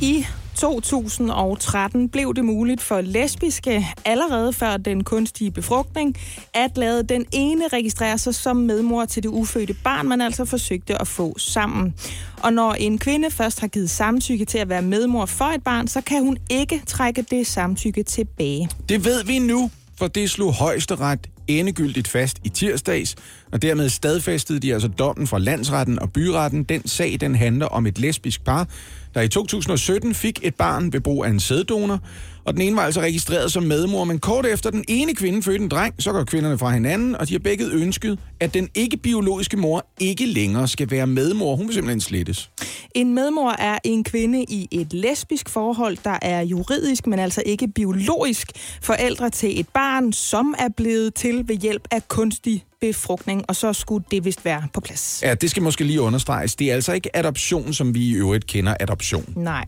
I 0.00 0.26
2013 0.60 2.08
blev 2.08 2.34
det 2.34 2.44
muligt 2.44 2.80
for 2.80 3.00
lesbiske, 3.00 3.86
allerede 4.04 4.52
før 4.52 4.76
den 4.76 5.04
kunstige 5.04 5.50
befrugtning, 5.50 6.16
at 6.54 6.78
lade 6.78 7.02
den 7.02 7.26
ene 7.32 7.68
registrere 7.68 8.18
sig 8.18 8.34
som 8.34 8.56
medmor 8.56 9.04
til 9.04 9.22
det 9.22 9.28
ufødte 9.28 9.74
barn, 9.74 10.08
man 10.08 10.20
altså 10.20 10.44
forsøgte 10.44 11.00
at 11.00 11.08
få 11.08 11.38
sammen. 11.38 11.94
Og 12.42 12.52
når 12.52 12.72
en 12.72 12.98
kvinde 12.98 13.30
først 13.30 13.60
har 13.60 13.66
givet 13.68 13.90
samtykke 13.90 14.44
til 14.44 14.58
at 14.58 14.68
være 14.68 14.82
medmor 14.82 15.26
for 15.26 15.44
et 15.44 15.62
barn, 15.62 15.88
så 15.88 16.00
kan 16.00 16.22
hun 16.22 16.38
ikke 16.50 16.82
trække 16.86 17.22
det 17.22 17.46
samtykke 17.46 18.02
tilbage. 18.02 18.70
Det 18.88 19.04
ved 19.04 19.24
vi 19.24 19.38
nu, 19.38 19.70
for 20.00 20.06
det 20.06 20.30
slog 20.30 20.52
højesteret 20.52 21.26
endegyldigt 21.48 22.08
fast 22.08 22.38
i 22.44 22.48
tirsdags, 22.48 23.16
og 23.52 23.62
dermed 23.62 23.88
stadfæstede 23.88 24.58
de 24.58 24.72
altså 24.72 24.88
dommen 24.88 25.26
fra 25.26 25.38
landsretten 25.38 25.98
og 25.98 26.12
byretten. 26.12 26.62
Den 26.62 26.88
sag, 26.88 27.16
den 27.20 27.34
handler 27.34 27.66
om 27.66 27.86
et 27.86 27.98
lesbisk 27.98 28.44
par, 28.44 28.68
der 29.14 29.20
i 29.20 29.28
2017 29.28 30.14
fik 30.14 30.40
et 30.42 30.54
barn 30.54 30.92
ved 30.92 31.00
brug 31.00 31.24
af 31.24 31.30
en 31.30 31.40
sæddonor, 31.40 32.00
og 32.44 32.54
den 32.54 32.62
ene 32.62 32.76
var 32.76 32.82
altså 32.82 33.00
registreret 33.00 33.52
som 33.52 33.62
medmor, 33.62 34.04
men 34.04 34.18
kort 34.18 34.46
efter 34.46 34.70
den 34.70 34.84
ene 34.88 35.14
kvinde 35.14 35.42
fødte 35.42 35.64
en 35.64 35.68
dreng, 35.68 35.94
så 35.98 36.12
går 36.12 36.24
kvinderne 36.24 36.58
fra 36.58 36.70
hinanden, 36.70 37.16
og 37.16 37.28
de 37.28 37.34
har 37.34 37.38
begge 37.38 37.64
ønsket, 37.72 38.18
at 38.40 38.54
den 38.54 38.68
ikke-biologiske 38.74 39.56
mor 39.56 39.86
ikke 40.00 40.26
længere 40.26 40.68
skal 40.68 40.90
være 40.90 41.06
medmor. 41.06 41.56
Hun 41.56 41.66
vil 41.66 41.74
simpelthen 41.74 42.00
slettes. 42.00 42.50
En 42.94 43.14
medmor 43.14 43.50
er 43.50 43.78
en 43.84 44.04
kvinde 44.04 44.44
i 44.48 44.68
et 44.70 44.92
lesbisk 44.92 45.48
forhold, 45.48 45.96
der 46.04 46.18
er 46.22 46.40
juridisk, 46.40 47.06
men 47.06 47.18
altså 47.18 47.42
ikke 47.46 47.68
biologisk 47.68 48.48
forældre 48.82 49.30
til 49.30 49.60
et 49.60 49.68
barn, 49.68 50.12
som 50.12 50.54
er 50.58 50.68
blevet 50.76 51.14
til 51.14 51.48
ved 51.48 51.56
hjælp 51.56 51.88
af 51.90 52.08
kunstig 52.08 52.64
befrugtning, 52.80 53.44
og 53.48 53.56
så 53.56 53.72
skulle 53.72 54.04
det 54.10 54.24
vist 54.24 54.44
være 54.44 54.62
på 54.74 54.80
plads. 54.80 55.20
Ja, 55.22 55.34
det 55.34 55.50
skal 55.50 55.62
måske 55.62 55.84
lige 55.84 56.00
understreges. 56.00 56.56
Det 56.56 56.70
er 56.70 56.74
altså 56.74 56.92
ikke 56.92 57.16
adoption, 57.16 57.72
som 57.72 57.94
vi 57.94 58.08
i 58.08 58.12
øvrigt 58.12 58.46
kender 58.46 58.74
adoption. 58.80 59.24
Nej. 59.36 59.64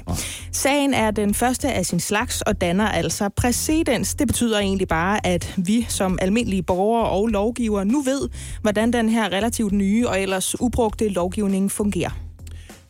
Sagen 0.52 0.94
er 0.94 1.10
den 1.10 1.34
første 1.34 1.72
af 1.72 1.86
sin 1.86 2.00
slags 2.00 2.42
og 2.42 2.60
danner 2.62 2.88
altså 2.88 3.28
præcedens. 3.28 4.14
Det 4.14 4.26
betyder 4.26 4.58
egentlig 4.58 4.88
bare, 4.88 5.26
at 5.26 5.54
vi 5.56 5.86
som 5.88 6.18
almindelige 6.20 6.62
borgere 6.62 7.08
og 7.08 7.28
lovgivere 7.28 7.84
nu 7.84 8.02
ved, 8.02 8.28
hvordan 8.60 8.92
den 8.92 9.08
her 9.08 9.24
relativt 9.32 9.72
nye 9.72 10.08
og 10.08 10.20
ellers 10.20 10.60
ubrugte 10.60 11.08
lovgivning 11.08 11.70
fungerer. 11.72 12.10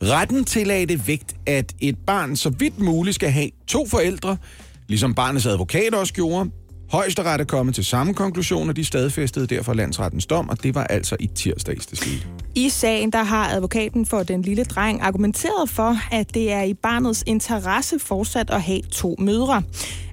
Retten 0.03 0.45
tillagde 0.45 0.87
det 0.87 1.07
vægt, 1.09 1.37
at 1.47 1.73
et 1.81 1.99
barn 2.07 2.37
så 2.37 2.51
vidt 2.51 2.79
muligt 2.79 3.15
skal 3.15 3.31
have 3.31 3.51
to 3.67 3.87
forældre, 3.87 4.37
ligesom 4.89 5.15
barnets 5.15 5.47
advokat 5.47 5.95
også 5.95 6.13
gjorde. 6.13 6.51
Højesteret 6.93 7.41
er 7.41 7.45
kommet 7.45 7.75
til 7.75 7.85
samme 7.85 8.15
konklusion, 8.15 8.69
og 8.69 8.77
de 8.77 8.85
stadfæstede 8.85 9.47
derfor 9.47 9.73
landsrettens 9.75 10.27
dom, 10.27 10.49
og 10.49 10.63
det 10.63 10.75
var 10.75 10.85
altså 10.85 11.17
i 11.21 11.27
tirsdags, 11.27 11.87
det 11.87 11.99
skete. 11.99 12.27
I 12.55 12.69
sagen 12.69 13.11
der 13.11 13.23
har 13.23 13.49
advokaten 13.49 14.07
for 14.07 14.23
den 14.23 14.43
lille 14.43 14.65
dreng 14.65 15.01
argumenteret 15.01 15.71
for, 15.71 15.97
at 16.15 16.35
det 16.35 16.53
er 16.53 16.63
i 16.63 16.75
barnets 16.75 17.25
interesse 17.27 17.99
fortsat 17.99 18.51
at 18.51 18.63
have 18.63 18.83
to 18.83 19.17
mødre. 19.19 19.63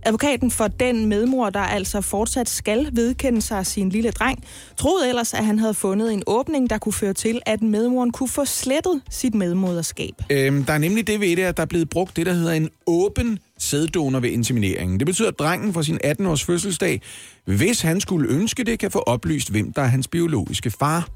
Advokaten 0.03 0.51
for 0.51 0.67
den 0.67 1.05
medmor, 1.05 1.49
der 1.49 1.59
altså 1.59 2.01
fortsat 2.01 2.49
skal 2.49 2.89
vedkende 2.93 3.41
sig 3.41 3.65
sin 3.65 3.89
lille 3.89 4.11
dreng, 4.11 4.43
troede 4.77 5.09
ellers, 5.09 5.34
at 5.34 5.45
han 5.45 5.59
havde 5.59 5.73
fundet 5.73 6.13
en 6.13 6.23
åbning, 6.27 6.69
der 6.69 6.77
kunne 6.77 6.93
føre 6.93 7.13
til, 7.13 7.41
at 7.45 7.61
medmoren 7.61 8.11
kunne 8.11 8.30
få 8.30 8.45
slettet 8.45 9.01
sit 9.09 9.36
medmoderskab. 9.36 10.13
Øhm, 10.30 10.63
der 10.63 10.73
er 10.73 10.77
nemlig 10.77 11.07
det 11.07 11.19
ved 11.19 11.36
det, 11.36 11.43
at 11.43 11.57
der 11.57 11.63
er 11.63 11.67
blevet 11.67 11.89
brugt 11.89 12.15
det, 12.15 12.25
der 12.25 12.34
hedder 12.34 12.51
en 12.51 12.69
åben 12.88 13.39
sæddonor 13.60 14.20
ved 14.20 14.30
insemineringen. 14.30 14.99
Det 14.99 15.05
betyder, 15.05 15.28
at 15.28 15.39
drengen 15.39 15.74
fra 15.74 15.84
sin 15.84 15.99
18-års 16.05 16.43
fødselsdag, 16.43 17.01
hvis 17.45 17.82
han 17.82 18.01
skulle 18.01 18.30
ønske 18.30 18.64
det, 18.64 18.80
kan 18.80 18.91
få 18.91 18.99
oplyst, 18.99 19.51
hvem 19.51 19.74
der 19.74 19.82
er 19.82 19.88
hans 19.88 20.07
biologiske 20.07 20.72
far. 20.72 21.07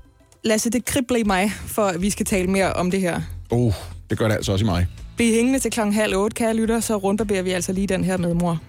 Lasse, 0.43 0.69
det 0.69 0.85
kribler 0.85 1.17
i 1.17 1.23
mig, 1.23 1.51
for 1.67 1.81
at 1.81 2.01
vi 2.01 2.09
skal 2.09 2.25
tale 2.25 2.47
mere 2.47 2.73
om 2.73 2.91
det 2.91 3.01
her. 3.01 3.21
Oh, 3.49 3.73
det 4.09 4.17
gør 4.17 4.27
det 4.27 4.35
altså 4.35 4.51
også 4.51 4.65
i 4.65 4.67
mig. 4.67 4.87
Bliv 5.15 5.33
hængende 5.33 5.59
til 5.59 5.71
klokken 5.71 5.93
halv 5.93 6.15
otte, 6.15 6.35
kære 6.35 6.55
lytter, 6.55 6.79
så 6.79 6.97
rundbarberer 6.97 7.41
vi 7.41 7.51
altså 7.51 7.73
lige 7.73 7.87
den 7.87 8.03
her 8.03 8.17
medmor. 8.17 8.59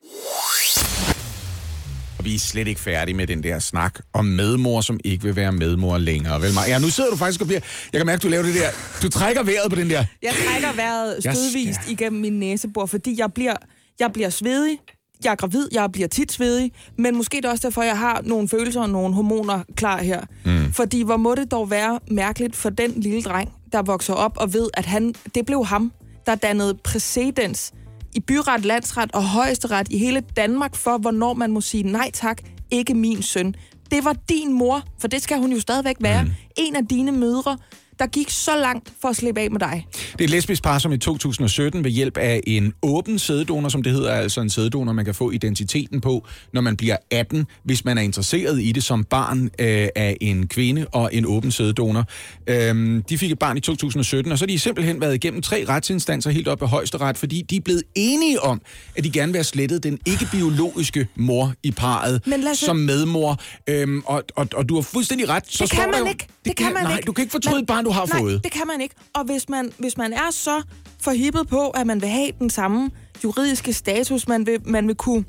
Og 2.24 2.28
vi 2.30 2.34
er 2.34 2.38
slet 2.38 2.68
ikke 2.68 2.80
færdige 2.80 3.14
med 3.16 3.26
den 3.26 3.42
der 3.42 3.58
snak 3.58 3.98
om 4.12 4.24
medmor, 4.24 4.80
som 4.80 5.00
ikke 5.04 5.24
vil 5.24 5.36
være 5.36 5.52
medmor 5.52 5.98
længere. 5.98 6.42
Vel, 6.42 6.54
Maja? 6.54 6.68
ja, 6.70 6.78
nu 6.78 6.88
sidder 6.90 7.10
du 7.10 7.16
faktisk 7.16 7.40
og 7.40 7.46
bliver... 7.46 7.60
Jeg 7.92 7.98
kan 7.98 8.06
mærke, 8.06 8.20
du 8.20 8.28
laver 8.28 8.42
det 8.42 8.54
der... 8.54 8.68
Du 9.02 9.08
trækker 9.08 9.42
vejret 9.42 9.70
på 9.70 9.76
den 9.76 9.90
der... 9.90 10.04
Jeg 10.22 10.32
trækker 10.48 10.72
vejret 10.72 11.16
stødvist 11.20 11.80
skal- 11.82 11.92
igennem 11.92 12.20
min 12.20 12.32
næsebor, 12.32 12.86
fordi 12.86 13.14
jeg 13.18 13.32
bliver, 13.32 13.54
jeg 14.00 14.12
bliver 14.12 14.30
svedig. 14.30 14.78
Jeg 15.24 15.30
er 15.30 15.34
gravid, 15.34 15.68
jeg 15.72 15.92
bliver 15.92 16.08
tit 16.08 16.32
svedig, 16.32 16.72
men 16.98 17.16
måske 17.16 17.36
det 17.36 17.44
er 17.44 17.50
også 17.50 17.68
derfor, 17.68 17.82
jeg 17.82 17.98
har 17.98 18.20
nogle 18.24 18.48
følelser 18.48 18.80
og 18.80 18.90
nogle 18.90 19.14
hormoner 19.14 19.62
klar 19.76 20.02
her. 20.02 20.20
Mm. 20.44 20.72
Fordi 20.72 21.02
hvor 21.02 21.16
må 21.16 21.34
det 21.34 21.50
dog 21.50 21.70
være 21.70 22.00
mærkeligt 22.10 22.56
for 22.56 22.70
den 22.70 22.90
lille 23.00 23.22
dreng, 23.22 23.52
der 23.72 23.82
vokser 23.82 24.14
op 24.14 24.32
og 24.36 24.52
ved, 24.54 24.68
at 24.74 24.86
han, 24.86 25.14
det 25.34 25.46
blev 25.46 25.64
ham, 25.66 25.92
der 26.26 26.34
dannede 26.34 26.74
præcedens 26.84 27.72
i 28.14 28.20
byret, 28.20 28.64
landsret 28.64 29.12
og 29.12 29.24
højesteret 29.24 29.88
i 29.90 29.98
hele 29.98 30.20
Danmark 30.20 30.74
for, 30.74 30.98
hvornår 30.98 31.34
man 31.34 31.50
må 31.50 31.60
sige 31.60 31.82
nej 31.82 32.10
tak, 32.10 32.42
ikke 32.70 32.94
min 32.94 33.22
søn. 33.22 33.54
Det 33.90 34.04
var 34.04 34.16
din 34.28 34.52
mor, 34.52 34.82
for 34.98 35.08
det 35.08 35.22
skal 35.22 35.38
hun 35.38 35.52
jo 35.52 35.60
stadigvæk 35.60 35.96
være. 36.00 36.24
Mm. 36.24 36.30
En 36.56 36.76
af 36.76 36.86
dine 36.86 37.12
mødre, 37.12 37.58
der 37.98 38.06
gik 38.06 38.30
så 38.30 38.56
langt 38.56 38.92
for 39.02 39.08
at 39.08 39.16
slippe 39.16 39.40
af 39.40 39.50
med 39.50 39.60
dig. 39.60 39.86
Det 40.12 40.20
er 40.20 40.24
et 40.24 40.30
lesbisk 40.30 40.62
par, 40.62 40.78
som 40.78 40.92
i 40.92 40.98
2017 40.98 41.84
ved 41.84 41.90
hjælp 41.90 42.16
af 42.16 42.40
en 42.46 42.72
åben 42.82 43.18
sæddonor, 43.18 43.68
som 43.68 43.82
det 43.82 43.92
hedder, 43.92 44.12
altså 44.12 44.40
en 44.40 44.50
sæddonor, 44.50 44.92
man 44.92 45.04
kan 45.04 45.14
få 45.14 45.30
identiteten 45.30 46.00
på, 46.00 46.26
når 46.52 46.60
man 46.60 46.76
bliver 46.76 46.96
18, 47.10 47.46
hvis 47.64 47.84
man 47.84 47.98
er 47.98 48.02
interesseret 48.02 48.62
i 48.62 48.72
det 48.72 48.84
som 48.84 49.04
barn 49.04 49.44
øh, 49.58 49.88
af 49.96 50.16
en 50.20 50.48
kvinde 50.48 50.86
og 50.92 51.10
en 51.14 51.26
åben 51.26 51.50
sæddonor. 51.52 52.04
Øhm, 52.46 53.02
de 53.08 53.18
fik 53.18 53.30
et 53.30 53.38
barn 53.38 53.56
i 53.56 53.60
2017, 53.60 54.32
og 54.32 54.38
så 54.38 54.42
har 54.42 54.46
de 54.46 54.58
simpelthen 54.58 55.00
været 55.00 55.14
igennem 55.14 55.42
tre 55.42 55.64
retsinstanser 55.68 56.30
helt 56.30 56.48
op 56.48 56.60
ved 56.60 56.68
højesteret, 56.68 57.18
fordi 57.18 57.42
de 57.50 57.56
er 57.56 57.60
blevet 57.60 57.82
enige 57.94 58.40
om, 58.40 58.60
at 58.96 59.04
de 59.04 59.10
gerne 59.10 59.32
vil 59.32 59.38
have 59.38 59.44
slettet 59.44 59.82
den 59.82 59.98
ikke-biologiske 60.06 61.08
mor 61.16 61.52
i 61.62 61.70
parret 61.70 62.20
Men 62.26 62.40
Lasse- 62.40 62.64
som 62.66 62.76
medmor. 62.76 63.40
Øhm, 63.66 64.02
og, 64.06 64.22
og, 64.36 64.48
og 64.54 64.68
du 64.68 64.74
har 64.74 64.82
fuldstændig 64.82 65.28
ret. 65.28 65.42
Så 65.48 65.64
det 65.64 65.72
kan 65.72 65.90
man 65.90 66.00
jo- 66.00 66.06
ikke. 66.06 66.26
Det, 66.44 66.56
kan 66.56 66.72
man 66.74 66.82
nej, 66.82 66.96
ikke. 66.96 67.06
du 67.06 67.12
kan 67.12 67.22
ikke 67.22 67.32
fortryde 67.32 67.54
Man- 67.56 67.66
barn, 67.66 67.84
du 67.84 67.90
har 67.90 68.06
nej, 68.06 68.18
fået. 68.18 68.44
det 68.44 68.52
kan 68.52 68.66
man 68.66 68.80
ikke. 68.80 68.94
Og 69.14 69.24
hvis 69.24 69.48
man, 69.48 69.72
hvis 69.78 69.96
man 69.96 70.12
er 70.12 70.30
så 70.30 70.62
forhippet 71.00 71.48
på, 71.48 71.68
at 71.70 71.86
man 71.86 72.00
vil 72.00 72.08
have 72.08 72.30
den 72.38 72.50
samme 72.50 72.90
juridiske 73.24 73.72
status, 73.72 74.28
man 74.28 74.46
vil, 74.46 74.58
man 74.64 74.88
vil 74.88 74.94
kunne 74.96 75.24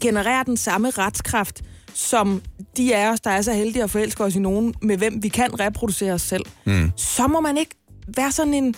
generere 0.00 0.44
den 0.46 0.56
samme 0.56 0.90
retskraft, 0.90 1.62
som 1.94 2.42
de 2.76 2.96
af 2.96 3.10
os, 3.12 3.20
der 3.20 3.30
er 3.30 3.42
så 3.42 3.52
heldige 3.52 3.82
at 3.82 3.90
forelske 3.90 4.24
os 4.24 4.36
i 4.36 4.38
nogen, 4.38 4.74
med 4.82 4.96
hvem 4.96 5.22
vi 5.22 5.28
kan 5.28 5.60
reproducere 5.60 6.12
os 6.12 6.22
selv, 6.22 6.44
mm. 6.64 6.90
så 6.96 7.26
må 7.26 7.40
man 7.40 7.56
ikke 7.58 7.74
være 8.16 8.32
sådan 8.32 8.54
en 8.54 8.74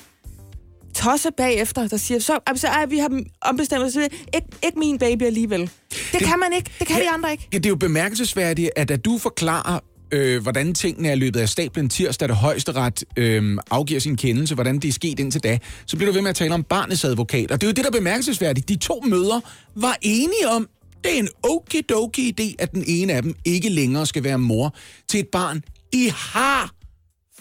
tosse 0.95 1.31
bagefter, 1.37 1.89
der 1.89 1.97
siger, 1.97 2.21
så, 2.21 2.39
så 2.57 2.69
ej, 2.69 2.87
vi 2.87 2.99
har 2.99 3.21
ombestemt 3.43 3.83
os, 3.85 3.95
ikke, 3.97 4.47
ikke 4.63 4.79
min 4.79 4.99
baby 4.99 5.23
alligevel. 5.23 5.61
Det, 5.61 5.99
det 6.13 6.21
kan 6.21 6.39
man 6.39 6.53
ikke. 6.53 6.71
Det 6.79 6.87
kan 6.87 7.01
de 7.01 7.11
andre 7.11 7.33
ikke. 7.33 7.49
Ja, 7.53 7.59
det 7.59 7.67
er 7.67 7.71
jo 7.71 7.77
bemærkelsesværdigt, 7.77 8.71
at 8.77 8.89
da 8.89 8.97
du 8.97 9.19
forklarer, 9.19 9.79
øh, 10.13 10.43
hvordan 10.43 10.75
tingene 10.75 11.09
er 11.09 11.15
løbet 11.15 11.41
af 11.41 11.49
stablen 11.49 11.89
tirsdag, 11.89 12.29
da 12.29 12.35
højesteret 12.35 13.05
øh, 13.17 13.59
afgiver 13.71 14.01
sin 14.01 14.17
kendelse, 14.17 14.55
hvordan 14.55 14.79
det 14.79 14.89
er 14.89 14.93
sket 14.93 15.21
indtil 15.21 15.43
da, 15.43 15.59
så 15.87 15.97
bliver 15.97 16.11
du 16.11 16.15
ved 16.15 16.23
med 16.23 16.31
at 16.31 16.37
tale 16.37 16.55
om 16.55 16.63
barnets 16.63 17.05
advokat. 17.05 17.51
Og 17.51 17.61
det 17.61 17.67
er 17.67 17.71
jo 17.71 17.75
det, 17.75 17.85
der 17.85 17.91
er 17.91 17.99
bemærkelsesværdigt. 17.99 18.69
De 18.69 18.77
to 18.77 19.03
mødre 19.07 19.41
var 19.75 19.97
enige 20.03 20.49
om, 20.49 20.69
det 21.05 21.15
er 21.15 21.19
en 21.19 21.29
okidoki 21.43 22.35
idé, 22.41 22.55
at 22.59 22.73
den 22.73 22.85
ene 22.87 23.13
af 23.13 23.23
dem 23.23 23.35
ikke 23.45 23.69
længere 23.69 24.07
skal 24.07 24.25
være 24.25 24.39
mor 24.39 24.75
til 25.09 25.21
et 25.21 25.29
barn, 25.29 25.63
de 25.93 26.11
har 26.11 26.75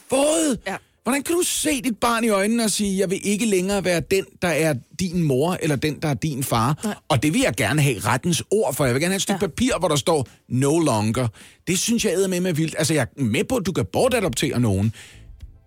fået. 0.10 0.60
Ja. 0.68 0.76
Hvordan 1.04 1.24
kan 1.24 1.36
du 1.36 1.42
se 1.42 1.82
dit 1.82 1.98
barn 1.98 2.24
i 2.24 2.30
øjnene 2.30 2.64
og 2.64 2.72
sige, 2.72 3.00
jeg 3.00 3.10
vil 3.10 3.20
ikke 3.24 3.46
længere 3.46 3.86
være 3.86 4.00
den, 4.00 4.26
der 4.42 4.48
er 4.48 4.74
din 5.00 5.24
mor, 5.24 5.58
eller 5.62 5.76
den, 5.76 6.00
der 6.02 6.08
er 6.08 6.14
din 6.14 6.44
far? 6.44 6.80
Nej. 6.84 6.96
Og 7.10 7.24
det 7.24 7.34
vil 7.34 7.42
jeg 7.42 7.54
gerne 7.58 7.82
have 7.82 8.00
rettens 8.00 8.44
ord 8.52 8.76
for. 8.76 8.86
Jeg 8.86 8.94
vil 8.94 9.02
gerne 9.02 9.12
have 9.12 9.16
et 9.16 9.22
stykke 9.22 9.40
ja. 9.42 9.48
papir, 9.48 9.80
hvor 9.80 9.88
der 9.88 9.96
står 9.96 10.28
no 10.50 10.80
longer. 10.80 11.28
Det 11.68 11.80
synes 11.80 12.06
jeg 12.06 12.14
æder 12.14 12.28
med 12.28 12.40
med 12.40 12.54
vildt. 12.54 12.76
Altså, 12.78 12.94
jeg 12.94 13.08
er 13.18 13.22
med 13.24 13.44
på, 13.44 13.56
at 13.56 13.66
du 13.66 13.72
kan 13.72 13.86
bortadoptere 13.94 14.60
nogen. 14.60 14.94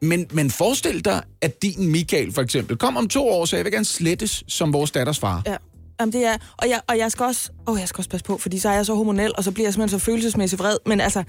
Men, 0.02 0.26
men 0.32 0.50
forestil 0.50 1.04
dig, 1.04 1.22
at 1.40 1.62
din 1.62 1.88
Michael 1.88 2.32
for 2.32 2.42
eksempel 2.42 2.76
kom 2.76 2.96
om 2.96 3.08
to 3.08 3.28
år, 3.28 3.44
så 3.44 3.56
jeg 3.56 3.64
vil 3.64 3.72
gerne 3.72 3.84
slettes 3.84 4.44
som 4.48 4.72
vores 4.72 4.90
datters 4.90 5.18
far. 5.18 5.42
Ja. 5.46 5.56
Jamen, 6.00 6.12
det 6.12 6.24
er, 6.26 6.36
og 6.56 6.68
jeg, 6.68 6.80
og 6.88 6.98
jeg 6.98 7.12
skal 7.12 7.26
også, 7.26 7.50
åh, 7.66 7.78
jeg 7.80 7.88
skal 7.88 8.00
også 8.00 8.10
passe 8.10 8.24
på, 8.24 8.38
fordi 8.38 8.58
så 8.58 8.68
er 8.68 8.72
jeg 8.72 8.86
så 8.86 8.94
hormonel, 8.94 9.32
og 9.36 9.44
så 9.44 9.50
bliver 9.52 9.66
jeg 9.66 9.74
simpelthen 9.74 9.98
så 10.00 10.04
følelsesmæssigt 10.04 10.62
vred. 10.62 10.76
Men 10.86 11.00
altså, 11.00 11.24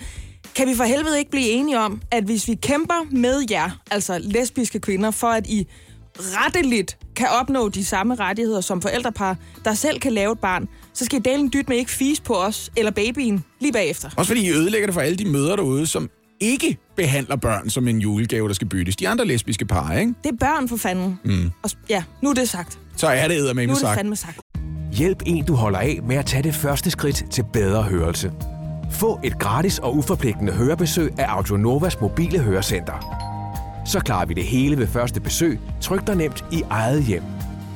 kan 0.55 0.67
vi 0.67 0.75
for 0.75 0.83
helvede 0.83 1.19
ikke 1.19 1.31
blive 1.31 1.49
enige 1.49 1.79
om, 1.79 2.01
at 2.11 2.23
hvis 2.23 2.47
vi 2.47 2.55
kæmper 2.55 3.07
med 3.11 3.43
jer, 3.51 3.69
altså 3.91 4.19
lesbiske 4.21 4.79
kvinder, 4.79 5.11
for 5.11 5.27
at 5.27 5.47
I 5.47 5.67
retteligt 6.19 6.97
kan 7.15 7.27
opnå 7.27 7.69
de 7.69 7.85
samme 7.85 8.15
rettigheder 8.15 8.61
som 8.61 8.81
forældrepar, 8.81 9.37
der 9.65 9.73
selv 9.73 9.99
kan 9.99 10.13
lave 10.13 10.31
et 10.31 10.39
barn, 10.39 10.67
så 10.93 11.05
skal 11.05 11.19
I 11.19 11.21
dele 11.21 11.39
en 11.39 11.49
dyt 11.53 11.69
med 11.69 11.77
ikke 11.77 11.91
fise 11.91 12.21
på 12.21 12.33
os 12.35 12.71
eller 12.77 12.91
babyen 12.91 13.43
lige 13.59 13.71
bagefter. 13.73 14.09
Også 14.17 14.29
fordi 14.29 14.45
I 14.45 14.51
ødelægger 14.51 14.87
det 14.87 14.93
for 14.93 15.01
alle 15.01 15.17
de 15.17 15.25
mødre 15.25 15.55
derude, 15.57 15.87
som 15.87 16.09
ikke 16.39 16.77
behandler 16.95 17.35
børn 17.35 17.69
som 17.69 17.87
en 17.87 17.99
julegave, 17.99 18.47
der 18.47 18.53
skal 18.53 18.67
byttes. 18.67 18.95
De 18.95 19.09
andre 19.09 19.25
lesbiske 19.25 19.65
par, 19.65 19.93
ikke? 19.93 20.13
Det 20.23 20.31
er 20.31 20.35
børn 20.39 20.69
for 20.69 20.77
fanden. 20.77 21.19
Mm. 21.25 21.51
Og, 21.63 21.69
ja, 21.89 22.03
nu 22.21 22.29
er 22.29 22.33
det 22.33 22.49
sagt. 22.49 22.79
Så 22.97 23.07
er 23.07 23.27
det 23.27 23.37
Nu 23.37 23.43
eddermame 23.43 23.71
er 23.71 23.73
det 23.75 23.81
sagt. 23.81 23.97
fandme 23.97 24.15
sagt. 24.15 24.39
Hjælp 24.97 25.23
en, 25.25 25.45
du 25.45 25.55
holder 25.55 25.79
af 25.79 25.99
med 26.03 26.15
at 26.15 26.25
tage 26.25 26.43
det 26.43 26.55
første 26.55 26.91
skridt 26.91 27.23
til 27.31 27.45
bedre 27.53 27.83
hørelse. 27.83 28.31
Få 28.91 29.19
et 29.23 29.39
gratis 29.39 29.79
og 29.79 29.95
uforpligtende 29.95 30.53
hørebesøg 30.53 31.19
af 31.19 31.25
Audionovas 31.27 32.01
mobile 32.01 32.39
hørecenter. 32.39 33.23
Så 33.85 33.99
klarer 33.99 34.25
vi 34.25 34.33
det 34.33 34.43
hele 34.43 34.77
ved 34.77 34.87
første 34.87 35.21
besøg, 35.21 35.59
tryk 35.81 36.07
dig 36.07 36.15
nemt 36.15 36.45
i 36.51 36.63
eget 36.69 37.03
hjem. 37.03 37.23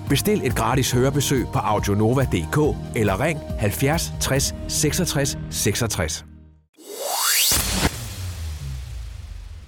Bestil 0.09 0.41
et 0.45 0.55
gratis 0.55 0.91
hørebesøg 0.91 1.45
på 1.53 1.59
audionova.dk 1.59 2.77
eller 2.95 3.23
ring 3.23 3.39
70 3.59 4.13
60 4.19 4.55
66 4.67 5.37
66. 5.49 6.28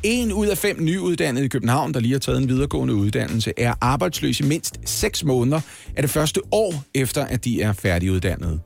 En 0.03 0.33
ud 0.33 0.47
af 0.47 0.57
fem 0.57 0.77
nyuddannede 0.79 1.45
i 1.45 1.47
København, 1.47 1.93
der 1.93 1.99
lige 1.99 2.11
har 2.11 2.19
taget 2.19 2.41
en 2.41 2.49
videregående 2.49 2.93
uddannelse, 2.93 3.53
er 3.57 3.73
arbejdsløs 3.81 4.39
i 4.39 4.43
mindst 4.43 4.79
6 4.85 5.23
måneder 5.23 5.61
af 5.95 6.03
det 6.03 6.09
første 6.09 6.41
år 6.51 6.83
efter, 6.95 7.25
at 7.25 7.45
de 7.45 7.61
er 7.61 7.73
færdiguddannede. 7.73 8.59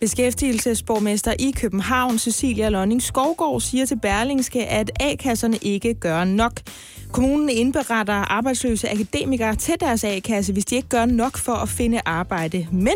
Beskæftigelsesborgmester 0.00 1.34
i 1.38 1.50
København, 1.56 2.18
Cecilia 2.18 2.68
Lonning 2.68 3.02
Skovgaard, 3.02 3.60
siger 3.60 3.86
til 3.86 3.98
Berlingske, 4.02 4.66
at 4.66 4.90
A-kasserne 5.00 5.56
ikke 5.62 5.94
gør 5.94 6.24
nok. 6.24 6.52
Kommunen 7.12 7.48
indberetter 7.48 8.14
arbejdsløse 8.14 8.90
akademikere 8.90 9.54
til 9.54 9.74
deres 9.80 10.04
A-kasse, 10.04 10.52
hvis 10.52 10.64
de 10.64 10.76
ikke 10.76 10.88
gør 10.88 11.06
nok 11.06 11.38
for 11.38 11.52
at 11.52 11.68
finde 11.68 12.00
arbejde. 12.04 12.66
Men 12.72 12.94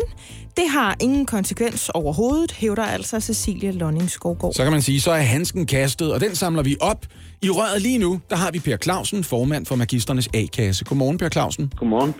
det 0.57 0.69
har 0.69 0.95
ingen 1.01 1.25
konsekvens 1.25 1.89
overhovedet, 1.89 2.51
hævder 2.51 2.83
altså 2.83 3.19
Cecilia 3.19 3.71
Lonning 3.71 4.09
Skovgaard. 4.09 4.53
Så 4.53 4.63
kan 4.63 4.71
man 4.71 4.81
sige, 4.81 5.01
så 5.01 5.11
er 5.11 5.21
handsken 5.21 5.65
kastet, 5.65 6.13
og 6.13 6.21
den 6.21 6.35
samler 6.35 6.63
vi 6.63 6.75
op. 6.79 7.05
I 7.41 7.49
røret 7.49 7.81
lige 7.81 7.97
nu, 7.97 8.19
der 8.29 8.35
har 8.35 8.51
vi 8.51 8.59
Per 8.59 8.77
Clausen, 8.77 9.23
formand 9.23 9.65
for 9.65 9.75
Magisternes 9.75 10.29
A-kasse. 10.33 10.85
Godmorgen, 10.85 11.17
Per 11.17 11.29
Clausen. 11.29 11.73
Godmorgen. 11.77 12.13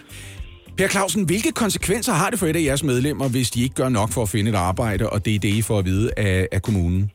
Per 0.78 0.88
Clausen, 0.88 1.26
hvilke 1.26 1.52
konsekvenser 1.52 2.14
har 2.14 2.30
det 2.30 2.40
for 2.40 2.46
et 2.46 2.56
af 2.56 2.64
jeres 2.64 2.84
medlemmer, 2.84 3.30
hvis 3.30 3.52
de 3.52 3.64
ikke 3.64 3.76
gør 3.76 3.90
nok 3.90 4.10
for 4.12 4.22
at 4.22 4.30
finde 4.30 4.52
et 4.52 4.56
arbejde, 4.56 5.10
og 5.10 5.26
det 5.26 5.36
er 5.36 5.40
det, 5.40 5.50
I 5.50 5.62
får 5.62 5.80
at 5.80 5.86
vide 5.86 6.12
af, 6.18 6.48
af 6.52 6.62
kommunen? 6.62 7.12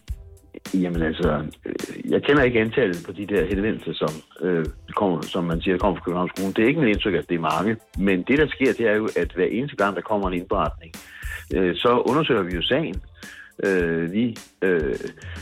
Jamen 0.74 1.02
altså, 1.02 1.44
jeg 2.08 2.22
kender 2.22 2.42
ikke 2.42 2.60
antallet 2.60 3.02
på 3.06 3.12
de 3.12 3.26
der 3.26 3.46
henvendelser, 3.46 3.92
som, 3.92 4.12
øh, 4.46 4.64
kommer, 4.96 5.22
som 5.22 5.44
man 5.44 5.62
siger, 5.62 5.78
kommer 5.78 5.96
fra 5.96 6.04
Københavns 6.04 6.32
Kommune. 6.36 6.54
Det 6.54 6.64
er 6.64 6.68
ikke 6.68 6.80
mit 6.80 6.88
indtryk, 6.88 7.14
at 7.14 7.28
det 7.28 7.34
er 7.34 7.40
mange. 7.40 7.76
Men 7.98 8.22
det, 8.28 8.38
der 8.38 8.46
sker, 8.48 8.72
det 8.72 8.86
er 8.88 8.96
jo, 8.96 9.08
at 9.16 9.32
hver 9.34 9.44
eneste 9.44 9.76
gang, 9.76 9.96
der 9.96 10.02
kommer 10.02 10.28
en 10.28 10.34
indberetning, 10.34 10.92
øh, 11.54 11.76
så 11.76 12.02
undersøger 12.06 12.42
vi 12.42 12.54
jo 12.54 12.62
sagen. 12.62 12.96
Øh, 13.64 14.12
vi 14.12 14.36
øh, 14.62 14.94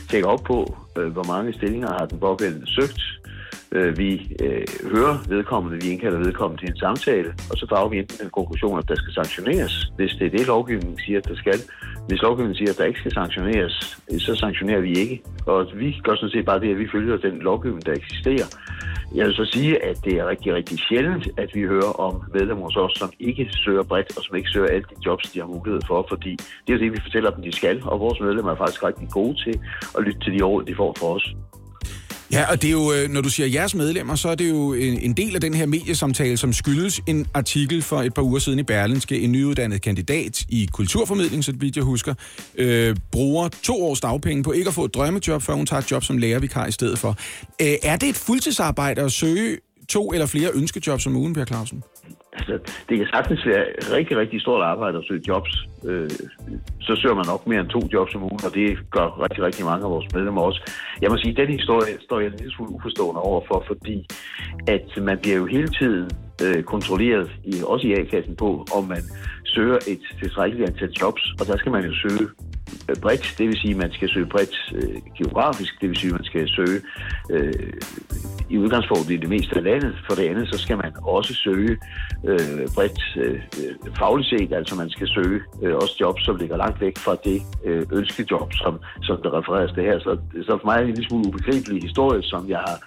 tjekker 0.09 0.29
op 0.29 0.43
på, 0.43 0.77
øh, 0.97 1.07
hvor 1.07 1.23
mange 1.23 1.53
stillinger 1.53 1.87
har 1.87 2.05
den 2.05 2.19
pågældende 2.19 2.67
søgt. 2.67 3.01
Øh, 3.75 3.97
vi 3.97 4.37
øh, 4.43 4.65
hører 4.93 5.15
vedkommende, 5.29 5.83
vi 5.83 5.91
indkalder 5.91 6.17
vedkommende 6.17 6.61
til 6.61 6.69
en 6.69 6.77
samtale, 6.77 7.29
og 7.51 7.57
så 7.57 7.65
drager 7.65 7.89
vi 7.89 7.97
enten 7.99 8.17
den 8.21 8.29
konklusion, 8.29 8.79
at 8.79 8.87
der 8.87 8.95
skal 8.95 9.13
sanktioneres, 9.13 9.91
hvis 9.95 10.11
det 10.19 10.25
er 10.27 10.37
det, 10.37 10.47
lovgivningen 10.47 10.99
siger, 10.99 11.17
at 11.19 11.27
der 11.27 11.35
skal. 11.35 11.59
Hvis 12.07 12.21
lovgivningen 12.21 12.57
siger, 12.57 12.71
at 12.71 12.77
der 12.77 12.85
ikke 12.85 12.99
skal 12.99 13.13
sanktioneres, 13.13 13.97
så 14.17 14.35
sanktionerer 14.35 14.81
vi 14.81 14.91
ikke. 15.03 15.21
Og 15.45 15.67
vi 15.75 16.01
gør 16.03 16.15
sådan 16.15 16.29
set 16.29 16.45
bare 16.45 16.59
det, 16.59 16.71
at 16.71 16.79
vi 16.79 16.87
følger 16.91 17.17
den 17.17 17.39
lovgivning, 17.39 17.85
der 17.85 17.93
eksisterer. 17.93 18.47
Jeg 19.15 19.25
vil 19.25 19.33
så 19.33 19.45
sige, 19.45 19.85
at 19.85 19.97
det 20.05 20.13
er 20.13 20.27
rigtig, 20.27 20.53
rigtig 20.53 20.79
sjældent, 20.79 21.27
at 21.37 21.49
vi 21.53 21.61
hører 21.61 21.99
om 21.99 22.23
medlemmer 22.33 22.63
hos 22.63 22.75
os, 22.75 22.93
som 22.95 23.09
ikke 23.19 23.49
søger 23.51 23.83
bredt, 23.83 24.17
og 24.17 24.23
som 24.23 24.35
ikke 24.35 24.49
søger 24.49 24.67
alle 24.67 24.85
de 24.89 24.95
jobs, 25.05 25.31
de 25.31 25.39
har 25.39 25.47
mulighed 25.47 25.81
for, 25.87 26.05
fordi 26.09 26.31
det 26.67 26.69
er 26.69 26.77
jo 26.77 26.79
det, 26.79 26.91
vi 26.91 26.99
fortæller 27.01 27.29
dem, 27.29 27.43
de 27.43 27.51
skal, 27.51 27.81
og 27.85 27.99
vores 27.99 28.19
medlemmer 28.19 28.51
er 28.51 28.55
faktisk 28.55 28.83
rigtig 28.83 29.07
gode 29.11 29.35
til 29.43 29.59
at 29.97 30.03
lytte 30.03 30.19
til 30.19 30.39
de 30.39 30.43
råd, 30.43 30.63
de 30.63 30.75
får 30.75 30.95
for 30.99 31.15
os. 31.15 31.35
Ja, 32.31 32.51
og 32.51 32.61
det 32.61 32.67
er 32.67 32.71
jo, 32.71 32.93
øh, 32.93 33.09
når 33.09 33.21
du 33.21 33.29
siger 33.29 33.47
jeres 33.47 33.75
medlemmer, 33.75 34.15
så 34.15 34.29
er 34.29 34.35
det 34.35 34.49
jo 34.49 34.73
en, 34.73 34.99
en 34.99 35.13
del 35.13 35.35
af 35.35 35.41
den 35.41 35.53
her 35.53 35.65
mediesamtale, 35.65 36.37
som 36.37 36.53
skyldes 36.53 37.01
en 37.07 37.27
artikel 37.33 37.81
for 37.81 38.01
et 38.01 38.13
par 38.13 38.21
uger 38.21 38.39
siden 38.39 38.59
i 38.59 38.63
Berlinske. 38.63 39.19
En 39.19 39.31
nyuddannet 39.31 39.81
kandidat 39.81 40.43
i 40.49 40.69
kulturformidling, 40.73 41.43
så 41.43 41.51
vidt 41.51 41.75
jeg 41.75 41.83
husker, 41.83 42.13
øh, 42.55 42.95
bruger 43.11 43.49
to 43.63 43.85
års 43.85 43.99
dagpenge 43.99 44.43
på 44.43 44.51
ikke 44.51 44.67
at 44.67 44.73
få 44.73 44.85
et 44.85 44.93
drømmejob, 44.93 45.41
før 45.41 45.53
hun 45.53 45.65
tager 45.65 45.81
et 45.81 45.91
job 45.91 46.03
som 46.03 46.17
lærervikar 46.17 46.67
i 46.67 46.71
stedet 46.71 46.99
for. 46.99 47.17
Øh, 47.61 47.73
er 47.83 47.95
det 47.95 48.09
et 48.09 48.17
fuldtidsarbejde 48.17 49.01
at 49.01 49.11
søge 49.11 49.57
to 49.89 50.11
eller 50.11 50.25
flere 50.25 50.49
ønskejobs 50.53 51.07
om 51.07 51.15
ugen, 51.15 51.33
Per 51.33 51.45
Clausen? 51.45 51.83
Altså, 52.33 52.59
det 52.89 52.97
kan 52.97 53.07
sagtens 53.13 53.45
være 53.45 53.65
rigtig, 53.97 54.17
rigtig 54.17 54.41
stort 54.41 54.63
arbejde 54.63 54.97
at 54.97 55.03
søge 55.07 55.23
jobs. 55.27 55.51
Øh, 55.85 56.09
så 56.81 56.95
søger 56.95 57.15
man 57.15 57.25
nok 57.27 57.47
mere 57.47 57.59
end 57.59 57.69
to 57.69 57.81
jobs 57.93 58.15
om 58.15 58.23
ugen, 58.23 58.39
og 58.47 58.53
det 58.53 58.77
gør 58.91 59.23
rigtig, 59.23 59.43
rigtig 59.43 59.65
mange 59.65 59.85
af 59.85 59.91
vores 59.91 60.13
medlemmer 60.13 60.41
også. 60.41 60.61
Jeg 61.01 61.09
må 61.11 61.17
sige, 61.17 61.31
at 61.31 61.37
den 61.37 61.57
historie 61.59 61.93
står 62.01 62.19
jeg 62.19 62.29
lidt 62.29 62.41
lille 62.41 62.55
smule 62.55 62.71
uforstående 62.71 63.21
overfor, 63.21 63.63
fordi 63.67 64.07
at 64.67 65.03
man 65.03 65.17
bliver 65.21 65.37
jo 65.37 65.45
hele 65.45 65.67
tiden 65.67 66.09
øh, 66.43 66.63
kontrolleret, 66.63 67.31
i, 67.43 67.53
også 67.65 67.87
i 67.87 67.93
A-kassen, 67.93 68.35
på, 68.35 68.65
om 68.77 68.83
man 68.83 69.03
søger 69.43 69.79
et 69.87 70.01
tilstrækkeligt 70.19 70.69
antal 70.69 70.91
jobs, 71.01 71.23
og 71.39 71.47
der 71.47 71.57
skal 71.57 71.71
man 71.71 71.85
jo 71.85 71.93
søge 72.03 72.27
Øh, 72.89 72.95
bredt, 73.01 73.35
det 73.37 73.47
vil 73.47 73.59
sige, 73.59 73.71
at 73.71 73.77
man 73.77 73.91
skal 73.91 74.09
søge 74.09 74.25
bredt 74.25 74.55
øh, 74.75 74.97
geografisk, 75.17 75.81
det 75.81 75.89
vil 75.89 75.97
sige, 75.97 76.09
at 76.09 76.19
man 76.19 76.23
skal 76.23 76.49
søge 76.49 76.81
øh, 77.31 77.73
i 78.49 78.57
udgangspunktet 78.57 79.11
i 79.11 79.17
det 79.17 79.29
meste 79.29 79.55
af 79.55 79.63
landet. 79.63 79.95
For 80.07 80.15
det 80.15 80.29
andet, 80.29 80.47
så 80.53 80.57
skal 80.57 80.77
man 80.77 80.91
også 81.03 81.33
søge 81.33 81.77
øh, 82.29 82.67
bredt 82.75 83.01
øh, 83.23 83.39
fagligt 83.97 84.29
set, 84.29 84.53
altså 84.53 84.75
man 84.75 84.89
skal 84.89 85.07
søge 85.07 85.41
øh, 85.63 85.75
også 85.75 85.95
jobs, 85.99 86.25
som 86.25 86.35
ligger 86.35 86.57
langt 86.57 86.81
væk 86.81 86.97
fra 86.97 87.15
det 87.23 87.41
øh, 87.65 87.83
ønskejob, 87.91 88.53
som, 88.53 88.79
som 89.01 89.21
der 89.23 89.37
refereres 89.37 89.71
til 89.71 89.83
her. 89.83 89.99
Så, 89.99 90.17
så 90.45 90.57
for 90.59 90.65
mig 90.65 90.75
er 90.75 90.79
det 90.79 90.89
en 90.89 90.93
lille 90.93 91.09
smule 91.09 91.27
ubegribelig 91.27 91.81
historie, 91.81 92.23
som 92.23 92.49
jeg 92.49 92.59
har 92.59 92.77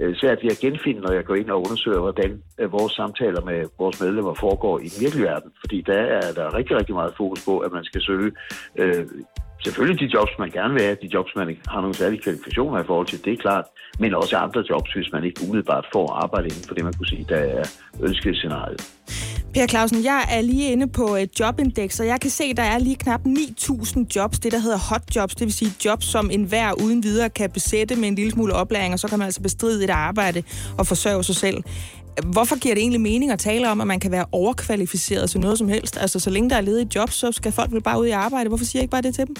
øh, 0.00 0.16
svært 0.16 0.38
ved 0.42 0.50
at 0.50 0.58
genfinde, 0.58 1.00
når 1.00 1.12
jeg 1.12 1.24
går 1.24 1.34
ind 1.34 1.50
og 1.50 1.58
undersøger, 1.58 2.00
hvordan 2.00 2.42
øh, 2.58 2.72
vores 2.72 2.92
samtaler 2.92 3.42
med 3.44 3.60
vores 3.78 4.00
medlemmer 4.00 4.34
foregår 4.34 4.78
i 4.78 4.88
den 4.92 5.00
virkelige 5.00 5.26
verden. 5.26 5.50
Fordi 5.60 5.80
der 5.86 6.00
er 6.18 6.32
der 6.32 6.54
rigtig, 6.58 6.76
rigtig 6.76 6.94
meget 6.94 7.12
fokus 7.16 7.44
på, 7.44 7.58
at 7.58 7.72
man 7.72 7.84
skal 7.84 8.02
søge 8.02 8.32
øh, 8.76 9.06
selvfølgelig 9.64 10.00
de 10.00 10.14
jobs, 10.14 10.32
man 10.38 10.50
gerne 10.50 10.74
vil 10.74 10.82
have, 10.82 10.96
de 11.02 11.08
jobs, 11.14 11.30
man 11.36 11.56
har 11.68 11.80
nogle 11.80 11.94
særlige 11.94 12.22
kvalifikationer 12.22 12.80
i 12.80 12.86
forhold 12.86 13.06
til, 13.06 13.24
det 13.24 13.32
er 13.32 13.36
klart, 13.36 13.64
men 13.98 14.14
også 14.14 14.36
andre 14.36 14.64
jobs, 14.70 14.92
hvis 14.92 15.12
man 15.12 15.24
ikke 15.24 15.40
umiddelbart 15.42 15.86
får 15.92 16.12
arbejde 16.12 16.46
inden 16.46 16.64
for 16.68 16.74
det, 16.74 16.84
man 16.84 16.92
kunne 16.92 17.06
sige, 17.06 17.26
der 17.28 17.36
er 17.36 17.64
ønskescenariet. 18.02 18.80
Per 19.54 19.66
Clausen, 19.66 20.04
jeg 20.04 20.28
er 20.30 20.40
lige 20.40 20.72
inde 20.72 20.88
på 20.88 21.06
et 21.16 21.40
jobindex, 21.40 22.00
og 22.00 22.06
jeg 22.06 22.20
kan 22.20 22.30
se, 22.30 22.44
at 22.44 22.56
der 22.56 22.62
er 22.62 22.78
lige 22.78 22.96
knap 22.96 23.20
9.000 23.26 24.04
jobs, 24.16 24.38
det 24.38 24.52
der 24.52 24.58
hedder 24.58 24.78
hot 24.78 25.02
jobs, 25.16 25.34
det 25.34 25.44
vil 25.44 25.52
sige 25.52 25.72
jobs, 25.84 26.06
som 26.06 26.30
enhver 26.30 26.72
uden 26.82 27.02
videre 27.02 27.30
kan 27.30 27.50
besætte 27.50 27.96
med 27.96 28.08
en 28.08 28.14
lille 28.14 28.30
smule 28.30 28.52
oplæring, 28.52 28.92
og 28.92 28.98
så 28.98 29.08
kan 29.08 29.18
man 29.18 29.24
altså 29.24 29.42
bestride 29.42 29.84
et 29.84 29.90
arbejde 29.90 30.42
og 30.78 30.86
forsørge 30.86 31.24
sig 31.24 31.36
selv. 31.36 31.56
Hvorfor 32.32 32.58
giver 32.58 32.74
det 32.74 32.80
egentlig 32.80 33.00
mening 33.00 33.30
at 33.30 33.38
tale 33.38 33.70
om, 33.70 33.80
at 33.80 33.86
man 33.86 34.00
kan 34.00 34.12
være 34.12 34.24
overkvalificeret 34.32 35.30
til 35.30 35.40
noget 35.40 35.58
som 35.58 35.68
helst? 35.68 35.98
Altså, 36.00 36.20
så 36.20 36.30
længe 36.30 36.50
der 36.50 36.56
er 36.56 36.60
ledige 36.60 36.90
job, 36.94 37.10
så 37.10 37.32
skal 37.32 37.52
folk 37.52 37.72
vel 37.72 37.82
bare 37.82 38.00
ud 38.00 38.06
i 38.06 38.10
arbejde. 38.10 38.48
Hvorfor 38.48 38.64
siger 38.64 38.80
jeg 38.80 38.84
ikke 38.84 38.90
bare 38.90 39.02
det 39.02 39.14
til 39.14 39.26
dem? 39.26 39.36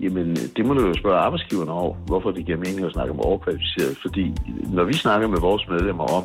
Jamen, 0.00 0.36
det 0.56 0.66
må 0.66 0.74
du 0.74 0.86
jo 0.86 0.94
spørge 0.94 1.18
arbejdsgiverne 1.18 1.72
over, 1.72 1.94
hvorfor 2.06 2.30
det 2.30 2.46
giver 2.46 2.58
mening 2.58 2.86
at 2.86 2.92
snakke 2.92 3.12
om 3.12 3.20
overkvalificeret. 3.20 3.98
Fordi 4.02 4.32
når 4.72 4.84
vi 4.84 4.92
snakker 4.92 5.28
med 5.28 5.40
vores 5.40 5.68
medlemmer 5.68 6.04
om, 6.04 6.24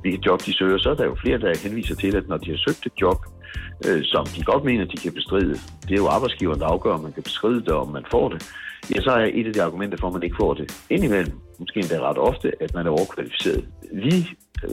hvilket 0.00 0.26
job 0.26 0.46
de 0.46 0.52
søger, 0.52 0.78
så 0.78 0.90
er 0.90 0.94
der 0.94 1.04
jo 1.04 1.16
flere, 1.22 1.38
der 1.38 1.58
henviser 1.62 1.94
til, 1.94 2.16
at 2.16 2.28
når 2.28 2.36
de 2.36 2.50
har 2.50 2.58
søgt 2.66 2.86
et 2.86 2.92
job, 3.00 3.18
øh, 3.86 4.00
som 4.04 4.26
de 4.26 4.42
godt 4.42 4.64
mener, 4.64 4.84
de 4.84 4.96
kan 4.96 5.12
bestride, 5.12 5.54
det 5.86 5.92
er 5.92 6.02
jo 6.04 6.08
arbejdsgiveren, 6.08 6.60
der 6.60 6.66
afgør, 6.66 6.92
om 6.92 7.00
man 7.00 7.12
kan 7.12 7.22
bestride 7.22 7.60
det, 7.60 7.68
og 7.68 7.80
om 7.80 7.92
man 7.92 8.04
får 8.10 8.28
det. 8.28 8.50
Ja, 8.94 9.00
så 9.00 9.10
er 9.10 9.30
et 9.34 9.46
af 9.46 9.52
de 9.52 9.62
argumenter 9.62 9.98
for, 10.00 10.06
at 10.06 10.12
man 10.12 10.22
ikke 10.22 10.36
får 10.40 10.54
det 10.54 10.86
indimellem, 10.90 11.38
måske 11.58 11.80
endda 11.80 12.00
ret 12.00 12.18
ofte, 12.18 12.52
at 12.62 12.74
man 12.74 12.86
er 12.86 12.90
overkvalificeret. 12.90 13.64
Vi 13.92 14.28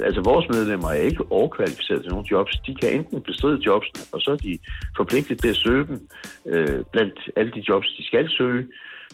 altså 0.07 0.21
vores 0.21 0.49
medlemmer 0.49 0.89
er 0.89 1.01
ikke 1.09 1.32
overkvalificeret 1.32 2.01
til 2.01 2.11
nogle 2.11 2.25
jobs. 2.32 2.59
De 2.67 2.75
kan 2.75 2.93
enten 2.93 3.21
bestride 3.21 3.59
jobsene, 3.65 4.01
og 4.11 4.21
så 4.21 4.32
er 4.32 4.36
de 4.36 4.59
forpligtet 4.97 5.41
til 5.41 5.49
at 5.49 5.55
søge 5.55 5.88
dem 5.88 6.07
øh, 6.45 6.84
blandt 6.91 7.19
alle 7.36 7.51
de 7.51 7.63
jobs, 7.69 7.88
de 7.97 8.05
skal 8.05 8.29
søge. 8.29 8.67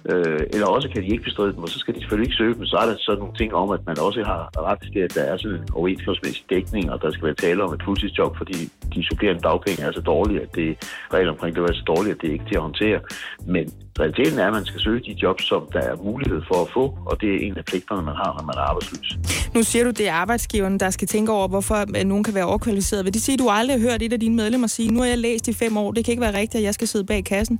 Øh, 0.05 0.39
eller 0.53 0.67
også 0.67 0.89
kan 0.93 1.03
de 1.03 1.07
ikke 1.07 1.23
bestride 1.23 1.53
dem, 1.53 1.63
og 1.63 1.69
så 1.69 1.79
skal 1.79 1.93
de 1.93 1.99
selvfølgelig 1.99 2.27
ikke 2.27 2.37
søge 2.37 2.55
dem. 2.55 2.65
Så 2.65 2.77
er 2.77 2.85
der 2.85 2.95
sådan 2.99 3.19
nogle 3.19 3.35
ting 3.37 3.53
om, 3.53 3.69
at 3.71 3.85
man 3.85 3.99
også 3.99 4.23
har 4.23 4.41
ret 4.69 4.79
til, 4.93 4.99
at 4.99 5.15
der 5.15 5.21
er 5.21 5.37
sådan 5.37 5.57
en 5.57 5.69
overenskomstmæssig 5.73 6.45
dækning, 6.49 6.91
og 6.91 7.01
der 7.01 7.11
skal 7.11 7.25
være 7.25 7.33
tale 7.45 7.63
om 7.63 7.73
et 7.73 7.81
fuldtidsjob, 7.85 8.37
fordi 8.37 8.57
de 8.95 9.07
supplerende 9.09 9.41
dagpenge 9.41 9.83
er 9.83 9.91
så 9.91 10.01
dårlige, 10.01 10.41
at 10.41 10.55
det 10.55 10.69
regler 11.13 11.31
omkring 11.31 11.55
det 11.55 11.63
er 11.63 11.73
så 11.73 11.83
dårligt, 11.87 12.15
at 12.15 12.21
det 12.21 12.27
er 12.29 12.33
ikke 12.33 12.45
til 12.45 12.55
at 12.55 12.61
håndtere. 12.61 12.99
Men 13.45 13.65
realiteten 13.99 14.39
er, 14.39 14.47
at 14.47 14.53
man 14.53 14.65
skal 14.65 14.81
søge 14.81 14.99
de 14.99 15.15
jobs, 15.23 15.43
som 15.47 15.61
der 15.73 15.79
er 15.79 15.95
mulighed 16.03 16.41
for 16.47 16.61
at 16.65 16.69
få, 16.73 16.97
og 17.05 17.21
det 17.21 17.29
er 17.35 17.39
en 17.47 17.57
af 17.57 17.65
pligterne, 17.65 18.01
man 18.01 18.15
har, 18.15 18.33
når 18.37 18.45
man 18.49 18.55
er 18.57 18.65
arbejdsløs. 18.69 19.17
Nu 19.55 19.63
siger 19.63 19.83
du, 19.83 19.89
det 19.89 20.07
er 20.07 20.13
arbejdsgiveren, 20.13 20.79
der 20.79 20.89
skal 20.89 21.07
tænke 21.07 21.31
over, 21.31 21.47
hvorfor 21.47 21.75
øh, 21.99 22.05
nogen 22.05 22.23
kan 22.23 22.33
være 22.33 22.45
overkvalificeret. 22.45 23.05
Vil 23.05 23.13
det 23.13 23.21
sige, 23.21 23.33
at 23.33 23.39
du 23.39 23.49
aldrig 23.49 23.79
har 23.79 23.89
hørt 23.89 24.01
et 24.01 24.13
af 24.13 24.19
dine 24.19 24.35
medlemmer 24.35 24.67
sige, 24.67 24.91
nu 24.91 24.99
har 24.99 25.07
jeg 25.07 25.17
læst 25.17 25.47
i 25.47 25.53
fem 25.53 25.77
år, 25.77 25.91
det 25.91 26.05
kan 26.05 26.11
ikke 26.11 26.21
være 26.21 26.39
rigtigt, 26.39 26.55
at 26.55 26.63
jeg 26.63 26.73
skal 26.73 26.87
sidde 26.87 27.05
bag 27.05 27.23
kassen? 27.25 27.59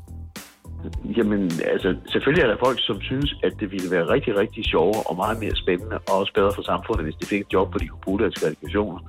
Jamen, 1.18 1.52
altså, 1.74 1.96
selvfølgelig 2.12 2.44
er 2.44 2.48
der 2.48 2.66
folk, 2.66 2.80
som 2.82 3.02
synes, 3.02 3.36
at 3.44 3.54
det 3.60 3.72
ville 3.72 3.92
være 3.92 4.10
rigtig, 4.10 4.38
rigtig 4.38 4.66
sjovere 4.66 5.04
og 5.10 5.16
meget 5.16 5.40
mere 5.40 5.56
spændende, 5.56 5.98
og 6.08 6.14
også 6.20 6.34
bedre 6.34 6.52
for 6.56 6.62
samfundet, 6.62 7.04
hvis 7.06 7.16
de 7.16 7.26
fik 7.26 7.42
et 7.42 7.54
job, 7.54 7.70
hvor 7.70 7.80
de 7.80 7.88
kunne 7.88 8.02
bruge 8.08 8.20
deres 8.20 8.40
kvalifikationer. 8.40 9.00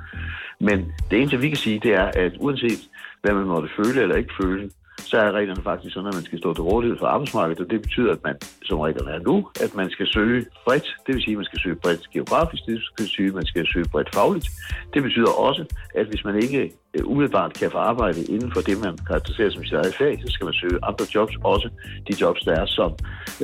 Men 0.60 0.78
det 1.10 1.18
eneste, 1.18 1.40
vi 1.40 1.48
kan 1.48 1.56
sige, 1.56 1.80
det 1.80 1.92
er, 1.94 2.10
at 2.24 2.32
uanset 2.40 2.82
hvad 3.22 3.32
man 3.32 3.46
måtte 3.46 3.68
føle 3.76 4.02
eller 4.02 4.16
ikke 4.16 4.34
føle, 4.42 4.70
så 4.98 5.16
er 5.18 5.32
reglerne 5.32 5.62
faktisk 5.62 5.94
sådan, 5.94 6.08
at 6.08 6.14
man 6.14 6.24
skal 6.24 6.38
stå 6.38 6.54
til 6.54 6.62
rådighed 6.62 6.98
for 6.98 7.06
arbejdsmarkedet, 7.06 7.60
og 7.64 7.70
det 7.70 7.82
betyder, 7.82 8.12
at 8.12 8.22
man, 8.24 8.36
som 8.62 8.78
reglerne 8.80 9.10
er 9.10 9.18
nu, 9.18 9.48
at 9.64 9.74
man 9.74 9.90
skal 9.90 10.06
søge 10.06 10.46
bredt. 10.64 10.88
Det 11.06 11.14
vil 11.14 11.22
sige, 11.22 11.34
at 11.34 11.36
man 11.36 11.44
skal 11.44 11.60
søge 11.60 11.74
bredt 11.74 12.10
geografisk, 12.10 12.62
det 12.66 12.80
vil 12.98 13.08
sige, 13.08 13.28
at 13.28 13.34
man 13.34 13.46
skal 13.46 13.66
søge 13.72 13.88
bredt 13.92 14.14
fagligt. 14.14 14.48
Det 14.94 15.02
betyder 15.02 15.30
også, 15.30 15.64
at 15.94 16.06
hvis 16.06 16.24
man 16.24 16.36
ikke 16.42 16.72
øh, 16.94 17.06
umiddelbart 17.06 17.52
kan 17.54 17.70
få 17.70 17.78
arbejde 17.78 18.24
inden 18.24 18.52
for 18.54 18.60
det, 18.60 18.84
man 18.84 18.98
karakteriserer 19.06 19.50
som 19.50 19.64
sit 19.64 19.72
eget 19.72 19.94
fag, 19.94 20.20
så 20.24 20.32
skal 20.32 20.44
man 20.44 20.54
søge 20.54 20.78
andre 20.82 21.06
jobs, 21.14 21.34
også 21.44 21.68
de 22.08 22.12
jobs, 22.20 22.40
der 22.40 22.52
er 22.62 22.66
som 22.66 22.90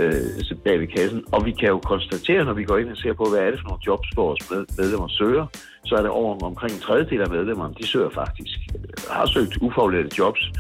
øh, 0.01 0.25
altså 0.39 0.55
bag 0.65 0.81
ved 0.81 0.87
kassen. 0.87 1.25
Og 1.33 1.45
vi 1.45 1.53
kan 1.53 1.69
jo 1.69 1.79
konstatere, 1.79 2.45
når 2.45 2.53
vi 2.53 2.65
går 2.65 2.79
ind 2.79 2.91
og 2.91 2.97
ser 2.97 3.13
på, 3.13 3.25
hvad 3.31 3.41
er 3.41 3.51
det 3.51 3.61
for 3.61 3.69
nogle 3.69 3.83
jobs, 3.87 4.09
vores 4.17 4.41
medlemmer 4.79 5.09
søger, 5.09 5.47
så 5.85 5.95
er 5.95 6.03
det 6.03 6.11
over 6.11 6.45
omkring 6.45 6.73
en 6.73 6.81
tredjedel 6.81 7.21
af 7.21 7.31
medlemmerne, 7.31 7.75
de 7.81 7.87
søger 7.87 8.11
faktisk, 8.11 8.59
øh, 8.75 8.81
har 9.11 9.27
søgt 9.27 9.59
ufaglærte 9.61 10.11
jobs. 10.19 10.51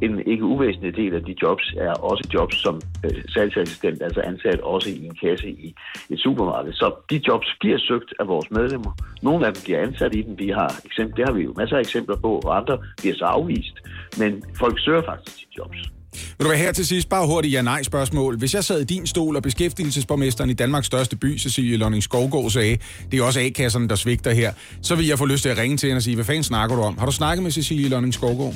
En 0.00 0.22
ikke 0.26 0.44
uvæsentlig 0.44 0.96
del 0.96 1.14
af 1.14 1.24
de 1.24 1.34
jobs 1.42 1.74
er 1.76 1.92
også 1.92 2.28
jobs 2.34 2.62
som 2.62 2.80
øh, 3.04 3.24
salgsassistent, 3.28 4.02
altså 4.02 4.20
ansat 4.20 4.60
også 4.60 4.90
i 4.90 5.04
en 5.06 5.14
kasse 5.14 5.48
i 5.48 5.74
et 6.10 6.20
supermarked. 6.20 6.72
Så 6.72 6.94
de 7.10 7.20
jobs 7.28 7.56
bliver 7.60 7.78
søgt 7.78 8.14
af 8.20 8.28
vores 8.28 8.50
medlemmer. 8.50 8.92
Nogle 9.22 9.46
af 9.46 9.54
dem 9.54 9.62
bliver 9.64 9.80
ansat 9.80 10.14
i 10.14 10.22
dem. 10.22 10.38
Vi 10.38 10.48
har 10.48 10.80
eksempel, 10.84 11.16
det 11.16 11.24
har 11.28 11.32
vi 11.32 11.42
jo 11.42 11.54
masser 11.56 11.76
af 11.76 11.80
eksempler 11.80 12.16
på, 12.16 12.40
og 12.44 12.56
andre 12.56 12.78
bliver 13.00 13.14
så 13.14 13.24
afvist. 13.24 13.76
Men 14.18 14.42
folk 14.58 14.80
søger 14.80 15.02
faktisk 15.02 15.36
de 15.38 15.46
jobs. 15.58 15.78
Vil 16.12 16.44
du 16.44 16.48
være 16.48 16.58
her 16.58 16.72
til 16.72 16.86
sidst? 16.86 17.08
Bare 17.08 17.26
hurtigt 17.26 17.54
ja-nej-spørgsmål. 17.54 18.38
Hvis 18.38 18.54
jeg 18.54 18.64
sad 18.64 18.80
i 18.80 18.84
din 18.84 19.06
stol, 19.06 19.36
og 19.36 19.42
beskæftigelsesborgmesteren 19.42 20.50
i 20.50 20.52
Danmarks 20.52 20.86
største 20.86 21.16
by, 21.16 21.38
Cecilie 21.38 21.76
Lonning 21.76 22.02
Skovgaard, 22.02 22.50
sagde, 22.50 22.78
det 23.10 23.20
er 23.20 23.24
også 23.24 23.40
A-kasserne, 23.40 23.88
der 23.88 23.94
svigter 23.94 24.30
her, 24.30 24.52
så 24.82 24.94
vil 24.94 25.06
jeg 25.06 25.18
få 25.18 25.26
lyst 25.26 25.42
til 25.42 25.48
at 25.48 25.58
ringe 25.58 25.76
til 25.76 25.86
hende 25.86 25.98
og 25.98 26.02
sige, 26.02 26.14
hvad 26.14 26.24
fanden 26.24 26.42
snakker 26.42 26.76
du 26.76 26.82
om? 26.82 26.98
Har 26.98 27.06
du 27.06 27.12
snakket 27.12 27.42
med 27.42 27.50
Cecilie 27.50 27.88
Lonning 27.88 28.14
Skovgaard? 28.14 28.54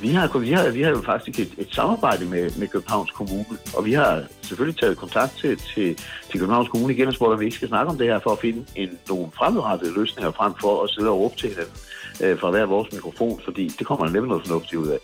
Vi 0.00 0.08
har, 0.08 0.38
vi 0.38 0.52
har, 0.52 0.70
vi 0.70 0.82
har 0.82 0.90
jo 0.90 1.02
faktisk 1.06 1.38
et, 1.40 1.52
et 1.58 1.68
samarbejde 1.70 2.24
med, 2.24 2.50
med 2.56 2.68
Københavns 2.68 3.10
Kommune, 3.10 3.58
og 3.74 3.84
vi 3.84 3.92
har 3.92 4.22
selvfølgelig 4.42 4.80
taget 4.80 4.96
kontakt 4.96 5.38
til, 5.40 5.56
til, 5.74 5.96
til 6.30 6.40
Københavns 6.40 6.68
Kommune 6.68 6.94
igen 6.94 7.08
og 7.08 7.14
spurgt, 7.14 7.32
om 7.34 7.40
vi 7.40 7.44
ikke 7.44 7.56
skal 7.56 7.68
snakke 7.68 7.90
om 7.90 7.98
det 7.98 8.06
her 8.06 8.20
for 8.22 8.30
at 8.30 8.38
finde 8.40 8.64
en, 8.76 8.88
nogle 9.08 9.26
fremadrettede 9.36 9.94
løsninger 9.94 10.32
frem 10.32 10.52
for 10.60 10.84
at 10.84 10.90
sidde 10.90 11.08
og 11.08 11.18
råbe 11.18 11.36
til 11.36 11.48
hinanden 11.48 11.74
øh, 12.20 12.40
fra 12.40 12.50
hver 12.50 12.66
vores 12.66 12.92
mikrofon, 12.92 13.40
fordi 13.44 13.68
det 13.78 13.86
kommer 13.86 14.06
der 14.06 14.12
nemlig 14.12 14.28
noget 14.28 14.46
fornuftigt 14.46 14.80
ud 14.80 14.88
af. 14.88 14.98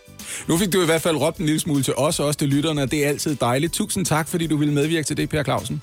Nu 0.48 0.56
fik 0.56 0.72
du 0.72 0.82
i 0.82 0.86
hvert 0.86 1.02
fald 1.02 1.16
råbt 1.16 1.38
en 1.38 1.46
lille 1.46 1.60
smule 1.60 1.82
til 1.82 1.94
os 1.96 2.20
og 2.20 2.26
også 2.26 2.38
til 2.38 2.48
lytterne, 2.48 2.82
og 2.82 2.90
det 2.90 3.04
er 3.04 3.08
altid 3.08 3.36
dejligt. 3.36 3.72
Tusind 3.72 4.06
tak, 4.06 4.28
fordi 4.28 4.46
du 4.46 4.56
ville 4.56 4.74
medvirke 4.74 5.06
til 5.06 5.16
det, 5.16 5.28
Per 5.28 5.42
Clausen. 5.42 5.82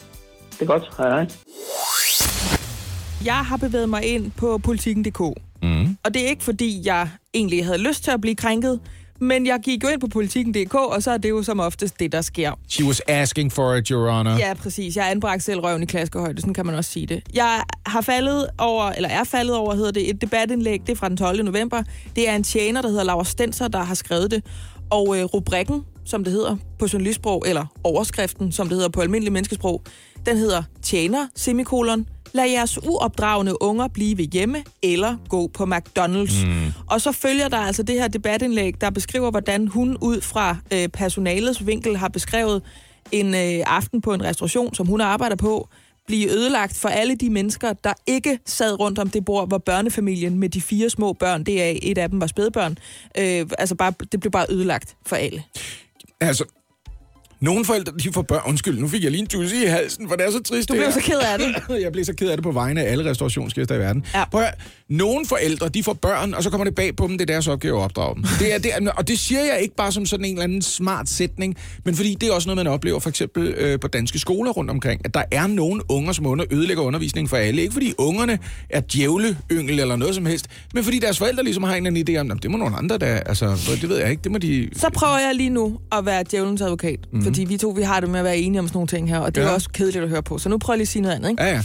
Det 0.51 0.61
er 0.61 0.65
godt. 0.65 0.83
Hej 0.97 1.09
hej. 1.09 1.27
Jeg 3.25 3.45
har 3.45 3.57
bevæget 3.57 3.89
mig 3.89 4.03
ind 4.05 4.31
på 4.31 4.57
politikken.dk. 4.57 5.19
Mm. 5.63 5.97
Og 6.03 6.13
det 6.13 6.25
er 6.25 6.27
ikke, 6.27 6.43
fordi 6.43 6.81
jeg 6.85 7.09
egentlig 7.33 7.65
havde 7.65 7.77
lyst 7.77 8.03
til 8.03 8.11
at 8.11 8.21
blive 8.21 8.35
krænket, 8.35 8.79
men 9.21 9.45
jeg 9.45 9.59
gik 9.63 9.83
jo 9.83 9.89
ind 9.89 10.01
på 10.01 10.07
politikken.dk, 10.07 10.75
og 10.75 11.03
så 11.03 11.11
er 11.11 11.17
det 11.17 11.29
jo 11.29 11.43
som 11.43 11.59
oftest 11.59 11.99
det, 11.99 12.11
der 12.11 12.21
sker. 12.21 12.51
She 12.69 12.85
was 12.85 13.01
asking 13.07 13.51
for 13.51 13.75
it, 13.75 13.87
Your 13.87 14.11
Honor. 14.11 14.37
Ja, 14.37 14.53
præcis. 14.53 14.95
Jeg 14.95 15.11
anbragte 15.11 15.45
selv 15.45 15.59
røven 15.59 15.83
i 15.83 15.85
klaskehøjde, 15.85 16.41
sådan 16.41 16.53
kan 16.53 16.65
man 16.65 16.75
også 16.75 16.91
sige 16.91 17.05
det. 17.05 17.23
Jeg 17.33 17.63
har 17.85 18.01
faldet 18.01 18.47
over, 18.57 18.89
eller 18.89 19.09
er 19.09 19.23
faldet 19.23 19.55
over, 19.55 19.75
hedder 19.75 19.91
det, 19.91 20.09
et 20.09 20.21
debatindlæg, 20.21 20.81
det 20.81 20.89
er 20.89 20.95
fra 20.95 21.09
den 21.09 21.17
12. 21.17 21.45
november. 21.45 21.83
Det 22.15 22.29
er 22.29 22.35
en 22.35 22.43
tjener, 22.43 22.81
der 22.81 22.89
hedder 22.89 23.03
Laura 23.03 23.23
Stenser, 23.23 23.67
der 23.67 23.83
har 23.83 23.95
skrevet 23.95 24.31
det. 24.31 24.43
Og 24.89 25.17
øh, 25.17 25.23
rubrikken, 25.23 25.85
som 26.05 26.23
det 26.23 26.33
hedder 26.33 26.57
på 26.79 26.87
journalistsprog, 26.93 27.43
eller 27.47 27.65
overskriften, 27.83 28.51
som 28.51 28.67
det 28.67 28.75
hedder 28.75 28.89
på 28.89 29.01
almindelig 29.01 29.33
menneskesprog, 29.33 29.81
den 30.25 30.37
hedder 30.37 30.63
Tjener, 30.81 31.27
semikolon, 31.35 32.05
lad 32.33 32.49
jeres 32.49 32.79
uopdragende 32.83 33.61
unger 33.61 33.87
blive 33.87 34.17
hjemme 34.17 34.63
eller 34.83 35.17
gå 35.29 35.47
på 35.47 35.63
McDonald's. 35.63 36.45
Mm. 36.45 36.71
Og 36.87 37.01
så 37.01 37.11
følger 37.11 37.47
der 37.47 37.57
altså 37.57 37.83
det 37.83 37.95
her 37.95 38.07
debatindlæg, 38.07 38.81
der 38.81 38.89
beskriver, 38.89 39.31
hvordan 39.31 39.67
hun 39.67 39.97
ud 40.01 40.21
fra 40.21 40.57
øh, 40.73 40.87
personalets 40.87 41.65
vinkel 41.65 41.97
har 41.97 42.07
beskrevet 42.07 42.61
en 43.11 43.35
øh, 43.35 43.63
aften 43.67 44.01
på 44.01 44.13
en 44.13 44.23
restauration, 44.23 44.75
som 44.75 44.87
hun 44.87 45.01
arbejder 45.01 45.35
på, 45.35 45.67
blive 46.07 46.31
ødelagt 46.31 46.77
for 46.77 46.89
alle 46.89 47.15
de 47.15 47.29
mennesker, 47.29 47.73
der 47.73 47.93
ikke 48.07 48.39
sad 48.45 48.79
rundt 48.79 48.99
om 48.99 49.09
det 49.09 49.25
bord, 49.25 49.47
hvor 49.47 49.57
børnefamilien 49.57 50.39
med 50.39 50.49
de 50.49 50.61
fire 50.61 50.89
små 50.89 51.13
børn, 51.13 51.43
det 51.43 51.63
er 51.63 51.73
et 51.81 51.97
af 51.97 52.09
dem 52.09 52.21
var 52.21 52.27
spædbørn, 52.27 52.77
øh, 53.17 53.47
altså 53.57 53.75
bare, 53.75 53.93
det 54.11 54.19
blev 54.19 54.31
bare 54.31 54.45
ødelagt 54.49 54.95
for 55.05 55.15
alle. 55.15 55.43
Altså, 56.19 56.45
nogle 57.41 57.65
forældre, 57.65 57.93
de 58.03 58.13
får 58.13 58.21
børn... 58.21 58.41
Undskyld, 58.45 58.79
nu 58.79 58.87
fik 58.87 59.03
jeg 59.03 59.11
lige 59.11 59.21
en 59.21 59.27
tusse 59.27 59.63
i 59.63 59.65
halsen, 59.65 60.09
for 60.09 60.15
det 60.15 60.25
er 60.25 60.31
så 60.31 60.43
trist. 60.43 60.69
Du 60.69 60.73
blev 60.73 60.91
så 60.91 61.01
ked 61.01 61.19
af 61.19 61.39
det. 61.39 61.55
jeg 61.83 61.91
blev 61.91 62.05
så 62.05 62.13
ked 62.13 62.29
af 62.29 62.37
det 62.37 62.43
på 62.43 62.51
vegne 62.51 62.83
af 62.83 62.91
alle 62.91 63.09
restaurationsgæster 63.09 63.75
i 63.75 63.79
verden. 63.79 64.05
Ja. 64.13 64.25
Prøv 64.25 64.41
at, 64.41 64.53
nogle 64.91 65.25
forældre, 65.25 65.69
de 65.69 65.83
får 65.83 65.93
børn, 65.93 66.33
og 66.33 66.43
så 66.43 66.49
kommer 66.49 66.65
det 66.65 66.75
bag 66.75 66.95
på 66.95 67.07
dem, 67.07 67.17
det 67.17 67.21
er 67.29 67.33
deres 67.33 67.47
opgave 67.47 67.77
at 67.79 67.83
opdrage 67.83 68.15
dem. 68.15 68.23
Det 68.39 68.53
er, 68.53 68.57
det 68.59 68.71
er, 68.73 68.91
og 68.91 69.07
det 69.07 69.19
siger 69.19 69.41
jeg 69.41 69.59
ikke 69.61 69.75
bare 69.75 69.91
som 69.91 70.05
sådan 70.05 70.25
en 70.25 70.31
eller 70.31 70.43
anden 70.43 70.61
smart 70.61 71.09
sætning, 71.09 71.55
men 71.85 71.95
fordi 71.95 72.15
det 72.21 72.29
er 72.29 72.33
også 72.33 72.47
noget, 72.47 72.57
man 72.57 72.67
oplever 72.67 72.99
for 72.99 73.09
eksempel 73.09 73.47
øh, 73.47 73.79
på 73.79 73.87
danske 73.87 74.19
skoler 74.19 74.51
rundt 74.51 74.71
omkring, 74.71 75.01
at 75.05 75.13
der 75.13 75.23
er 75.31 75.47
nogle 75.47 75.81
unger, 75.91 76.13
som 76.13 76.25
under, 76.25 76.45
ødelægger 76.51 76.83
undervisningen 76.83 77.29
for 77.29 77.37
alle. 77.37 77.61
Ikke 77.61 77.73
fordi 77.73 77.93
ungerne 77.97 78.39
er 78.69 78.81
djævle, 78.93 79.37
yngel 79.51 79.79
eller 79.79 79.95
noget 79.95 80.15
som 80.15 80.25
helst, 80.25 80.45
men 80.73 80.83
fordi 80.83 80.99
deres 80.99 81.17
forældre 81.17 81.43
ligesom 81.43 81.63
har 81.63 81.75
en 81.75 81.85
eller 81.87 81.99
anden 82.01 82.15
idé 82.15 82.19
om, 82.19 82.25
"Nå, 82.25 82.33
det 82.35 82.51
må 82.51 82.57
nogle 82.57 82.75
andre, 82.77 82.97
der, 82.97 83.05
altså, 83.07 83.75
det 83.81 83.89
ved 83.89 83.97
jeg 83.97 84.09
ikke, 84.11 84.21
det 84.23 84.31
må 84.31 84.37
de... 84.37 84.69
Så 84.75 84.89
prøver 84.93 85.17
jeg 85.17 85.35
lige 85.35 85.49
nu 85.49 85.79
at 85.91 86.05
være 86.05 86.23
djævelens 86.31 86.61
advokat, 86.61 86.99
mm. 87.13 87.23
fordi 87.23 87.43
vi 87.43 87.57
to 87.57 87.69
vi 87.69 87.81
har 87.81 87.99
det 87.99 88.09
med 88.09 88.19
at 88.19 88.25
være 88.25 88.37
enige 88.37 88.59
om 88.59 88.67
sådan 88.67 88.75
nogle 88.77 88.87
ting 88.87 89.09
her, 89.09 89.19
og 89.19 89.35
det 89.35 89.41
er 89.41 89.45
Ja. 89.45 89.49
jo 89.49 89.55
også 89.55 89.69
kedeligt 89.73 90.03
at 90.03 90.09
høre 90.09 90.23
på. 90.23 90.37
Så 90.37 90.49
nu 90.49 90.57
prøver 90.57 90.75
jeg 90.75 90.77
lige 90.77 90.83
at 90.83 90.87
sige 90.87 91.01
noget 91.01 91.15
andet. 91.15 91.29
Ikke? 91.29 91.43
Ja, 91.43 91.49
ja. 91.49 91.61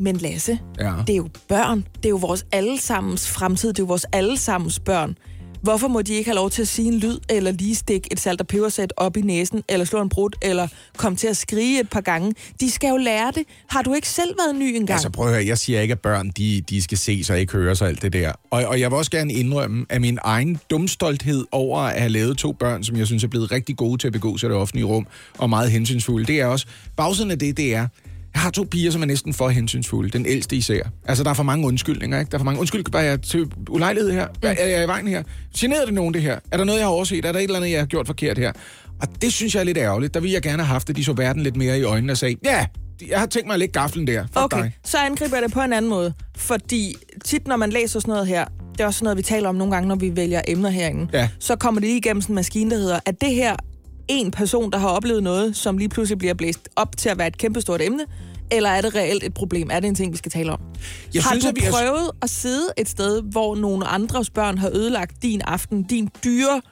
Men 0.00 0.16
Lasse, 0.16 0.58
Ja. 0.80 0.92
det 1.06 1.12
er 1.12 1.16
jo 1.16 1.28
børn. 1.48 1.84
Det 1.96 2.04
er 2.04 2.08
jo 2.10 2.16
vores 2.16 2.46
allesammens 2.52 3.28
fremtid. 3.28 3.68
Det 3.68 3.78
er 3.78 3.82
jo 3.82 3.86
vores 3.86 4.06
allesammens 4.12 4.78
børn. 4.78 5.16
Hvorfor 5.62 5.88
må 5.88 6.02
de 6.02 6.14
ikke 6.14 6.30
have 6.30 6.34
lov 6.36 6.50
til 6.50 6.62
at 6.62 6.68
sige 6.68 6.88
en 6.88 6.98
lyd, 6.98 7.18
eller 7.28 7.52
lige 7.52 7.74
stikke 7.74 8.12
et 8.12 8.20
salt 8.20 8.40
og 8.40 8.46
pebersæt 8.46 8.92
op 8.96 9.16
i 9.16 9.20
næsen, 9.20 9.62
eller 9.68 9.86
slå 9.86 10.02
en 10.02 10.08
brud, 10.08 10.30
eller 10.42 10.68
komme 10.96 11.16
til 11.16 11.26
at 11.26 11.36
skrige 11.36 11.80
et 11.80 11.90
par 11.90 12.00
gange? 12.00 12.34
De 12.60 12.70
skal 12.70 12.88
jo 12.88 12.96
lære 12.96 13.32
det. 13.34 13.42
Har 13.66 13.82
du 13.82 13.94
ikke 13.94 14.08
selv 14.08 14.34
været 14.38 14.56
ny 14.56 14.62
engang? 14.62 14.90
Altså 14.90 15.10
prøv 15.10 15.26
at 15.26 15.32
høre, 15.32 15.46
jeg 15.46 15.58
siger 15.58 15.80
ikke, 15.80 15.92
at 15.92 16.00
børn 16.00 16.30
de, 16.36 16.60
de 16.70 16.82
skal 16.82 16.98
se 16.98 17.24
sig 17.24 17.40
ikke 17.40 17.52
høre 17.52 17.76
sig 17.76 17.88
alt 17.88 18.02
det 18.02 18.12
der. 18.12 18.32
Og, 18.50 18.64
og 18.64 18.80
jeg 18.80 18.90
vil 18.90 18.98
også 18.98 19.10
gerne 19.10 19.32
indrømme, 19.32 19.86
at 19.88 20.00
min 20.00 20.18
egen 20.22 20.58
dumstolthed 20.70 21.46
over 21.52 21.78
at 21.80 21.98
have 22.00 22.08
lavet 22.12 22.38
to 22.38 22.52
børn, 22.52 22.84
som 22.84 22.96
jeg 22.96 23.06
synes 23.06 23.24
er 23.24 23.28
blevet 23.28 23.52
rigtig 23.52 23.76
gode 23.76 23.98
til 23.98 24.06
at 24.06 24.12
begå 24.12 24.36
sig 24.38 24.46
i 24.46 24.50
det 24.50 24.56
offentlige 24.58 24.84
rum, 24.86 25.06
og 25.38 25.50
meget 25.50 25.70
hensynsfulde, 25.70 26.26
det 26.26 26.40
er 26.40 26.46
også, 26.46 26.66
bagsiden 26.96 27.30
af 27.30 27.38
det, 27.38 27.56
det 27.56 27.74
er, 27.74 27.86
jeg 28.34 28.42
har 28.42 28.50
to 28.50 28.66
piger, 28.70 28.90
som 28.90 29.02
er 29.02 29.06
næsten 29.06 29.34
for 29.34 29.48
hensynsfulde. 29.48 30.10
Den 30.10 30.26
ældste 30.26 30.56
især. 30.56 30.82
Altså, 31.04 31.24
der 31.24 31.30
er 31.30 31.34
for 31.34 31.42
mange 31.42 31.66
undskyldninger, 31.66 32.18
ikke? 32.20 32.30
Der 32.30 32.36
er 32.36 32.38
for 32.38 32.44
mange... 32.44 32.60
Undskyld, 32.60 32.84
bare 32.92 33.02
jeg 33.02 33.22
til 33.22 33.46
ulejlighed 33.70 34.12
her. 34.12 34.26
Er, 34.42 34.48
er 34.58 34.66
jeg 34.68 34.84
i 34.84 34.86
vejen 34.86 35.08
her? 35.08 35.22
Generer 35.58 35.84
det 35.84 35.94
nogen, 35.94 36.14
det 36.14 36.22
her? 36.22 36.38
Er 36.52 36.56
der 36.56 36.64
noget, 36.64 36.78
jeg 36.78 36.86
har 36.86 36.92
overset? 36.92 37.24
Er 37.24 37.32
der 37.32 37.38
et 37.38 37.42
eller 37.42 37.56
andet, 37.56 37.70
jeg 37.70 37.78
har 37.80 37.86
gjort 37.86 38.06
forkert 38.06 38.38
her? 38.38 38.52
Og 39.02 39.08
det 39.22 39.32
synes 39.32 39.54
jeg 39.54 39.60
er 39.60 39.64
lidt 39.64 39.78
ærgerligt. 39.78 40.14
Der 40.14 40.20
ville 40.20 40.34
jeg 40.34 40.42
gerne 40.42 40.62
have 40.62 40.72
haft, 40.72 40.90
at 40.90 40.96
de 40.96 41.04
så 41.04 41.12
verden 41.12 41.42
lidt 41.42 41.56
mere 41.56 41.78
i 41.78 41.82
øjnene 41.82 42.12
og 42.12 42.16
sagde, 42.16 42.36
ja, 42.44 42.66
jeg 43.08 43.18
har 43.18 43.26
tænkt 43.26 43.46
mig 43.46 43.54
at 43.54 43.58
lægge 43.60 43.72
gaflen 43.72 44.06
der. 44.06 44.22
Fuck 44.22 44.36
Okay, 44.36 44.62
dig. 44.62 44.72
så 44.84 44.98
angriber 44.98 45.36
jeg 45.36 45.42
det 45.42 45.52
på 45.52 45.60
en 45.60 45.72
anden 45.72 45.88
måde. 45.88 46.12
Fordi 46.36 46.94
tit, 47.24 47.46
når 47.46 47.56
man 47.56 47.70
læser 47.70 48.00
sådan 48.00 48.12
noget 48.12 48.26
her, 48.26 48.44
det 48.72 48.80
er 48.80 48.86
også 48.86 48.98
sådan 48.98 49.04
noget, 49.04 49.16
vi 49.18 49.22
taler 49.22 49.48
om 49.48 49.54
nogle 49.54 49.72
gange, 49.74 49.88
når 49.88 49.94
vi 49.96 50.16
vælger 50.16 50.42
emner 50.48 50.70
herinde, 50.70 51.08
Ja. 51.12 51.28
så 51.38 51.56
kommer 51.56 51.80
det 51.80 51.88
lige 51.88 51.98
igennem 51.98 52.20
sådan 52.22 52.32
en 52.32 52.34
maskine, 52.34 52.70
der 52.70 52.76
hedder, 52.76 53.00
at 53.06 53.20
det 53.20 53.34
her 53.34 53.56
en 54.10 54.30
person, 54.30 54.70
der 54.72 54.78
har 54.78 54.88
oplevet 54.88 55.22
noget, 55.22 55.56
som 55.56 55.78
lige 55.78 55.88
pludselig 55.88 56.18
bliver 56.18 56.34
blæst 56.34 56.68
op 56.76 56.96
til 56.96 57.08
at 57.08 57.18
være 57.18 57.26
et 57.26 57.38
kæmpestort 57.38 57.82
emne, 57.82 58.04
eller 58.50 58.70
er 58.70 58.80
det 58.80 58.94
reelt 58.94 59.24
et 59.24 59.34
problem? 59.34 59.68
Er 59.72 59.80
det 59.80 59.88
en 59.88 59.94
ting, 59.94 60.12
vi 60.12 60.16
skal 60.18 60.32
tale 60.32 60.52
om? 60.52 60.60
Jeg 61.14 61.22
har 61.22 61.30
synes, 61.30 61.44
du 61.44 61.48
at 61.48 61.56
vi 61.56 61.60
har- 61.60 61.70
prøvet 61.70 62.10
at 62.22 62.30
sidde 62.30 62.68
et 62.78 62.88
sted, 62.88 63.22
hvor 63.22 63.56
nogle 63.56 63.86
andres 63.86 64.30
børn 64.30 64.58
har 64.58 64.68
ødelagt 64.68 65.22
din 65.22 65.40
aften, 65.40 65.82
din 65.82 66.08
dyre 66.24 66.62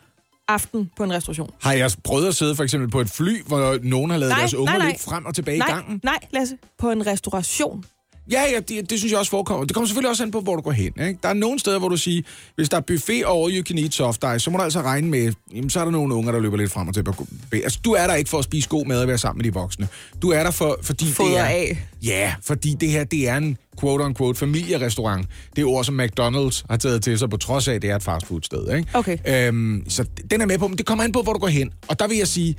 aften 0.49 0.91
på 0.97 1.05
en 1.05 1.13
restauration? 1.13 1.51
Har 1.63 1.73
jeg 1.73 1.91
prøvet 2.05 2.27
at 2.29 2.35
sidde 2.35 2.57
for 2.57 2.65
eksempel 2.65 2.91
på 2.91 3.01
et 3.01 3.11
fly, 3.11 3.43
hvor 3.47 3.79
nogen 3.83 4.11
har 4.11 4.19
lavet 4.19 4.31
Nej, 4.31 4.39
deres 4.39 4.55
unger 4.55 4.79
nej, 4.79 4.87
nej. 4.87 4.99
frem 4.99 5.27
og 5.27 5.35
tilbage 5.35 5.59
nej, 5.59 5.69
i 5.69 5.71
gangen? 5.73 6.01
nej, 6.05 6.19
Lasse, 6.31 6.57
på 6.79 6.91
en 6.91 7.07
restauration. 7.07 7.85
Ja, 8.31 8.43
ja 8.53 8.61
det, 8.69 8.91
det 8.91 8.99
synes 8.99 9.11
jeg 9.11 9.19
også 9.19 9.31
forekommer. 9.31 9.65
Det 9.65 9.75
kommer 9.75 9.87
selvfølgelig 9.87 10.11
også 10.11 10.23
an 10.23 10.31
på, 10.31 10.41
hvor 10.41 10.57
du 10.57 10.63
går 10.63 10.73
hen. 10.73 10.93
Ikke? 11.01 11.19
Der 11.23 11.29
er 11.29 11.33
nogle 11.35 11.59
steder, 11.59 11.79
hvor 11.79 11.89
du 11.89 11.97
siger, 11.97 12.23
hvis 12.57 12.69
der 12.69 12.77
er 12.77 12.81
buffet 12.81 13.25
over 13.25 13.51
you 13.53 13.63
can 13.63 13.79
eat 13.79 13.95
soft 13.95 14.25
ice, 14.37 14.41
så 14.41 14.51
må 14.51 14.59
du 14.59 14.63
altså 14.63 14.81
regne 14.81 15.09
med, 15.09 15.33
jamen, 15.55 15.71
så 15.71 15.81
er 15.81 15.85
der 15.85 15.93
nogle 15.93 16.15
unger, 16.15 16.33
der 16.33 16.41
løber 16.41 16.57
lidt 16.57 16.71
frem 16.71 16.89
og 16.89 16.95
tilbage. 16.95 17.17
Altså, 17.53 17.79
du 17.85 17.93
er 17.93 18.07
der 18.07 18.15
ikke 18.15 18.31
for 18.31 18.39
at 18.39 18.45
spise 18.45 18.69
god 18.69 18.87
mad 18.87 19.01
og 19.01 19.09
være 19.09 19.19
sammen 19.19 19.39
med 19.39 19.45
de 19.45 19.55
voksne. 19.55 19.89
Du 20.23 20.31
er 20.31 20.43
der 20.43 20.51
for, 20.51 20.79
fordi 20.83 21.13
Fodre 21.13 21.31
det 21.31 21.39
er... 21.39 21.45
af. 21.45 21.89
Ja, 22.03 22.35
fordi 22.43 22.77
det 22.81 22.91
her, 22.91 23.05
det 23.05 23.29
er 23.29 23.37
en 23.37 23.57
quote-unquote 23.81 24.39
familierestaurant. 24.39 25.27
Det 25.57 25.63
er 25.63 25.67
ord, 25.67 25.85
som 25.85 26.01
McDonald's 26.01 26.65
har 26.71 26.77
taget 26.77 27.03
til 27.03 27.19
sig, 27.19 27.31
på 27.31 27.37
trods 27.37 27.69
af, 27.69 27.75
at 27.75 27.83
det 27.83 27.91
er 27.91 27.97
et 27.97 28.03
fastfood-sted. 28.03 28.77
Ikke? 28.77 28.89
Okay. 28.95 29.19
Øhm, 29.27 29.85
så 29.89 30.05
den 30.31 30.41
er 30.41 30.47
med 30.47 30.59
på, 30.59 30.69
men 30.69 30.79
det 30.79 30.87
kommer 30.87 31.05
an 31.05 31.13
på, 31.13 31.23
hvor 31.23 31.33
du 31.33 31.39
går 31.39 31.49
hen. 31.49 31.71
Og 31.89 31.99
der 31.99 32.09
vil 32.09 32.17
jeg 32.17 32.29
sige, 32.29 32.57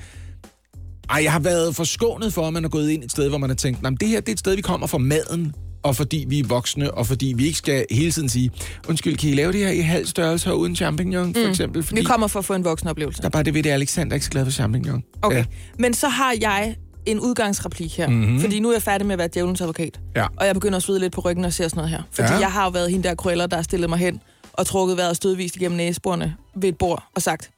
ej, 1.10 1.24
jeg 1.24 1.32
har 1.32 1.40
været 1.40 1.76
forskånet 1.76 2.34
for, 2.34 2.48
at 2.48 2.54
man 2.54 2.66
er 2.66 2.70
gået 2.70 2.90
ind 2.90 3.04
et 3.04 3.12
sted, 3.12 3.30
hvor 3.30 3.38
man 3.38 3.50
har 3.50 3.56
tænkt, 3.56 3.82
"Nå, 3.82 3.90
men 3.90 3.98
det 3.98 4.08
her 4.08 4.20
det 4.20 4.30
er 4.30 4.34
et 4.34 4.40
sted, 4.40 4.56
vi 4.56 4.62
kommer 4.62 4.88
for 4.88 4.98
maden, 4.98 5.54
og 5.84 5.96
fordi 5.96 6.26
vi 6.30 6.40
er 6.40 6.48
voksne, 6.48 6.92
og 6.92 7.08
fordi 7.08 7.34
vi 7.38 7.46
ikke 7.46 7.58
skal 7.58 7.86
hele 7.92 8.12
tiden 8.12 8.30
sige, 8.30 8.52
undskyld, 8.90 9.18
kan 9.18 9.30
I 9.30 9.34
lave 9.34 9.52
det 9.52 9.60
her 9.60 9.70
i 9.72 9.80
halv 9.80 10.08
størrelse 10.08 10.52
og 10.52 10.60
uden 10.60 10.76
champignon, 10.76 11.34
for 11.34 11.50
eksempel? 11.50 11.84
Fordi 11.84 12.02
Vi 12.02 12.06
kommer 12.06 12.28
for 12.28 12.40
at 12.40 12.46
få 12.46 12.54
en 12.54 12.66
vokseноplevelse. 12.66 13.22
der 13.22 13.28
er 13.28 13.30
bare 13.30 13.44
det 13.44 13.54
ved 13.54 13.64
det, 13.64 13.70
at 13.70 13.74
Alexander 13.74 14.12
er 14.12 14.16
ikke 14.16 14.26
så 14.26 14.32
glad 14.32 14.46
for 14.46 14.52
champignon. 14.52 15.04
Okay. 15.22 15.38
Ja. 15.38 15.46
Men 15.80 15.94
så 15.94 16.08
har 16.10 16.36
jeg 16.42 16.76
en 17.06 17.20
udgangsreplik 17.20 17.98
her. 17.98 18.10
Mm-hmm. 18.10 18.40
Fordi 18.42 18.60
nu 18.60 18.70
er 18.70 18.74
jeg 18.74 18.82
færdig 18.82 19.08
med 19.08 19.14
at 19.14 19.20
være 19.20 19.30
djævelens 19.34 19.62
advokat. 19.62 20.00
Ja. 20.16 20.26
Og 20.38 20.46
jeg 20.46 20.54
begynder 20.54 20.78
at 20.78 20.84
svide 20.84 21.00
lidt 21.00 21.14
på 21.14 21.22
ryggen 21.22 21.46
og 21.46 21.54
ser 21.54 21.68
sådan 21.68 21.78
noget 21.78 21.90
her. 21.90 22.02
Fordi 22.12 22.32
ja. 22.34 22.40
jeg 22.40 22.52
har 22.52 22.64
jo 22.64 22.70
været 22.70 22.92
hende 22.92 23.08
der 23.08 23.16
krøller, 23.16 23.48
der 23.48 23.56
har 23.56 23.64
stillet 23.64 23.90
mig 23.90 24.00
hen 24.00 24.22
og 24.54 24.66
trukket 24.66 24.98
vejret 24.98 25.16
stødvist 25.16 25.56
igennem 25.56 25.78
næseborene 25.78 26.36
ved 26.56 26.70
et 26.70 26.78
bord 26.78 27.04
og 27.16 27.22
sagt, 27.22 27.50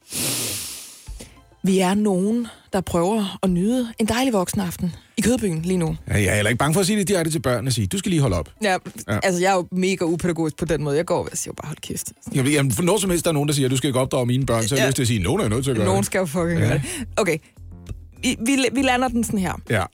Vi 1.64 1.78
er 1.78 1.94
nogen, 1.94 2.46
der 2.72 2.80
prøver 2.80 3.38
at 3.42 3.50
nyde 3.50 3.88
en 3.98 4.06
dejlig 4.08 4.32
voksenaften 4.32 4.94
i 5.16 5.20
Kødbyen 5.20 5.62
lige 5.62 5.76
nu. 5.76 5.96
Ja, 6.08 6.14
jeg 6.14 6.24
er 6.24 6.34
heller 6.34 6.48
ikke 6.50 6.58
bange 6.58 6.74
for 6.74 6.80
at 6.80 6.86
sige 6.86 6.98
det 6.98 7.08
direkte 7.08 7.32
til 7.32 7.38
børnene 7.42 7.68
og 7.68 7.72
sige, 7.72 7.86
du 7.86 7.98
skal 7.98 8.10
lige 8.10 8.20
holde 8.20 8.36
op. 8.38 8.48
Ja, 8.62 8.76
Ja. 9.08 9.18
altså 9.22 9.40
jeg 9.40 9.50
er 9.52 9.54
jo 9.54 9.66
mega 9.72 10.04
upædagogisk 10.04 10.56
på 10.56 10.64
den 10.64 10.82
måde. 10.84 10.96
Jeg 10.96 11.04
går 11.06 11.18
og 11.22 11.28
siger 11.34 11.54
bare, 11.54 11.66
hold 11.68 11.78
kæft. 11.78 12.12
Jamen, 12.34 12.52
jamen, 12.52 12.72
for 12.72 12.82
når 12.82 12.98
som 12.98 13.10
helst 13.10 13.24
der 13.24 13.30
er 13.30 13.32
nogen, 13.32 13.48
der 13.48 13.54
siger, 13.54 13.68
du 13.68 13.76
skal 13.76 13.88
ikke 13.88 14.00
opdrage 14.00 14.26
mine 14.26 14.46
børn, 14.46 14.62
så 14.68 14.74
er 14.74 14.78
jeg 14.78 14.84
Ja. 14.84 14.88
lyst 14.88 14.94
til 14.96 15.02
at 15.02 15.06
sige, 15.08 15.22
nogen 15.22 15.40
er 15.40 15.48
nødt 15.48 15.64
til 15.64 15.70
at 15.70 15.76
gøre 15.76 15.86
Nogen 15.86 15.98
det. 15.98 16.06
skal 16.06 16.18
jo 16.18 16.26
fucking 16.26 16.60
Ja. 16.60 16.66
gøre 16.66 16.72
det. 16.74 16.82
Okay, 17.16 17.38
vi, 18.22 18.36
vi, 18.46 18.56
vi 18.74 18.82
lander 18.82 19.08
den 19.08 19.24
sådan 19.24 19.38
her. 19.40 19.52
Ja. 19.70 19.84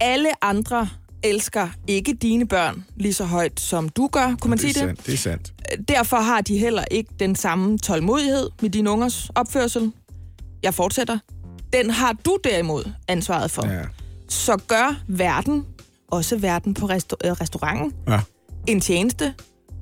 Alle 0.00 0.44
andre 0.44 0.88
elsker 1.22 1.68
ikke 1.86 2.12
dine 2.22 2.46
børn 2.48 2.84
lige 2.96 3.12
så 3.14 3.24
højt, 3.24 3.60
som 3.60 3.88
du 3.88 4.06
gør. 4.12 4.34
Kunne 4.40 4.48
man 4.50 4.58
det 4.58 4.64
er 4.64 4.72
sige 4.72 4.86
det? 4.86 4.96
sandt, 4.96 5.06
det 5.06 5.14
er 5.14 5.18
sandt. 5.18 5.52
Derfor 5.88 6.16
har 6.16 6.40
de 6.40 6.58
heller 6.58 6.84
ikke 6.90 7.10
den 7.20 7.36
samme 7.36 7.78
tålmodighed 7.78 8.48
med 8.62 8.70
dine 8.70 8.90
ungers 8.90 9.30
opførsel. 9.34 9.92
Jeg 10.64 10.74
fortsætter. 10.74 11.18
Den 11.72 11.90
har 11.90 12.12
du 12.24 12.38
derimod 12.44 12.84
ansvaret 13.08 13.50
for. 13.50 13.66
Ja. 13.66 13.80
Så 14.28 14.56
gør 14.68 15.02
verden, 15.08 15.64
også 16.10 16.36
verden 16.36 16.74
på 16.74 16.86
resta- 16.86 17.26
øh, 17.28 17.32
restauranten, 17.32 17.92
Ja. 18.08 18.20
en 18.66 18.80
tjeneste. 18.80 19.34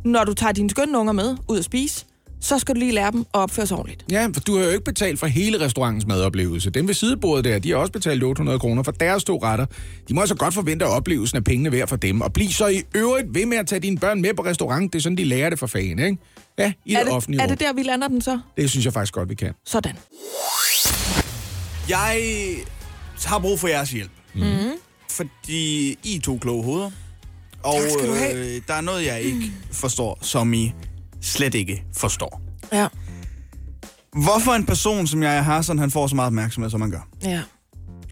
Når 0.05 0.24
du 0.24 0.35
tager 0.35 0.53
dine 0.53 0.70
skønne 0.70 0.99
unger 0.99 1.12
med 1.12 1.37
ud 1.49 1.59
at 1.59 1.64
spise, 1.64 2.05
så 2.41 2.59
skal 2.59 2.74
du 2.74 2.80
lige 2.80 2.93
lære 2.93 3.11
dem 3.12 3.20
at 3.20 3.26
opføre 3.41 3.66
sig 3.66 3.76
ordentligt. 3.76 4.05
Ja, 4.11 4.26
for 4.35 4.41
du 4.41 4.57
har 4.57 4.64
jo 4.64 4.70
ikke 4.70 4.85
betalt 4.85 5.18
for 5.18 5.26
hele 5.26 5.61
restaurantens 5.61 6.07
madoplevelse. 6.07 6.70
Dem 6.70 6.87
ved 6.89 6.95
sidebordet 6.95 7.45
der, 7.45 7.59
de 7.59 7.70
har 7.70 7.76
også 7.76 7.93
betalt 7.93 8.22
800 8.22 8.59
kroner 8.59 8.83
for 8.83 8.93
deres 8.93 9.24
to 9.24 9.39
retter. 9.43 9.66
De 10.09 10.14
må 10.14 10.20
altså 10.20 10.35
godt 10.37 10.55
forvente, 10.55 10.85
at 10.85 10.91
oplevelsen 10.91 11.37
af 11.37 11.45
pengene 11.45 11.72
værd 11.72 11.89
for 11.89 11.97
dem. 11.97 12.20
Og 12.20 12.33
bliv 12.33 12.49
så 12.49 12.66
i 12.66 12.83
øvrigt 12.95 13.35
ved 13.35 13.47
med 13.47 13.57
at 13.57 13.66
tage 13.66 13.80
dine 13.80 13.99
børn 13.99 14.20
med 14.22 14.35
på 14.35 14.45
restaurant. 14.45 14.93
Det 14.93 14.99
er 14.99 15.03
sådan, 15.03 15.16
de 15.18 15.24
lærer 15.24 15.51
det 15.51 15.59
for 15.59 15.66
fanden, 15.66 15.99
ikke? 15.99 16.18
Ja, 16.59 16.72
i 16.85 16.93
er, 16.95 16.99
det, 16.99 17.07
det, 17.07 17.14
offentlige 17.14 17.41
er 17.43 17.45
rum. 17.47 17.51
det 17.57 17.61
der, 17.61 17.72
vi 17.72 17.83
lander 17.83 18.09
den 18.09 18.20
så? 18.20 18.39
Det 18.57 18.70
synes 18.70 18.85
jeg 18.85 18.93
faktisk 18.93 19.12
godt, 19.14 19.28
vi 19.28 19.35
kan. 19.35 19.53
Sådan. 19.66 19.97
Jeg 21.89 22.57
har 23.24 23.39
brug 23.39 23.61
for 23.61 23.68
jeres 23.68 23.91
hjælp. 23.91 24.11
Mm-hmm. 24.35 24.70
Fordi 25.11 25.99
I 26.05 26.16
er 26.16 26.20
to 26.20 26.39
kloge 26.39 26.64
hoveder. 26.64 26.91
Og 27.62 27.74
Tak 27.80 27.91
skal 27.91 28.09
du 28.09 28.14
have. 28.14 28.57
øh, 28.57 28.62
der 28.68 28.74
er 28.74 28.80
noget, 28.80 29.07
jeg 29.07 29.20
ikke 29.22 29.53
forstår, 29.72 30.18
som 30.22 30.55
I 30.55 30.72
slet 31.20 31.55
ikke 31.55 31.85
forstår. 31.97 32.41
Ja. 32.72 32.87
Hvorfor 34.12 34.53
en 34.53 34.66
person 34.66 35.07
som 35.07 35.22
jeg 35.22 35.45
har, 35.45 35.62
sådan 35.62 35.78
han 35.80 35.91
får 35.91 36.07
så 36.07 36.14
meget 36.14 36.26
opmærksomhed, 36.26 36.70
som 36.70 36.80
han 36.80 36.91
gør? 36.91 37.09
Ja. 37.22 37.43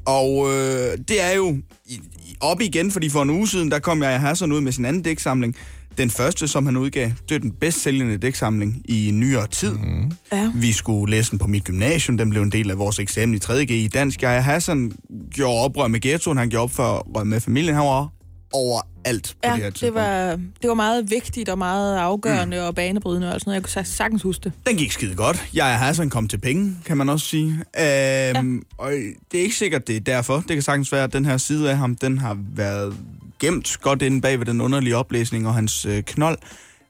Og 0.05 0.47
øh, 0.55 0.99
det 1.09 1.23
er 1.23 1.31
jo 1.31 1.57
i, 1.87 1.95
i, 1.95 2.37
op 2.41 2.61
igen, 2.61 2.91
fordi 2.91 3.11
for 3.11 3.23
en 3.23 3.31
uge 3.31 3.49
siden, 3.49 3.71
der 3.71 3.79
kom 3.79 4.03
jeg 4.03 4.21
Hassan 4.21 4.53
ud 4.53 4.61
med 4.61 4.73
sin 4.73 4.85
anden 4.85 5.03
dæksamling. 5.03 5.57
Den 5.99 6.11
første, 6.11 6.49
som 6.49 6.67
han 6.67 6.77
udgav, 6.77 7.11
det 7.29 7.35
er 7.35 7.39
den 7.39 7.51
bedst 7.53 7.83
sælgende 7.83 8.17
dæksamling 8.19 8.83
i 8.85 9.11
nyere 9.15 9.47
tid. 9.47 9.73
Mm. 9.73 10.13
Ja. 10.33 10.51
Vi 10.55 10.73
skulle 10.73 11.11
læse 11.17 11.31
den 11.31 11.39
på 11.39 11.47
mit 11.47 11.65
gymnasium. 11.65 12.19
Den 12.19 12.31
blev 12.31 12.43
en 12.43 12.53
del 12.53 12.71
af 12.71 12.79
vores 12.79 12.99
eksamen 12.99 13.35
i 13.35 13.39
3.G 13.45 13.71
i 13.71 13.89
dansk. 13.89 14.23
Jeg 14.23 14.45
Hassan 14.45 14.93
gjorde 15.31 15.59
oprør 15.65 15.89
med 15.89 16.01
ghettoen. 16.01 16.39
Han 16.39 16.49
gjorde 16.51 16.63
oprør 16.63 17.25
med 17.25 17.41
familien. 17.41 17.75
Han 17.75 17.85
var 17.85 18.09
overalt 18.53 19.35
på 19.43 19.49
det 19.49 19.57
her 19.57 19.65
Ja, 19.65 19.71
tidspunkt. 19.71 19.81
det 19.81 19.95
var, 19.95 20.27
det 20.63 20.69
var 20.69 20.75
meget 20.75 21.11
vigtigt 21.11 21.49
og 21.49 21.59
meget 21.59 21.97
afgørende 21.97 22.57
mm. 22.57 22.63
og 22.67 22.75
banebrydende 22.75 23.35
og 23.35 23.41
sådan 23.41 23.51
noget. 23.51 23.55
Jeg 23.55 23.63
kunne 23.63 23.83
sa- 23.83 23.97
sagtens 23.97 24.23
huske 24.23 24.45
det. 24.45 24.53
Den 24.67 24.77
gik 24.77 24.93
skide 24.93 25.15
godt. 25.15 25.49
Jeg 25.55 25.79
Hassan 25.79 26.11
kom 26.11 26.29
til 26.29 26.39
penge, 26.39 26.77
kan 26.85 26.97
man 26.97 27.09
også 27.09 27.27
sige. 27.27 27.49
Øhm, 27.51 27.65
ja. 27.77 28.61
Og 28.79 28.93
det 29.33 29.39
er 29.39 29.43
ikke 29.43 29.57
sikkert, 29.57 29.87
det 29.89 29.97
er 29.97 30.01
derfor. 30.01 30.37
Det 30.37 30.57
kan 30.57 30.63
sagtens 30.63 30.93
være, 30.93 31.05
at 31.05 31.13
den 31.13 31.25
her 31.25 31.37
side 31.37 31.71
af 31.71 31.77
ham, 31.77 31.95
den 31.97 32.19
har 32.19 32.39
været 32.57 32.97
gemt 33.41 33.79
godt 33.83 34.03
inde 34.03 34.21
bag 34.21 34.39
ved 34.39 34.47
den 34.47 34.61
underlige 34.61 34.97
oplæsning 34.97 35.47
og 35.49 35.55
hans 35.55 35.85
øh, 35.87 36.03
knold. 36.03 36.39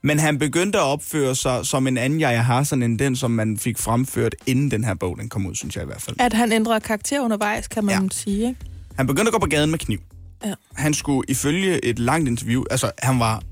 Men 0.02 0.18
han 0.18 0.38
begyndte 0.38 0.78
at 0.78 0.84
opføre 0.84 1.34
sig 1.34 1.66
som 1.66 1.86
en 1.86 1.96
anden 1.98 2.20
jeg 2.20 2.44
Hassan, 2.44 2.82
end 2.82 2.98
den, 2.98 3.16
som 3.16 3.30
man 3.30 3.58
fik 3.58 3.78
fremført, 3.78 4.34
inden 4.46 4.70
den 4.70 4.84
her 4.84 4.94
bog 4.94 5.16
den 5.18 5.28
kom 5.28 5.46
ud, 5.46 5.54
synes 5.54 5.74
jeg 5.76 5.82
i 5.82 5.86
hvert 5.86 6.02
fald. 6.02 6.16
At 6.20 6.32
han 6.32 6.52
ændrede 6.52 6.80
karakter 6.80 7.20
undervejs, 7.20 7.68
kan 7.68 7.84
man 7.84 8.02
Ja. 8.02 8.08
sige. 8.12 8.48
Ikke? 8.48 8.60
Han 8.96 9.06
begyndte 9.06 9.28
at 9.28 9.32
gå 9.32 9.38
på 9.38 9.46
gaden 9.46 9.70
med 9.70 9.78
kniv. 9.78 9.98
Ja. 10.44 10.54
Han 10.74 10.94
skulle 10.94 11.24
ifølge 11.28 11.84
et 11.84 11.98
langt 11.98 12.28
interview, 12.28 12.62
altså 12.70 12.90
han 12.98 13.20
var 13.20 13.42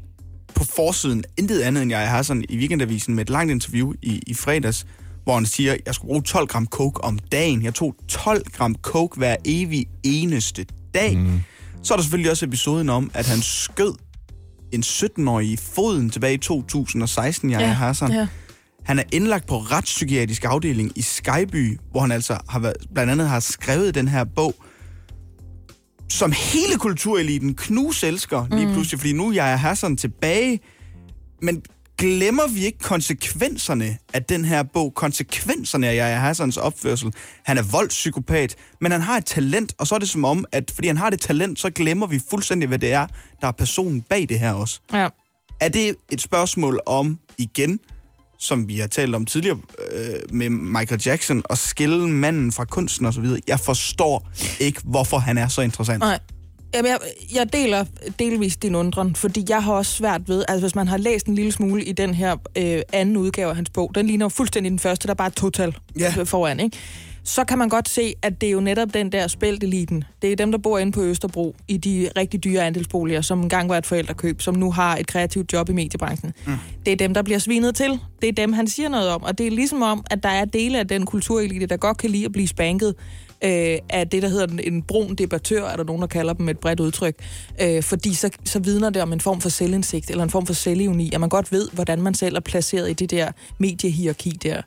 på 0.55 0.65
forsiden 0.65 1.25
intet 1.39 1.61
andet 1.61 1.83
end 1.83 1.91
jeg 1.91 2.11
Hassan 2.11 2.45
i 2.49 2.57
weekendavisen 2.59 3.15
med 3.15 3.25
et 3.25 3.31
langt 3.31 3.51
interview 3.53 3.93
i, 4.03 4.23
i 4.27 4.35
fredags, 4.35 4.87
hvor 5.25 5.35
han 5.35 5.47
siger, 5.47 5.73
at 5.73 5.81
jeg 5.87 5.95
skulle 5.95 6.09
bruge 6.09 6.23
12 6.23 6.47
gram 6.47 6.67
coke 6.67 7.05
om 7.05 7.19
dagen. 7.19 7.63
Jeg 7.63 7.75
tog 7.75 7.95
12 8.09 8.43
gram 8.57 8.75
coke 8.83 9.19
hver 9.19 9.37
evig 9.45 9.87
eneste 10.03 10.67
dag. 10.95 11.17
Mm. 11.19 11.41
Så 11.89 11.95
er 11.95 11.97
der 11.97 12.03
selvfølgelig 12.03 12.31
også 12.31 12.47
episoden 12.47 12.89
om, 12.89 13.11
at 13.15 13.27
han 13.29 13.39
skød 13.43 13.95
en 14.73 14.83
17-årig 14.83 15.51
i 15.51 15.57
foden 15.57 16.11
tilbage 16.11 16.35
i 16.35 16.39
2016, 16.39 17.51
jeg 17.51 17.61
Ja, 17.61 17.67
Hassan. 17.67 18.13
ja. 18.13 18.27
Han 18.85 18.99
er 18.99 19.03
indlagt 19.13 19.47
på 19.47 19.59
retspsykiatrisk 19.59 20.45
afdeling 20.45 20.93
i 20.99 21.03
Skyby, 21.03 21.79
hvor 21.91 22.01
han 22.01 22.13
altså 22.13 22.39
har 22.49 22.59
været, 22.59 22.77
blandt 22.95 23.13
andet 23.13 23.29
har 23.29 23.41
skrevet 23.41 23.95
den 23.95 24.09
her 24.09 24.25
bog, 24.25 24.55
som 26.11 26.33
hele 26.33 26.77
kultureliten 26.79 27.55
knus 27.55 28.03
elsker 28.03 28.47
lige 28.51 28.67
Mm. 28.67 28.73
pludselig, 28.73 29.01
fordi 29.01 29.13
nu 29.13 29.29
er 29.29 29.33
jeg 29.33 29.61
Hassan 29.61 29.97
tilbage, 29.97 30.61
men 31.43 31.63
glemmer 31.99 32.49
vi 32.55 32.65
ikke 32.65 32.79
konsekvenserne 32.79 33.99
af 34.15 34.25
den 34.25 34.45
her 34.45 34.63
bog, 34.63 34.95
konsekvenserne 34.95 35.89
af 35.89 35.93
Yahya 35.93 36.19
Hassans 36.19 36.57
opførsel. 36.57 37.13
Han 37.45 37.59
er 37.59 37.63
voldspsykopat, 37.63 38.57
men 38.81 38.93
han 38.93 39.01
har 39.01 39.17
et 39.17 39.27
talent, 39.27 39.75
og 39.79 39.87
så 39.87 39.95
er 39.95 39.99
det 39.99 40.09
som 40.09 40.25
om, 40.25 40.45
at 40.53 40.71
fordi 40.75 40.89
han 40.89 40.97
har 40.97 41.11
det 41.11 41.21
talent, 41.21 41.59
så 41.59 41.71
glemmer 41.71 42.07
vi 42.07 42.21
fuldstændig, 42.31 42.69
hvad 42.69 42.79
det 42.79 42.93
er, 42.93 43.07
der 43.41 43.47
er 43.47 43.53
personen 43.53 44.03
bag 44.03 44.29
det 44.29 44.39
her 44.39 44.53
også. 44.53 44.81
Ja. 44.93 45.09
Er 45.61 45.69
det 45.69 45.95
et 46.13 46.21
spørgsmål 46.21 46.81
om, 46.87 47.19
igen, 47.39 47.81
som 48.39 48.69
vi 48.69 48.79
har 48.79 48.87
talt 48.87 49.15
om 49.15 49.27
tidligere 49.27 49.59
øh, 49.93 50.35
med 50.35 50.51
Michael 50.51 51.03
Jackson, 51.07 51.43
at 51.51 51.59
skille 51.59 52.09
manden 52.09 52.53
fra 52.53 52.65
kunsten 52.65 53.07
og 53.07 53.15
så 53.15 53.21
videre? 53.21 53.41
Jeg 53.49 53.61
forstår 53.61 54.31
ikke, 54.61 54.81
hvorfor 54.85 55.19
han 55.19 55.39
er 55.39 55.49
så 55.49 55.61
interessant. 55.61 55.99
Nej. 55.99 56.19
Jamen, 56.75 56.91
jeg, 56.91 56.99
jeg 57.35 57.53
deler 57.53 57.85
delvis 58.19 58.57
din 58.57 58.75
undren, 58.75 59.15
fordi 59.17 59.45
jeg 59.49 59.63
har 59.63 59.73
også 59.73 59.93
svært 59.93 60.29
ved, 60.29 60.45
altså 60.49 60.61
hvis 60.67 60.75
man 60.75 60.89
har 60.89 60.97
læst 60.97 61.27
en 61.27 61.35
lille 61.35 61.53
smule 61.53 61.85
i 61.85 61.93
den 61.93 62.15
her 62.15 62.37
øh, 62.59 62.83
anden 62.93 63.17
udgave 63.17 63.51
af 63.51 63.57
hans 63.57 63.71
bog, 63.71 63.91
den 63.95 64.07
ligner 64.07 64.25
jo 64.25 64.29
fuldstændig 64.29 64.71
den 64.71 64.79
første, 64.79 65.07
der 65.09 65.11
er 65.11 65.15
bare 65.17 65.29
et 65.29 65.35
total 65.35 65.77
Ja. 65.99 66.11
foran, 66.23 66.61
ikke? 66.61 66.77
Så 67.25 67.45
kan 67.45 67.59
man 67.59 67.69
godt 67.69 67.89
se, 67.89 68.15
at 68.23 68.41
det 68.41 68.47
er 68.47 68.51
jo 68.51 68.61
netop 68.61 68.95
den 68.95 69.13
der 69.13 69.27
spældeliten. 69.27 70.05
Det 70.23 70.33
er 70.33 70.37
dem, 70.37 70.51
der 70.53 70.59
bor 70.59 70.79
inde 70.79 70.93
på 70.93 71.03
Østerbro 71.03 71.57
i 71.69 71.77
de 71.77 72.09
rigtig 72.17 72.45
dyre 72.45 72.63
andelsboliger, 72.67 73.21
som 73.21 73.41
engang 73.43 73.69
var 73.69 73.79
et 73.79 73.87
forældrekøb, 73.87 74.43
som 74.43 74.55
nu 74.55 74.73
har 74.73 74.97
et 74.97 75.07
kreativt 75.07 75.53
job 75.53 75.69
i 75.69 75.73
mediebranchen. 75.73 76.33
Mm. 76.47 76.53
Det 76.87 76.93
er 76.93 76.97
dem, 76.97 77.15
der 77.15 77.23
bliver 77.23 77.39
svinet 77.39 77.75
til. 77.75 78.01
Det 78.23 78.29
er 78.29 78.33
dem, 78.33 78.53
han 78.53 78.69
siger 78.69 78.89
noget 78.89 79.09
om. 79.09 79.23
Og 79.23 79.39
det 79.39 79.47
er 79.47 79.51
ligesom 79.51 79.83
om, 79.83 80.05
at 80.11 80.23
der 80.23 80.29
er 80.29 80.45
dele 80.45 80.79
af 80.79 80.89
den 80.89 81.07
kulturelite, 81.07 81.67
der 81.67 81.77
godt 81.77 81.97
kan 81.97 82.11
lide 82.11 82.25
at 82.25 82.33
blive 82.33 82.49
spanket 82.49 82.95
øh, 83.45 83.79
af 83.91 84.09
det, 84.09 84.23
der 84.23 84.29
hedder 84.29 84.47
en, 84.47 84.61
en 84.73 84.83
brun 84.83 85.15
debattør, 85.15 85.65
er 85.65 85.77
der 85.77 85.85
nogen, 85.85 86.03
der 86.03 86.09
kalder 86.09 86.33
dem 86.33 86.49
et 86.49 86.59
bredt 86.59 86.81
udtryk. 86.81 87.15
Øh, 87.61 87.83
fordi 87.83 88.15
så, 88.15 88.31
så 88.45 88.59
vidner 88.59 88.91
det 88.91 89.03
om 89.03 89.13
en 89.13 89.21
form 89.21 89.41
for 89.41 89.49
selvindsigt, 89.49 90.11
eller 90.11 90.25
en 90.25 90.31
form 90.31 90.47
for 90.47 90.55
selvivni, 90.55 91.11
at 91.13 91.21
man 91.21 91.29
godt 91.29 91.53
ved, 91.53 91.69
hvordan 91.73 92.03
man 92.03 92.15
selv 92.15 92.37
er 92.37 92.41
placeret 92.41 92.91
i 92.91 92.93
det 92.93 93.11
der 93.11 93.33
mediehierarki 93.59 94.31
der. 94.31 94.63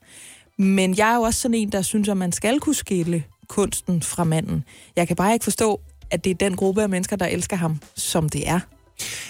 Men 0.58 0.98
jeg 0.98 1.12
er 1.12 1.16
jo 1.16 1.22
også 1.22 1.40
sådan 1.40 1.56
en, 1.56 1.72
der 1.72 1.82
synes, 1.82 2.10
at 2.10 2.18
man 2.18 2.32
skal 2.32 2.60
kunne 2.60 2.76
skille 2.76 3.24
kunsten 3.48 4.02
fra 4.02 4.24
manden. 4.24 4.64
Jeg 4.96 5.08
kan 5.08 5.16
bare 5.16 5.34
ikke 5.34 5.44
forstå, 5.44 5.82
at 6.12 6.24
det 6.24 6.30
er 6.30 6.36
den 6.36 6.56
gruppe 6.56 6.82
af 6.82 6.90
mennesker, 6.90 7.16
der 7.16 7.26
elsker 7.26 7.56
ham, 7.56 7.80
som 7.96 8.30
det 8.30 8.48
er. 8.50 8.60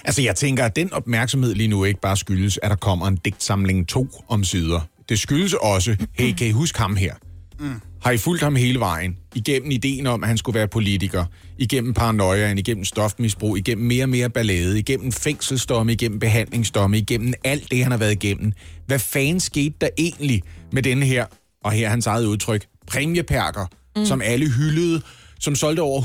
Altså, 0.05 0.21
jeg 0.21 0.35
tænker, 0.35 0.65
at 0.65 0.75
den 0.75 0.93
opmærksomhed 0.93 1.55
lige 1.55 1.67
nu 1.67 1.83
ikke 1.83 2.01
bare 2.01 2.17
skyldes, 2.17 2.59
at 2.63 2.69
der 2.69 2.75
kommer 2.75 3.07
en 3.07 3.15
digtsamling 3.15 3.87
2 3.87 4.07
om 4.27 4.43
sider. 4.43 4.79
Det 5.09 5.19
skyldes 5.19 5.53
også, 5.53 5.97
hey, 6.13 6.33
kan 6.33 6.47
I 6.47 6.51
huske 6.51 6.79
ham 6.79 6.95
her? 6.95 7.13
Mm. 7.59 7.81
Har 8.01 8.11
I 8.11 8.17
fulgt 8.17 8.43
ham 8.43 8.55
hele 8.55 8.79
vejen? 8.79 9.17
Igennem 9.35 9.71
ideen 9.71 10.07
om, 10.07 10.23
at 10.23 10.27
han 10.27 10.37
skulle 10.37 10.57
være 10.57 10.67
politiker. 10.67 11.25
Igennem 11.57 11.93
paranoiaen, 11.93 12.57
igennem 12.57 12.85
stofmisbrug, 12.85 13.57
igennem 13.57 13.87
mere 13.87 14.03
og 14.03 14.09
mere 14.09 14.29
ballade, 14.29 14.79
igennem 14.79 15.11
fængselsdomme, 15.11 15.93
igennem 15.93 16.19
behandlingsdomme, 16.19 16.97
igennem 16.97 17.33
alt 17.43 17.71
det, 17.71 17.83
han 17.83 17.91
har 17.91 17.97
været 17.97 18.11
igennem. 18.11 18.53
Hvad 18.85 18.99
fanden 18.99 19.39
skete 19.39 19.75
der 19.81 19.89
egentlig 19.97 20.41
med 20.71 20.83
denne 20.83 21.05
her, 21.05 21.25
og 21.63 21.71
her 21.71 21.85
er 21.85 21.89
hans 21.89 22.07
eget 22.07 22.25
udtryk, 22.25 22.65
præmieperker, 22.87 23.65
mm. 23.95 24.05
som 24.05 24.21
alle 24.21 24.49
hyldede, 24.49 25.01
som 25.41 25.55
solgte 25.55 25.81
over 25.81 26.01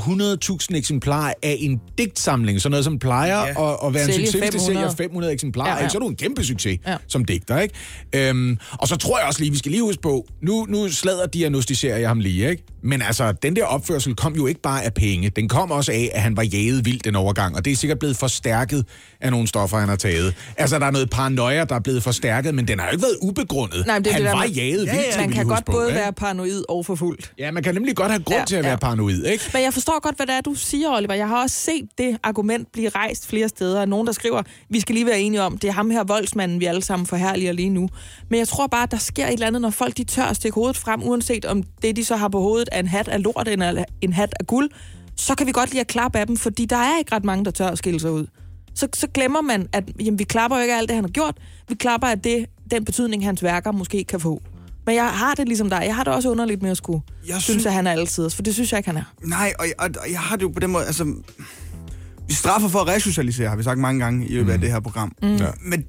100.000 0.71 0.75
eksemplarer 0.77 1.33
af 1.43 1.57
en 1.59 1.81
digtsamling. 1.97 2.61
Sådan 2.61 2.71
noget, 2.71 2.85
som 2.85 2.99
plejer 2.99 3.37
Ja. 3.41 3.71
at, 3.71 3.77
at 3.85 3.93
være 3.93 4.03
en 4.03 4.11
Sælge 4.13 4.25
succes, 4.27 4.41
hvis 4.41 4.51
det 4.51 4.61
500. 4.61 4.65
sælger 4.65 4.95
500 5.09 5.33
eksemplarer. 5.33 5.77
Ja, 5.77 5.83
Ja. 5.83 5.89
Så 5.89 5.97
er 5.97 5.99
du 5.99 6.07
en 6.07 6.15
kæmpe 6.15 6.43
succes 6.43 6.79
ja. 6.87 6.95
Som 7.07 7.25
digter, 7.25 7.59
ikke? 7.59 7.73
Øhm, 8.15 8.57
og 8.71 8.87
så 8.87 8.95
tror 8.95 9.17
jeg 9.19 9.27
også 9.27 9.39
lige, 9.39 9.51
vi 9.51 9.57
skal 9.57 9.71
lige 9.71 9.83
huske 9.83 10.01
på, 10.01 10.25
nu, 10.41 10.65
nu 10.69 10.89
slader 10.89 11.25
diagnostiserer 11.27 11.97
jeg 11.97 12.07
ham 12.09 12.19
lige, 12.19 12.49
ikke? 12.49 12.63
Men 12.83 13.01
altså, 13.01 13.31
den 13.31 13.55
der 13.55 13.65
opførsel 13.65 14.15
kom 14.15 14.35
jo 14.35 14.47
ikke 14.47 14.61
bare 14.61 14.83
af 14.85 14.93
penge. 14.93 15.29
Den 15.29 15.47
kom 15.49 15.71
også 15.71 15.91
af, 15.91 16.09
at 16.13 16.21
han 16.21 16.37
var 16.37 16.43
jaget 16.43 16.85
vildt 16.85 17.05
den 17.05 17.15
overgang, 17.15 17.55
og 17.55 17.65
det 17.65 17.71
er 17.71 17.75
sikkert 17.75 17.99
blevet 17.99 18.17
forstærket 18.17 18.85
af 19.21 19.31
nogle 19.31 19.47
stoffer, 19.47 19.77
han 19.77 19.89
har 19.89 19.95
taget. 19.95 20.33
Altså, 20.57 20.79
der 20.79 20.85
er 20.85 20.91
noget 20.91 21.09
paranoia, 21.09 21.63
der 21.63 21.75
er 21.75 21.79
blevet 21.79 22.03
forstærket, 22.03 22.55
men 22.55 22.67
den 22.67 22.79
har 22.79 22.85
jo 22.87 22.91
ikke 22.91 23.03
været 23.03 23.17
ubegrundet. 23.21 23.83
Nej, 23.87 23.99
det 23.99 24.07
han 24.07 24.21
det 24.21 24.25
der 24.29 24.35
var 24.35 24.45
med- 24.45 24.53
jaget 24.55 24.85
Ja, 24.85 24.91
vildt, 24.91 25.15
ja. 25.15 25.19
Man 25.21 25.31
kan 25.31 25.45
godt 25.45 25.65
på, 25.65 25.71
både 25.71 25.87
ikke? 25.87 25.99
være 25.99 26.13
paranoid 26.13 26.63
og 26.69 26.85
forfulgt. 26.85 27.31
Ja, 27.39 27.51
man 27.51 27.63
kan 27.63 27.73
nemlig 27.73 27.95
godt 27.95 28.11
have 28.11 28.23
grund 28.23 28.39
ja, 28.39 28.45
til 28.45 28.55
at 28.55 28.63
være 28.63 28.71
ja. 28.71 28.77
paranoid, 28.77 29.25
ikke? 29.31 29.43
Men 29.53 29.63
jeg 29.63 29.73
forstår 29.73 29.99
godt, 29.99 30.15
hvad 30.15 30.25
det 30.25 30.35
er, 30.35 30.41
du 30.41 30.53
siger, 30.53 30.89
Oliver. 30.89 31.13
Jeg 31.13 31.27
har 31.27 31.41
også 31.41 31.55
set 31.55 31.89
det 31.97 32.17
argument 32.23 32.71
blive 32.71 32.89
rejst 32.89 33.27
flere 33.27 33.49
steder. 33.49 33.85
Nogen, 33.85 34.07
der 34.07 34.13
skriver, 34.13 34.41
vi 34.69 34.79
skal 34.79 34.95
lige 34.95 35.05
være 35.05 35.19
enige 35.19 35.41
om, 35.41 35.57
det 35.57 35.67
er 35.67 35.71
ham 35.71 35.89
her 35.89 36.03
voldsmanden, 36.03 36.59
vi 36.59 36.65
alle 36.65 36.81
sammen 36.81 37.05
forherliger 37.05 37.51
lige 37.51 37.69
nu. 37.69 37.89
Men 38.29 38.39
jeg 38.39 38.47
tror 38.47 38.67
bare, 38.67 38.87
der 38.91 38.97
sker 38.97 39.27
et 39.27 39.33
eller 39.33 39.47
andet, 39.47 39.61
når 39.61 39.69
folk 39.69 39.97
de 39.97 40.03
tør 40.03 40.23
at 40.23 40.35
stikke 40.35 40.55
hovedet 40.55 40.77
frem, 40.77 41.03
uanset 41.03 41.45
om 41.45 41.63
det, 41.81 41.95
de 41.95 42.05
så 42.05 42.15
har 42.15 42.27
på 42.27 42.39
hovedet, 42.39 42.69
er 42.71 42.79
en 42.79 42.87
hat 42.87 43.07
af 43.07 43.23
lort 43.23 43.47
eller 43.47 43.83
en 44.01 44.13
hat 44.13 44.33
af 44.39 44.47
guld. 44.47 44.69
Så 45.15 45.35
kan 45.35 45.47
vi 45.47 45.51
godt 45.51 45.69
lide 45.69 45.81
at 45.81 45.87
klappe 45.87 46.19
af 46.19 46.27
dem, 46.27 46.37
fordi 46.37 46.65
der 46.65 46.77
er 46.77 46.97
ikke 46.99 47.15
ret 47.15 47.23
mange, 47.23 47.45
der 47.45 47.51
tør 47.51 47.67
at 47.67 47.77
skille 47.77 47.99
sig 47.99 48.11
ud. 48.11 48.27
Så, 48.75 48.87
så 48.93 49.07
glemmer 49.07 49.41
man, 49.41 49.69
at 49.73 49.83
jamen, 49.99 50.19
vi 50.19 50.23
klapper 50.23 50.57
jo 50.57 50.61
ikke 50.61 50.73
af 50.73 50.77
alt 50.77 50.89
det, 50.89 50.95
han 50.95 51.03
har 51.03 51.11
gjort. 51.11 51.37
Vi 51.69 51.75
klapper 51.75 52.07
af 52.07 52.19
det, 52.21 52.45
den 52.71 52.85
betydning, 52.85 53.25
hans 53.25 53.43
værker 53.43 53.71
måske 53.71 54.03
kan 54.03 54.19
få. 54.19 54.41
Men 54.87 54.95
jeg 54.95 55.09
har 55.09 55.33
det 55.35 55.47
ligesom 55.47 55.69
dig. 55.69 55.83
Jeg 55.85 55.95
har 55.95 56.03
det 56.03 56.13
også 56.13 56.29
underligt 56.31 56.61
med 56.61 56.71
at 56.71 56.77
skulle 56.77 57.01
Jeg 57.27 57.27
synes- 57.29 57.43
synes, 57.43 57.65
at 57.65 57.73
han 57.73 57.87
er 57.87 57.91
altid. 57.91 58.29
For 58.29 58.41
det 58.41 58.53
synes 58.53 58.71
jeg 58.71 58.79
ikke, 58.79 58.89
han 58.89 58.97
er. 58.97 59.13
Nej, 59.23 59.53
og, 59.59 59.65
og, 59.79 59.89
og 60.05 60.11
jeg 60.11 60.19
har 60.19 60.35
det 60.35 60.43
jo 60.43 60.49
på 60.49 60.59
den 60.59 60.71
måde, 60.71 60.85
altså... 60.85 61.13
Vi 62.27 62.33
straffer 62.33 62.69
for 62.69 62.79
at 62.79 62.87
resocialisere, 62.87 63.49
har 63.49 63.55
vi 63.55 63.63
sagt 63.63 63.79
mange 63.79 63.99
gange 63.99 64.27
i 64.27 64.33
løbet 64.33 64.51
af 64.51 64.59
det 64.59 64.71
her 64.71 64.79
program. 64.79 65.11
Mm. 65.21 65.35
Ja. 65.35 65.47
Men 65.61 65.83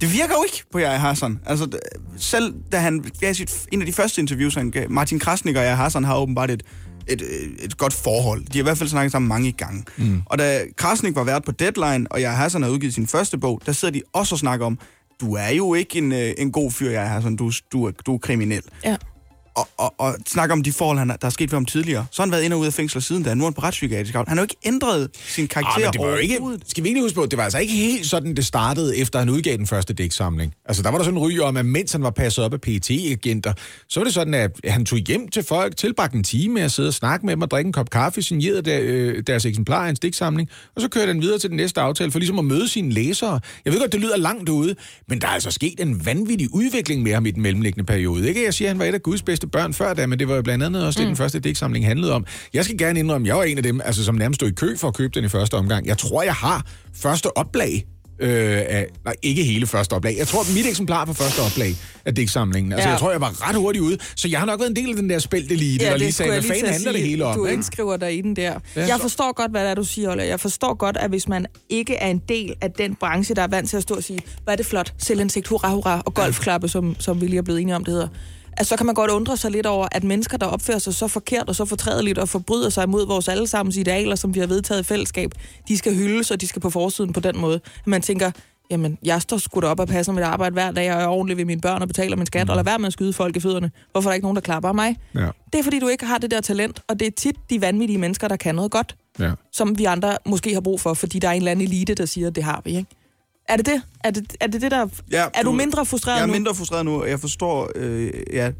det 0.00 0.12
virker 0.12 0.34
jo 0.38 0.42
ikke 0.46 0.62
på 0.72 0.78
jeg 0.78 1.00
Hassan. 1.00 1.38
Altså, 1.46 1.78
selv 2.16 2.54
da 2.72 2.78
han 2.78 3.04
gav 3.20 3.34
sit, 3.34 3.66
en 3.72 3.80
af 3.80 3.86
de 3.86 3.92
første 3.92 4.20
interviews, 4.20 4.54
han 4.54 4.70
gav, 4.70 4.90
Martin 4.90 5.18
Krasnik 5.18 5.56
og 5.56 5.62
jeg 5.64 5.76
Hassan 5.76 6.04
har 6.04 6.16
åbenbart 6.16 6.50
et, 6.50 6.62
et, 7.08 7.22
et 7.58 7.76
godt 7.76 7.92
forhold. 7.92 8.40
De 8.44 8.58
har 8.58 8.62
i 8.62 8.62
hvert 8.62 8.78
fald 8.78 8.88
snakket 8.88 9.12
sammen 9.12 9.28
mange 9.28 9.52
gange. 9.52 9.84
Mm. 9.98 10.22
Og 10.26 10.38
da 10.38 10.60
Krasnik 10.76 11.14
var 11.14 11.24
vært 11.24 11.44
på 11.44 11.52
Deadline, 11.52 12.06
og 12.12 12.20
jeg 12.20 12.36
Hassan 12.36 12.62
havde 12.62 12.74
udgivet 12.74 12.94
sin 12.94 13.06
første 13.06 13.38
bog, 13.38 13.62
der 13.66 13.72
sidder 13.72 13.92
de 13.92 14.02
også 14.12 14.34
og 14.34 14.38
snakker 14.38 14.66
om, 14.66 14.78
du 15.20 15.34
er 15.34 15.48
jo 15.48 15.74
ikke 15.74 15.98
en, 15.98 16.12
øh, 16.12 16.32
en 16.38 16.52
god 16.52 16.70
fyr, 16.70 16.90
jeg 16.90 17.10
Hassan. 17.10 17.36
Du, 17.36 17.52
du, 17.72 17.84
er, 17.84 17.90
du 18.06 18.14
er 18.14 18.18
kriminel 18.18 18.62
Ja 18.84 18.96
og, 19.60 19.68
og, 19.78 19.94
og 19.98 20.16
snakke 20.26 20.52
om 20.52 20.62
de 20.62 20.72
forhold, 20.72 20.98
han, 20.98 21.08
der 21.08 21.16
er 21.22 21.30
sket 21.30 21.50
for 21.50 21.56
ham 21.56 21.64
tidligere. 21.64 22.06
Så 22.10 22.22
har 22.22 22.26
han 22.26 22.32
været 22.32 22.42
ind 22.42 22.52
og 22.52 22.58
ud 22.58 22.66
af 22.66 22.72
fængsel 22.72 23.02
siden 23.02 23.22
da. 23.22 23.34
Nu 23.34 23.44
er 23.44 23.46
han 23.46 23.54
på 23.54 23.60
retspsykiatrisk. 23.60 24.14
Han 24.14 24.24
har 24.28 24.36
jo 24.36 24.42
ikke 24.42 24.56
ændret 24.64 25.10
sin 25.14 25.48
karakter 25.48 25.76
Ah, 25.76 25.82
men 25.82 25.92
det 25.92 26.00
var 26.00 26.16
ikke, 26.16 26.40
skal 26.66 26.84
vi 26.84 26.88
egentlig 26.88 27.04
huske 27.04 27.14
på, 27.14 27.26
det 27.26 27.36
var 27.36 27.44
altså 27.44 27.58
ikke 27.58 27.72
helt 27.72 28.06
sådan, 28.06 28.34
det 28.34 28.46
startede, 28.46 28.96
efter 28.96 29.18
han 29.18 29.28
udgav 29.28 29.56
den 29.56 29.66
første 29.66 29.94
digtsamling. 29.94 30.54
Altså, 30.64 30.82
der 30.82 30.90
var 30.90 30.98
der 30.98 31.04
sådan 31.04 31.18
en 31.18 31.24
ryg 31.24 31.42
om, 31.42 31.56
at 31.56 31.66
mens 31.66 31.92
han 31.92 32.02
var 32.02 32.10
passet 32.10 32.44
op 32.44 32.52
af 32.52 32.60
pt 32.60 32.90
agenter 32.90 33.52
så 33.88 34.00
var 34.00 34.04
det 34.04 34.14
sådan, 34.14 34.34
at 34.34 34.60
han 34.64 34.84
tog 34.84 34.98
hjem 34.98 35.28
til 35.28 35.42
folk, 35.42 35.76
tilbragte 35.76 36.16
en 36.16 36.24
time 36.24 36.54
med 36.54 36.62
at 36.62 36.72
sidde 36.72 36.88
og 36.88 36.94
snakke 36.94 37.26
med 37.26 37.32
dem 37.32 37.42
og 37.42 37.50
drikke 37.50 37.68
en 37.68 37.72
kop 37.72 37.90
kaffe, 37.90 38.22
signerede 38.22 38.62
der, 38.62 38.78
øh, 38.82 39.22
deres 39.26 39.44
eksemplar 39.44 39.78
af 39.78 39.86
hans 39.86 40.00
digtsamling, 40.00 40.48
og 40.74 40.82
så 40.82 40.88
kørte 40.88 41.06
han 41.06 41.22
videre 41.22 41.38
til 41.38 41.50
den 41.50 41.56
næste 41.56 41.80
aftale, 41.80 42.10
for 42.10 42.18
ligesom 42.18 42.38
at 42.38 42.44
møde 42.44 42.68
sine 42.68 42.92
læsere. 42.92 43.40
Jeg 43.64 43.72
ved 43.72 43.80
godt, 43.80 43.92
det 43.92 44.00
lyder 44.00 44.16
langt 44.16 44.48
ude, 44.48 44.74
men 45.08 45.20
der 45.20 45.26
er 45.26 45.32
altså 45.32 45.50
sket 45.50 45.80
en 45.80 46.06
vanvittig 46.06 46.54
udvikling 46.54 47.02
med 47.02 47.14
ham 47.14 47.26
i 47.26 47.30
den 47.30 47.42
mellemliggende 47.42 47.86
periode. 47.86 48.28
Ikke? 48.28 48.44
Jeg 48.44 48.54
siger, 48.54 48.68
at 48.68 48.70
han 48.70 48.78
var 48.78 48.84
et 48.84 48.94
af 48.94 49.02
Guds 49.02 49.22
bedste 49.22 49.46
børn 49.52 49.74
før 49.74 49.94
da, 49.94 50.06
men 50.06 50.18
det 50.18 50.28
var 50.28 50.34
jo 50.36 50.42
blandt 50.42 50.64
andet 50.64 50.86
også 50.86 51.00
det, 51.00 51.08
den 51.08 51.16
første 51.16 51.40
digtsamling 51.40 51.86
handlede 51.86 52.12
om. 52.12 52.26
Jeg 52.54 52.64
skal 52.64 52.78
gerne 52.78 52.98
indrømme, 52.98 53.26
jeg 53.28 53.36
var 53.36 53.42
en 53.44 53.56
af 53.56 53.62
dem, 53.62 53.80
altså, 53.84 54.04
som 54.04 54.14
nærmest 54.14 54.38
stod 54.38 54.48
i 54.48 54.52
kø 54.54 54.76
for 54.76 54.88
at 54.88 54.94
købe 54.94 55.12
den 55.14 55.24
i 55.24 55.28
første 55.28 55.54
omgang. 55.54 55.86
Jeg 55.86 55.98
tror, 55.98 56.22
jeg 56.22 56.34
har 56.34 56.64
første 56.94 57.36
oplag 57.36 57.84
øh, 58.20 58.30
af, 58.68 58.86
nej, 59.04 59.14
ikke 59.22 59.44
hele 59.44 59.66
første 59.66 59.92
oplag. 59.92 60.14
Jeg 60.18 60.28
tror, 60.28 60.54
mit 60.56 60.66
eksemplar 60.66 61.04
på 61.04 61.12
første 61.12 61.40
oplag 61.40 61.74
af 62.04 62.14
digtsamlingen. 62.14 62.72
Altså, 62.72 62.88
Ja. 62.88 62.92
jeg 62.92 63.00
tror, 63.00 63.10
jeg 63.10 63.20
var 63.20 63.48
ret 63.48 63.56
hurtigt 63.56 63.82
ude. 63.82 63.98
Så 64.16 64.28
jeg 64.28 64.38
har 64.38 64.46
nok 64.46 64.60
været 64.60 64.70
en 64.70 64.76
del 64.76 64.88
af 64.90 64.96
den 64.96 65.10
der 65.10 65.18
spæltelite, 65.18 65.84
ja, 65.84 65.90
der 65.90 65.96
lige 65.96 66.12
sagde, 66.12 66.32
hvad 66.32 66.42
fanden 66.42 66.66
handler 66.72 66.92
det 66.92 67.00
hele 67.00 67.24
om? 67.24 67.36
Du 67.36 67.44
indskriver 67.46 67.96
dig 67.96 68.18
i 68.18 68.20
den 68.20 68.36
der. 68.36 68.54
Ja, 68.76 68.86
jeg 68.86 68.98
forstår 69.00 69.32
godt, 69.36 69.50
hvad 69.50 69.62
det 69.62 69.70
er, 69.70 69.74
du 69.74 69.84
siger, 69.84 70.10
Ola. 70.12 70.26
Jeg 70.26 70.40
forstår 70.40 70.74
godt, 70.74 70.96
at 70.96 71.10
hvis 71.10 71.28
man 71.28 71.46
ikke 71.68 71.94
er 71.94 72.08
en 72.08 72.22
del 72.28 72.54
af 72.60 72.70
den 72.70 72.94
branche, 72.94 73.34
der 73.34 73.42
er 73.42 73.48
vant 73.48 73.70
til 73.70 73.76
at 73.76 73.82
stå 73.82 73.94
og 73.94 74.02
sige, 74.04 74.20
hvad 74.44 74.54
er 74.54 74.56
det 74.56 74.66
flot, 74.66 74.92
selvindsigt, 74.98 75.48
hurra, 75.48 75.70
hurra, 75.74 76.02
og 76.06 76.14
golfklappe, 76.14 76.68
som, 76.68 76.96
som 76.98 77.20
vi 77.20 77.26
lige 77.26 77.38
er 77.38 77.42
blevet 77.42 77.60
enige 77.60 77.76
om, 77.76 77.84
det 77.84 77.92
hedder. 77.92 78.08
Altså, 78.56 78.68
så 78.68 78.76
kan 78.76 78.86
man 78.86 78.94
godt 78.94 79.10
undre 79.10 79.36
sig 79.36 79.50
lidt 79.50 79.66
over, 79.66 79.88
at 79.92 80.04
mennesker, 80.04 80.36
der 80.36 80.46
opfører 80.46 80.78
sig 80.78 80.94
så 80.94 81.08
forkert 81.08 81.48
og 81.48 81.56
så 81.56 81.64
fortrædeligt 81.64 82.18
og 82.18 82.28
forbryder 82.28 82.70
sig 82.70 82.84
imod 82.84 83.06
vores 83.06 83.28
allesammens 83.28 83.76
idealer, 83.76 84.16
som 84.16 84.34
vi 84.34 84.40
har 84.40 84.46
vedtaget 84.46 84.80
i 84.80 84.84
fællesskab, 84.84 85.30
de 85.68 85.78
skal 85.78 85.94
hyldes, 85.94 86.30
og 86.30 86.40
de 86.40 86.46
skal 86.46 86.62
på 86.62 86.70
forsiden 86.70 87.12
på 87.12 87.20
den 87.20 87.38
måde. 87.38 87.60
Man 87.86 88.02
tænker, 88.02 88.30
jamen, 88.70 88.98
jeg 89.02 89.22
står 89.22 89.36
sgu 89.36 89.60
da 89.60 89.66
op 89.66 89.80
og 89.80 89.88
passer 89.88 90.12
mit 90.12 90.24
arbejde 90.24 90.52
hver 90.52 90.70
dag, 90.70 90.94
og 90.94 91.02
er 91.02 91.06
ordentlig 91.06 91.36
ved 91.36 91.44
mine 91.44 91.60
børn 91.60 91.82
og 91.82 91.88
betaler 91.88 92.16
min 92.16 92.26
skat, 92.26 92.50
og 92.50 92.56
lader 92.56 92.70
være 92.70 92.78
med 92.78 92.86
at 92.86 92.92
skyde 92.92 93.12
folk 93.12 93.36
i 93.36 93.40
fødderne. 93.40 93.70
Hvorfor 93.92 94.08
er 94.08 94.10
der 94.10 94.14
ikke 94.14 94.24
nogen, 94.24 94.36
der 94.36 94.42
klapper 94.42 94.72
mig? 94.72 94.96
Ja, 95.14 95.28
Det 95.52 95.58
er, 95.58 95.62
fordi 95.62 95.78
du 95.78 95.88
ikke 95.88 96.06
har 96.06 96.18
det 96.18 96.30
der 96.30 96.40
talent, 96.40 96.82
og 96.88 97.00
det 97.00 97.06
er 97.06 97.10
tit 97.10 97.36
de 97.50 97.60
vanvittige 97.60 97.98
mennesker, 97.98 98.28
der 98.28 98.36
kan 98.36 98.54
noget 98.54 98.70
godt, 98.70 98.96
ja. 99.18 99.30
som 99.52 99.78
vi 99.78 99.84
andre 99.84 100.16
måske 100.26 100.54
har 100.54 100.60
brug 100.60 100.80
for, 100.80 100.94
fordi 100.94 101.18
der 101.18 101.28
er 101.28 101.32
en 101.32 101.38
eller 101.38 101.50
anden 101.50 101.66
elite, 101.66 101.94
der 101.94 102.06
siger, 102.06 102.26
at 102.26 102.34
det 102.36 102.44
har 102.44 102.62
vi, 102.64 102.76
ikke? 102.76 102.90
Er 103.50 103.56
det 103.56 103.66
det? 103.66 103.82
Er 104.04 104.10
det 104.10 104.36
er 104.40 104.46
det, 104.46 104.62
det 104.62 104.70
der... 104.70 104.86
Ja, 105.10 105.26
er 105.34 105.42
du 105.42 105.52
mindre 105.52 105.86
frustreret 105.86 106.16
Jeg 106.16 106.22
er 106.22 106.26
nu? 106.26 106.32
mindre 106.32 106.54
frustreret 106.54 106.84
nu, 106.84 107.00
og 107.02 107.10
jeg 107.10 107.20
forstår, 107.20 107.70
øh, 107.76 108.12
ja, 108.32 108.50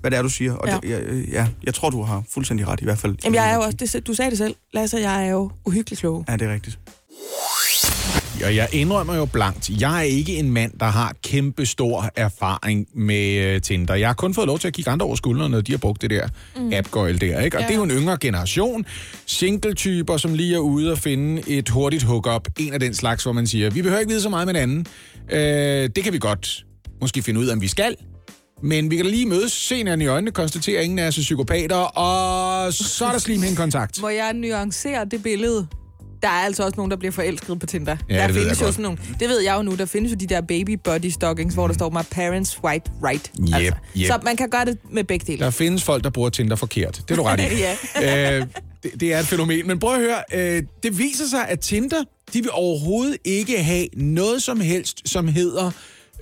hvad 0.00 0.10
det 0.10 0.18
er, 0.18 0.22
du 0.22 0.28
siger. 0.28 0.54
Og 0.54 0.68
Ja. 0.68 0.78
Det, 0.82 0.90
jeg, 0.90 1.02
øh, 1.02 1.32
ja, 1.32 1.48
jeg 1.62 1.74
tror, 1.74 1.90
du 1.90 2.02
har 2.02 2.22
fuldstændig 2.30 2.68
ret, 2.68 2.80
i 2.80 2.84
hvert 2.84 2.98
fald. 2.98 3.16
Jamen, 3.24 3.34
jeg 3.34 3.50
er 3.50 3.54
jo 3.54 3.60
også... 3.60 3.76
Det, 3.76 4.06
du 4.06 4.14
sagde 4.14 4.30
det 4.30 4.38
selv, 4.38 4.54
Lasse, 4.74 4.96
jeg 4.96 5.26
er 5.26 5.30
jo 5.30 5.50
uhyggeligt 5.64 6.00
klog. 6.00 6.24
Ja, 6.28 6.36
det 6.36 6.48
er 6.48 6.52
rigtigt. 6.52 6.78
Og 8.44 8.56
jeg 8.56 8.68
indrømmer 8.72 9.16
jo 9.16 9.24
blankt, 9.24 9.70
jeg 9.80 9.98
er 9.98 10.02
ikke 10.02 10.36
en 10.36 10.50
mand, 10.50 10.72
der 10.80 10.86
har 10.86 11.14
kæmpe 11.22 11.66
stor 11.66 12.10
erfaring 12.16 12.86
med 12.94 13.54
uh, 13.54 13.60
Tinder. 13.60 13.94
Jeg 13.94 14.08
har 14.08 14.14
kun 14.14 14.34
fået 14.34 14.46
lov 14.46 14.58
til 14.58 14.68
at 14.68 14.74
kigge 14.74 14.90
andre 14.90 15.06
over 15.06 15.16
skuldrene, 15.16 15.48
når 15.48 15.60
de 15.60 15.72
har 15.72 15.78
brugt 15.78 16.02
det 16.02 16.10
der 16.10 16.28
mm. 16.56 16.72
appgøjl 16.72 17.20
der. 17.20 17.40
Ikke? 17.40 17.56
Og 17.56 17.60
ja. 17.60 17.66
Det 17.66 17.72
er 17.72 17.76
jo 17.76 17.82
en 17.82 17.90
yngre 17.90 18.16
generation. 18.20 18.84
Single-typer, 19.26 20.16
som 20.16 20.34
lige 20.34 20.54
er 20.54 20.58
ude 20.58 20.92
og 20.92 20.98
finde 20.98 21.42
et 21.46 21.68
hurtigt 21.68 22.02
hookup. 22.02 22.48
En 22.58 22.72
af 22.72 22.80
den 22.80 22.94
slags, 22.94 23.22
hvor 23.22 23.32
man 23.32 23.46
siger, 23.46 23.70
vi 23.70 23.82
behøver 23.82 24.00
ikke 24.00 24.10
vide 24.10 24.22
så 24.22 24.28
meget 24.28 24.46
med 24.46 24.54
hinanden. 24.54 24.86
Uh, 25.32 25.38
det 25.96 26.04
kan 26.04 26.12
vi 26.12 26.18
godt 26.18 26.64
måske 27.00 27.22
finde 27.22 27.40
ud 27.40 27.46
af, 27.46 27.52
om 27.52 27.60
vi 27.60 27.68
skal. 27.68 27.96
Men 28.62 28.90
vi 28.90 28.96
kan 28.96 29.04
da 29.04 29.10
lige 29.10 29.26
mødes, 29.26 29.52
se 29.52 29.76
hinanden 29.76 30.06
i 30.06 30.08
øjnene, 30.08 30.30
konstatere, 30.30 30.78
at 30.78 30.84
ingen 30.84 30.98
af 30.98 31.06
os 31.06 31.18
er 31.18 31.22
psykopater, 31.22 31.76
og 31.76 32.72
så 32.72 33.04
er 33.04 33.12
der 33.12 33.18
slimhindkontakt. 33.18 34.00
Må 34.00 34.08
jeg 34.08 34.32
nuancere 34.32 35.04
det 35.04 35.22
billede? 35.22 35.66
Der 36.22 36.28
er 36.28 36.32
altså 36.32 36.64
også 36.64 36.76
nogen, 36.76 36.90
der 36.90 36.96
bliver 36.96 37.12
forelsket 37.12 37.58
på 37.60 37.66
Tinder. 37.66 37.96
Ja, 38.08 38.14
der 38.14 38.26
det 38.26 38.36
findes 38.36 38.60
jo 38.60 38.64
godt. 38.64 38.74
sådan 38.74 38.82
nogle, 38.82 38.98
det 39.20 39.28
ved 39.28 39.40
jeg 39.40 39.56
jo 39.56 39.62
nu, 39.62 39.74
der 39.74 39.86
findes 39.86 40.12
jo 40.12 40.16
de 40.16 40.26
der 40.26 40.40
baby 40.40 40.78
body 40.84 41.10
stockings, 41.10 41.54
hvor 41.54 41.66
der 41.66 41.74
står, 41.74 41.90
my 41.90 42.02
parents 42.10 42.50
swipe 42.50 42.90
right. 43.04 43.32
Yep, 43.40 43.74
yep. 43.96 44.06
Så 44.06 44.18
man 44.24 44.36
kan 44.36 44.50
gøre 44.50 44.64
det 44.64 44.78
med 44.90 45.04
begge 45.04 45.24
dele. 45.32 45.44
Der 45.44 45.50
findes 45.50 45.82
folk, 45.82 46.04
der 46.04 46.10
bruger 46.10 46.30
Tinder 46.30 46.56
forkert. 46.56 46.96
Det 47.08 47.10
er 47.10 47.16
du 47.16 47.22
ret 47.22 47.40
i. 47.40 47.44
ja. 48.00 48.38
øh, 48.38 48.46
det, 48.82 49.00
det 49.00 49.12
er 49.12 49.18
et 49.18 49.26
fænomen. 49.26 49.66
Men 49.66 49.78
prøv 49.78 49.94
at 49.94 50.00
høre, 50.00 50.22
øh, 50.34 50.62
det 50.82 50.98
viser 50.98 51.26
sig, 51.26 51.48
at 51.48 51.60
Tinder, 51.60 52.04
de 52.32 52.40
vil 52.40 52.50
overhovedet 52.52 53.16
ikke 53.24 53.62
have 53.62 53.86
noget 53.96 54.42
som 54.42 54.60
helst, 54.60 55.08
som 55.08 55.28
hedder 55.28 55.70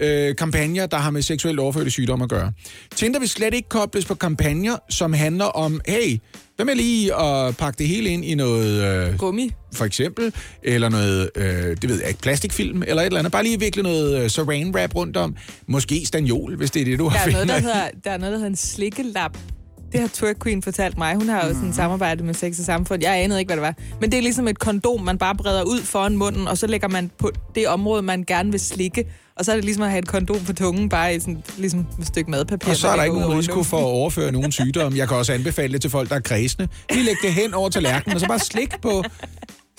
øh, 0.01 0.37
kampagner, 0.37 0.87
der 0.87 0.97
har 0.97 1.11
med 1.11 1.23
seksuelt 1.23 1.59
overførte 1.59 1.91
sygdomme 1.91 2.23
at 2.23 2.29
gøre. 2.31 2.53
Tinder 2.97 3.21
vil 3.21 3.29
slet 3.29 3.55
ikke 3.55 3.69
kobles 3.69 4.05
på 4.05 4.15
kampagner, 4.15 4.77
som 4.91 5.13
handler 5.13 5.45
om, 5.45 5.81
hey, 5.89 6.19
hvad 6.65 6.75
med 6.75 6.83
lige 6.83 7.15
at 7.15 7.57
pakke 7.57 7.79
det 7.79 7.89
hele 7.89 8.11
ind 8.11 8.25
i 8.25 8.35
noget... 8.35 8.85
Øh, 9.09 9.19
Gummi. 9.19 9.51
for 9.75 9.85
eksempel, 9.85 10.33
eller 10.63 10.89
noget, 10.89 11.31
øh, 11.37 11.45
det 11.83 11.89
ved 11.89 11.99
jeg 12.01 12.09
ikke, 12.09 12.21
plastikfilm, 12.21 12.83
eller 12.87 13.03
et 13.03 13.07
eller 13.07 13.19
andet. 13.19 13.33
Bare 13.33 13.43
lige 13.43 13.59
vikle 13.61 13.83
noget 13.83 14.23
øh, 14.25 14.31
saran 14.31 14.75
wrap 14.75 14.95
rundt 14.95 15.17
om. 15.17 15.37
Måske 15.67 16.07
stanjol, 16.07 16.57
hvis 16.57 16.71
det 16.71 16.81
er 16.81 16.85
det, 16.85 16.99
du 16.99 17.05
Der 17.05 17.11
har 17.11 17.27
er, 17.27 17.33
noget, 17.33 17.49
der 17.49 17.59
hedder, 17.61 17.89
der 18.05 18.11
er 18.11 18.19
noget, 18.19 18.33
der 18.33 18.39
hedder 18.39 18.51
en 18.51 18.57
slikkelap. 18.57 19.39
Det 19.93 20.01
har 20.01 20.09
Twerk 20.09 20.37
Queen 20.43 20.63
fortalt 20.63 20.99
mig. 20.99 21.15
Hun 21.15 21.29
har 21.29 21.47
jo 21.47 21.55
sådan 21.55 21.69
et 21.69 21.75
samarbejde 21.75 22.25
med 22.25 22.35
Sex 22.35 22.59
og 22.59 22.65
Samfund. 22.65 23.03
Jeg 23.03 23.23
anede 23.23 23.41
ikke, 23.41 23.49
hvad 23.49 23.57
det 23.57 23.63
var. 23.63 23.75
Men 24.01 24.11
det 24.11 24.19
er 24.19 24.23
ligesom 24.23 24.49
et 24.49 24.59
kondom, 24.59 25.01
man 25.01 25.19
bare 25.19 25.35
breder 25.35 25.63
ud 25.63 25.81
foran 25.83 26.17
munden, 26.17 26.49
og 26.49 26.59
så 26.59 26.67
lægger 26.67 26.89
man 26.89 27.11
på 27.19 27.31
det 27.55 27.69
område, 27.69 28.03
man 28.03 28.25
gerne 28.25 28.51
vil 28.51 28.61
slikke. 28.61 29.05
Og 29.37 29.45
så 29.45 29.53
er 29.53 29.57
det 29.57 29.65
ligesom 29.65 29.83
at 29.83 29.91
have 29.91 29.99
et 29.99 30.09
kondom 30.09 30.45
på 30.47 30.53
tungen, 30.53 30.89
bare 30.89 31.15
i 31.15 31.21
sådan, 31.21 31.43
ligesom 31.59 31.87
et 32.01 32.07
stykke 32.07 32.31
madpapir. 32.31 32.71
Og 32.71 32.77
så 32.77 32.89
er 32.89 32.97
der 32.97 33.05
ikke 33.05 33.19
nogen 33.19 33.39
risiko 33.39 33.63
for 33.63 33.79
at 33.79 33.85
overføre 33.85 34.33
nogen 34.33 34.53
sygdom. 34.53 34.97
Jeg 34.97 35.09
kan 35.09 35.17
også 35.17 35.33
anbefale 35.33 35.73
det 35.73 35.81
til 35.81 35.91
folk, 35.91 36.09
der 36.09 36.17
er 36.17 36.21
kredsende. 36.21 36.69
Lige 36.91 37.05
læg 37.05 37.15
det 37.23 37.33
hen 37.33 37.55
over 37.55 37.69
tallerkenen, 37.69 38.15
og 38.15 38.21
så 38.21 38.27
bare 38.27 38.39
slik 38.39 38.81
på, 38.83 39.05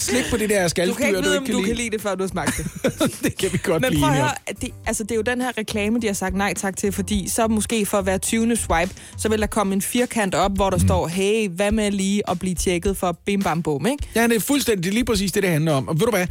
slik 0.02 0.26
på 0.32 0.38
det 0.38 0.49
der 0.49 0.64
Du 0.64 0.70
skaldyr, 0.70 0.93
kan 0.93 1.08
ikke 1.08 1.22
vide, 1.22 1.38
om 1.38 1.45
du 1.45 1.62
kan 1.62 1.76
lide 1.76 1.89
det, 1.89 2.02
før 2.02 2.16
du 2.16 2.24
har 2.24 2.28
smagt 2.28 2.58
det. 2.58 2.93
det 3.24 3.38
kan 3.38 3.54
vi 3.54 3.60
godt 3.64 3.82
Men 3.82 3.99
prøv 3.99 4.10
at 4.10 4.16
høre, 4.16 4.32
det, 4.62 4.70
altså, 4.86 5.04
det 5.04 5.12
er 5.12 5.16
jo 5.16 5.22
den 5.22 5.41
her 5.41 5.58
reklame, 5.58 5.99
de 5.99 6.08
har 6.08 6.14
sagt 6.14 6.36
nej 6.36 6.54
tak 6.54 6.78
til, 6.78 6.91
fordi 6.91 7.30
så 7.30 7.47
måske 7.47 7.86
for 7.86 8.02
hver 8.02 8.18
20. 8.18 8.56
swipe, 8.56 8.91
så 9.18 9.30
vil 9.30 9.39
der 9.39 9.47
komme 9.47 9.74
en 9.74 9.82
firkant 9.82 10.36
op, 10.36 10.56
hvor 10.56 10.70
der 10.70 10.78
mm. 10.78 10.88
står, 10.88 11.08
hey, 11.08 11.49
hvad 11.49 11.72
med 11.72 11.91
lige 11.91 12.30
at 12.30 12.39
blive 12.39 12.56
tjekket 12.56 12.97
for 12.97 13.20
bim 13.26 13.41
bam 13.41 13.64
bum, 13.64 13.88
ikke? 13.88 14.08
Ja, 14.16 14.28
det 14.28 14.36
er 14.36 14.39
fuldstændig 14.39 14.84
det 14.84 14.89
er 14.89 14.93
lige 14.93 15.06
præcis 15.06 15.32
det, 15.32 15.43
det 15.43 15.52
handler 15.52 15.74
om. 15.74 15.88
Og 15.88 15.99
ved 15.99 16.06
du 16.06 16.12
hvad? 16.12 16.28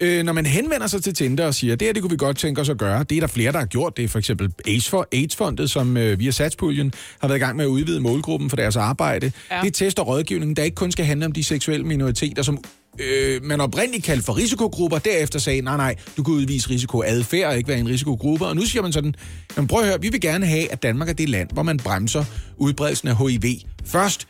Øh, 0.00 0.24
når 0.24 0.32
man 0.32 0.46
henvender 0.46 0.86
sig 0.86 1.02
til 1.02 1.14
Tinder 1.14 1.46
og 1.46 1.54
siger, 1.54 1.76
det 1.76 1.88
her, 1.88 1.92
det 1.92 2.02
kunne 2.02 2.10
vi 2.10 2.16
godt 2.16 2.36
tænke 2.36 2.60
os 2.60 2.68
at 2.68 2.78
gøre. 2.78 3.04
Det 3.04 3.16
er 3.16 3.20
der 3.20 3.26
flere, 3.26 3.52
der 3.52 3.58
har 3.58 3.66
gjort. 3.66 3.96
Det 3.96 4.04
er 4.04 4.08
for 4.08 4.18
eksempel 4.18 4.52
AIDS 4.66 4.88
for 4.88 5.08
AIDS-fondet, 5.12 5.70
som 5.70 5.96
øh, 5.96 6.18
via 6.18 6.30
Satspuljen 6.30 6.92
har 7.20 7.28
været 7.28 7.38
i 7.38 7.40
gang 7.40 7.56
med 7.56 7.64
at 7.64 7.68
udvide 7.68 8.00
målgruppen 8.00 8.50
for 8.50 8.56
deres 8.56 8.76
arbejde. 8.76 9.32
Ja. 9.50 9.56
Ja. 9.56 9.60
Det 9.62 9.68
er 9.68 9.72
test 9.72 9.98
og 9.98 10.06
rådgivning, 10.06 10.56
der 10.56 10.62
ikke 10.62 10.74
kun 10.74 10.92
skal 10.92 11.04
handle 11.04 11.26
om 11.26 11.32
de 11.32 11.44
seksuelle 11.44 11.86
minoriteter, 11.86 12.42
som 12.42 12.64
øh, 12.98 13.44
man 13.44 13.60
oprindeligt 13.60 14.04
kaldte 14.04 14.24
for 14.24 14.36
risikogrupper, 14.36 14.98
derefter 14.98 15.38
sagde, 15.38 15.60
nej, 15.60 15.76
nej, 15.76 15.96
du 16.16 16.22
kan 16.22 16.34
udvise 16.34 16.70
risikoadfærd 16.70 17.48
og 17.50 17.56
ikke 17.56 17.68
være 17.68 17.78
en 17.78 17.88
risikogruppe. 17.88 18.46
Og 18.46 18.56
nu 18.56 18.62
siger 18.62 18.82
man 18.82 18.92
sådan, 18.92 19.14
men 19.56 19.66
prøv 19.66 19.80
at 19.80 19.86
høre, 19.86 20.00
vi 20.00 20.08
vil 20.08 20.20
gerne 20.20 20.46
have, 20.46 20.72
at 20.72 20.82
Danmark 20.82 21.08
er 21.08 21.12
det 21.12 21.28
land, 21.28 21.48
hvor 21.52 21.62
man 21.62 21.76
bremser 21.76 22.24
udbredelsen 22.56 23.08
af 23.08 23.16
HIV 23.16 23.42
først. 23.84 24.28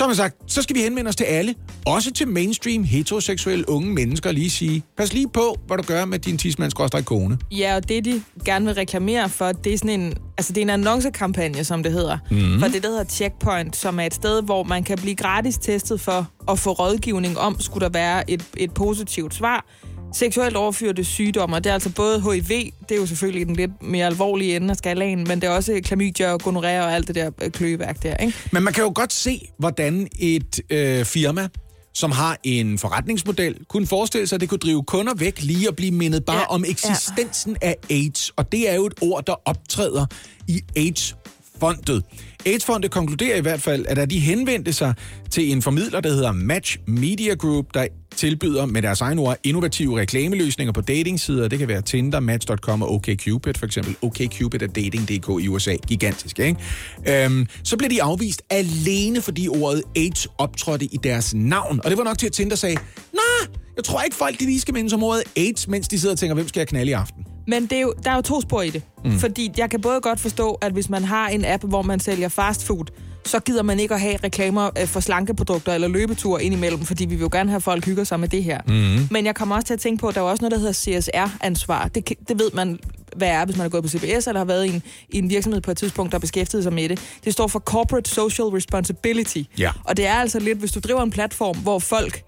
Man 0.00 0.16
sagt, 0.16 0.36
så 0.46 0.62
skal 0.62 0.76
vi 0.76 0.80
henvende 0.80 1.08
os 1.08 1.16
til 1.16 1.24
alle, 1.24 1.54
også 1.86 2.12
til 2.12 2.28
mainstream 2.28 2.84
heteroseksuelle 2.84 3.68
unge 3.68 3.94
mennesker 3.94 4.32
lige 4.32 4.50
sige, 4.50 4.82
pas 4.96 5.12
lige 5.12 5.28
på, 5.28 5.58
hvad 5.66 5.76
du 5.76 5.82
gør 5.82 6.04
med 6.04 6.18
din 6.18 6.38
tidsmandskostræk 6.38 7.04
kone. 7.04 7.38
Ja, 7.52 7.76
og 7.76 7.88
det 7.88 8.04
de 8.04 8.22
gerne 8.44 8.64
vil 8.66 8.74
reklamere 8.74 9.28
for, 9.28 9.52
det 9.52 9.74
er 9.74 9.78
sådan 9.78 10.00
en, 10.00 10.14
altså 10.38 10.52
det 10.52 10.60
er 10.60 10.62
en 10.62 10.70
annoncekampagne, 10.70 11.64
som 11.64 11.82
det 11.82 11.92
hedder. 11.92 12.18
Mm. 12.30 12.60
For 12.60 12.68
det, 12.68 12.82
der 12.82 12.88
hedder 12.88 13.04
Checkpoint, 13.04 13.76
som 13.76 14.00
er 14.00 14.04
et 14.04 14.14
sted, 14.14 14.42
hvor 14.42 14.62
man 14.62 14.84
kan 14.84 14.98
blive 14.98 15.14
gratis 15.14 15.58
testet 15.58 16.00
for 16.00 16.30
at 16.48 16.58
få 16.58 16.72
rådgivning 16.72 17.38
om, 17.38 17.60
skulle 17.60 17.84
der 17.84 17.92
være 17.92 18.30
et, 18.30 18.44
et 18.56 18.74
positivt 18.74 19.34
svar. 19.34 19.66
Seksuelt 20.14 20.56
overførte 20.56 21.04
sygdomme, 21.04 21.56
det 21.56 21.66
er 21.66 21.74
altså 21.74 21.90
både 21.90 22.22
HIV, 22.22 22.48
det 22.88 22.94
er 22.94 22.96
jo 22.96 23.06
selvfølgelig 23.06 23.46
den 23.46 23.56
lidt 23.56 23.82
mere 23.82 24.06
alvorlige 24.06 24.56
ende 24.56 24.70
af 24.70 24.76
skalaen, 24.76 25.24
men 25.28 25.40
det 25.40 25.44
er 25.44 25.50
også 25.50 25.80
klamydia 25.84 26.32
og 26.32 26.40
gonorrhea 26.40 26.82
og 26.84 26.94
alt 26.94 27.06
det 27.08 27.14
der 27.14 27.30
øh, 27.42 27.50
kløværk 27.50 28.02
der, 28.02 28.16
ikke? 28.16 28.34
Men 28.52 28.62
man 28.62 28.72
kan 28.72 28.84
jo 28.84 28.92
godt 28.94 29.12
se, 29.12 29.48
hvordan 29.58 30.08
et 30.18 30.60
øh, 30.70 31.04
firma, 31.04 31.48
som 31.94 32.10
har 32.10 32.38
en 32.44 32.78
forretningsmodel, 32.78 33.56
kunne 33.68 33.86
forestille 33.86 34.26
sig, 34.26 34.36
at 34.36 34.40
det 34.40 34.48
kunne 34.48 34.58
drive 34.58 34.82
kunder 34.82 35.14
væk 35.14 35.42
lige 35.42 35.68
og 35.68 35.76
blive 35.76 35.90
mindet 35.90 36.24
bare 36.24 36.36
Ja, 36.36 36.46
om 36.46 36.64
eksistensen 36.68 37.56
ja. 37.62 37.68
af 37.68 37.76
AIDS. 37.90 38.30
Og 38.36 38.52
det 38.52 38.70
er 38.70 38.74
jo 38.74 38.86
et 38.86 38.94
ord, 39.00 39.24
der 39.26 39.34
optræder 39.44 40.06
i 40.48 40.60
AIDS-fondet. 40.76 42.02
AIDS-fondet 42.46 42.90
konkluderer 42.90 43.36
i 43.36 43.40
hvert 43.40 43.62
fald, 43.62 43.86
at 43.88 43.96
da 43.96 44.04
de 44.04 44.18
henvendte 44.20 44.72
sig 44.72 44.94
til 45.30 45.52
en 45.52 45.62
formidler, 45.62 46.00
der 46.00 46.10
hedder 46.10 46.32
Match 46.32 46.78
Media 46.86 47.34
Group, 47.34 47.66
der 47.74 47.86
tilbyder 48.16 48.66
med 48.66 48.82
deres 48.82 49.00
egne 49.00 49.20
ord 49.20 49.36
innovative 49.44 50.00
reklameløsninger 50.00 50.72
på 50.72 50.80
datingsider. 50.80 51.48
Det 51.48 51.58
kan 51.58 51.68
være 51.68 51.82
Tinder, 51.82 52.20
Match.com 52.20 52.82
og 52.82 52.92
OkCupid 52.92 53.54
for 53.58 53.66
eksempel. 53.66 53.96
OkCupid 54.02 54.62
er 54.62 54.66
dating.dk 54.66 55.44
i 55.44 55.48
USA. 55.48 55.76
Gigantisk, 55.88 56.38
ikke? 56.38 57.24
Øhm, 57.24 57.46
så 57.64 57.76
blev 57.76 57.90
de 57.90 58.02
afvist 58.02 58.42
alene, 58.50 59.22
fordi 59.22 59.48
ordet 59.48 59.82
AIDS 59.96 60.28
optrådte 60.38 60.84
i 60.84 60.96
deres 60.96 61.34
navn. 61.34 61.80
Og 61.84 61.90
det 61.90 61.98
var 61.98 62.04
nok 62.04 62.18
til, 62.18 62.26
at 62.26 62.32
Tinder 62.32 62.56
sagde, 62.56 62.76
nej, 63.12 63.54
jeg 63.76 63.84
tror 63.84 64.02
ikke 64.02 64.16
folk, 64.16 64.40
de 64.40 64.44
lige 64.44 64.60
skal 64.60 64.74
minde 64.74 64.90
som 64.90 65.02
ordet 65.02 65.22
AIDS, 65.36 65.68
mens 65.68 65.88
de 65.88 66.00
sidder 66.00 66.14
og 66.14 66.18
tænker, 66.18 66.34
hvem 66.34 66.48
skal 66.48 66.60
jeg 66.60 66.68
knalde 66.68 66.90
i 66.90 66.94
aften? 66.94 67.33
Men 67.46 67.62
det 67.62 67.72
er 67.72 67.80
jo, 67.80 67.94
der 68.04 68.10
er 68.10 68.16
jo 68.16 68.22
to 68.22 68.40
spor 68.40 68.62
i 68.62 68.70
det. 68.70 68.82
Mm. 69.04 69.18
Fordi 69.18 69.52
jeg 69.56 69.70
kan 69.70 69.80
både 69.80 70.00
godt 70.00 70.20
forstå, 70.20 70.52
at 70.52 70.72
hvis 70.72 70.90
man 70.90 71.04
har 71.04 71.28
en 71.28 71.44
app, 71.44 71.64
hvor 71.64 71.82
man 71.82 72.00
sælger 72.00 72.28
fast 72.28 72.66
food, 72.66 72.84
så 73.26 73.40
gider 73.40 73.62
man 73.62 73.80
ikke 73.80 73.94
at 73.94 74.00
have 74.00 74.16
reklamer 74.24 74.70
øh, 74.80 74.86
for 74.86 75.00
slankeprodukter 75.00 75.74
eller 75.74 75.88
løbeture 75.88 76.44
indimellem, 76.44 76.84
fordi 76.84 77.04
vi 77.04 77.14
vil 77.14 77.22
jo 77.22 77.28
gerne 77.32 77.50
have, 77.50 77.56
at 77.56 77.62
folk 77.62 77.84
hygger 77.84 78.04
sig 78.04 78.20
med 78.20 78.28
det 78.28 78.44
her. 78.44 78.60
Mm. 78.66 79.08
Men 79.10 79.26
jeg 79.26 79.34
kommer 79.34 79.54
også 79.54 79.66
til 79.66 79.74
at 79.74 79.80
tænke 79.80 80.00
på, 80.00 80.08
at 80.08 80.14
der 80.14 80.20
er 80.20 80.24
også 80.24 80.42
noget, 80.42 80.52
der 80.52 80.58
hedder 80.58 80.72
CSR-ansvar. 81.00 81.88
Det, 81.88 82.08
det 82.28 82.38
ved 82.38 82.50
man, 82.54 82.78
hvad 83.16 83.28
er, 83.28 83.44
hvis 83.44 83.56
man 83.56 83.66
er 83.66 83.70
gået 83.70 83.82
på 83.82 83.88
CBS, 83.88 84.26
eller 84.26 84.38
har 84.38 84.44
været 84.44 84.66
i 84.66 84.68
en, 84.68 84.82
i 85.08 85.18
en 85.18 85.30
virksomhed 85.30 85.60
på 85.60 85.70
et 85.70 85.76
tidspunkt, 85.76 86.12
der 86.12 86.18
beskæftiget 86.18 86.64
sig 86.64 86.72
med 86.72 86.88
det. 86.88 87.18
Det 87.24 87.32
står 87.32 87.46
for 87.46 87.58
Corporate 87.58 88.10
Social 88.10 88.46
Responsibility. 88.46 89.42
Ja. 89.58 89.70
Og 89.84 89.96
det 89.96 90.06
er 90.06 90.14
altså 90.14 90.38
lidt, 90.38 90.58
hvis 90.58 90.72
du 90.72 90.80
driver 90.80 91.02
en 91.02 91.10
platform, 91.10 91.58
hvor 91.58 91.78
folk 91.78 92.24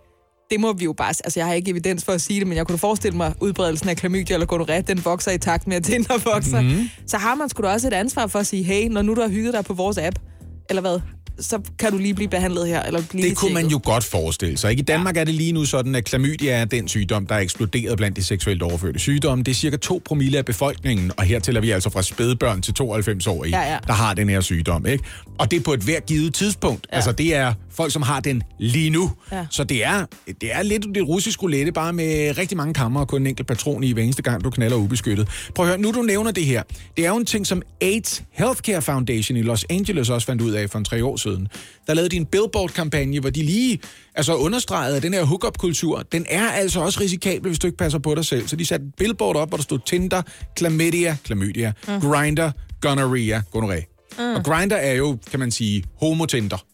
det 0.51 0.61
må 0.61 0.73
vi 0.73 0.85
jo 0.85 0.93
bare... 0.93 1.09
Altså, 1.09 1.41
jeg 1.41 1.47
har 1.47 1.55
ikke 1.55 1.71
evidens 1.71 2.05
for 2.05 2.13
at 2.13 2.21
sige 2.21 2.41
det, 2.41 2.49
men 2.49 2.57
jeg 2.57 2.67
kunne 2.67 2.79
forestille 2.79 3.17
mig, 3.17 3.35
udbredelsen 3.41 3.89
af 3.89 3.97
klamydia 3.97 4.35
eller 4.35 4.47
gonorrhea, 4.47 4.81
den 4.81 5.05
vokser 5.05 5.31
i 5.33 5.39
takt 5.39 5.67
med, 5.67 5.77
at 5.77 5.85
Tinder 5.85 6.33
vokser. 6.35 6.61
Mm-hmm. 6.61 6.89
Så 7.07 7.19
har 7.19 7.35
man 7.35 7.49
sgu 7.49 7.63
da 7.63 7.69
også 7.69 7.87
et 7.87 7.93
ansvar 7.93 8.27
for 8.27 8.39
at 8.39 8.47
sige, 8.47 8.63
hey, 8.63 8.89
når 8.89 9.03
nu 9.03 9.15
du 9.15 9.21
har 9.21 9.29
hygget 9.29 9.55
dig 9.55 9.65
på 9.65 9.75
vores 9.75 9.99
app, 9.99 10.19
eller 10.71 10.81
hvad, 10.81 11.01
så 11.41 11.61
kan 11.79 11.93
du 11.93 11.99
lige 11.99 12.15
blive 12.15 12.29
behandlet 12.29 12.69
her, 12.69 12.83
eller 12.83 13.03
blive 13.11 13.29
Det 13.29 13.37
kunne 13.37 13.55
man 13.55 13.67
jo 13.67 13.81
godt 13.85 14.05
forestille 14.05 14.57
sig. 14.57 14.71
Ikke? 14.71 14.81
I 14.81 14.85
Danmark 14.85 15.17
ja. 15.17 15.21
er 15.21 15.25
det 15.25 15.35
lige 15.35 15.53
nu 15.53 15.65
sådan, 15.65 15.95
at 15.95 16.05
klamydia 16.05 16.53
er 16.53 16.65
den 16.65 16.89
sygdom, 16.89 17.27
der 17.27 17.35
er 17.35 17.39
eksploderet 17.39 17.97
blandt 17.97 18.17
de 18.17 18.25
seksuelt 18.25 18.63
overførte 18.63 18.99
sygdomme. 18.99 19.45
Det 19.45 19.51
er 19.51 19.55
cirka 19.55 19.77
2 19.77 20.03
promille 20.05 20.39
af 20.39 20.45
befolkningen, 20.45 21.13
og 21.17 21.25
her 21.25 21.39
tæller 21.39 21.61
vi 21.61 21.71
altså 21.71 21.91
fra 21.91 22.03
spædbørn 22.03 22.63
til 22.63 22.75
92-årige, 22.81 23.59
Ja, 23.59 23.73
ja. 23.73 23.79
der 23.87 23.93
har 23.93 24.15
den 24.15 24.29
her 24.29 24.41
sygdom. 24.41 24.87
Ikke? 24.87 25.05
Og 25.39 25.51
det 25.51 25.57
er 25.57 25.61
på 25.61 25.73
et 25.73 25.81
hver 25.81 26.01
givet 26.01 26.35
tidspunkt. 26.35 26.87
Ja. 26.91 26.97
Altså 26.97 27.13
det 27.13 27.35
er 27.35 27.55
folk, 27.77 27.93
som 27.93 28.03
har 28.03 28.21
den 28.21 28.43
lige 28.59 28.91
nu. 28.91 29.13
Ja. 29.33 29.47
Så 29.51 29.65
det 29.65 29.85
er, 29.85 30.05
det 30.41 30.55
er 30.55 30.63
lidt 30.63 30.87
det 30.95 31.09
russiske 31.09 31.43
roulette, 31.43 31.73
bare 31.73 31.93
med 31.93 32.39
rigtig 32.39 32.57
mange 32.57 32.75
kammer 32.75 33.01
og 33.01 33.09
kun 33.09 33.21
en 33.23 33.27
enkelt 33.27 33.49
patron 33.49 33.85
i 33.85 33.93
hver 33.93 34.03
eneste 34.03 34.23
gang, 34.23 34.45
du 34.45 34.51
knaller 34.51 34.77
ubeskyttet. 34.77 35.29
Prøv 35.55 35.67
at 35.67 35.69
høre, 35.69 35.81
nu 35.81 35.93
du 35.93 36.03
nævner 36.03 36.31
det 36.31 36.45
her. 36.45 36.63
Det 36.97 37.05
er 37.05 37.09
jo 37.09 37.17
en 37.17 37.27
ting, 37.27 37.47
som 37.47 37.63
AIDS 37.81 38.23
Healthcare 38.33 38.83
Foundation 38.83 39.37
i 39.37 39.43
Los 39.43 39.65
Angeles 39.71 40.11
også 40.11 40.27
fandt 40.27 40.43
ud 40.43 40.51
af 40.51 40.71
for 40.71 40.79
en 40.79 40.85
tre 40.85 41.05
år 41.05 41.17
siden. 41.17 41.49
Der 41.87 41.95
lavede 41.95 42.09
de 42.09 42.17
en 42.17 42.27
billboard-kampagne, 42.27 43.21
hvor 43.21 43.31
de 43.31 43.43
lige 43.43 43.79
altså 44.15 44.35
understregede, 44.35 44.97
at 44.97 45.03
den 45.03 45.15
her 45.15 45.25
hookup-kultur, 45.25 46.03
den 46.13 46.27
er 46.29 46.49
altså 46.49 46.81
også 46.81 47.01
risikabel, 47.01 47.49
hvis 47.49 47.59
du 47.59 47.67
ikke 47.67 47.79
passer 47.79 47.99
på 47.99 48.15
dig 48.15 48.25
selv. 48.25 48.49
Så 48.49 48.57
de 48.57 48.67
satte 48.67 48.87
et 48.87 48.95
billboard 48.99 49.37
op, 49.37 49.49
hvor 49.49 49.57
der 49.57 49.63
stod 49.63 49.79
Tinder, 49.87 50.23
Chlamydia, 50.59 51.17
Chlamydia, 51.25 51.73
mm. 51.89 52.01
Grindr, 52.01 52.51
Gonorrhea, 52.81 53.41
Gonorrhea. 53.51 53.83
Mm. 54.19 54.35
Og 54.35 54.45
Grindr 54.45 54.75
er 54.75 54.93
jo, 54.93 55.19
kan 55.31 55.41
man 55.41 55.51
sige, 55.51 55.85
homotinder 56.01 56.65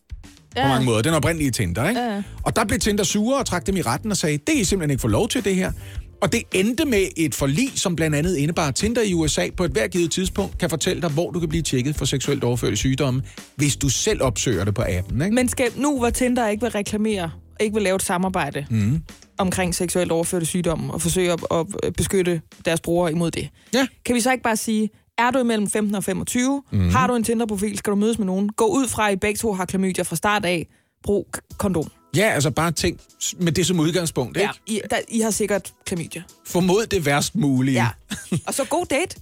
på 0.57 0.69
mange 0.69 0.85
måder. 0.85 1.03
Den 1.03 1.15
oprindelige 1.15 1.51
Tinder, 1.51 1.89
ikke? 1.89 2.01
Ja. 2.01 2.23
Og 2.43 2.57
der 2.57 2.65
blev 2.65 2.79
Tinder 2.79 3.05
sure 3.05 3.39
og 3.39 3.47
trak 3.47 3.67
dem 3.67 3.77
i 3.77 3.83
retten 3.83 4.11
og 4.11 4.17
sagde, 4.17 4.39
det 4.47 4.61
er 4.61 4.65
simpelthen 4.65 4.91
ikke 4.91 5.01
få 5.01 5.09
lov 5.09 5.29
til 5.29 5.45
det 5.45 5.55
her. 5.55 5.73
Og 6.21 6.33
det 6.33 6.43
endte 6.53 6.85
med 6.85 7.07
et 7.17 7.35
forlig, 7.35 7.69
som 7.75 7.97
blandt 7.97 8.17
andet 8.17 8.37
indebar, 8.37 8.69
at 8.69 8.75
Tinder 8.75 9.03
i 9.03 9.15
USA 9.15 9.49
på 9.57 9.65
et 9.65 9.71
hver 9.71 9.89
givet 9.89 10.11
tidspunkt 10.11 10.59
kan 10.59 10.71
fortælle 10.71 11.03
dig, 11.03 11.11
hvor 11.11 11.31
du 11.31 11.41
kan 11.41 11.49
blive 11.49 11.63
tjekket 11.63 11.97
for 11.97 12.05
seksuelt 12.05 12.45
overførte 12.45 12.77
sygdomme, 12.77 13.23
hvis 13.57 13.77
du 13.77 13.89
selv 13.89 14.23
opsøger 14.23 14.65
det 14.65 14.75
på 14.75 14.83
appen. 14.89 15.23
Ikke? 15.23 15.35
Men 15.35 15.49
skal, 15.49 15.67
nu 15.77 15.99
hvor 15.99 16.11
Tinder 16.11 16.49
ikke 16.49 16.61
vil 16.61 16.71
reklamere, 16.71 17.31
ikke 17.61 17.75
vil 17.75 17.83
lave 17.83 17.97
et 17.97 18.03
samarbejde 18.03 18.67
mm. 18.71 19.03
omkring 19.39 19.75
seksuelt 19.75 20.13
overførte 20.13 20.47
sygdomme, 20.47 20.93
og 20.93 21.03
forsøge 21.03 21.33
at, 21.33 21.41
at 21.83 21.95
beskytte 21.97 22.41
deres 22.65 22.81
brugere 22.81 23.13
imod 23.13 23.31
det, 23.31 23.49
Ja. 23.75 23.87
kan 24.05 24.15
vi 24.15 24.21
så 24.21 24.33
ikke 24.33 24.43
bare 24.45 24.57
sige, 24.57 24.91
er 25.19 25.31
du 25.31 25.39
imellem 25.39 25.71
15 25.71 25.95
og 25.95 26.05
25, 26.05 26.63
mm. 26.71 26.91
har 26.91 27.07
du 27.07 27.15
en 27.15 27.25
Tinder-profil, 27.25 27.79
skal 27.79 27.91
du 27.91 27.97
mødes 27.97 28.19
med 28.19 28.27
nogen, 28.27 28.49
gå 28.49 28.65
ud 28.67 28.89
fra, 28.89 29.09
at 29.09 29.13
I 29.13 29.17
begge 29.17 29.39
to 29.39 29.53
har 29.53 29.65
klamydia 29.65 30.05
fra 30.05 30.17
start 30.17 30.45
af, 30.45 30.67
brug 31.03 31.29
kondom. 31.59 31.91
Ja, 32.17 32.31
altså 32.31 32.51
bare 32.51 32.73
tænk 32.73 33.01
med 33.39 33.53
det 33.53 33.67
som 33.67 33.81
udgangspunkt. 33.81 34.37
Ikke? 34.37 34.51
Ja, 34.69 34.75
I, 34.75 34.81
der, 34.91 34.97
I 35.09 35.21
har 35.21 35.31
sikkert 35.31 35.73
klamydia. 35.87 36.23
Formod 36.47 36.87
det 36.87 37.07
værst 37.07 37.35
mulige. 37.35 37.75
Ja. 37.75 37.89
Og 38.47 38.55
så 38.55 38.65
god 38.65 38.87
date. 38.87 39.17